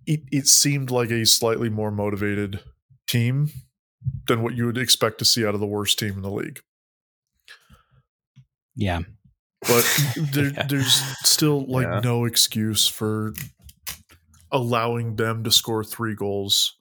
it, 0.07 0.23
it 0.33 0.47
seemed 0.47 0.91
like 0.91 1.11
a 1.11 1.27
slightly 1.27 1.69
more 1.69 1.91
motivated 1.91 2.61
team 3.07 3.51
than 4.27 4.43
what 4.43 4.55
you 4.55 4.66
would 4.66 4.78
expect 4.78 5.19
to 5.19 5.24
see 5.24 5.45
out 5.47 5.55
of 5.55 5.61
the 5.61 5.66
worst 5.66 5.99
team 5.99 6.12
in 6.12 6.23
the 6.23 6.31
league. 6.31 6.61
Yeah. 8.74 9.01
But 9.62 9.85
there, 10.33 10.47
Yeah. 10.53 10.66
there's 10.69 10.93
still 11.24 11.65
like 11.66 11.87
Yeah. 11.87 12.01
no 12.03 12.24
excuse 12.24 12.87
for 12.87 13.33
allowing 14.53 15.16
them 15.16 15.45
to 15.45 15.51
score 15.51 15.83
three 15.85 16.15
goals. 16.15 16.77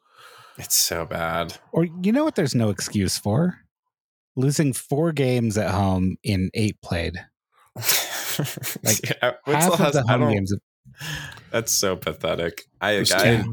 It's 0.58 0.76
so 0.76 1.06
bad. 1.06 1.58
Or 1.72 1.86
you 1.86 2.12
know 2.12 2.24
what 2.24 2.36
there's 2.36 2.56
no 2.56 2.70
excuse 2.70 3.18
for? 3.18 3.60
Losing 4.38 4.74
four 4.74 5.12
games 5.12 5.58
at 5.58 5.72
home 5.72 6.18
in 6.24 6.50
eight 6.54 6.82
played. 6.82 7.16
like 7.76 9.18
Half 9.22 9.36
what's 9.46 9.66
the 9.78 9.86
of 9.88 9.94
the 9.94 10.04
home 10.08 10.22
don't- 10.22 10.32
games. 10.34 10.54
That's 11.52 11.72
so 11.74 11.96
pathetic. 11.96 12.64
I, 12.80 12.98
This 12.98 13.12
I 13.12 13.38
I 13.38 13.44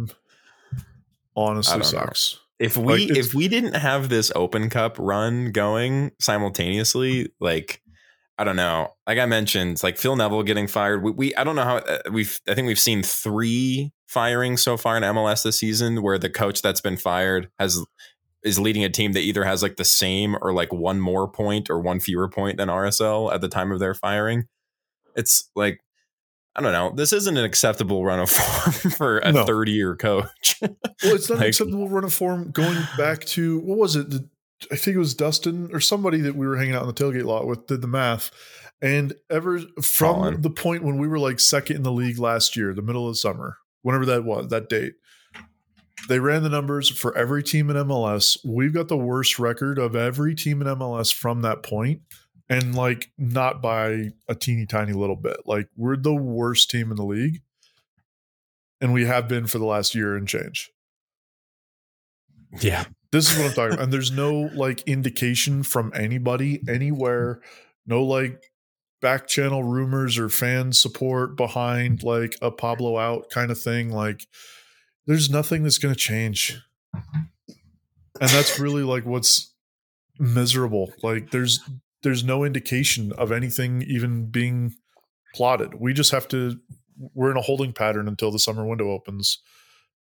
honestly 1.35 1.73
don't 1.73 1.79
know. 1.81 1.85
sucks. 2.01 2.39
if 2.59 2.77
we 2.77 3.09
Like, 3.09 3.17
if 3.19 3.35
we 3.35 3.49
didn't 3.49 3.75
have 3.75 4.09
this 4.09 4.31
Open 4.37 4.71
Cup 4.71 4.97
run 4.99 5.51
going 5.51 6.13
simultaneously, 6.21 7.33
like 7.41 7.82
I 8.39 8.45
don't 8.45 8.57
know, 8.57 8.95
like 9.07 9.19
I 9.19 9.27
mentioned, 9.27 9.83
like 9.83 9.99
Phil 9.99 10.17
Neville 10.17 10.43
getting 10.43 10.67
fired. 10.67 11.03
We, 11.03 11.11
we 11.11 11.35
I 11.37 11.45
don't 11.45 11.55
know 11.57 11.65
how 11.65 11.77
uh, 11.77 11.99
we've 12.11 12.41
I 12.49 12.55
think 12.55 12.67
we've 12.67 12.79
seen 12.79 13.03
three 13.03 13.93
firings 14.07 14.63
so 14.63 14.77
far 14.77 14.97
in 14.97 15.03
MLS 15.03 15.43
this 15.45 15.59
season 15.59 16.03
where 16.03 16.19
the 16.19 16.31
coach 16.31 16.63
that's 16.63 16.81
been 16.81 16.97
fired 16.97 17.51
has 17.59 17.79
is 18.43 18.59
leading 18.59 18.83
a 18.85 18.89
team 18.89 19.13
that 19.13 19.21
either 19.21 19.45
has 19.45 19.63
like 19.63 19.77
the 19.77 19.85
same 19.85 20.37
or 20.43 20.53
like 20.53 20.73
one 20.73 20.99
more 20.99 21.29
point 21.29 21.71
or 21.71 21.79
one 21.81 22.01
fewer 22.01 22.29
point 22.29 22.57
than 22.57 22.69
RSL 22.69 23.33
at 23.33 23.41
the 23.41 23.49
time 23.49 23.71
of 23.71 23.79
their 23.79 23.95
firing. 23.95 24.45
It's 25.15 25.51
like 25.55 25.81
I 26.57 26.61
don't 26.61 26.73
know. 26.73 26.93
This 26.95 27.13
isn't 27.15 27.37
an 27.37 27.45
acceptable 27.45 28.05
run 28.05 28.19
of 28.19 28.29
form 28.31 28.91
for 28.93 29.19
a 29.19 29.33
No. 29.33 29.45
third 29.45 29.69
year 29.69 29.95
coach. 29.97 30.57
Well, 30.61 30.75
it's 31.03 31.29
not 31.31 31.37
an 31.37 31.41
Like- 31.41 31.49
acceptable 31.49 31.89
run 31.89 32.05
of 32.05 32.13
form 32.13 32.51
going 32.51 32.79
back 32.99 33.25
to 33.27 33.61
what 33.61 33.79
was 33.79 33.95
it? 33.97 34.11
The, 34.11 34.29
I 34.71 34.77
think 34.77 34.95
it 34.95 35.01
was 35.01 35.15
Dustin 35.15 35.71
or 35.73 35.81
somebody 35.81 36.21
that 36.21 36.37
we 36.37 36.47
were 36.47 36.57
hanging 36.57 36.75
out 36.75 36.83
in 36.83 36.89
the 36.89 36.95
tailgate 36.95 37.25
lot 37.25 37.47
with 37.47 37.67
did 37.67 37.81
the 37.81 37.89
math. 37.89 38.31
And 38.81 39.15
ever 39.31 39.61
from 39.81 40.15
Colin. 40.17 40.41
the 40.43 40.51
point 40.51 40.83
when 40.83 40.99
we 40.99 41.07
were 41.07 41.19
like 41.19 41.39
second 41.39 41.77
in 41.77 41.83
the 41.83 41.93
league 41.93 42.19
last 42.19 42.57
year, 42.57 42.75
the 42.75 42.83
middle 42.83 43.07
of 43.07 43.13
the 43.13 43.19
summer, 43.19 43.59
whenever 43.83 44.05
that 44.07 44.25
was, 44.25 44.49
that 44.49 44.69
date, 44.69 44.95
they 46.09 46.19
ran 46.19 46.43
the 46.43 46.49
numbers 46.49 46.89
for 46.89 47.17
every 47.17 47.43
team 47.43 47.71
in 47.71 47.77
MLS. 47.77 48.37
We've 48.45 48.75
got 48.75 48.89
the 48.89 48.97
worst 48.97 49.39
record 49.39 49.79
of 49.79 49.95
every 49.95 50.35
team 50.35 50.61
in 50.61 50.67
MLS 50.67 51.15
from 51.15 51.43
that 51.43 51.63
point, 51.63 52.03
and 52.49 52.75
like 52.75 53.13
not 53.17 53.63
by 53.63 54.11
a 54.29 54.35
teeny 54.35 54.67
tiny 54.67 54.93
little 54.93 55.17
bit. 55.17 55.39
Like 55.47 55.69
we're 55.77 55.97
the 55.97 56.15
worst 56.15 56.71
team 56.71 56.91
in 56.91 56.97
the 56.97 57.05
league, 57.05 57.43
and 58.81 58.93
we 58.93 59.05
have 59.05 59.29
been 59.29 59.47
for 59.47 59.59
the 59.59 59.65
last 59.65 59.95
year 59.95 60.17
and 60.17 60.27
change. 60.27 60.71
yeah. 62.61 62.85
This 63.13 63.31
is 63.31 63.39
what 63.39 63.49
I'm 63.49 63.53
talking 63.53 63.75
about. 63.75 63.85
And 63.85 63.93
there's 63.93 64.11
no 64.11 64.51
like 64.55 64.83
indication 64.89 65.63
from 65.63 65.93
anybody 65.95 66.63
anywhere, 66.67 67.41
no 67.87 68.03
like 68.03 68.43
back 69.03 69.27
channel 69.27 69.63
rumors 69.63 70.17
or 70.17 70.31
fan 70.31 70.73
support 70.73 71.37
behind 71.37 72.03
like 72.03 72.37
a 72.41 72.51
Pablo 72.51 72.97
out 72.99 73.29
kind 73.31 73.51
of 73.51 73.61
thing. 73.61 73.91
Like 73.91 74.27
there's 75.07 75.29
nothing 75.29 75.63
that's 75.63 75.79
going 75.79 75.95
to 75.95 76.01
change. 76.01 76.59
And 76.95 78.31
that's 78.31 78.59
really 78.59 78.83
like 78.83 79.05
what's 79.05 79.53
miserable. 80.19 80.93
Like 81.03 81.33
there's 81.33 81.61
there's 82.03 82.25
no 82.25 82.45
indication 82.45 83.13
of 83.13 83.31
anything 83.31 83.83
even 83.83 84.27
being 84.27 84.75
plotted. 85.35 85.75
We 85.75 85.93
just 85.93 86.13
have 86.13 86.29
to 86.29 86.59
we're 87.15 87.31
in 87.31 87.37
a 87.37 87.43
holding 87.43 87.73
pattern 87.73 88.09
until 88.09 88.31
the 88.31 88.39
summer 88.39 88.65
window 88.65 88.91
opens. 88.91 89.39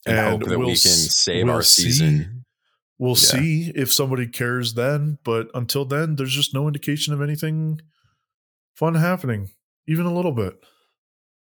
and, 0.07 0.17
And 0.17 0.43
hope 0.43 0.49
that 0.49 0.59
we'll 0.59 0.69
we 0.69 0.73
can 0.73 0.93
save 0.93 1.47
we'll 1.47 1.57
our 1.57 1.63
season. 1.63 2.45
We'll 2.99 3.13
Yeah. 3.13 3.17
see 3.17 3.73
if 3.75 3.93
somebody 3.93 4.27
cares 4.29 4.75
then, 4.75 5.19
but 5.25 5.49
until 5.55 5.85
then, 5.85 6.17
there's 6.17 6.33
just 6.33 6.55
no 6.55 6.67
indication 6.69 7.13
of 7.13 7.21
anything 7.21 7.81
fun 8.77 8.95
happening, 8.95 9.51
even 9.89 10.07
a 10.07 10.15
little 10.15 10.33
bit. 10.33 10.55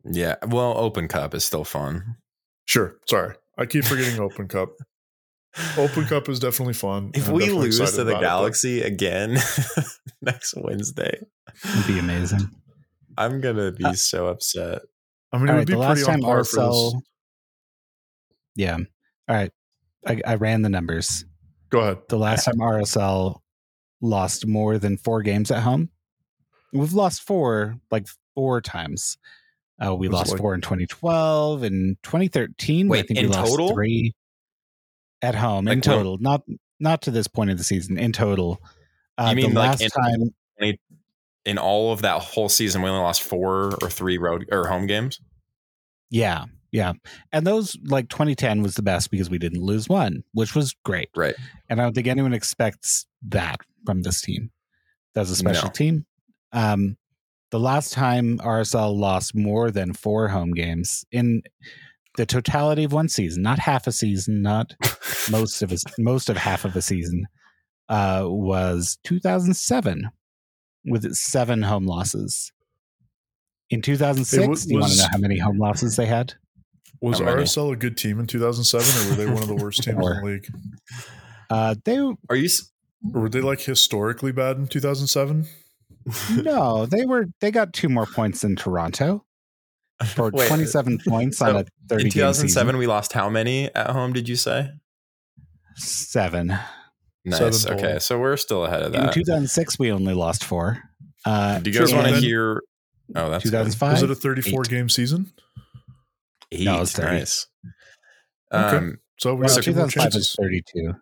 Yeah. 0.05 0.35
Well, 0.47 0.77
Open 0.77 1.07
Cup 1.07 1.33
is 1.33 1.43
still 1.43 1.63
fun. 1.65 2.17
Sure. 2.65 2.95
Sorry. 3.07 3.35
I 3.57 3.65
keep 3.65 3.83
forgetting 3.85 4.19
Open 4.19 4.47
Cup. 4.47 4.69
Open 5.77 6.05
Cup 6.05 6.27
is 6.29 6.39
definitely 6.39 6.73
fun. 6.73 7.11
If 7.13 7.27
I'm 7.29 7.33
we 7.35 7.49
lose 7.49 7.77
to 7.79 8.03
the 8.03 8.11
about 8.11 8.21
it, 8.21 8.25
Galaxy 8.25 8.81
again 8.81 9.37
next 10.21 10.53
Wednesday, 10.57 11.19
It'd 11.63 11.87
be 11.87 11.99
amazing. 11.99 12.49
I'm 13.17 13.39
gonna 13.39 13.71
be 13.71 13.85
Uh, 13.85 13.93
so 13.93 14.27
upset. 14.27 14.81
I 15.31 15.37
mean, 15.37 15.47
All 15.49 15.55
it 15.55 15.57
right, 15.57 15.59
would 15.59 15.67
be 15.67 15.73
the 15.73 15.79
pretty 15.79 16.01
last 16.01 16.07
on 16.09 16.13
time 16.15 16.21
par 16.21 16.43
for 16.43 16.55
this. 16.67 16.95
Yeah. 18.55 18.77
All 19.27 19.35
right. 19.35 19.51
I, 20.05 20.21
I 20.25 20.35
ran 20.35 20.61
the 20.61 20.69
numbers. 20.69 21.25
Go 21.69 21.79
ahead. 21.79 21.97
The 22.09 22.17
last 22.17 22.45
time 22.45 22.57
RSL 22.57 23.39
lost 24.01 24.45
more 24.45 24.77
than 24.77 24.97
four 24.97 25.21
games 25.21 25.51
at 25.51 25.63
home, 25.63 25.89
we've 26.73 26.93
lost 26.93 27.21
four 27.23 27.77
like 27.91 28.07
four 28.35 28.61
times. 28.61 29.17
Uh, 29.83 29.93
we 29.95 30.07
Was 30.07 30.13
lost 30.15 30.31
like- 30.31 30.39
four 30.39 30.53
in 30.55 30.61
2012 30.61 31.63
and 31.63 31.97
2013. 32.03 32.87
I 32.87 32.89
Wait, 32.89 33.07
think 33.07 33.19
in 33.19 33.25
we 33.29 33.31
lost 33.33 33.51
total? 33.51 33.73
three 33.73 34.13
at 35.21 35.35
home 35.35 35.67
in 35.67 35.79
Like, 35.79 35.85
when- 35.85 35.95
total. 35.97 36.17
Not 36.19 36.43
not 36.79 37.01
to 37.03 37.11
this 37.11 37.27
point 37.27 37.49
of 37.51 37.57
the 37.57 37.63
season. 37.63 37.97
In 37.97 38.11
total, 38.11 38.61
uh, 39.17 39.27
You 39.29 39.35
mean 39.37 39.53
the 39.53 39.59
like 39.59 39.69
last 39.79 39.81
in- 39.81 39.89
time? 39.89 40.75
In 41.45 41.57
all 41.59 41.91
of 41.93 42.01
that 42.01 42.21
whole 42.23 42.49
season, 42.49 42.81
we 42.81 42.89
only 42.89 43.01
lost 43.03 43.21
four 43.21 43.75
or 43.81 43.89
three 43.89 44.17
road 44.17 44.45
or 44.51 44.67
home 44.67 44.87
games. 44.87 45.19
Yeah, 46.09 46.45
yeah, 46.75 46.91
and 47.31 47.47
those 47.47 47.77
like 47.85 48.09
2010 48.09 48.61
was 48.61 48.75
the 48.75 48.81
best 48.81 49.09
because 49.09 49.29
we 49.29 49.37
didn't 49.37 49.61
lose 49.63 49.87
one, 49.87 50.23
which 50.33 50.53
was 50.55 50.75
great. 50.83 51.09
Right. 51.15 51.35
And 51.69 51.79
I 51.79 51.83
don't 51.85 51.93
think 51.93 52.07
anyone 52.07 52.33
expects 52.33 53.05
that 53.29 53.57
from 53.85 54.01
this 54.01 54.19
team. 54.21 54.51
That's 55.13 55.29
a 55.29 55.35
special 55.37 55.67
No. 55.69 55.71
team. 55.71 56.05
Um, 56.51 56.97
the 57.51 57.59
last 57.61 57.93
time 57.93 58.39
RSL 58.39 58.93
lost 58.97 59.33
more 59.33 59.71
than 59.71 59.93
four 59.93 60.27
home 60.27 60.51
games 60.53 61.05
in 61.13 61.43
the 62.17 62.25
totality 62.25 62.83
of 62.83 62.91
one 62.91 63.07
season, 63.07 63.41
not 63.41 63.59
half 63.59 63.87
a 63.87 63.93
season, 63.93 64.41
not 64.41 64.73
most 65.31 65.61
of 65.61 65.71
a, 65.71 65.77
most 65.97 66.29
of 66.29 66.35
half 66.35 66.65
of 66.65 66.75
a 66.75 66.81
season, 66.81 67.25
uh, 67.87 68.23
was 68.25 68.97
2007 69.05 70.09
with 70.85 71.13
seven 71.15 71.61
home 71.61 71.85
losses. 71.85 72.51
In 73.69 73.81
2006, 73.81 74.43
It 74.43 74.47
wa- 74.49 74.55
do 74.55 74.73
you 74.73 74.79
want 74.81 74.91
to 74.93 74.97
know 74.99 75.07
how 75.11 75.17
many 75.17 75.37
home 75.39 75.57
losses 75.57 75.95
they 75.95 76.05
had? 76.05 76.33
Was 77.01 77.19
How 77.19 77.25
many? 77.25 77.43
RSL 77.43 77.73
a 77.73 77.75
good 77.75 77.97
team 77.97 78.19
in 78.19 78.27
2007, 78.27 79.07
or 79.07 79.09
were 79.09 79.15
they 79.15 79.25
one 79.31 79.41
of 79.43 79.47
the 79.47 79.55
worst 79.55 79.83
teams 79.83 79.97
in 79.97 80.01
the 80.01 80.21
league? 80.23 80.47
Uh, 81.49 81.75
they 81.83 81.97
Are 82.29 82.35
you? 82.35 82.49
Or 83.13 83.21
were 83.21 83.29
they 83.29 83.41
like 83.41 83.61
historically 83.61 84.31
bad 84.31 84.57
in 84.57 84.67
2007? 84.67 85.45
no, 86.43 86.85
they 86.85 87.05
were 87.05 87.25
they 87.41 87.51
got 87.51 87.73
two 87.73 87.89
more 87.89 88.05
points 88.05 88.41
than 88.41 88.55
Toronto 88.55 89.25
for 90.05 90.29
Wait, 90.31 90.47
27 90.47 90.99
points 91.07 91.41
on 91.41 91.55
a 91.57 91.65
30 91.89 92.05
In 92.05 92.11
2007, 92.11 92.49
season. 92.67 92.77
we 92.77 92.87
lost 92.87 93.13
how 93.13 93.29
many 93.29 93.73
at 93.75 93.89
home? 93.91 94.13
Did 94.13 94.27
you 94.29 94.35
say? 94.35 94.69
Seven. 95.75 96.57
Nice. 97.25 97.61
Seven 97.61 97.79
Okay, 97.83 97.99
so 97.99 98.19
we're 98.19 98.37
still 98.37 98.65
ahead 98.65 98.83
of 98.83 98.91
that. 98.93 99.07
In 99.07 99.13
2006, 99.13 99.79
we 99.79 99.91
only 99.91 100.13
lost 100.13 100.43
four. 100.43 100.79
Uh, 101.25 101.59
Do 101.59 101.69
you 101.71 101.79
guys 101.79 101.93
want 101.93 102.07
to 102.07 102.15
hear? 102.17 102.61
Oh, 103.15 103.29
that's 103.29 103.43
good. 103.43 103.51
2005. 103.51 103.91
Was 103.93 104.03
it 104.03 104.11
a 104.11 104.15
34 104.15 104.61
eight. 104.61 104.69
game 104.69 104.89
season? 104.89 105.31
Eight. 106.51 106.65
No, 106.65 106.81
it's 106.81 106.97
nice. 106.97 107.47
Okay. 108.53 108.77
Um, 108.77 108.97
So 109.17 109.33
we 109.33 109.41
well, 109.45 109.55
got 109.55 109.63
two 109.63 109.71
2005 109.73 110.15
is 110.15 110.35
32. 110.39 110.93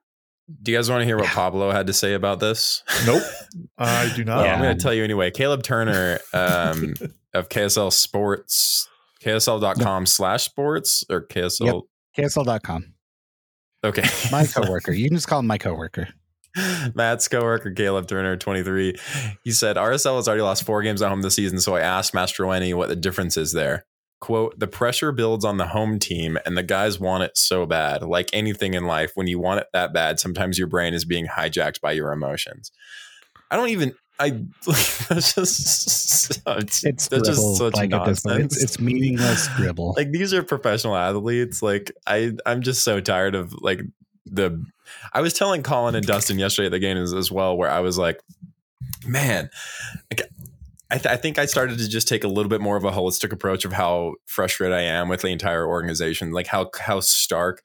do 0.62 0.72
you 0.72 0.78
guys 0.78 0.90
want 0.90 1.02
to 1.02 1.06
hear 1.06 1.18
what 1.18 1.28
Pablo 1.28 1.72
had 1.72 1.88
to 1.88 1.94
say 1.94 2.14
about 2.14 2.40
this? 2.40 2.84
Nope. 3.06 3.24
I 3.78 4.12
do 4.16 4.24
not. 4.24 4.38
Well, 4.38 4.46
Yeah. 4.46 4.56
I'm 4.56 4.62
going 4.62 4.78
to 4.78 4.82
tell 4.84 4.94
you 4.94 5.04
anyway. 5.04 5.32
Caleb 5.32 5.64
Turner 5.64 6.20
um, 6.34 6.94
of 7.34 7.50
KSL 7.50 7.92
Sports, 7.92 8.88
KSL.com 9.24 10.06
slash 10.06 10.44
sports 10.44 11.04
or 11.10 11.26
KSL. 11.28 11.84
KSL.com. 12.18 12.94
Okay. 13.84 14.04
My 14.32 14.46
coworker. 14.54 14.92
you 14.92 15.08
can 15.10 15.18
just 15.18 15.28
call 15.28 15.40
him 15.40 15.48
my 15.48 15.58
coworker. 15.58 16.08
Matt's 16.94 17.28
coworker 17.28 17.72
Caleb 17.72 18.08
Turner, 18.08 18.38
23. 18.38 18.96
He 19.44 19.52
said 19.52 19.76
RSL 19.76 20.18
has 20.18 20.28
already 20.28 20.44
lost 20.44 20.64
four 20.66 20.84
games 20.84 21.02
at 21.02 21.10
home 21.10 21.24
this 21.24 21.34
season, 21.36 21.60
so 21.60 21.76
I 21.76 21.80
asked 21.82 22.14
Master 22.14 22.44
Mastroeni 22.44 22.76
what 22.76 22.90
the 22.90 22.96
difference 22.96 23.38
is 23.38 23.54
there. 23.54 23.86
Quote, 24.24 24.58
the 24.58 24.68
pressure 24.68 25.12
builds 25.12 25.44
on 25.44 25.58
the 25.58 25.68
home 25.68 26.00
team 26.00 26.38
and 26.46 26.58
the 26.58 26.64
guys 26.64 26.98
want 26.98 27.24
it 27.24 27.38
so 27.38 27.66
bad. 27.66 28.04
Like 28.04 28.30
anything 28.32 28.74
in 28.74 28.86
life, 28.86 29.12
when 29.16 29.28
you 29.28 29.38
want 29.38 29.60
it 29.60 29.68
that 29.74 29.92
bad, 29.92 30.18
sometimes 30.18 30.58
your 30.58 30.70
brain 30.70 30.94
is 30.94 31.04
being 31.04 31.28
hijacked 31.28 31.82
by 31.82 31.92
your 31.92 32.14
emotions. 32.14 32.72
I 33.52 33.58
don't 33.58 33.68
even 33.68 33.94
I 34.22 34.30
that's 34.66 35.36
just 35.36 36.42
it's, 36.48 36.86
It's 36.86 37.08
that's 37.10 37.28
just 37.28 37.58
such 37.58 37.76
like, 37.76 37.92
at 37.92 38.06
this 38.06 38.22
point. 38.22 38.40
nonsense. 38.40 38.64
It's, 38.64 38.64
it's 38.64 38.80
meaningless 38.80 39.44
scribble. 39.44 39.94
like 39.98 40.12
these 40.12 40.34
are 40.34 40.42
professional 40.42 40.96
athletes. 40.96 41.62
Like 41.62 41.92
I 42.08 42.32
I'm 42.46 42.62
just 42.62 42.82
so 42.86 43.02
tired 43.02 43.36
of 43.36 43.54
like 43.62 43.82
the 44.26 44.66
I 45.12 45.20
was 45.20 45.34
telling 45.34 45.64
Colin 45.64 45.96
and 45.96 46.06
Dustin 46.08 46.40
yesterday 46.40 46.68
at 46.68 46.72
the 46.72 46.80
game 46.80 46.96
as, 46.96 47.12
as 47.14 47.30
well, 47.30 47.58
where 47.58 47.70
I 47.70 47.82
was 47.82 47.98
like, 47.98 48.22
man, 49.06 49.50
like, 50.10 50.30
I, 50.94 50.98
th- 50.98 51.12
I 51.12 51.18
think 51.18 51.40
I 51.40 51.48
started 51.48 51.80
to 51.80 51.90
just 51.90 52.08
take 52.08 52.24
a 52.24 52.28
little 52.28 52.50
bit 52.50 52.62
more 52.62 52.78
of 52.78 52.84
a 52.84 52.92
holistic 52.92 53.32
approach 53.32 53.66
of 53.66 53.74
how 53.74 54.14
frustrated 54.28 54.78
I 54.78 54.82
am 54.82 55.10
with 55.10 55.24
the 55.24 55.30
entire 55.30 55.66
organization, 55.66 56.34
like 56.34 56.46
how 56.46 56.70
how 56.80 57.00
stark, 57.00 57.64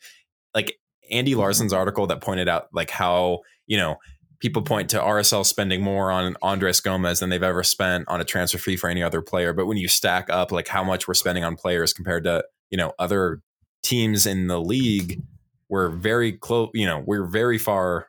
like 0.55 0.78
Andy 1.10 1.34
Larsen's 1.34 1.74
article 1.74 2.06
that 2.06 2.22
pointed 2.22 2.48
out 2.48 2.68
like 2.72 2.88
how 2.88 3.40
you 3.66 3.76
know 3.76 3.96
people 4.40 4.62
point 4.62 4.88
to 4.90 4.98
RSL 4.98 5.44
spending 5.44 5.82
more 5.82 6.10
on 6.10 6.36
Andres 6.40 6.80
Gomez 6.80 7.20
than 7.20 7.28
they've 7.28 7.42
ever 7.42 7.62
spent 7.62 8.09
on 8.09 8.18
a 8.18 8.24
transfer 8.24 8.56
fee 8.56 8.76
for 8.76 8.88
any 8.88 9.02
other 9.02 9.20
player, 9.20 9.52
but 9.52 9.66
when 9.66 9.76
you 9.76 9.88
stack 9.88 10.30
up 10.30 10.50
like 10.50 10.68
how 10.68 10.82
much 10.82 11.06
we're 11.06 11.12
spending 11.12 11.44
on 11.44 11.55
players 11.55 11.92
compared 11.92 12.24
to 12.24 12.42
you 12.70 12.78
know 12.78 12.94
other 12.98 13.42
teams 13.82 14.26
in 14.26 14.46
the 14.46 14.59
league, 14.59 15.20
we're 15.68 15.90
very 15.90 16.32
close. 16.32 16.70
You 16.72 16.86
know, 16.86 17.05
we're 17.05 17.26
very 17.26 17.59
far. 17.59 18.09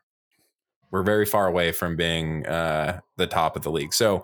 We're 0.91 1.03
very 1.03 1.25
far 1.25 1.45
away 1.45 1.73
from 1.73 1.97
being 1.97 2.47
uh, 2.47 3.01
the 3.17 3.27
top 3.27 3.57
of 3.57 3.63
the 3.63 3.69
league. 3.69 3.93
So 3.93 4.23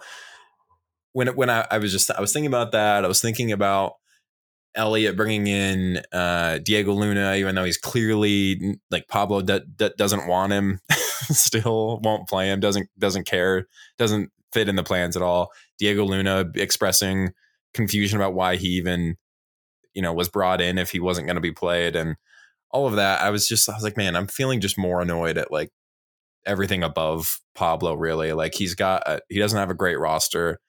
when 1.15 1.29
when 1.29 1.49
I, 1.49 1.65
I 1.71 1.77
was 1.77 1.93
just 1.93 2.11
I 2.11 2.19
was 2.19 2.33
thinking 2.33 2.47
about 2.47 2.73
that, 2.73 3.05
I 3.05 3.07
was 3.07 3.21
thinking 3.21 3.53
about 3.53 3.93
Elliot 4.75 5.15
bringing 5.15 5.47
in 5.47 6.01
uh, 6.11 6.57
Diego 6.57 6.91
Luna, 6.91 7.35
even 7.35 7.55
though 7.55 7.63
he's 7.63 7.77
clearly 7.77 8.77
like 8.91 9.07
Pablo 9.07 9.41
d- 9.41 9.61
d- 9.77 9.93
doesn't 9.97 10.27
want 10.27 10.51
him, 10.51 10.81
still 10.91 12.01
won't 12.03 12.27
play 12.27 12.51
him, 12.51 12.59
doesn't 12.59 12.89
doesn't 12.99 13.25
care, 13.25 13.65
doesn't 13.97 14.29
fit 14.51 14.67
in 14.67 14.75
the 14.75 14.83
plans 14.83 15.15
at 15.15 15.23
all. 15.23 15.53
Diego 15.79 16.03
Luna 16.03 16.51
expressing 16.55 17.31
confusion 17.73 18.17
about 18.19 18.33
why 18.33 18.57
he 18.57 18.67
even 18.67 19.15
you 19.93 20.01
know 20.01 20.11
was 20.11 20.27
brought 20.27 20.59
in 20.59 20.77
if 20.77 20.91
he 20.91 20.99
wasn't 20.99 21.27
going 21.27 21.35
to 21.35 21.41
be 21.41 21.53
played 21.53 21.95
and 21.95 22.17
all 22.71 22.87
of 22.87 22.97
that. 22.97 23.21
I 23.21 23.29
was 23.29 23.47
just 23.47 23.69
I 23.69 23.73
was 23.73 23.83
like, 23.83 23.95
man, 23.95 24.17
I'm 24.17 24.27
feeling 24.27 24.59
just 24.59 24.77
more 24.77 25.01
annoyed 25.01 25.37
at 25.37 25.49
like 25.49 25.71
everything 26.45 26.83
above 26.83 27.39
Pablo. 27.55 27.93
Really, 27.93 28.33
like 28.33 28.53
he's 28.53 28.75
got 28.75 29.07
a, 29.07 29.21
he 29.29 29.39
doesn't 29.39 29.57
have 29.57 29.71
a 29.71 29.75
great 29.75 29.97
roster 29.97 30.59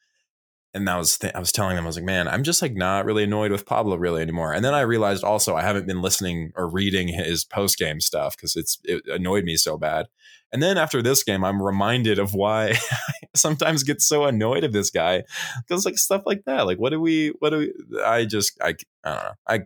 and 0.77 0.87
that 0.87 0.97
was 0.97 1.17
th- 1.19 1.35
I 1.35 1.39
was 1.39 1.51
telling 1.51 1.75
them 1.75 1.85
I 1.85 1.89
was 1.89 1.97
like, 1.97 2.05
man, 2.05 2.29
I'm 2.29 2.43
just 2.43 2.61
like 2.61 2.75
not 2.75 3.07
really 3.07 3.25
annoyed 3.25 3.51
with 3.51 3.65
Pablo 3.67 3.97
really 3.97 4.21
anymore. 4.23 4.53
And 4.53 4.65
then 4.65 4.75
I 4.75 4.83
realized 4.83 5.25
also 5.25 5.57
I 5.57 5.63
haven't 5.63 5.87
been 5.87 6.03
listening 6.03 6.53
or 6.55 6.69
reading 6.69 7.09
his 7.09 7.45
post 7.45 7.79
game 7.79 8.01
stuff 8.01 8.37
because 8.37 8.55
it's 8.57 8.79
it 8.85 9.03
annoyed 9.09 9.45
me 9.45 9.57
so 9.57 9.79
bad. 9.79 10.07
And 10.53 10.63
then 10.63 10.79
after 10.79 11.03
this 11.03 11.23
game, 11.25 11.45
I'm 11.45 11.63
reminded 11.63 12.19
of 12.19 12.35
why 12.35 12.73
I 12.93 13.13
sometimes 13.35 13.83
get 13.83 14.01
so 14.03 14.27
annoyed 14.27 14.65
of 14.65 14.73
this 14.73 14.91
guy 14.91 15.25
because 15.67 15.85
like 15.87 15.99
stuff 15.99 16.23
like 16.27 16.45
that. 16.45 16.67
Like, 16.67 16.79
what 16.79 16.91
do 16.91 17.01
we? 17.01 17.33
What 17.39 17.51
do 17.51 17.59
we? 17.59 18.01
I 18.03 18.27
just 18.27 18.53
I 18.63 18.75
I 19.03 19.11
don't 19.15 19.25
know. 19.25 19.31
I 19.49 19.61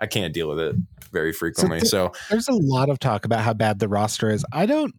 I 0.00 0.06
can't 0.06 0.32
deal 0.32 0.48
with 0.48 0.60
it 0.60 0.76
very 1.12 1.32
frequently. 1.32 1.80
th- 1.80 1.90
So, 1.90 2.12
There's 2.30 2.48
a 2.48 2.52
lot 2.54 2.88
of 2.88 2.98
talk 2.98 3.24
about 3.24 3.40
how 3.40 3.54
bad 3.54 3.78
the 3.78 3.88
roster 3.88 4.30
is. 4.30 4.44
I 4.52 4.66
don't. 4.66 4.94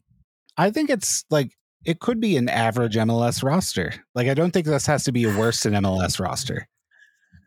I 0.57 0.72
think 0.72 0.90
it's 0.90 1.24
like 1.30 1.52
it 1.86 1.99
could 1.99 2.20
be 2.20 2.38
an 2.38 2.49
average 2.49 2.95
MLS 2.95 3.44
roster. 3.44 3.94
Like 4.16 4.28
I 4.28 4.34
don't 4.34 4.52
think 4.52 4.66
this 4.66 4.86
has 4.88 5.04
to 5.06 5.12
be 5.12 5.24
a 5.24 5.38
worse 5.38 5.64
than 5.64 5.74
MLS 5.74 6.20
roster. 6.20 6.68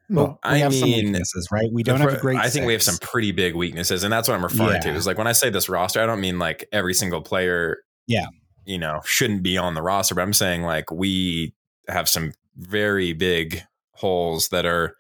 No, 0.09 0.39
we 0.43 0.51
I 0.51 0.59
have 0.59 0.75
some 0.75 0.91
mean, 0.91 1.07
weaknesses, 1.07 1.47
right? 1.53 1.71
We 1.73 1.85
don't 1.85 2.01
have 2.01 2.15
a 2.15 2.19
great. 2.19 2.39
I 2.39 2.49
think 2.51 2.67
we 2.67 2.73
have 2.73 2.83
some 2.83 2.97
pretty 2.99 3.31
big 3.31 3.55
weaknesses, 3.55 4.03
and 4.03 4.13
that's 4.13 4.27
what 4.29 4.35
I'm 4.35 4.43
referring 4.43 4.83
to. 4.83 4.91
Is 4.91 5.07
like 5.07 5.19
when 5.19 5.29
I 5.29 5.33
say 5.33 5.51
this 5.51 5.69
roster, 5.69 6.03
I 6.03 6.07
don't 6.07 6.21
mean 6.21 6.39
like 6.39 6.67
every 6.73 6.95
single 6.95 7.23
player. 7.23 7.79
Yeah. 8.09 8.27
you 8.65 8.79
know, 8.79 9.01
shouldn't 9.05 9.43
be 9.43 9.57
on 9.57 9.75
the 9.75 9.83
roster, 9.83 10.15
but 10.15 10.23
I'm 10.23 10.33
saying 10.33 10.63
like 10.63 10.91
we 10.91 11.55
have 11.89 12.09
some 12.09 12.33
very 12.57 13.13
big 13.13 13.63
holes 13.93 14.49
that 14.49 14.67
are 14.67 14.97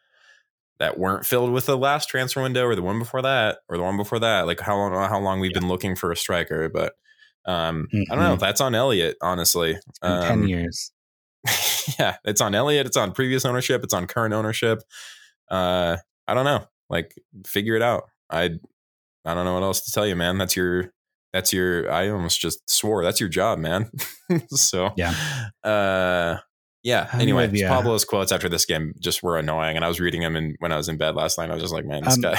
that 0.79 0.99
weren't 0.99 1.27
filled 1.27 1.51
with 1.53 1.67
the 1.67 1.77
last 1.77 2.09
transfer 2.09 2.43
window 2.43 2.67
or 2.67 2.75
the 2.75 2.83
one 2.83 2.99
before 2.99 3.23
that 3.23 3.59
or 3.69 3.77
the 3.77 3.83
one 3.83 3.97
before 3.97 4.19
that. 4.19 4.47
Like 4.47 4.61
how 4.61 4.77
long 4.77 4.93
how 4.93 5.21
long 5.21 5.41
we've 5.41 5.53
been 5.53 5.69
looking 5.69 5.97
for 5.97 6.13
a 6.13 6.17
striker, 6.17 6.69
but 6.69 6.95
um, 7.47 7.89
I 7.93 8.15
don't 8.15 8.19
know. 8.25 8.37
Mhm. 8.37 8.41
That's 8.41 8.61
on 8.61 8.75
Elliot, 8.75 9.17
honestly. 9.23 9.73
It's 9.73 9.99
been 10.01 10.23
ten 10.23 10.33
Um, 10.43 10.49
years. 10.49 10.93
yeah, 11.99 12.17
it's 12.25 12.41
on 12.41 12.55
Elliot. 12.55 12.87
It's 12.87 12.97
on 12.97 13.13
previous 13.13 13.45
ownership. 13.45 13.83
It's 13.85 13.95
on 13.95 14.07
current 14.07 14.35
ownership. 14.35 14.83
Uh, 15.51 15.97
I 16.29 16.35
don't 16.35 16.45
know. 16.45 16.65
Like, 16.91 17.15
figure 17.47 17.75
it 17.77 17.83
out. 17.83 18.05
I, 18.31 18.51
I 19.25 19.35
don't 19.35 19.45
know 19.45 19.55
what 19.55 19.63
else 19.63 19.81
to 19.83 19.93
tell 19.93 20.07
you, 20.07 20.17
man. 20.17 20.39
That's 20.39 20.55
your, 20.57 20.93
that's 21.33 21.53
your. 21.53 21.91
I 21.91 22.09
almost 22.11 22.41
just 22.41 22.69
swore. 22.69 23.03
That's 23.05 23.21
your 23.21 23.29
job, 23.29 23.59
man. 23.59 23.91
so 24.49 24.93
Yeah. 24.97 25.15
Uh, 25.65 26.39
yeah. 26.83 27.09
Anyway, 27.15 27.47
with 27.47 27.57
ya. 27.57 27.69
Pablo's 27.69 28.05
quotes 28.05 28.33
after 28.33 28.49
this 28.49 28.65
game 28.67 28.95
just 29.01 29.23
were 29.23 29.39
annoying, 29.39 29.77
and 29.77 29.85
I 29.85 29.89
was 29.89 30.01
reading 30.01 30.21
them 30.23 30.37
and 30.37 30.57
when 30.61 30.73
I 30.73 30.77
was 30.77 30.89
in 30.89 30.97
bed 30.99 31.15
last 31.15 31.39
night. 31.39 31.51
I 31.51 31.55
was 31.55 31.63
just 31.63 31.75
like, 31.75 31.85
man, 31.85 32.05
this 32.05 32.15
Um, 32.15 32.21
guy. 32.23 32.39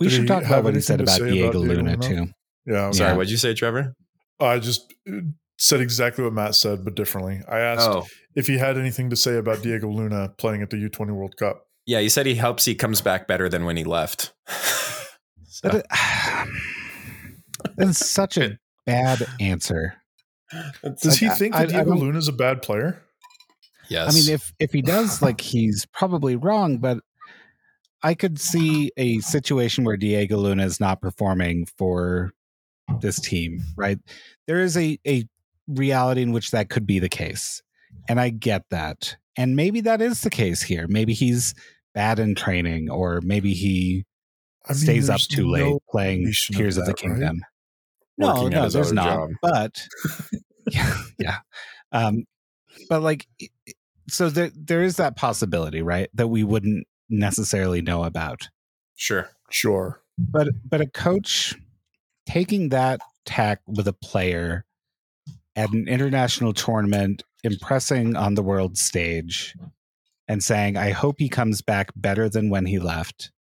We 0.00 0.08
should 0.08 0.26
talk 0.28 0.44
about 0.44 0.62
what 0.64 0.74
he 0.74 0.80
said 0.80 1.00
about 1.00 1.16
say 1.16 1.22
about 1.24 1.32
Diego 1.32 1.52
Diego 1.52 1.58
Luna 1.74 1.90
Luna? 1.96 1.96
too. 2.26 2.32
yeah. 2.66 2.90
Sorry, 2.92 3.10
yeah. 3.10 3.16
what'd 3.16 3.30
you 3.30 3.36
say, 3.36 3.52
Trevor? 3.54 3.94
I 4.40 4.58
just 4.58 4.92
uh, 5.10 5.20
said 5.56 5.80
exactly 5.80 6.24
what 6.24 6.32
Matt 6.32 6.54
said, 6.54 6.84
but 6.84 6.94
differently. 6.94 7.40
I 7.48 7.58
asked 7.60 7.88
Oh, 7.88 8.06
if 8.34 8.46
he 8.46 8.58
had 8.58 8.78
anything 8.78 9.10
to 9.10 9.16
say 9.16 9.36
about 9.36 9.62
Diego 9.62 9.88
Luna 9.88 10.30
playing 10.38 10.62
at 10.62 10.70
the 10.70 10.76
U20 10.76 11.10
World 11.10 11.36
Cup. 11.36 11.66
yeah. 11.86 12.00
He 12.00 12.08
said 12.08 12.26
he 12.26 12.34
helps. 12.36 12.64
He 12.64 12.74
comes 12.74 13.00
back 13.00 13.26
better 13.26 13.48
than 13.48 13.64
when 13.64 13.76
he 13.76 13.84
left. 13.84 14.32
So- 15.50 15.70
But 15.70 15.74
it, 15.76 15.86
that's 17.76 18.06
such 18.06 18.36
a 18.38 18.58
bad 18.86 19.26
answer. 19.40 19.94
Does 21.02 21.18
he 21.18 21.28
think 21.30 21.54
I- 21.54 21.60
I 21.62 21.66
that 21.66 21.72
Diego 21.72 21.94
Luna 21.96 22.18
is 22.18 22.28
a 22.28 22.32
bad 22.32 22.62
player? 22.62 23.02
yes. 23.88 24.10
I 24.10 24.14
mean, 24.14 24.32
if 24.34 24.52
if 24.60 24.72
he 24.72 24.82
does, 24.82 25.20
like 25.22 25.40
he's 25.40 25.86
probably 25.92 26.36
wrong, 26.36 26.78
but 26.78 26.98
I 28.02 28.14
could 28.14 28.38
see 28.40 28.92
a 28.96 29.18
situation 29.20 29.82
where 29.84 29.96
Diego 29.96 30.36
Luna 30.36 30.64
is 30.64 30.78
not 30.78 31.00
performing 31.00 31.66
for 31.76 32.32
this 33.00 33.20
team, 33.20 33.60
right? 33.76 33.98
There 34.46 34.60
is 34.60 34.76
a 34.76 34.98
a 35.06 35.24
reality 35.66 36.22
in 36.22 36.32
which 36.32 36.50
that 36.52 36.68
could 36.70 36.86
be 36.86 36.98
the 36.98 37.08
case. 37.08 37.62
And 38.08 38.20
I 38.20 38.30
get 38.30 38.64
that. 38.70 39.16
And 39.36 39.54
maybe 39.56 39.80
that 39.82 40.00
is 40.00 40.22
the 40.22 40.30
case 40.30 40.62
here. 40.62 40.86
Maybe 40.88 41.12
he's 41.14 41.54
bad 41.94 42.18
in 42.18 42.34
training, 42.34 42.90
or 42.90 43.20
maybe 43.22 43.54
he 43.54 44.04
I 44.66 44.72
mean, 44.72 44.78
stays 44.80 45.08
up 45.10 45.14
there's 45.18 45.26
too 45.26 45.48
late 45.48 45.76
playing 45.90 46.26
explanation 46.28 46.54
of 46.54 46.58
Tears 46.58 46.76
of 46.78 46.86
the 46.86 46.92
that, 46.92 47.02
right? 47.02 47.10
Kingdom. 47.18 47.40
No, 48.16 48.26
Working 48.34 48.50
no, 48.50 48.68
there's 48.68 48.92
not. 48.92 49.04
job. 49.14 49.30
But 49.42 49.82
yeah, 50.72 50.94
yeah. 51.18 51.38
Um, 51.92 52.24
but 52.88 53.02
like, 53.02 53.26
i- 53.40 53.48
i- 53.68 53.72
so 54.08 54.28
there 54.30 54.50
there 54.54 54.82
is 54.82 54.96
that 54.96 55.16
possibility, 55.16 55.82
right? 55.82 56.08
That 56.14 56.28
we 56.28 56.42
wouldn't 56.44 56.86
necessarily 57.10 57.80
know 57.82 58.04
about. 58.04 58.48
sure. 58.96 59.28
Sure. 59.50 60.00
But 60.18 60.48
but 60.68 60.80
a 60.82 60.86
coach 60.86 61.54
taking 62.28 62.68
that 62.68 63.00
tack 63.24 63.60
with 63.66 63.88
a 63.88 63.92
player 63.92 64.66
at 65.56 65.72
an 65.72 65.88
international 65.88 66.52
tournament, 66.52 67.22
impressing 67.42 68.16
on 68.16 68.34
the 68.34 68.42
world 68.42 68.76
stage, 68.76 69.56
and 70.28 70.42
saying, 70.42 70.76
"I 70.76 70.90
hope 70.90 71.16
he 71.18 71.30
comes 71.30 71.62
back 71.62 71.90
better 71.96 72.28
than 72.28 72.50
when 72.50 72.66
he 72.66 72.78
left." 72.78 73.32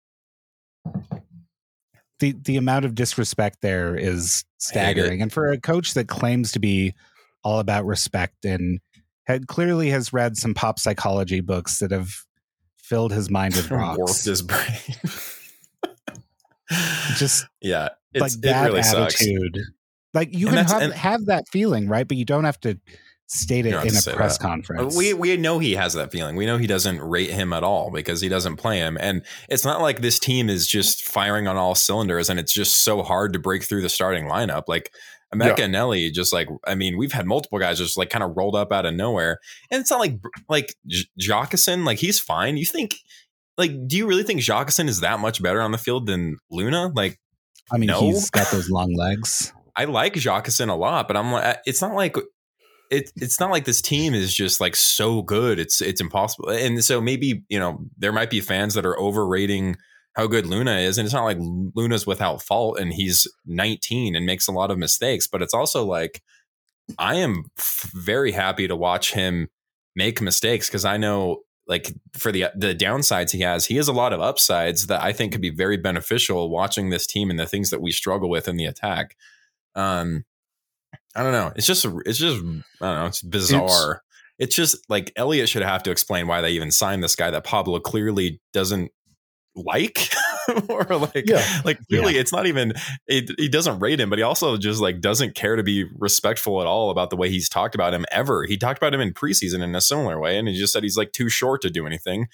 The 2.19 2.31
the 2.31 2.55
amount 2.55 2.85
of 2.85 2.95
disrespect 2.95 3.57
there 3.61 3.95
is 3.95 4.05
I 4.05 4.07
hate 4.07 4.19
it. 4.19 5.01
staggering, 5.01 5.21
and 5.21 5.33
for 5.33 5.51
a 5.51 5.59
coach 5.59 5.93
that 5.93 6.07
claims 6.07 6.53
to 6.53 6.59
be 6.59 6.93
all 7.43 7.59
about 7.59 7.85
respect 7.85 8.45
and 8.45 8.79
had 9.25 9.47
clearly 9.47 9.89
has 9.89 10.13
read 10.13 10.37
some 10.37 10.53
pop 10.53 10.79
psychology 10.79 11.41
books 11.41 11.79
that 11.79 11.91
have 11.91 12.09
filled 12.77 13.11
his 13.11 13.29
mind 13.29 13.53
with 13.55 13.69
warped 13.71 14.23
his 14.23 14.41
brain. 14.41 14.79
Just 17.17 17.45
yeah, 17.61 17.89
like 18.21 18.31
that 18.41 18.65
really 18.67 18.83
sucks. 18.83 19.21
attitude. 19.21 19.59
Like 20.13 20.33
you 20.33 20.47
And 20.47 20.67
can 20.67 20.81
have, 20.81 20.93
have 20.93 21.25
that 21.25 21.47
feeling, 21.49 21.87
right? 21.87 22.07
But 22.07 22.17
you 22.17 22.25
don't 22.25 22.45
have 22.45 22.59
to 22.61 22.79
state 23.27 23.65
it 23.65 23.69
in 23.73 23.75
a 23.75 24.15
press 24.15 24.37
that. 24.37 24.39
conference. 24.39 24.95
We 24.95 25.13
we 25.13 25.35
know 25.37 25.59
he 25.59 25.73
has 25.75 25.93
that 25.93 26.11
feeling. 26.11 26.35
We 26.37 26.45
know 26.45 26.57
he 26.57 26.65
doesn't 26.67 27.01
rate 27.01 27.29
him 27.29 27.51
at 27.53 27.63
all 27.63 27.91
because 27.91 28.21
he 28.21 28.29
doesn't 28.29 28.55
play 28.55 28.77
him. 28.77 28.97
And 28.99 29.23
it's 29.49 29.65
not 29.65 29.81
like 29.81 30.01
this 30.01 30.17
team 30.17 30.49
is 30.49 30.65
just 30.65 31.03
firing 31.03 31.47
on 31.47 31.57
all 31.57 31.75
cylinders 31.75 32.29
and 32.29 32.39
it's 32.39 32.53
just 32.53 32.83
so 32.83 33.03
hard 33.03 33.33
to 33.33 33.39
break 33.39 33.63
through 33.63 33.81
the 33.81 33.89
starting 33.89 34.25
lineup. 34.25 34.63
Like 34.67 34.91
Emeka 35.35 35.57
Yeah. 35.57 35.63
and 35.65 35.73
Nelly, 35.73 36.09
just 36.09 36.31
like 36.31 36.47
I 36.65 36.73
mean, 36.75 36.97
we've 36.97 37.11
had 37.11 37.25
multiple 37.27 37.59
guys 37.59 37.79
just 37.79 37.97
like 37.97 38.09
kind 38.09 38.23
of 38.23 38.31
rolled 38.37 38.55
up 38.55 38.71
out 38.71 38.85
of 38.85 38.93
nowhere. 38.95 39.39
And 39.69 39.81
it's 39.81 39.91
not 39.91 39.99
like 39.99 40.19
like 40.47 40.73
J- 40.87 41.03
Jockeson, 41.21 41.85
like 41.85 41.99
he's 41.99 42.19
fine. 42.19 42.55
You 42.55 42.65
think 42.65 42.95
like 43.57 43.71
do 43.87 43.97
you 43.97 44.07
really 44.07 44.23
think 44.23 44.39
Jockeson 44.39 44.87
is 44.87 45.01
that 45.01 45.19
much 45.19 45.43
better 45.43 45.61
on 45.61 45.71
the 45.73 45.77
field 45.77 46.07
than 46.07 46.37
Luna? 46.49 46.91
Like 46.95 47.19
I 47.71 47.77
mean, 47.77 47.87
no. 47.87 48.01
he's 48.01 48.29
got 48.29 48.49
those 48.51 48.69
long 48.69 48.93
legs. 48.93 49.53
I 49.75 49.85
like 49.85 50.13
Jacqueline 50.13 50.69
a 50.69 50.75
lot, 50.75 51.07
but 51.07 51.17
I'm 51.17 51.31
like, 51.31 51.59
it's 51.65 51.81
not 51.81 51.93
like 51.93 52.17
it, 52.89 53.11
it's 53.15 53.39
not 53.39 53.51
like 53.51 53.65
this 53.65 53.81
team 53.81 54.13
is 54.13 54.33
just 54.33 54.59
like 54.61 54.75
so 54.75 55.21
good. 55.21 55.59
It's 55.59 55.81
it's 55.81 56.01
impossible. 56.01 56.49
And 56.49 56.83
so 56.83 57.01
maybe 57.01 57.43
you 57.49 57.59
know 57.59 57.85
there 57.97 58.11
might 58.11 58.29
be 58.29 58.41
fans 58.41 58.73
that 58.73 58.85
are 58.85 58.99
overrating 58.99 59.75
how 60.15 60.27
good 60.27 60.47
Luna 60.47 60.77
is, 60.77 60.97
and 60.97 61.05
it's 61.05 61.13
not 61.13 61.25
like 61.25 61.37
Luna's 61.39 62.07
without 62.07 62.41
fault, 62.41 62.79
and 62.79 62.91
he's 62.91 63.27
19 63.45 64.15
and 64.15 64.25
makes 64.25 64.47
a 64.47 64.51
lot 64.51 64.71
of 64.71 64.77
mistakes. 64.77 65.27
But 65.27 65.41
it's 65.41 65.53
also 65.53 65.85
like 65.85 66.23
I 66.97 67.15
am 67.15 67.43
f- 67.57 67.91
very 67.93 68.31
happy 68.31 68.67
to 68.67 68.75
watch 68.75 69.13
him 69.13 69.49
make 69.95 70.21
mistakes 70.21 70.67
because 70.69 70.85
I 70.85 70.97
know 70.97 71.41
like 71.67 71.93
for 72.13 72.31
the 72.31 72.45
the 72.55 72.73
downsides 72.73 73.31
he 73.31 73.41
has, 73.41 73.65
he 73.65 73.75
has 73.75 73.87
a 73.87 73.93
lot 73.93 74.13
of 74.13 74.21
upsides 74.21 74.87
that 74.87 75.03
I 75.03 75.11
think 75.11 75.33
could 75.33 75.41
be 75.41 75.49
very 75.49 75.77
beneficial 75.77 76.49
watching 76.49 76.89
this 76.89 77.05
team 77.05 77.29
and 77.29 77.39
the 77.39 77.45
things 77.45 77.69
that 77.69 77.81
we 77.81 77.91
struggle 77.91 78.29
with 78.29 78.47
in 78.47 78.55
the 78.55 78.65
attack. 78.65 79.15
Um, 79.75 80.25
I 81.15 81.23
don't 81.23 81.33
know. 81.33 81.51
It's 81.55 81.67
just 81.67 81.85
it's 82.05 82.19
just 82.19 82.37
I 82.37 82.41
don't 82.41 82.63
know. 82.81 83.05
It's 83.07 83.21
bizarre. 83.21 84.03
It's, 84.39 84.47
it's 84.47 84.55
just 84.55 84.77
like 84.89 85.11
Elliot 85.15 85.49
should 85.49 85.63
have 85.63 85.83
to 85.83 85.91
explain 85.91 86.27
why 86.27 86.41
they 86.41 86.51
even 86.51 86.71
signed 86.71 87.03
this 87.03 87.15
guy 87.15 87.31
that 87.31 87.43
Pablo 87.43 87.79
clearly 87.79 88.39
doesn't 88.53 88.91
like 89.55 90.09
or 90.69 90.83
like 90.97 91.27
yeah. 91.27 91.43
like 91.65 91.79
really 91.89 92.15
yeah. 92.15 92.21
it's 92.21 92.31
not 92.31 92.45
even 92.45 92.73
it, 93.07 93.31
he 93.37 93.49
doesn't 93.49 93.79
rate 93.79 93.99
him 93.99 94.09
but 94.09 94.19
he 94.19 94.23
also 94.23 94.57
just 94.57 94.81
like 94.81 95.01
doesn't 95.01 95.35
care 95.35 95.55
to 95.55 95.63
be 95.63 95.85
respectful 95.97 96.61
at 96.61 96.67
all 96.67 96.89
about 96.89 97.09
the 97.09 97.15
way 97.15 97.29
he's 97.29 97.49
talked 97.49 97.75
about 97.75 97.93
him 97.93 98.05
ever. 98.11 98.45
He 98.45 98.57
talked 98.57 98.77
about 98.77 98.93
him 98.93 99.01
in 99.01 99.13
preseason 99.13 99.61
in 99.61 99.75
a 99.75 99.81
similar 99.81 100.19
way 100.19 100.37
and 100.37 100.47
he 100.47 100.57
just 100.57 100.73
said 100.73 100.83
he's 100.83 100.97
like 100.97 101.11
too 101.11 101.29
short 101.29 101.61
to 101.61 101.69
do 101.69 101.85
anything. 101.85 102.27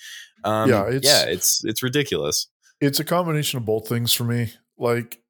Um, 0.43 0.69
yeah 0.69 0.87
it's, 0.87 1.07
yeah 1.07 1.23
it's 1.25 1.63
it's 1.63 1.81
ridiculous. 1.81 2.47
it's 2.81 2.99
a 2.99 3.05
combination 3.05 3.57
of 3.57 3.65
both 3.65 3.87
things 3.87 4.13
for 4.13 4.23
me. 4.23 4.53
Like 4.77 5.21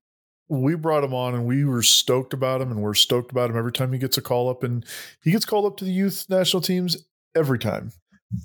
we 0.49 0.75
brought 0.75 1.03
him 1.03 1.13
on 1.13 1.33
and 1.33 1.45
we 1.45 1.65
were 1.65 1.83
stoked 1.83 2.33
about 2.33 2.61
him 2.61 2.71
and 2.71 2.81
we're 2.81 2.93
stoked 2.93 3.31
about 3.31 3.49
him 3.49 3.57
every 3.57 3.71
time 3.71 3.91
he 3.93 3.99
gets 3.99 4.17
a 4.17 4.21
call 4.21 4.49
up 4.49 4.63
and 4.63 4.85
he 5.23 5.31
gets 5.31 5.45
called 5.45 5.65
up 5.65 5.77
to 5.77 5.85
the 5.85 5.91
youth 5.91 6.25
national 6.29 6.61
teams 6.61 6.97
every 7.35 7.59
time 7.59 7.91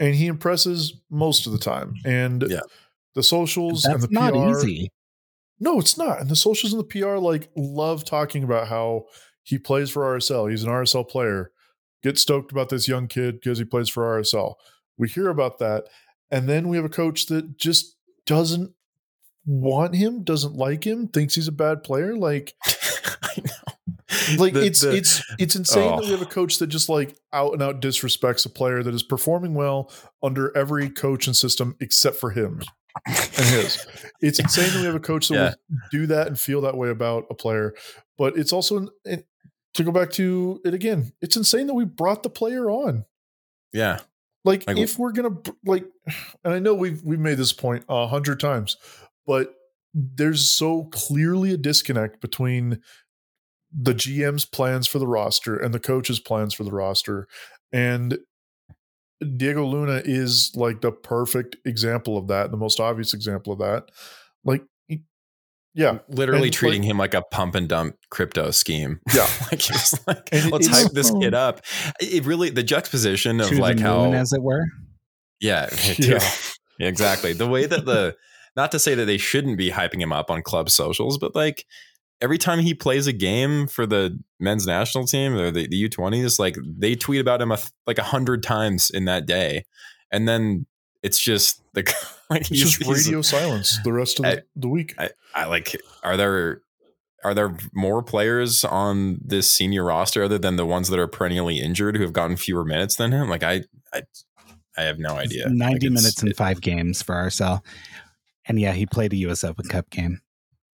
and 0.01 0.15
he 0.15 0.27
impresses 0.27 0.95
most 1.11 1.47
of 1.47 1.53
the 1.53 1.59
time 1.59 1.95
and 2.05 2.45
yeah 2.49 2.61
the 3.15 3.23
socials 3.23 3.83
That's 3.83 3.95
and 3.95 4.03
the 4.05 4.09
not 4.11 4.33
PR. 4.33 4.59
Easy. 4.59 4.93
No, 5.61 5.79
it's 5.81 5.99
not. 5.99 6.21
And 6.21 6.31
the 6.31 6.37
socials 6.37 6.73
and 6.73 6.81
the 6.81 6.85
PR 7.01 7.17
like 7.17 7.51
love 7.57 8.05
talking 8.05 8.45
about 8.45 8.69
how 8.69 9.07
he 9.43 9.59
plays 9.59 9.91
for 9.91 10.03
RSL. 10.03 10.51
He's 10.51 10.63
an 10.63 10.71
RSL 10.71 11.09
player. 11.09 11.51
Get 12.03 12.19
stoked 12.19 12.53
about 12.53 12.69
this 12.69 12.87
young 12.87 13.09
kid 13.09 13.41
because 13.41 13.59
he 13.59 13.65
plays 13.65 13.89
for 13.89 14.05
RSL. 14.21 14.55
We 14.97 15.09
hear 15.09 15.29
about 15.29 15.59
that. 15.59 15.85
And 16.31 16.49
then 16.49 16.69
we 16.69 16.77
have 16.77 16.85
a 16.85 16.91
coach 16.91 17.27
that 17.27 17.59
just 17.59 17.97
doesn't 18.27 18.73
want 19.47 19.97
him, 19.97 20.23
doesn't 20.23 20.55
like 20.55 20.87
him, 20.87 21.09
thinks 21.09 21.35
he's 21.35 21.49
a 21.49 21.53
bad 21.53 21.83
player. 21.83 22.15
Like, 22.15 22.55
I 23.23 23.41
know. 23.45 23.53
Like 24.37 24.53
the, 24.53 24.65
it's 24.65 24.81
the, 24.81 24.95
it's 24.95 25.23
it's 25.39 25.57
insane 25.57 25.93
oh. 25.93 25.97
that 25.97 26.05
we 26.05 26.11
have 26.11 26.23
a 26.23 26.27
oh. 26.27 26.29
coach 26.29 26.59
that 26.59 26.67
just 26.69 26.89
like 26.89 27.17
out 27.33 27.53
and 27.53 27.63
out 27.63 27.81
disrespects 27.81 28.45
a 28.47 28.49
player 28.49 28.83
that 28.83 28.95
is 28.95 29.03
performing 29.03 29.55
well 29.55 29.91
under 30.23 30.55
every 30.57 30.91
coach 30.91 31.27
and 31.27 31.37
system 31.37 31.77
except 31.81 32.17
for 32.17 32.31
him 32.31 32.61
and 33.07 33.47
his. 33.47 33.87
It's 34.21 34.39
insane 34.39 34.73
that 34.73 34.81
we 34.81 34.87
have 34.87 34.95
a 34.95 35.01
coach 35.01 35.29
that 35.29 35.35
yeah. 35.35 35.55
will 35.71 35.79
do 35.91 36.07
that 36.07 36.27
and 36.27 36.39
feel 36.39 36.61
that 36.63 36.77
way 36.77 36.91
about 36.91 37.27
a 37.31 37.35
player. 37.35 37.75
But 38.17 38.37
it's 38.37 38.53
also 38.53 38.89
it, 39.05 39.27
to 39.75 39.85
go 39.85 39.93
back 39.93 40.11
to 40.13 40.61
it 40.65 40.75
again. 40.75 41.13
It's 41.21 41.37
insane 41.37 41.67
that 41.69 41.75
we 41.75 41.85
brought 41.85 42.23
the 42.23 42.31
player 42.31 42.71
on. 42.71 43.05
Yeah. 43.73 44.01
Like, 44.45 44.67
like 44.67 44.79
if 44.79 44.99
we're 44.99 45.13
gonna 45.13 45.37
like, 45.65 45.85
and 46.45 46.55
I 46.55 46.59
know 46.59 46.75
we've 46.75 47.03
we've 47.03 47.19
made 47.19 47.39
this 47.39 47.53
point 47.53 47.85
a 47.89 48.07
hundred 48.07 48.41
times, 48.41 48.77
but 49.27 49.55
there's 49.95 50.49
so 50.49 50.85
clearly 50.85 51.53
a 51.53 51.57
disconnect 51.57 52.21
between 52.21 52.81
the 53.73 53.95
GM's 53.95 54.45
plans 54.45 54.87
for 54.87 54.99
the 54.99 55.07
roster 55.07 55.57
and 55.57 55.75
the 55.75 55.81
coach's 55.81 56.21
plans 56.21 56.55
for 56.55 56.65
the 56.65 56.73
roster. 56.73 57.27
And 57.73 58.19
Diego 59.37 59.65
Luna 59.65 60.03
is 60.05 60.53
like 60.55 60.81
the 60.81 60.93
perfect 60.93 61.57
example 61.65 62.17
of 62.17 62.29
that, 62.29 62.51
the 62.51 62.57
most 62.57 62.81
obvious 62.81 63.15
example 63.15 63.53
of 63.53 63.59
that. 63.59 63.91
Like, 64.45 64.63
yeah, 65.75 65.99
literally 66.09 66.49
and 66.49 66.53
treating 66.53 66.83
like, 66.83 66.91
him 66.91 66.99
like 66.99 67.15
a 67.15 67.23
pump 67.23 67.55
and 67.55 67.69
dump 67.69 67.97
crypto 68.11 68.51
scheme. 68.51 69.01
Yeah, 69.15 69.29
like 69.51 69.61
he's 69.61 70.07
like, 70.07 70.29
let's 70.51 70.67
hype 70.67 70.93
this 70.93 71.11
kid 71.11 71.35
up. 71.35 71.61
It 72.01 72.25
really 72.25 72.51
the 72.51 72.63
juxtaposition 72.63 73.41
of 73.41 73.51
like 73.53 73.79
how, 73.79 74.13
as 74.13 74.33
it 74.33 74.43
were. 74.43 74.65
Yeah, 75.41 75.69
yeah, 75.99 76.21
exactly. 76.81 77.33
The 77.33 77.47
way 77.47 77.67
that 77.67 77.85
the 77.85 78.17
not 78.57 78.73
to 78.73 78.79
say 78.79 78.95
that 78.95 79.05
they 79.05 79.19
shouldn't 79.19 79.57
be 79.57 79.71
hyping 79.71 80.01
him 80.01 80.13
up 80.13 80.31
on 80.31 80.43
club 80.43 80.71
socials, 80.71 81.19
but 81.19 81.35
like 81.35 81.65
every 82.21 82.39
time 82.39 82.59
he 82.59 82.75
plays 82.75 83.07
a 83.07 83.13
game 83.13 83.67
for 83.67 83.87
the 83.87 84.19
men's 84.41 84.67
national 84.67 85.07
team 85.07 85.35
or 85.35 85.51
the, 85.51 85.69
the 85.69 85.89
U20s, 85.89 86.39
like 86.39 86.57
they 86.65 86.95
tweet 86.95 87.21
about 87.21 87.41
him 87.41 87.53
a, 87.53 87.59
like 87.87 87.99
a 87.99 88.03
hundred 88.03 88.43
times 88.43 88.91
in 88.91 89.05
that 89.05 89.27
day. 89.27 89.65
And 90.11 90.29
then 90.29 90.67
it's 91.03 91.21
just 91.21 91.63
like, 91.75 91.91
like 92.31 92.51
it's 92.51 92.77
just 92.77 92.87
radio 92.87 93.23
silence 93.23 93.79
the 93.85 93.93
rest 93.93 94.19
of 94.19 94.25
the, 94.25 94.39
I, 94.39 94.43
the 94.57 94.69
week. 94.69 94.95
I, 94.99 95.11
I 95.35 95.47
like, 95.47 95.77
are 96.03 96.17
there, 96.17 96.63
are 97.25 97.35
there 97.35 97.57
more 97.73 98.03
players 98.03 98.65
on 98.65 99.19
this 99.25 99.51
senior 99.51 99.85
roster 99.85 100.25
other 100.25 100.39
than 100.39 100.57
the 100.57 100.67
ones 100.67 100.89
that 100.89 100.99
are 100.99 101.09
perennially 101.09 101.61
injured 101.61 101.97
who 101.97 102.03
have 102.03 102.13
gotten 102.13 102.37
fewer 102.37 102.65
minutes 102.65 102.97
than 102.97 103.13
him? 103.13 103.29
Like 103.29 103.43
I, 103.43 103.65
I, 103.93 104.03
I 104.77 104.83
have 104.83 104.99
no 104.99 105.17
idea. 105.17 105.49
90 105.49 105.89
like 105.89 105.93
minutes 105.93 106.23
in 106.23 106.33
five 106.35 106.61
games 106.61 107.03
for 107.03 107.15
RSL. 107.15 107.65
And 108.47 108.59
yeah, 108.59 108.73
he 108.73 108.87
played 108.87 109.13
a 109.13 109.17
US 109.29 109.45
Open 109.45 109.67
Cup 109.67 109.91
game. 109.91 110.21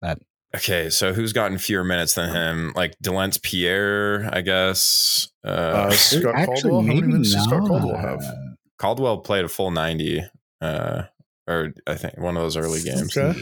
But 0.01 0.19
Okay, 0.55 0.89
so 0.89 1.13
who's 1.13 1.31
gotten 1.31 1.57
fewer 1.59 1.83
minutes 1.83 2.15
than 2.15 2.33
him? 2.33 2.73
Like 2.75 2.95
Delentz 3.03 3.41
Pierre, 3.41 4.27
I 4.33 4.41
guess. 4.41 5.29
Uh, 5.45 5.47
uh 5.47 5.91
Scott 5.91 6.35
actually, 6.35 6.71
Caldwell. 6.71 6.81
How 6.81 6.87
many 6.87 7.01
minutes 7.01 7.33
does 7.33 7.43
Scott 7.43 7.67
Caldwell 7.67 7.97
have? 7.97 8.23
Caldwell 8.77 9.19
played 9.19 9.45
a 9.45 9.49
full 9.49 9.69
ninety, 9.69 10.23
uh, 10.61 11.03
or 11.47 11.73
I 11.85 11.95
think 11.95 12.17
one 12.17 12.35
of 12.35 12.41
those 12.41 12.57
early 12.57 12.81
games. 12.81 13.15
Okay. 13.15 13.39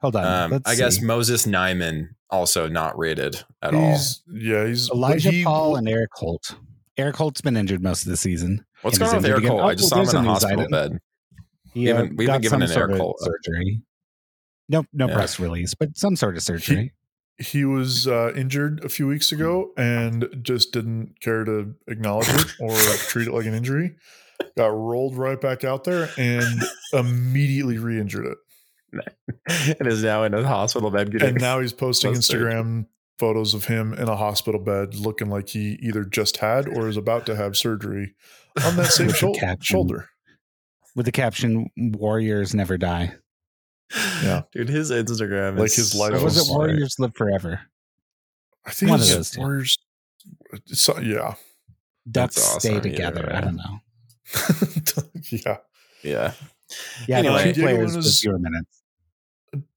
Hold 0.00 0.16
on. 0.16 0.52
Um, 0.52 0.62
I 0.64 0.74
guess. 0.74 1.00
Moses 1.02 1.46
Nyeman 1.46 2.08
also 2.30 2.66
not 2.66 2.98
rated 2.98 3.36
at 3.60 3.74
he's, 3.74 4.22
all. 4.26 4.34
Yeah, 4.34 4.66
he's 4.66 4.90
Elijah 4.90 5.30
he, 5.30 5.44
Paul 5.44 5.76
and 5.76 5.88
Erik 5.88 6.10
Holt. 6.14 6.56
Erik 6.96 7.16
Holt's 7.16 7.40
been 7.40 7.56
injured 7.56 7.82
most 7.82 8.04
of 8.04 8.10
the 8.10 8.16
season. 8.16 8.64
What's 8.80 8.98
going 8.98 9.10
on 9.10 9.16
with 9.18 9.26
Erik 9.26 9.44
Holt? 9.44 9.60
Oh, 9.60 9.66
I 9.66 9.74
just 9.74 9.90
saw 9.90 10.02
him 10.02 10.08
in 10.08 10.16
a 10.16 10.22
hospital 10.22 10.60
item. 10.60 10.70
bed. 10.70 10.98
He, 11.74 11.90
uh, 11.90 12.06
we 12.16 12.26
haven't 12.26 12.42
given 12.42 12.62
an 12.62 12.70
Erik 12.70 12.96
Holt 12.96 13.20
surgery. 13.20 13.82
No, 14.72 14.86
no 14.92 15.06
yeah. 15.06 15.14
press 15.14 15.38
release, 15.38 15.74
but 15.74 15.96
some 15.96 16.16
sort 16.16 16.36
of 16.36 16.42
surgery. 16.42 16.94
He, 17.36 17.44
he 17.44 17.64
was 17.64 18.06
uh, 18.06 18.32
injured 18.34 18.82
a 18.84 18.88
few 18.88 19.06
weeks 19.06 19.30
ago 19.30 19.72
and 19.76 20.26
just 20.42 20.72
didn't 20.72 21.20
care 21.20 21.44
to 21.44 21.74
acknowledge 21.86 22.28
it 22.28 22.52
or 22.58 22.74
treat 23.08 23.28
it 23.28 23.34
like 23.34 23.46
an 23.46 23.54
injury. 23.54 23.96
Got 24.56 24.68
rolled 24.68 25.16
right 25.16 25.40
back 25.40 25.62
out 25.62 25.84
there 25.84 26.08
and 26.16 26.62
immediately 26.92 27.78
re-injured 27.78 28.26
it. 28.26 28.38
and 29.78 29.88
is 29.88 30.02
now 30.02 30.24
in 30.24 30.34
a 30.34 30.46
hospital 30.46 30.90
bed. 30.90 31.14
and 31.14 31.40
now 31.40 31.60
he's 31.60 31.72
posting 31.72 32.12
Instagram 32.12 32.86
photos 33.18 33.54
of 33.54 33.66
him 33.66 33.94
in 33.94 34.08
a 34.08 34.16
hospital 34.16 34.60
bed, 34.60 34.94
looking 34.94 35.30
like 35.30 35.50
he 35.50 35.78
either 35.82 36.04
just 36.04 36.38
had 36.38 36.66
or 36.68 36.88
is 36.88 36.96
about 36.96 37.24
to 37.26 37.36
have 37.36 37.56
surgery 37.56 38.14
on 38.64 38.76
that 38.76 38.86
same 38.86 39.10
shoulder. 39.60 40.08
With 40.94 41.06
the 41.06 41.12
caption 41.12 41.70
"Warriors 41.76 42.54
never 42.54 42.76
die." 42.76 43.14
Yeah, 44.22 44.42
dude, 44.52 44.68
his 44.68 44.90
Instagram 44.90 45.58
like 45.58 45.72
his 45.72 45.94
life. 45.94 46.16
So 46.16 46.24
was 46.24 46.48
it 46.48 46.52
Warriors 46.52 46.98
live 46.98 47.14
forever? 47.14 47.60
I 48.64 48.70
think 48.70 48.90
one 48.90 49.00
of 49.00 49.08
those 49.08 49.36
Warriors. 49.36 49.78
So, 50.66 50.98
yeah, 50.98 51.34
ducks 52.10 52.38
awesome. 52.38 52.60
stay 52.60 52.80
together. 52.80 53.26
Yeah. 53.28 53.38
I 53.38 53.40
don't 53.40 53.56
know. 53.56 53.80
yeah, 55.30 55.56
yeah, 56.02 56.32
yeah. 57.06 57.18
Anyway, 57.18 57.52
Diego 57.52 57.62
players 57.62 57.92
Luna's, 57.92 58.20
fewer 58.20 58.38
minutes. 58.38 58.82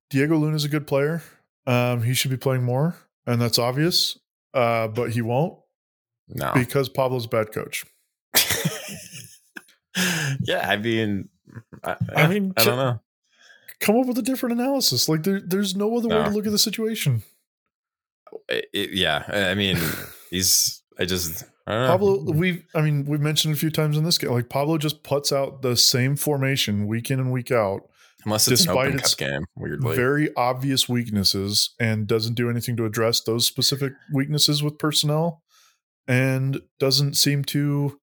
Diego 0.09 0.37
Luna's 0.37 0.63
a 0.63 0.69
good 0.69 0.87
player. 0.87 1.21
Um, 1.67 2.03
he 2.03 2.13
should 2.13 2.31
be 2.31 2.37
playing 2.37 2.63
more, 2.63 2.95
and 3.25 3.41
that's 3.41 3.59
obvious. 3.59 4.17
Uh, 4.53 4.87
but 4.87 5.11
he 5.11 5.21
won't. 5.21 5.59
No, 6.29 6.51
because 6.53 6.87
Pablo's 6.89 7.25
a 7.25 7.29
bad 7.29 7.51
coach. 7.51 7.85
yeah, 10.41 10.69
I 10.69 10.77
mean, 10.77 11.27
I, 11.83 11.95
I 12.15 12.27
mean, 12.27 12.53
I 12.55 12.63
don't 12.63 12.77
know 12.77 12.99
come 13.79 13.97
up 13.97 14.07
with 14.07 14.17
a 14.17 14.21
different 14.21 14.59
analysis. 14.59 15.09
Like 15.09 15.23
there, 15.23 15.41
there's 15.41 15.75
no 15.75 15.97
other 15.97 16.09
no. 16.09 16.17
way 16.17 16.23
to 16.25 16.29
look 16.31 16.45
at 16.45 16.51
the 16.51 16.59
situation. 16.59 17.23
It, 18.49 18.65
it, 18.73 18.89
yeah, 18.93 19.23
I 19.29 19.55
mean, 19.55 19.77
he's. 20.29 20.81
I 20.97 21.03
just 21.03 21.43
I 21.67 21.87
Pablo. 21.87 22.23
We, 22.31 22.63
I 22.73 22.81
mean, 22.81 23.05
we've 23.05 23.19
mentioned 23.19 23.53
a 23.53 23.57
few 23.57 23.69
times 23.69 23.97
in 23.97 24.03
this 24.03 24.17
game. 24.17 24.31
Like 24.31 24.49
Pablo 24.49 24.77
just 24.77 25.03
puts 25.03 25.31
out 25.31 25.61
the 25.61 25.75
same 25.75 26.15
formation 26.15 26.87
week 26.87 27.11
in 27.11 27.19
and 27.19 27.31
week 27.31 27.51
out. 27.51 27.81
Unless 28.23 28.47
it's 28.47 28.63
despite 28.63 28.91
an 28.91 28.99
its 28.99 29.13
game, 29.13 29.45
weirdly. 29.55 29.95
very 29.95 30.33
obvious 30.35 30.89
weaknesses, 30.89 31.75
and 31.79 32.07
doesn't 32.07 32.33
do 32.33 32.49
anything 32.49 32.75
to 32.77 32.85
address 32.85 33.21
those 33.21 33.45
specific 33.45 33.93
weaknesses 34.11 34.63
with 34.63 34.79
personnel, 34.79 35.43
and 36.07 36.59
doesn't 36.79 37.15
seem 37.15 37.43
to 37.45 37.99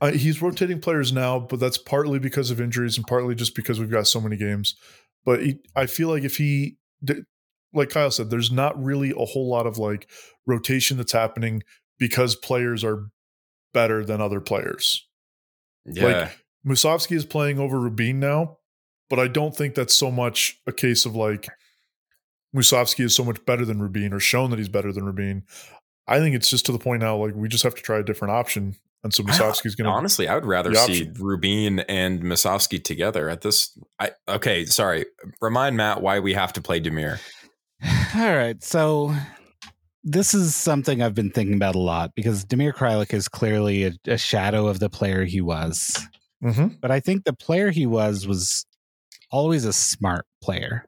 uh, 0.00 0.12
he's 0.12 0.40
rotating 0.40 0.80
players 0.80 1.12
now, 1.12 1.38
but 1.38 1.60
that's 1.60 1.78
partly 1.78 2.18
because 2.18 2.50
of 2.50 2.60
injuries 2.60 2.96
and 2.96 3.06
partly 3.06 3.34
just 3.34 3.54
because 3.54 3.78
we've 3.78 3.90
got 3.90 4.06
so 4.06 4.20
many 4.20 4.36
games. 4.36 4.74
But 5.24 5.42
he, 5.42 5.58
I 5.76 5.86
feel 5.86 6.08
like 6.08 6.24
if 6.24 6.36
he 6.36 6.78
like 7.72 7.90
Kyle 7.90 8.10
said, 8.10 8.30
there's 8.30 8.50
not 8.50 8.82
really 8.82 9.10
a 9.10 9.24
whole 9.24 9.48
lot 9.48 9.66
of 9.66 9.78
like 9.78 10.08
rotation 10.46 10.96
that's 10.96 11.12
happening 11.12 11.62
because 11.98 12.34
players 12.34 12.82
are 12.82 13.06
better 13.72 14.04
than 14.04 14.20
other 14.20 14.40
players. 14.40 15.06
Yeah. 15.84 16.04
Like 16.04 16.38
Musovski 16.66 17.16
is 17.16 17.24
playing 17.24 17.58
over 17.58 17.78
Rubin 17.78 18.20
now, 18.20 18.58
but 19.08 19.18
I 19.18 19.28
don't 19.28 19.54
think 19.54 19.74
that's 19.74 19.94
so 19.94 20.10
much 20.10 20.60
a 20.66 20.72
case 20.72 21.04
of 21.04 21.14
like 21.14 21.48
Musovski 22.54 23.04
is 23.04 23.14
so 23.14 23.24
much 23.24 23.44
better 23.46 23.64
than 23.64 23.80
Rubin 23.80 24.12
or 24.12 24.20
shown 24.20 24.50
that 24.50 24.58
he's 24.58 24.68
better 24.68 24.92
than 24.92 25.04
Rubin. 25.04 25.44
I 26.06 26.18
think 26.18 26.34
it's 26.34 26.50
just 26.50 26.66
to 26.66 26.72
the 26.72 26.78
point 26.78 27.02
now, 27.02 27.16
like 27.16 27.34
we 27.34 27.48
just 27.48 27.62
have 27.62 27.74
to 27.76 27.82
try 27.82 27.98
a 27.98 28.02
different 28.02 28.32
option. 28.32 28.74
And 29.02 29.14
so 29.14 29.22
Musovski's 29.22 29.74
going 29.74 29.86
to 29.86 29.90
honestly, 29.90 30.28
I 30.28 30.34
would 30.34 30.44
rather 30.44 30.74
see 30.74 31.10
Rubin 31.18 31.80
and 31.80 32.22
Musovsky 32.22 32.82
together 32.82 33.30
at 33.30 33.40
this. 33.40 33.78
I 33.98 34.10
okay, 34.28 34.66
sorry. 34.66 35.06
Remind 35.40 35.76
Matt 35.76 36.02
why 36.02 36.20
we 36.20 36.34
have 36.34 36.52
to 36.54 36.60
play 36.60 36.80
Damir. 36.80 37.18
All 38.14 38.36
right, 38.36 38.62
so 38.62 39.14
this 40.04 40.34
is 40.34 40.54
something 40.54 41.02
I've 41.02 41.14
been 41.14 41.30
thinking 41.30 41.54
about 41.54 41.76
a 41.76 41.80
lot 41.80 42.14
because 42.14 42.44
Damir 42.44 42.74
Kreilach 42.74 43.14
is 43.14 43.26
clearly 43.28 43.84
a, 43.84 43.92
a 44.06 44.18
shadow 44.18 44.66
of 44.66 44.80
the 44.80 44.90
player 44.90 45.24
he 45.24 45.40
was. 45.40 46.06
Mm-hmm. 46.42 46.68
But 46.80 46.90
I 46.90 47.00
think 47.00 47.24
the 47.24 47.32
player 47.32 47.70
he 47.70 47.86
was 47.86 48.26
was 48.26 48.66
always 49.30 49.64
a 49.64 49.72
smart 49.72 50.26
player. 50.42 50.84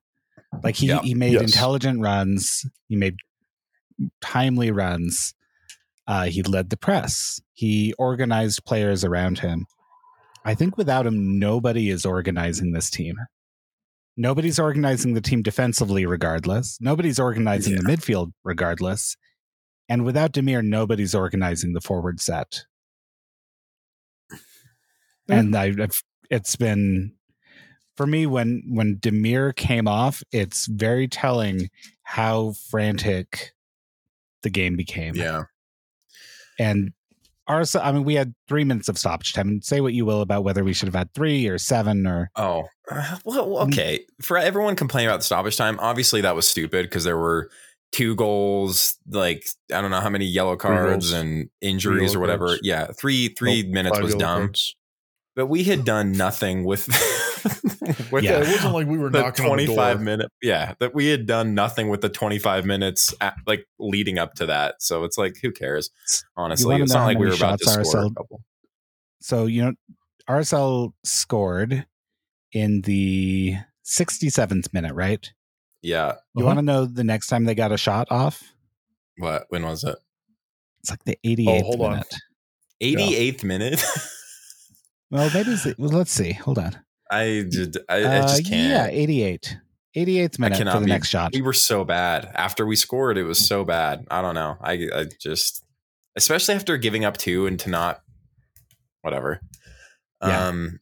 Like 0.63 0.77
he, 0.77 0.95
he 0.99 1.15
made 1.15 1.33
yes. 1.33 1.43
intelligent 1.43 2.01
runs, 2.01 2.67
he 2.89 2.97
made 2.97 3.17
timely 4.21 4.71
runs. 4.71 5.35
Uh, 6.07 6.25
he 6.25 6.43
led 6.43 6.69
the 6.71 6.77
press. 6.77 7.41
He 7.63 7.95
organized 7.97 8.65
players 8.65 9.05
around 9.05 9.39
him. 9.39 9.67
I 10.45 10.53
think 10.57 10.77
without 10.77 11.07
him, 11.07 11.39
nobody 11.39 11.91
is 11.91 12.05
organizing 12.05 12.73
this 12.73 12.91
team. 12.91 13.15
Nobody's 14.17 14.59
organizing 14.59 15.15
the 15.15 15.21
team 15.21 15.43
defensively, 15.43 16.05
regardless. 16.05 16.77
Nobody's 16.81 17.21
organizing 17.21 17.75
yeah. 17.75 17.79
the 17.83 17.85
midfield, 17.85 18.33
regardless. 18.43 19.17
And 19.89 20.05
without 20.05 20.33
Damir, 20.33 20.65
nobody's 20.65 21.15
organizing 21.15 21.73
the 21.73 21.81
forward 21.81 22.21
set. 22.21 22.65
And 25.29 25.55
I, 25.55 25.67
I've, 25.67 26.03
it's 26.31 26.57
been 26.57 27.13
for 27.97 28.09
me 28.09 28.27
when 28.27 28.65
when 28.67 28.97
Damir 28.97 29.55
came 29.55 29.87
off, 29.87 30.25
it's 30.33 30.67
very 30.67 31.07
telling 31.07 31.71
how 32.03 32.55
frantic 32.71 33.53
the 34.43 34.51
game 34.51 34.75
became. 34.75 35.15
Yeah. 35.15 35.45
And 36.59 36.93
our, 37.49 37.65
I 37.81 37.93
mean, 37.93 38.05
we 38.05 38.15
had 38.15 38.35
three 38.49 38.65
minutes 38.65 38.89
of 38.89 38.99
stoppage 38.99 39.33
time. 39.33 39.49
And 39.49 39.65
say 39.65 39.81
what 39.81 39.95
you 39.95 40.05
will 40.05 40.21
about 40.21 40.45
whether 40.45 40.65
we 40.65 40.73
should 40.73 40.87
have 40.89 40.95
had 40.95 41.13
three 41.15 41.47
or 41.49 41.59
seven 41.59 42.07
or. 42.07 42.31
Oh, 42.37 42.65
uh, 42.91 43.19
well, 43.25 43.59
okay. 43.61 44.05
For 44.21 44.37
everyone 44.37 44.77
complaining 44.77 45.09
about 45.09 45.19
the 45.19 45.25
stoppage 45.25 45.57
time, 45.57 45.79
obviously 45.81 46.21
that 46.21 46.35
was 46.35 46.49
stupid 46.49 46.87
because 46.87 47.05
there 47.05 47.19
were 47.19 47.51
two 47.93 48.15
goals, 48.15 48.99
like 49.09 49.47
I 49.73 49.81
don't 49.81 49.91
know 49.91 50.01
how 50.01 50.09
many 50.09 50.25
yellow 50.25 50.57
cards 50.57 51.13
and 51.13 51.49
injuries 51.61 52.15
or 52.15 52.21
whatever. 52.21 52.47
Cards. 52.47 52.63
Yeah, 52.65 52.87
three 52.99 53.29
three 53.29 53.63
nope, 53.63 53.73
minutes 53.73 54.01
was 54.01 54.15
dumb. 54.15 54.43
Cards. 54.43 54.77
But 55.35 55.47
we 55.47 55.65
had 55.65 55.85
done 55.85 56.13
nothing 56.13 56.65
with 56.65 56.89
with 58.13 58.25
yeah, 58.25 58.39
it 58.39 58.49
wasn't 58.49 58.75
like 58.75 58.87
we 58.87 58.99
were 58.99 59.11
the 59.11 59.21
knocking 59.21 59.47
25 59.47 60.01
minute 60.03 60.31
yeah 60.43 60.75
that 60.79 60.95
we 60.95 61.07
had 61.07 61.27
done 61.27 61.55
nothing 61.55 61.89
with 61.89 62.03
the 62.03 62.11
25 62.11 62.67
minutes 62.67 63.15
at, 63.21 63.35
like 63.47 63.67
leading 63.79 64.19
up 64.19 64.35
to 64.35 64.47
that. 64.47 64.77
So 64.81 65.05
it's 65.05 65.17
like 65.17 65.37
who 65.41 65.51
cares 65.51 65.91
honestly. 66.37 66.77
it's 66.77 66.93
not 66.93 67.07
like 67.07 67.19
we 67.19 67.27
were 67.27 67.35
about 67.35 67.61
to 67.61 67.65
RSL, 67.65 67.87
score 67.87 68.05
a 68.05 68.11
couple. 68.11 68.43
So 69.21 69.47
you 69.47 69.63
know 69.65 69.73
RSL 70.29 70.93
scored 71.05 71.87
in 72.53 72.83
the 72.83 73.57
67th 73.85 74.73
minute 74.73 74.95
right? 74.95 75.33
Yeah. 75.83 76.15
You 76.35 76.43
uh-huh. 76.43 76.47
want 76.47 76.59
to 76.59 76.63
know 76.63 76.85
the 76.87 77.05
next 77.05 77.27
time 77.27 77.45
they 77.45 77.55
got 77.55 77.73
a 77.73 77.77
shot 77.77 78.09
off? 78.11 78.53
What? 79.19 79.47
When 79.49 79.65
was 79.65 79.85
it? 79.85 79.97
It's 80.81 80.91
like 80.91 81.05
the 81.05 81.19
88th 81.25 81.63
oh, 81.65 81.77
minute 81.77 82.15
on. 82.15 82.19
88th 82.81 83.43
yeah. 83.43 83.47
minute 83.47 83.85
well 85.13 85.31
maybe 85.33 85.55
well, 85.79 85.91
let's 85.91 86.11
see 86.11 86.33
hold 86.33 86.59
on 86.59 86.77
I 87.13 87.45
did. 87.47 87.77
I, 87.91 87.97
I 87.99 88.21
just 88.23 88.47
uh, 88.47 88.49
can't. 88.49 88.71
Yeah, 88.71 88.87
88. 88.87 89.59
88th 89.95 90.39
minute 90.39 90.59
for 90.59 90.65
the 90.65 90.87
be, 90.87 90.87
next 90.87 91.09
shot. 91.09 91.33
We 91.35 91.43
were 91.43 91.53
so 91.53 91.85
bad 91.85 92.31
after 92.35 92.65
we 92.65 92.77
scored. 92.77 93.19
It 93.19 93.25
was 93.25 93.39
so 93.39 93.63
bad. 93.63 94.07
I 94.11 94.23
don't 94.23 94.35
know. 94.35 94.57
I, 94.63 94.89
I 94.95 95.07
just, 95.21 95.63
especially 96.17 96.55
after 96.55 96.79
giving 96.79 97.05
up 97.05 97.19
two 97.19 97.47
and 97.47 97.61
to 97.61 97.69
not, 97.69 98.01
whatever. 99.03 99.41
Yeah. 100.23 100.47
Um, 100.47 100.81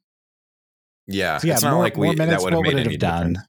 yeah. 1.09 1.39
So 1.39 1.49
yeah, 1.49 1.55
it's 1.55 1.63
not 1.65 1.79
like 1.79 1.97
we 1.97 2.15
minutes, 2.15 2.31
that 2.31 2.43
would 2.43 2.53
have 2.53 2.63
made 2.63 2.87
any 2.87 2.97
done. 2.97 3.33
Difference. 3.33 3.49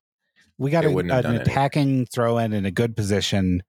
We 0.57 0.71
got 0.71 0.85
a, 0.85 0.97
an 0.97 1.35
attacking 1.35 2.07
throw 2.07 2.39
in 2.39 2.53
in 2.53 2.65
a 2.65 2.71
good 2.71 2.95
position, 2.95 3.61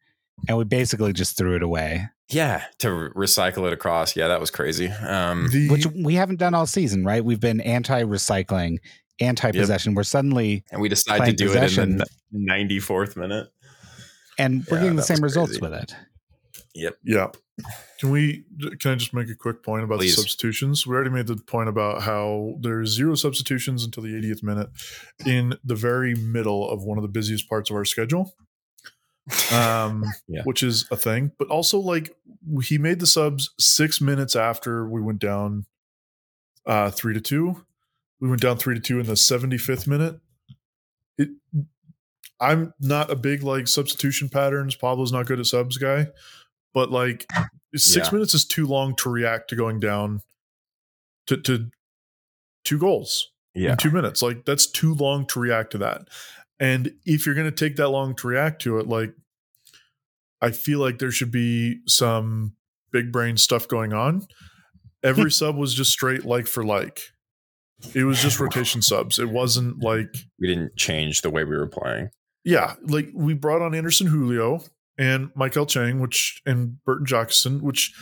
and 0.49 0.59
we 0.59 0.65
basically 0.65 1.13
just 1.13 1.37
threw 1.37 1.57
it 1.57 1.63
away. 1.63 2.09
Yeah, 2.29 2.65
to 2.79 2.89
recycle 3.15 3.67
it 3.67 3.73
across. 3.73 4.17
Yeah, 4.17 4.29
that 4.29 4.41
was 4.41 4.51
crazy. 4.51 4.89
Um, 4.89 5.49
the, 5.51 5.69
Which 5.69 5.87
we 5.87 6.15
haven't 6.15 6.39
done 6.39 6.55
all 6.55 6.67
season, 6.67 7.05
right? 7.05 7.25
We've 7.25 7.41
been 7.41 7.61
anti-recycling, 7.61 8.79
anti-possession. 9.21 9.93
Yep. 9.93 9.97
We're 9.97 10.03
suddenly 10.05 10.65
and 10.71 10.81
we 10.81 10.89
decide 10.89 11.27
to 11.27 11.33
do 11.33 11.47
possession. 11.47 12.01
it 12.01 12.09
in 12.33 12.47
the 12.47 12.53
94th 12.53 13.17
minute, 13.17 13.49
and 14.39 14.65
we're 14.71 14.79
yeah, 14.79 14.83
getting 14.85 14.97
the 14.97 15.03
same 15.03 15.21
results 15.21 15.61
with 15.61 15.75
it. 15.75 15.95
Yep. 16.75 16.97
Yeah. 17.05 17.27
Can 18.01 18.11
we? 18.11 18.45
Can 18.81 18.93
I 18.93 18.95
just 18.95 19.13
make 19.13 19.29
a 19.29 19.35
quick 19.35 19.63
point 19.63 19.85
about 19.85 19.99
Please. 19.99 20.17
the 20.17 20.23
substitutions? 20.23 20.87
We 20.87 20.95
already 20.95 21.11
made 21.11 21.27
the 21.27 21.37
point 21.37 21.69
about 21.69 22.03
how 22.03 22.55
there's 22.61 22.91
zero 22.91 23.15
substitutions 23.15 23.85
until 23.85 24.03
the 24.03 24.09
80th 24.09 24.43
minute, 24.43 24.71
in 25.27 25.59
the 25.63 25.77
very 25.77 26.15
middle 26.15 26.69
of 26.69 26.83
one 26.83 26.97
of 26.97 27.03
the 27.03 27.09
busiest 27.09 27.49
parts 27.49 27.69
of 27.69 27.77
our 27.77 27.85
schedule 27.85 28.35
um, 29.53 30.05
yeah. 30.29 30.43
which 30.45 30.63
is 30.63 30.87
a 30.91 30.97
thing. 30.97 31.33
But 31.39 31.49
also, 31.49 31.79
like, 31.79 32.15
he 32.63 32.79
made 32.79 33.01
the 33.01 33.07
subs 33.07 33.51
six 33.59 34.01
minutes 34.01 34.37
after 34.37 34.89
we 34.89 35.01
went 35.01 35.19
down 35.19 35.67
uh, 36.67 36.91
three 36.91 37.15
to 37.15 37.21
two. 37.21 37.65
We 38.21 38.29
went 38.29 38.43
down 38.43 38.57
three 38.57 38.75
to 38.75 38.81
two 38.81 39.01
in 39.01 39.07
the 39.07 39.15
75th 39.15 39.87
minute. 39.87 40.21
It, 41.19 41.31
I'm 42.41 42.75
not 42.81 43.11
a 43.11 43.17
big 43.17 43.43
like 43.43 43.69
substitution 43.69 44.29
patterns. 44.29 44.75
Pablo's 44.75 45.13
not 45.13 45.27
good 45.27 45.39
at 45.39 45.47
subs 45.47 45.79
guy, 45.79 46.09
but 46.75 46.91
like 46.91 47.27
six 47.75 48.09
yeah. 48.09 48.13
minutes 48.13 48.35
is 48.35 48.45
too 48.45 48.67
long 48.67 48.97
to 48.97 49.11
react 49.11 49.51
to 49.51 49.57
going 49.57 49.79
down 49.79 50.21
to 51.29 51.37
to 51.37 51.71
two 52.65 52.79
goals 52.79 53.31
yeah. 53.55 53.73
in 53.73 53.77
two 53.77 53.91
minutes. 53.93 54.23
Like 54.23 54.45
that's 54.45 54.67
too 54.67 54.95
long 54.95 55.27
to 55.27 55.41
react 55.41 55.73
to 55.73 55.79
that. 55.79 56.09
And 56.61 56.93
if 57.05 57.27
you're 57.27 57.35
going 57.35 57.51
to 57.51 57.57
take 57.57 57.77
that 57.77 57.89
long 57.89 58.15
to 58.17 58.29
react 58.29 58.63
to 58.63 58.79
it, 58.79 58.87
like 58.87 59.15
I 60.41 60.51
feel 60.51 60.81
like 60.81 60.99
there 60.99 61.11
should 61.11 61.31
be 61.31 61.81
some 61.87 62.55
big 62.93 63.13
brain 63.13 63.37
stuff 63.37 63.69
going 63.69 63.93
on. 63.93 64.27
Every 65.03 65.31
sub 65.33 65.57
was 65.57 65.75
just 65.75 65.93
straight 65.93 66.25
like 66.25 66.47
for 66.47 66.65
like. 66.65 67.01
It 67.95 68.05
was 68.05 68.23
just 68.23 68.39
rotation 68.39 68.81
subs. 68.81 69.19
It 69.19 69.29
wasn't 69.29 69.83
like 69.83 70.15
we 70.39 70.47
didn't 70.47 70.77
change 70.77 71.23
the 71.23 71.31
way 71.31 71.43
we 71.43 71.57
were 71.57 71.67
playing. 71.67 72.11
Yeah, 72.45 72.75
like 72.83 73.09
we 73.13 73.35
brought 73.35 73.61
on 73.61 73.75
Anderson 73.75 74.07
Julio 74.07 74.63
and 74.99 75.35
Maikel 75.35 75.69
Chang, 75.69 76.01
which 76.01 76.43
and 76.47 76.83
Burton 76.85 77.07
Jackson, 77.07 77.61
which 77.61 77.93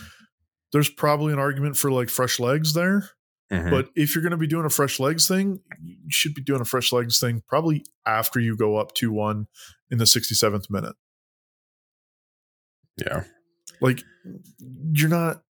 there's 0.71 0.89
probably 0.89 1.33
an 1.33 1.39
argument 1.39 1.77
for 1.77 1.91
like 1.91 2.09
fresh 2.09 2.39
legs 2.39 2.73
there. 2.73 3.09
Mm-hmm. 3.51 3.69
But 3.69 3.89
if 3.95 4.15
you're 4.15 4.21
going 4.21 4.31
to 4.31 4.37
be 4.37 4.47
doing 4.47 4.65
a 4.65 4.69
fresh 4.69 4.99
legs 4.99 5.27
thing, 5.27 5.59
you 5.83 5.97
should 6.09 6.33
be 6.33 6.41
doing 6.41 6.61
a 6.61 6.65
fresh 6.65 6.93
legs 6.93 7.19
thing 7.19 7.43
probably 7.47 7.83
after 8.05 8.39
you 8.39 8.55
go 8.55 8.77
up 8.77 8.93
2 8.93 9.11
1 9.11 9.47
in 9.89 9.97
the 9.97 10.05
67th 10.05 10.69
minute. 10.69 10.95
Yeah. 12.97 13.23
Like 13.81 14.03
you're 14.93 15.09
not 15.09 15.43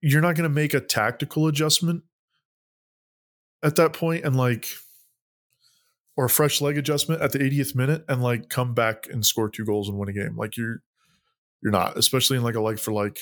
you're 0.00 0.20
not 0.20 0.34
going 0.34 0.48
to 0.48 0.54
make 0.54 0.74
a 0.74 0.80
tactical 0.80 1.46
adjustment 1.46 2.02
at 3.62 3.76
that 3.76 3.92
point 3.92 4.24
and 4.24 4.36
like 4.36 4.66
or 6.16 6.26
a 6.26 6.30
fresh 6.30 6.60
leg 6.60 6.76
adjustment 6.76 7.22
at 7.22 7.32
the 7.32 7.38
80th 7.38 7.74
minute 7.74 8.04
and 8.08 8.22
like 8.22 8.48
come 8.48 8.74
back 8.74 9.06
and 9.10 9.24
score 9.24 9.48
two 9.48 9.64
goals 9.64 9.88
and 9.88 9.98
win 9.98 10.08
a 10.08 10.12
game. 10.12 10.36
Like 10.36 10.56
you're 10.56 10.82
you're 11.62 11.72
not, 11.72 11.96
especially 11.96 12.36
in 12.36 12.42
like 12.42 12.54
a 12.54 12.60
like 12.60 12.78
for 12.78 12.92
like 12.92 13.18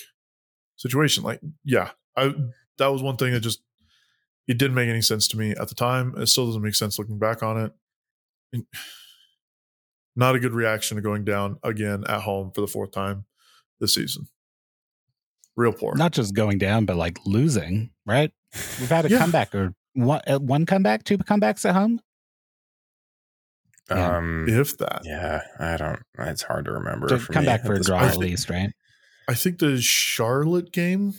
situation. 0.77 1.25
Like 1.25 1.41
yeah, 1.65 1.91
I 2.17 2.35
that 2.79 2.89
was 2.89 3.03
one 3.03 3.17
thing 3.17 3.33
that 3.33 3.41
just 3.41 3.63
it 4.51 4.59
didn't 4.59 4.75
make 4.75 4.89
any 4.89 5.01
sense 5.01 5.29
to 5.29 5.39
me 5.39 5.53
at 5.53 5.69
the 5.69 5.77
time. 5.77 6.13
It 6.17 6.27
still 6.27 6.47
doesn't 6.47 6.61
make 6.61 6.75
sense 6.75 6.99
looking 6.99 7.21
back 7.21 7.41
on 7.41 7.73
it. 8.53 8.65
Not 10.17 10.35
a 10.35 10.41
good 10.41 10.53
reaction 10.53 10.97
to 10.97 11.01
going 11.01 11.25
down 11.25 11.61
again 11.63 12.03
at 12.09 12.23
home 12.23 12.51
for 12.53 12.61
the 12.61 12.67
fourth 12.67 12.91
time 12.91 13.27
this 13.79 13.95
season. 13.95 14.27
Real 15.57 15.73
poor. 15.73 15.95
Not 15.95 16.11
just 16.11 16.35
going 16.35 16.59
down, 16.59 16.85
but 16.85 16.97
like 16.97 17.19
losing, 17.25 17.91
right? 18.05 18.33
We've 18.81 18.89
had 18.89 19.05
a 19.05 19.11
yeah. 19.11 19.19
comeback 19.19 19.55
or 19.55 19.73
one, 19.95 20.21
uh, 20.27 20.41
one 20.41 20.67
comeback, 20.67 21.05
two 21.05 21.19
comebacks 21.19 21.65
at 21.65 21.77
home. 21.77 22.01
Um, 23.89 24.47
if 24.49 24.79
that, 24.79 25.03
yeah, 25.05 25.43
I 25.61 25.77
don't. 25.77 26.01
It's 26.19 26.43
hard 26.43 26.65
to 26.65 26.73
remember. 26.73 27.07
To 27.07 27.19
come 27.19 27.45
back 27.45 27.65
for 27.65 27.75
a 27.75 27.81
draw 27.81 28.01
at 28.01 28.17
least, 28.17 28.51
right? 28.51 28.73
I 29.29 29.35
think 29.35 29.61
the 29.61 29.81
Charlotte 29.81 30.73
game 30.73 31.15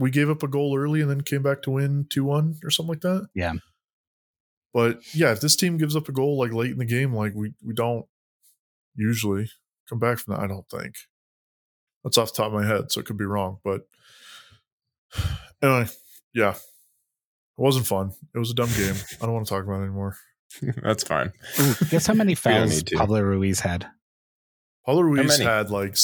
we 0.00 0.10
gave 0.10 0.30
up 0.30 0.42
a 0.42 0.48
goal 0.48 0.76
early 0.76 1.02
and 1.02 1.10
then 1.10 1.20
came 1.20 1.42
back 1.42 1.60
to 1.62 1.70
win 1.70 2.06
2-1 2.06 2.64
or 2.64 2.70
something 2.70 2.88
like 2.88 3.02
that. 3.02 3.28
Yeah. 3.34 3.52
But 4.72 5.00
yeah, 5.14 5.32
if 5.32 5.40
this 5.40 5.56
team 5.56 5.76
gives 5.76 5.94
up 5.94 6.08
a 6.08 6.12
goal 6.12 6.38
like 6.38 6.52
late 6.52 6.70
in 6.70 6.78
the 6.78 6.86
game, 6.86 7.14
like 7.14 7.34
we 7.34 7.52
we 7.64 7.74
don't 7.74 8.06
usually 8.94 9.50
come 9.88 9.98
back 9.98 10.18
from 10.18 10.34
that. 10.34 10.42
I 10.42 10.46
don't 10.46 10.68
think. 10.70 10.94
That's 12.02 12.16
off 12.16 12.32
the 12.32 12.42
top 12.42 12.52
of 12.52 12.60
my 12.60 12.66
head, 12.66 12.90
so 12.90 13.00
it 13.00 13.06
could 13.06 13.18
be 13.18 13.26
wrong. 13.26 13.58
But 13.62 13.82
anyway, 15.62 15.88
yeah. 16.32 16.54
It 16.54 17.62
wasn't 17.62 17.86
fun. 17.86 18.12
It 18.34 18.38
was 18.38 18.52
a 18.52 18.54
dumb 18.54 18.70
game. 18.74 18.94
I 19.20 19.26
don't 19.26 19.34
want 19.34 19.46
to 19.46 19.52
talk 19.52 19.64
about 19.64 19.80
it 19.80 19.84
anymore. 19.84 20.16
That's 20.82 21.04
fine. 21.04 21.32
Ooh, 21.60 21.74
guess 21.90 22.06
how 22.06 22.14
many 22.14 22.34
fouls. 22.36 22.82
Pablo 22.84 23.20
Ruiz 23.20 23.60
had? 23.60 23.86
Pablo 24.86 25.02
Ruiz 25.02 25.38
had 25.38 25.70
like, 25.70 25.96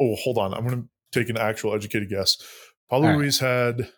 oh, 0.00 0.14
hold 0.22 0.38
on. 0.38 0.54
I'm 0.54 0.66
going 0.66 0.82
to 0.82 0.88
take 1.18 1.28
an 1.28 1.38
actual 1.38 1.74
educated 1.74 2.08
guess. 2.08 2.36
Pablo 2.88 3.08
All 3.08 3.12
right. 3.14 3.20
Ruiz 3.20 3.38
had 3.38 3.88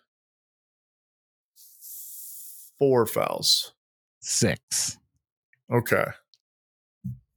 four 2.79 3.07
fouls. 3.07 3.73
Six. 4.21 4.99
Okay. 5.73 6.05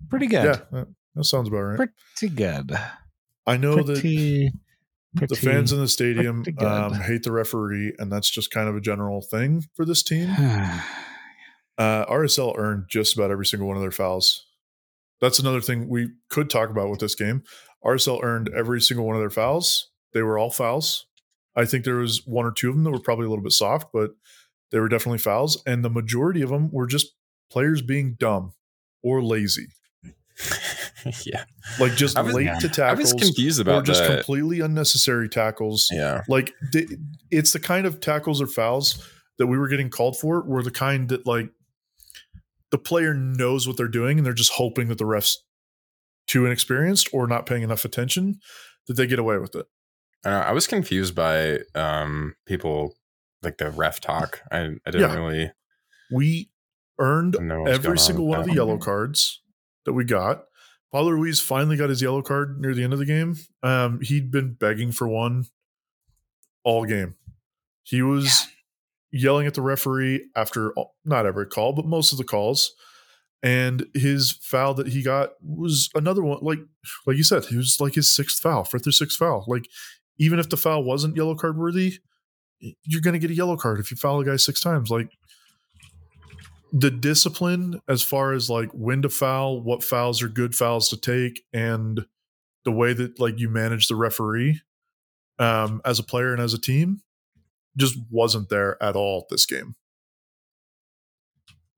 Pretty 0.09 0.27
good. 0.27 0.45
Yeah, 0.45 0.61
that, 0.71 0.87
that 1.15 1.23
sounds 1.25 1.47
about 1.47 1.61
right. 1.61 1.89
Pretty 2.17 2.35
good. 2.35 2.77
I 3.47 3.57
know 3.57 3.75
that 3.75 3.99
Pretty, 4.01 4.51
the 5.13 5.35
fans 5.35 5.71
in 5.73 5.79
the 5.79 5.87
stadium 5.87 6.43
um, 6.59 6.93
hate 6.93 7.23
the 7.23 7.31
referee, 7.31 7.93
and 7.97 8.11
that's 8.11 8.29
just 8.29 8.51
kind 8.51 8.69
of 8.69 8.75
a 8.75 8.81
general 8.81 9.21
thing 9.21 9.63
for 9.75 9.85
this 9.85 10.03
team. 10.03 10.29
Uh, 11.77 12.05
RSL 12.05 12.55
earned 12.59 12.83
just 12.89 13.15
about 13.15 13.31
every 13.31 13.45
single 13.45 13.67
one 13.67 13.75
of 13.75 13.81
their 13.81 13.89
fouls. 13.89 14.45
That's 15.19 15.39
another 15.39 15.61
thing 15.61 15.89
we 15.89 16.09
could 16.29 16.47
talk 16.47 16.69
about 16.69 16.91
with 16.91 16.99
this 16.99 17.15
game. 17.15 17.41
RSL 17.83 18.21
earned 18.21 18.51
every 18.55 18.79
single 18.81 19.07
one 19.07 19.15
of 19.15 19.21
their 19.21 19.31
fouls. 19.31 19.89
They 20.13 20.21
were 20.21 20.37
all 20.37 20.51
fouls. 20.51 21.07
I 21.55 21.65
think 21.65 21.85
there 21.85 21.95
was 21.95 22.25
one 22.25 22.45
or 22.45 22.51
two 22.51 22.69
of 22.69 22.75
them 22.75 22.83
that 22.83 22.91
were 22.91 22.99
probably 22.99 23.25
a 23.25 23.29
little 23.29 23.43
bit 23.43 23.51
soft, 23.51 23.91
but 23.93 24.11
they 24.71 24.79
were 24.79 24.89
definitely 24.89 25.19
fouls. 25.19 25.61
And 25.65 25.83
the 25.83 25.89
majority 25.89 26.41
of 26.41 26.49
them 26.49 26.71
were 26.71 26.87
just 26.87 27.13
players 27.49 27.81
being 27.81 28.15
dumb 28.17 28.53
or 29.03 29.21
lazy, 29.21 29.67
yeah. 31.25 31.43
like 31.79 31.95
just 31.95 32.21
was- 32.21 32.33
late 32.33 32.45
yeah. 32.45 32.59
to 32.59 32.85
I 32.85 32.93
was 32.93 33.11
tackles 33.11 33.13
confused 33.13 33.59
or 33.59 33.63
about 33.63 33.85
just 33.85 34.03
the, 34.03 34.15
completely 34.15 34.61
unnecessary 34.61 35.27
tackles. 35.27 35.89
Yeah. 35.91 36.23
Like 36.27 36.53
th- 36.71 36.89
it's 37.29 37.51
the 37.51 37.59
kind 37.59 37.85
of 37.85 37.99
tackles 37.99 38.41
or 38.41 38.47
fouls 38.47 39.07
that 39.37 39.47
we 39.47 39.57
were 39.57 39.67
getting 39.67 39.89
called 39.89 40.17
for 40.17 40.41
were 40.43 40.63
the 40.63 40.71
kind 40.71 41.09
that 41.09 41.25
like 41.25 41.49
the 42.71 42.77
player 42.77 43.13
knows 43.13 43.67
what 43.67 43.77
they're 43.77 43.87
doing 43.87 44.17
and 44.17 44.25
they're 44.25 44.33
just 44.33 44.53
hoping 44.53 44.87
that 44.87 44.97
the 44.97 45.03
refs 45.03 45.37
too 46.27 46.45
inexperienced 46.45 47.09
or 47.11 47.27
not 47.27 47.45
paying 47.45 47.63
enough 47.63 47.83
attention 47.83 48.39
that 48.87 48.93
they 48.95 49.07
get 49.07 49.19
away 49.19 49.37
with 49.37 49.55
it. 49.55 49.65
I, 50.23 50.29
know, 50.29 50.37
I 50.39 50.51
was 50.51 50.67
confused 50.67 51.15
by 51.15 51.59
um 51.75 52.35
people 52.45 52.95
like 53.41 53.57
the 53.57 53.71
ref 53.71 53.99
talk. 53.99 54.41
I, 54.51 54.59
I 54.85 54.91
didn't 54.91 55.01
Yeah. 55.01 55.15
really 55.15 55.51
We 56.11 56.49
earned 56.99 57.37
know 57.41 57.61
what's 57.61 57.77
going 57.79 57.85
every 57.85 57.97
single 57.99 58.25
with 58.27 58.31
one 58.37 58.39
of 58.41 58.45
the 58.47 58.53
yellow 58.53 58.77
cards 58.77 59.41
that 59.85 59.93
we 59.93 60.03
got. 60.03 60.43
Pablo 60.91 61.11
Ruiz 61.11 61.39
finally 61.39 61.77
got 61.77 61.89
his 61.89 62.01
yellow 62.01 62.21
card 62.21 62.59
near 62.59 62.73
the 62.75 62.83
end 62.83 62.93
of 62.93 62.99
the 62.99 63.05
game. 63.05 63.37
Um, 63.63 64.01
he'd 64.01 64.29
been 64.29 64.53
begging 64.53 64.91
for 64.91 65.07
one 65.07 65.45
all 66.63 66.85
game. 66.85 67.15
He 67.83 68.01
was 68.01 68.45
yelling 69.11 69.47
at 69.47 69.53
the 69.53 69.61
referee 69.61 70.29
after 70.35 70.71
all- 70.73 70.95
not 71.05 71.25
every 71.25 71.45
call, 71.47 71.73
but 71.73 71.85
most 71.85 72.11
of 72.11 72.17
the 72.17 72.23
calls. 72.23 72.73
And 73.43 73.87
his 73.95 74.33
foul 74.43 74.73
that 74.75 74.87
he 74.89 75.01
got 75.01 75.31
was 75.41 75.89
another 75.95 76.21
one. 76.21 76.39
Like, 76.41 76.59
like 77.07 77.17
you 77.17 77.23
said, 77.23 77.45
it 77.45 77.55
was 77.57 77.77
like 77.79 77.95
his 77.95 78.13
sixth 78.15 78.39
foul, 78.39 78.63
fifth 78.63 78.85
or 78.85 78.91
sixth 78.91 79.17
foul. 79.17 79.45
Like, 79.47 79.65
even 80.21 80.37
if 80.37 80.49
the 80.49 80.55
foul 80.55 80.83
wasn't 80.83 81.17
yellow 81.17 81.33
card 81.33 81.57
worthy, 81.57 81.97
you're 82.83 83.01
going 83.01 83.13
to 83.13 83.19
get 83.19 83.31
a 83.31 83.35
yellow 83.35 83.57
card 83.57 83.79
if 83.79 83.89
you 83.89 83.97
foul 83.97 84.21
a 84.21 84.25
guy 84.25 84.35
six 84.35 84.61
times. 84.61 84.91
Like, 84.91 85.09
the 86.71 86.91
discipline 86.91 87.81
as 87.89 88.03
far 88.03 88.31
as 88.31 88.47
like 88.47 88.69
when 88.71 89.01
to 89.01 89.09
foul, 89.09 89.61
what 89.61 89.83
fouls 89.83 90.21
are 90.21 90.29
good 90.29 90.53
fouls 90.53 90.89
to 90.89 90.97
take, 90.97 91.41
and 91.51 92.05
the 92.63 92.71
way 92.71 92.93
that 92.93 93.19
like 93.19 93.39
you 93.39 93.49
manage 93.49 93.87
the 93.87 93.95
referee 93.95 94.61
um, 95.39 95.81
as 95.83 95.97
a 95.97 96.03
player 96.03 96.31
and 96.31 96.41
as 96.41 96.53
a 96.53 96.61
team 96.61 97.01
just 97.75 97.97
wasn't 98.11 98.49
there 98.49 98.81
at 98.81 98.95
all 98.95 99.25
this 99.29 99.47
game. 99.47 99.75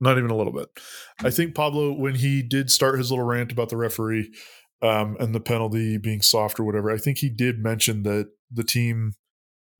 Not 0.01 0.17
even 0.17 0.31
a 0.31 0.35
little 0.35 0.51
bit. 0.51 0.67
I 1.23 1.29
think 1.29 1.55
Pablo, 1.55 1.93
when 1.93 2.15
he 2.15 2.43
did 2.43 2.69
start 2.69 2.97
his 2.97 3.09
little 3.09 3.25
rant 3.25 3.53
about 3.53 3.69
the 3.69 3.77
referee 3.77 4.33
um, 4.83 5.17
and 5.19 5.33
the 5.33 5.39
penalty 5.39 5.97
being 5.97 6.21
soft 6.21 6.59
or 6.59 6.63
whatever, 6.63 6.91
I 6.91 6.97
think 6.97 7.17
he 7.19 7.29
did 7.29 7.59
mention 7.59 8.03
that 8.03 8.29
the 8.51 8.63
team 8.63 9.13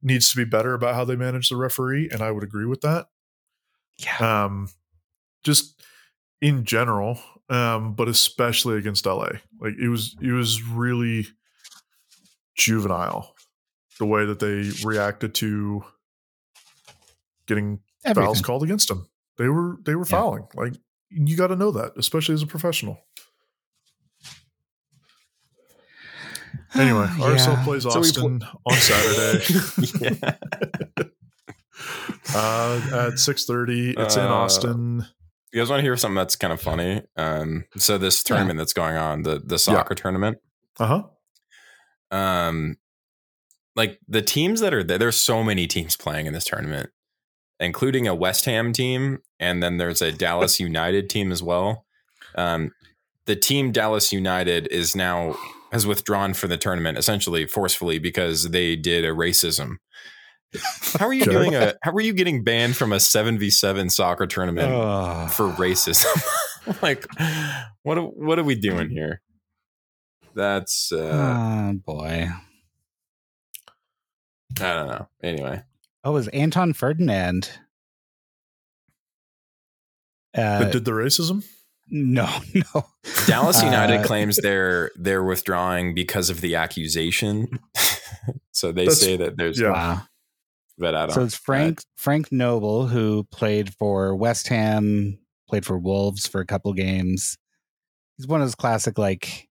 needs 0.01 0.30
to 0.31 0.35
be 0.38 0.45
better 0.45 0.73
about 0.73 0.95
how 0.95 1.05
they 1.05 1.15
manage 1.15 1.49
the 1.49 1.55
referee, 1.57 2.09
and 2.11 2.21
I 2.21 2.31
would 2.31 2.43
agree 2.43 2.65
with 2.65 2.81
that. 2.81 3.07
Yeah. 3.97 4.45
um 4.45 4.69
just 5.43 5.80
in 6.41 6.65
general 6.65 7.19
um 7.49 7.93
but 7.93 8.07
especially 8.07 8.75
against 8.77 9.05
LA 9.05 9.27
like 9.61 9.75
it 9.80 9.88
was 9.88 10.15
it 10.19 10.31
was 10.31 10.63
really 10.63 11.27
juvenile 12.55 13.35
the 13.99 14.05
way 14.07 14.25
that 14.25 14.39
they 14.39 14.71
reacted 14.84 15.35
to 15.35 15.84
getting 17.47 17.80
fouls 18.15 18.41
called 18.41 18.63
against 18.63 18.88
them. 18.88 19.07
They 19.38 19.47
were 19.47 19.77
they 19.85 19.93
were 19.95 20.05
Yeah. 20.05 20.17
fouling. 20.17 20.47
Like 20.55 20.73
you 21.09 21.38
got 21.38 21.47
to 21.47 21.55
know 21.55 21.71
that 21.71 21.93
especially 21.97 22.34
as 22.34 22.41
a 22.41 22.47
professional 22.47 22.97
anyway 26.76 27.06
RSL 27.20 27.54
Yeah. 27.54 27.64
plays 27.64 27.84
So 27.84 27.90
pl- 27.91 28.00
Austin 28.00 28.41
on 28.66 28.76
Saturday. 28.78 31.04
Uh 32.36 32.82
at 32.94 33.14
6:30 33.20 33.95
it's 34.00 34.16
in 34.16 34.24
Uh, 34.24 34.28
Austin. 34.30 35.06
You 35.52 35.62
guys 35.62 35.70
want 35.70 35.80
to 35.80 35.84
hear 35.84 35.98
something 35.98 36.16
that's 36.16 36.36
kind 36.36 36.54
of 36.54 36.62
funny? 36.62 37.02
Um, 37.16 37.66
so 37.78 37.98
this 37.98 38.24
tournament 38.24 38.58
that's 38.58 38.74
going 38.74 38.95
on, 38.95 39.24
the 39.24 39.40
the 39.44 39.60
soccer 39.60 39.95
tournament, 39.95 40.38
uh-huh. 40.80 41.04
Um, 42.12 42.78
like 43.76 44.00
the 44.08 44.22
teams 44.22 44.60
that 44.62 44.74
are 44.74 44.84
there, 44.84 44.98
there's 45.00 45.22
so 45.22 45.44
many 45.44 45.66
teams 45.68 45.98
playing 45.98 46.28
in 46.28 46.34
this 46.34 46.45
tournament, 46.45 46.91
including 47.60 48.08
a 48.08 48.16
West 48.16 48.45
Ham 48.45 48.72
team, 48.72 49.20
and 49.40 49.62
then 49.62 49.78
there's 49.78 50.02
a 50.02 50.12
Dallas 50.12 50.60
United 50.72 51.10
team 51.10 51.32
as 51.32 51.44
well. 51.44 51.86
Um, 52.36 52.72
the 53.26 53.36
team 53.36 53.72
Dallas 53.72 54.14
United 54.14 54.68
is 54.68 54.95
now 54.95 55.36
has 55.74 55.86
withdrawn 55.86 56.34
from 56.34 56.50
the 56.52 56.58
tournament 56.58 56.98
essentially 56.98 57.45
forcefully 57.45 58.00
because 58.00 58.52
they 58.52 58.76
did 58.78 59.04
a 59.04 59.10
racism. 59.10 59.78
How 61.00 61.08
are 61.08 61.14
you 61.14 61.24
Okay. 61.28 61.32
doing 61.32 61.56
a? 61.56 61.74
How 61.82 61.91
are 61.91 62.00
you 62.02 62.14
getting 62.14 62.44
banned 62.44 62.78
from 62.78 62.94
a 62.94 63.00
seven 63.00 63.38
v 63.40 63.50
seven 63.50 63.90
soccer 63.90 64.28
tournament 64.28 64.72
Oh. 64.72 65.28
for 65.28 65.50
racism. 65.50 66.16
like, 66.82 67.06
what 67.82 67.98
are, 67.98 68.04
what 68.04 68.40
are 68.40 68.44
we 68.44 68.56
doing 68.56 68.90
here? 68.90 69.22
That's 70.36 70.91
uh, 70.91 70.98
oh 70.98 71.74
boy. 71.86 72.30
I 74.62 74.74
don't 74.74 74.88
know. 74.88 75.08
Anyway, 75.24 75.64
Oh, 76.04 76.12
it 76.12 76.14
was 76.14 76.28
Anton 76.30 76.74
Ferdinand. 76.74 77.50
Uh, 80.36 80.60
that 80.60 80.72
did 80.72 80.86
the 80.86 80.91
racism 80.91 81.44
no, 81.89 82.30
no. 82.73 82.85
Dallas 83.27 83.61
United 83.61 84.01
Uh, 84.01 84.03
claims 84.03 84.38
they're 84.41 84.91
they're 84.95 85.23
withdrawing 85.23 85.93
because 85.93 86.30
of 86.30 86.41
the 86.41 86.55
accusation. 86.55 87.47
so 88.51 88.72
they 88.72 88.88
say 88.89 89.18
that 89.18 89.38
there's, 89.38 89.60
yeah. 89.60 89.72
Wow. 89.72 90.01
but 90.77 90.95
I 90.95 91.05
don't. 91.07 91.15
So 91.15 91.23
it's 91.23 91.35
Frank 91.35 91.81
Frank 91.95 92.31
Nouble 92.31 92.88
who 92.88 93.23
played 93.31 93.73
for 93.76 94.15
West 94.15 94.47
Ham, 94.47 95.19
played 95.49 95.65
for 95.65 95.77
Wolves 95.77 96.27
for 96.27 96.41
a 96.41 96.45
couple 96.45 96.73
games. 96.73 97.38
He's 98.18 98.27
one 98.27 98.41
of 98.41 98.47
those 98.47 98.55
classic 98.55 98.97
like 98.97 99.49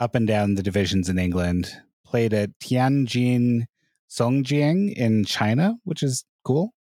up 0.00 0.14
and 0.14 0.26
down 0.26 0.54
the 0.54 0.62
divisions 0.62 1.08
in 1.08 1.18
England. 1.18 1.70
Played 2.04 2.34
at 2.34 2.50
Tianjin 2.60 3.64
Songjiang 4.10 4.92
in 4.92 5.24
China, 5.24 5.74
which 5.84 6.02
is 6.02 6.24
cool 6.44 6.72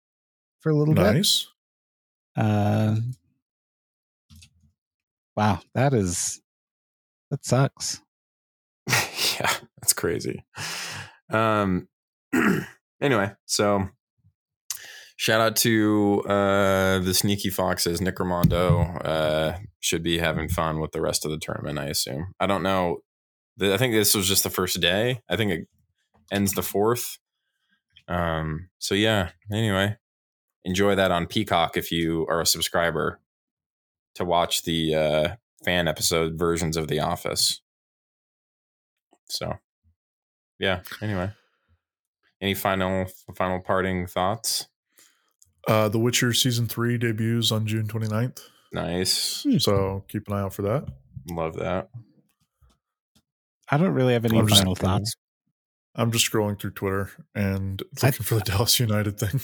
for 0.60 0.70
a 0.70 0.76
little 0.76 0.94
bit. 0.94 1.02
nice 1.14 1.48
Uh, 2.36 2.98
wow, 5.36 5.60
that 5.74 5.94
is 5.94 6.42
that 7.32 7.46
sucks. 7.46 8.02
yeah, 8.90 9.52
that's 9.82 9.94
crazy. 9.94 10.44
Um. 11.30 11.88
anyway, 13.02 13.32
so 13.46 13.90
shout 15.18 15.42
out 15.42 15.56
to 15.56 16.22
uh 16.28 17.00
the 17.00 17.14
sneaky 17.14 17.50
foxes. 17.50 18.02
Nick 18.02 18.18
Rimando 18.18 19.06
uh, 19.06 19.58
should 19.80 20.04
be 20.04 20.18
having 20.18 20.50
fun 20.50 20.80
with 20.80 20.92
the 20.92 21.02
rest 21.02 21.26
of 21.26 21.32
the 21.32 21.40
tournament. 21.40 21.80
I 21.80 21.86
assume. 21.86 22.34
I 22.40 22.46
don't 22.46 22.64
know. 22.64 23.00
I 23.62 23.78
think 23.78 23.94
this 23.94 24.14
was 24.14 24.28
just 24.28 24.44
the 24.44 24.50
first 24.50 24.82
day. 24.82 25.22
I 25.30 25.36
think 25.38 25.52
it 25.52 25.68
ends 26.32 26.54
the 26.54 26.64
fourth. 26.64 27.18
Um. 28.08 28.70
So 28.80 28.96
yeah. 28.96 29.32
Anyway, 29.52 29.98
enjoy 30.64 30.96
that 30.96 31.12
on 31.12 31.26
Peacock 31.26 31.78
if 31.78 31.92
you 31.92 32.26
are 32.30 32.42
a 32.42 32.46
subscriber 32.46 33.20
to 34.16 34.26
watch 34.26 34.64
the 34.64 34.96
uh, 34.96 35.36
fan 35.64 35.88
episode 35.88 36.38
versions 36.38 36.78
of 36.78 36.88
The 36.88 37.00
Office. 37.00 37.62
So, 39.30 39.54
yeah. 40.60 40.82
Anyway, 41.02 41.32
any 42.42 42.54
final 42.54 43.08
final 43.36 43.60
parting 43.60 44.08
thoughts? 44.08 44.68
Uh, 45.68 45.90
the 45.90 45.98
Witcher 46.00 46.32
season 46.34 46.68
three 46.68 46.98
debuts 46.98 47.52
on 47.52 47.66
June 47.66 47.88
29th. 47.88 48.40
Nice. 48.72 49.46
So 49.60 50.04
keep 50.08 50.28
an 50.28 50.34
eye 50.36 50.42
out 50.42 50.54
for 50.54 50.62
that. 50.64 50.86
love 51.32 51.56
that. 51.56 51.90
I 53.72 53.78
don't 53.78 53.94
really 53.94 54.14
have 54.14 54.26
any 54.26 54.38
I'm 54.38 54.48
just- 54.48 54.60
final 54.62 54.76
thoughts. 54.76 55.16
I'm 55.98 56.12
just 56.12 56.30
scrolling 56.30 56.60
through 56.60 56.72
Twitter 56.72 57.10
and 57.34 57.82
I- 58.04 58.08
looking 58.08 58.24
for 58.26 58.36
the 58.36 58.42
Dallas 58.42 58.80
United 58.80 59.18
thing. 59.18 59.40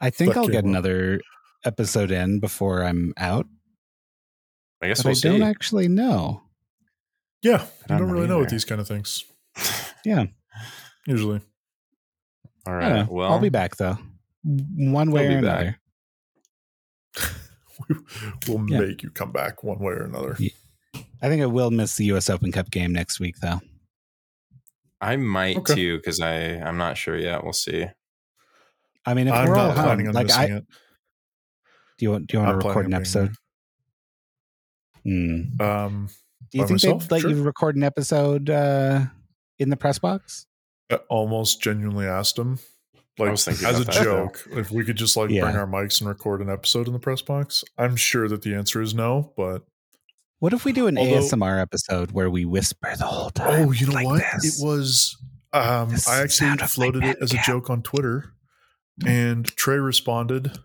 I 0.00 0.10
think 0.10 0.36
I'll 0.36 0.46
get 0.46 0.58
up. 0.58 0.64
another 0.66 1.20
episode 1.64 2.10
in 2.12 2.38
before 2.38 2.84
I'm 2.84 3.14
out, 3.16 3.46
I 4.82 4.88
guess 4.88 4.98
but 5.02 5.06
we'll 5.06 5.10
I 5.12 5.14
see. 5.14 5.28
don't 5.28 5.42
actually 5.42 5.88
know. 5.88 6.42
Yeah, 7.42 7.62
you 7.62 7.68
don't 7.88 7.98
don't 7.98 8.08
know 8.08 8.14
really 8.14 8.26
know 8.28 8.38
with 8.40 8.50
these 8.50 8.64
kind 8.64 8.80
of 8.80 8.88
things. 8.88 9.24
Yeah. 10.04 10.26
Usually. 11.06 11.40
All 12.66 12.72
I 12.72 12.76
right. 12.76 12.88
don't 12.88 13.06
know. 13.06 13.12
Well, 13.12 13.32
I'll 13.32 13.40
be 13.40 13.48
back 13.48 13.74
though, 13.76 13.98
one 14.44 15.10
way 15.10 15.26
He'll 15.26 15.34
or 15.36 15.38
another. 15.38 15.78
We- 17.88 17.96
we'll 18.48 18.64
Yeah. 18.70 18.80
make 18.80 19.02
you 19.02 19.10
come 19.10 19.32
back 19.32 19.62
one 19.62 19.78
way 19.80 19.92
or 19.94 20.04
another. 20.04 20.36
Yeah. 20.38 20.50
I 21.20 21.28
think 21.28 21.42
I 21.42 21.46
will 21.46 21.70
miss 21.70 21.96
the 21.96 22.04
U.S. 22.06 22.30
Open 22.30 22.50
Cup 22.52 22.70
game 22.70 22.92
next 22.92 23.20
week 23.20 23.36
though. 23.42 23.60
I 25.00 25.16
might 25.16 25.56
Okay. 25.58 25.74
too 25.74 25.96
because 25.98 26.20
I 26.20 26.34
I'm 26.54 26.78
not 26.78 26.96
sure 26.96 27.16
yet. 27.18 27.44
We'll 27.44 27.52
see. 27.52 27.86
I 29.04 29.14
mean, 29.14 29.28
if 29.28 29.34
I'm 29.34 29.48
we're 29.48 29.56
all 29.56 29.68
not 29.68 29.76
home, 29.76 29.84
planning 29.86 30.08
on 30.08 30.14
like 30.14 30.30
I, 30.30 30.44
it. 30.46 30.64
do 31.98 32.04
you 32.04 32.10
want 32.12 32.28
do 32.28 32.36
you 32.36 32.42
want 32.42 32.54
I'm 32.54 32.60
to 32.60 32.66
record 32.68 32.86
an 32.86 32.94
on 32.94 33.02
being 33.02 33.02
episode? 33.02 33.34
Hmm. 35.06 35.60
Um, 35.60 36.08
Do 36.52 36.58
you 36.58 36.62
think 36.66 36.70
myself? 36.82 37.02
they'd 37.04 37.10
let 37.14 37.20
Sure. 37.22 37.30
you 37.30 37.42
record 37.42 37.76
an 37.76 37.82
episode 37.84 38.50
uh, 38.50 39.04
in 39.58 39.70
the 39.70 39.76
press 39.76 39.98
box? 39.98 40.46
I 40.90 40.96
almost 41.08 41.62
genuinely 41.62 42.06
asked 42.06 42.38
him, 42.38 42.58
like 43.18 43.30
as 43.32 43.46
a 43.48 43.50
about 43.52 43.86
that, 43.86 43.92
too. 43.94 44.04
joke, 44.04 44.46
if 44.52 44.70
we 44.70 44.84
could 44.84 44.96
just 44.96 45.16
like 45.16 45.30
Yeah. 45.30 45.42
bring 45.42 45.56
our 45.56 45.66
mics 45.66 46.00
and 46.00 46.08
record 46.08 46.40
an 46.40 46.50
episode 46.50 46.86
in 46.86 46.92
the 46.92 46.98
press 46.98 47.22
box. 47.22 47.64
I'm 47.78 47.96
sure 47.96 48.28
that 48.28 48.42
the 48.42 48.54
answer 48.54 48.80
is 48.82 48.94
no, 48.94 49.32
but 49.36 49.62
What 50.38 50.52
if 50.52 50.64
we 50.64 50.72
do 50.72 50.86
an 50.86 50.98
Although- 50.98 51.20
ASMR 51.20 51.60
episode 51.60 52.12
where 52.12 52.28
we 52.30 52.44
whisper 52.44 52.94
the 52.96 53.06
whole 53.06 53.30
time? 53.30 53.68
oh, 53.68 53.72
you 53.72 53.86
know 53.86 53.92
like 53.94 54.06
what? 54.06 54.22
this? 54.34 54.60
It 54.60 54.64
was. 54.66 55.16
Um, 55.52 55.94
I 56.08 56.20
actually 56.20 56.56
floated 56.58 57.02
like 57.02 57.16
it 57.16 57.22
as 57.22 57.32
a 57.32 57.38
joke 57.38 57.70
on 57.70 57.82
Twitter, 57.82 58.34
and 59.06 59.46
Trey 59.56 59.78
responded 59.78 60.58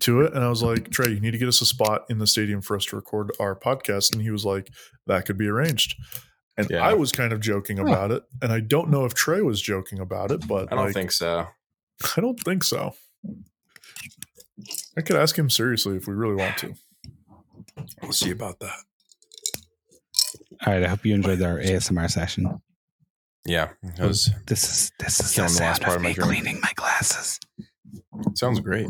to 0.00 0.20
it, 0.22 0.32
and 0.34 0.42
I 0.44 0.48
was 0.48 0.62
like, 0.62 0.90
Trey, 0.90 1.10
you 1.10 1.20
need 1.20 1.32
to 1.32 1.38
get 1.38 1.48
us 1.48 1.60
a 1.60 1.66
spot 1.66 2.04
in 2.08 2.18
the 2.18 2.26
stadium 2.26 2.60
for 2.60 2.76
us 2.76 2.84
to 2.86 2.96
record 2.96 3.30
our 3.40 3.54
podcast, 3.54 4.12
and 4.12 4.22
he 4.22 4.30
was 4.30 4.44
like, 4.44 4.68
that 5.06 5.26
could 5.26 5.36
be 5.38 5.48
arranged. 5.48 5.94
And 6.56 6.68
Yeah. 6.70 6.86
I 6.86 6.94
was 6.94 7.12
kind 7.12 7.32
of 7.32 7.40
joking 7.40 7.78
Huh. 7.78 7.84
about 7.84 8.10
it, 8.10 8.22
and 8.40 8.52
I 8.52 8.60
don't 8.60 8.90
know 8.90 9.04
if 9.04 9.14
Trey 9.14 9.40
was 9.42 9.60
joking 9.62 9.98
about 9.98 10.30
it, 10.30 10.46
but 10.46 10.72
I 10.72 10.76
don't 10.76 10.84
like, 10.86 10.94
think 10.94 11.12
so. 11.12 11.46
I 12.16 12.20
don't 12.20 12.38
think 12.40 12.62
so. 12.64 12.94
I 14.96 15.00
could 15.00 15.16
ask 15.16 15.38
him 15.38 15.48
seriously 15.48 15.96
if 15.96 16.06
we 16.06 16.14
really 16.14 16.34
want 16.36 16.58
to. 16.58 16.74
We'll 18.02 18.12
see 18.12 18.30
about 18.30 18.60
that. 18.60 18.76
All 20.66 20.72
right. 20.72 20.82
I 20.84 20.88
hope 20.88 21.04
you 21.06 21.14
enjoyed 21.14 21.40
our 21.42 21.58
ASMR 21.58 22.10
session. 22.10 22.60
Yeah, 23.44 23.70
it 23.82 23.98
was, 24.06 24.30
This 24.46 24.62
is 24.64 24.92
this 25.00 25.18
is 25.18 25.34
the 25.34 25.42
the 25.42 25.42
last 25.48 25.56
sound 25.56 25.80
part 25.80 25.96
of 25.96 25.96
of 25.96 26.02
my 26.02 26.08
me 26.10 26.14
cleaning 26.14 26.60
my 26.60 26.70
glasses. 26.76 27.40
sounds 28.34 28.60
great. 28.60 28.86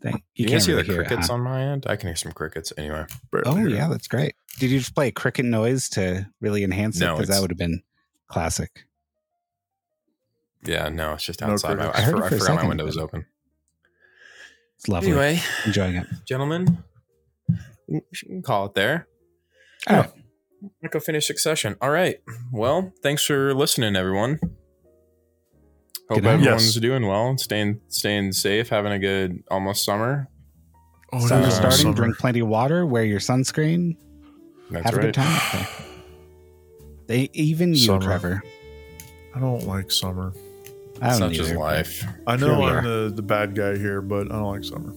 Thank, 0.00 0.16
You, 0.16 0.22
you 0.34 0.44
can 0.44 0.52
can't 0.52 0.62
see 0.62 0.70
really 0.72 0.82
the 0.84 0.92
hear 0.92 1.02
it, 1.02 1.06
crickets 1.08 1.26
huh? 1.28 1.34
on 1.34 1.40
my 1.40 1.62
end. 1.62 1.86
I 1.88 1.96
can 1.96 2.08
hear 2.08 2.16
some 2.16 2.32
crickets 2.32 2.72
anyway. 2.78 3.04
Oh 3.44 3.54
hear 3.56 3.68
yeah, 3.68 3.88
that's 3.88 4.06
great. 4.06 4.34
Did 4.58 4.70
you 4.70 4.78
just 4.78 4.94
play 4.94 5.08
a 5.08 5.12
cricket 5.12 5.44
noise 5.44 5.88
to 5.90 6.28
really 6.40 6.62
enhance 6.64 6.96
it? 7.00 7.04
No, 7.04 7.14
Because 7.16 7.28
that 7.28 7.40
would 7.40 7.50
have 7.50 7.58
been 7.58 7.82
classic. 8.28 8.84
Yeah, 10.64 10.88
no, 10.88 11.14
it's 11.14 11.24
just 11.24 11.40
No 11.40 11.48
outside. 11.52 11.78
my. 11.78 11.86
I, 11.88 11.98
I 11.98 12.00
heard 12.02 12.16
for, 12.16 12.22
it 12.22 12.26
I 12.26 12.28
for 12.30 12.34
a 12.36 12.38
forgot 12.38 12.62
my 12.62 12.68
window 12.68 12.84
was 12.84 12.96
open. 12.98 13.26
It's 14.76 14.88
lovely. 14.88 15.10
Anyway, 15.10 15.40
Enjoying 15.66 15.96
it. 15.96 16.06
gentlemen, 16.26 16.84
we 17.88 18.00
can 18.14 18.42
call 18.42 18.66
it 18.66 18.74
there. 18.74 19.08
All 19.88 19.96
right. 19.96 20.10
Let's 20.82 20.92
go 20.92 21.00
finish 21.00 21.26
succession. 21.26 21.76
All 21.80 21.90
right. 21.90 22.20
Well, 22.52 22.92
thanks 23.02 23.24
for 23.24 23.54
listening, 23.54 23.94
everyone. 23.96 24.38
Hope 26.08 26.16
Good 26.22 26.26
everyone's 26.26 26.74
Yes. 26.74 26.80
doing 26.80 27.06
well, 27.06 27.36
staying 27.36 27.80
staying 27.88 28.32
safe, 28.32 28.68
having 28.70 28.92
a 28.92 28.98
good 28.98 29.42
almost 29.50 29.84
summer. 29.84 30.28
Oh, 31.12 31.18
it 31.24 31.28
Summer's 31.28 31.48
is 31.48 31.54
starting. 31.56 31.78
summer. 31.80 31.94
Drink 31.94 32.18
plenty 32.18 32.40
of 32.40 32.48
water. 32.48 32.86
Wear 32.86 33.04
your 33.04 33.20
sunscreen. 33.20 33.96
That's 34.70 34.84
have 34.86 34.94
a 34.98 35.00
good 35.00 35.14
time 35.14 35.26
out 35.34 35.52
there. 35.52 35.68
They 37.06 37.30
even 37.32 37.70
you, 37.70 37.76
Summer. 37.76 38.02
Trevor. 38.02 38.42
I 39.34 39.40
don't 39.40 39.66
like 39.66 39.90
summer. 39.90 40.32
I 41.00 41.10
don't 41.10 41.34
Such 41.34 41.38
is 41.38 41.52
life. 41.52 42.04
I 42.26 42.36
know 42.36 42.56
Sure 42.58 42.78
I'm 42.78 42.84
the, 42.84 43.12
the 43.14 43.22
bad 43.22 43.54
guy 43.54 43.76
here, 43.76 44.00
but 44.02 44.26
I 44.32 44.34
don't 44.34 44.50
like 44.50 44.64
summer. 44.64 44.92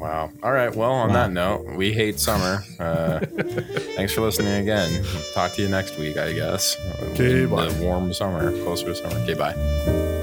Wow. 0.00 0.30
All 0.42 0.52
right. 0.52 0.74
Well, 0.74 0.90
on 0.92 1.08
Wow. 1.08 1.14
that 1.14 1.30
note, 1.32 1.66
we 1.76 1.92
hate 1.92 2.18
summer. 2.18 2.64
Uh, 2.78 3.20
thanks 3.96 4.12
for 4.14 4.22
listening 4.22 4.54
again. 4.62 5.04
Talk 5.34 5.52
to 5.54 5.62
you 5.62 5.68
next 5.68 5.98
week, 5.98 6.16
I 6.16 6.32
guess. 6.32 6.76
Okay. 7.10 7.44
The 7.44 7.78
warm 7.82 8.12
summer, 8.14 8.50
closer 8.62 8.86
to 8.86 8.94
summer. 8.94 9.16
Okay, 9.20 9.34
bye. 9.34 10.19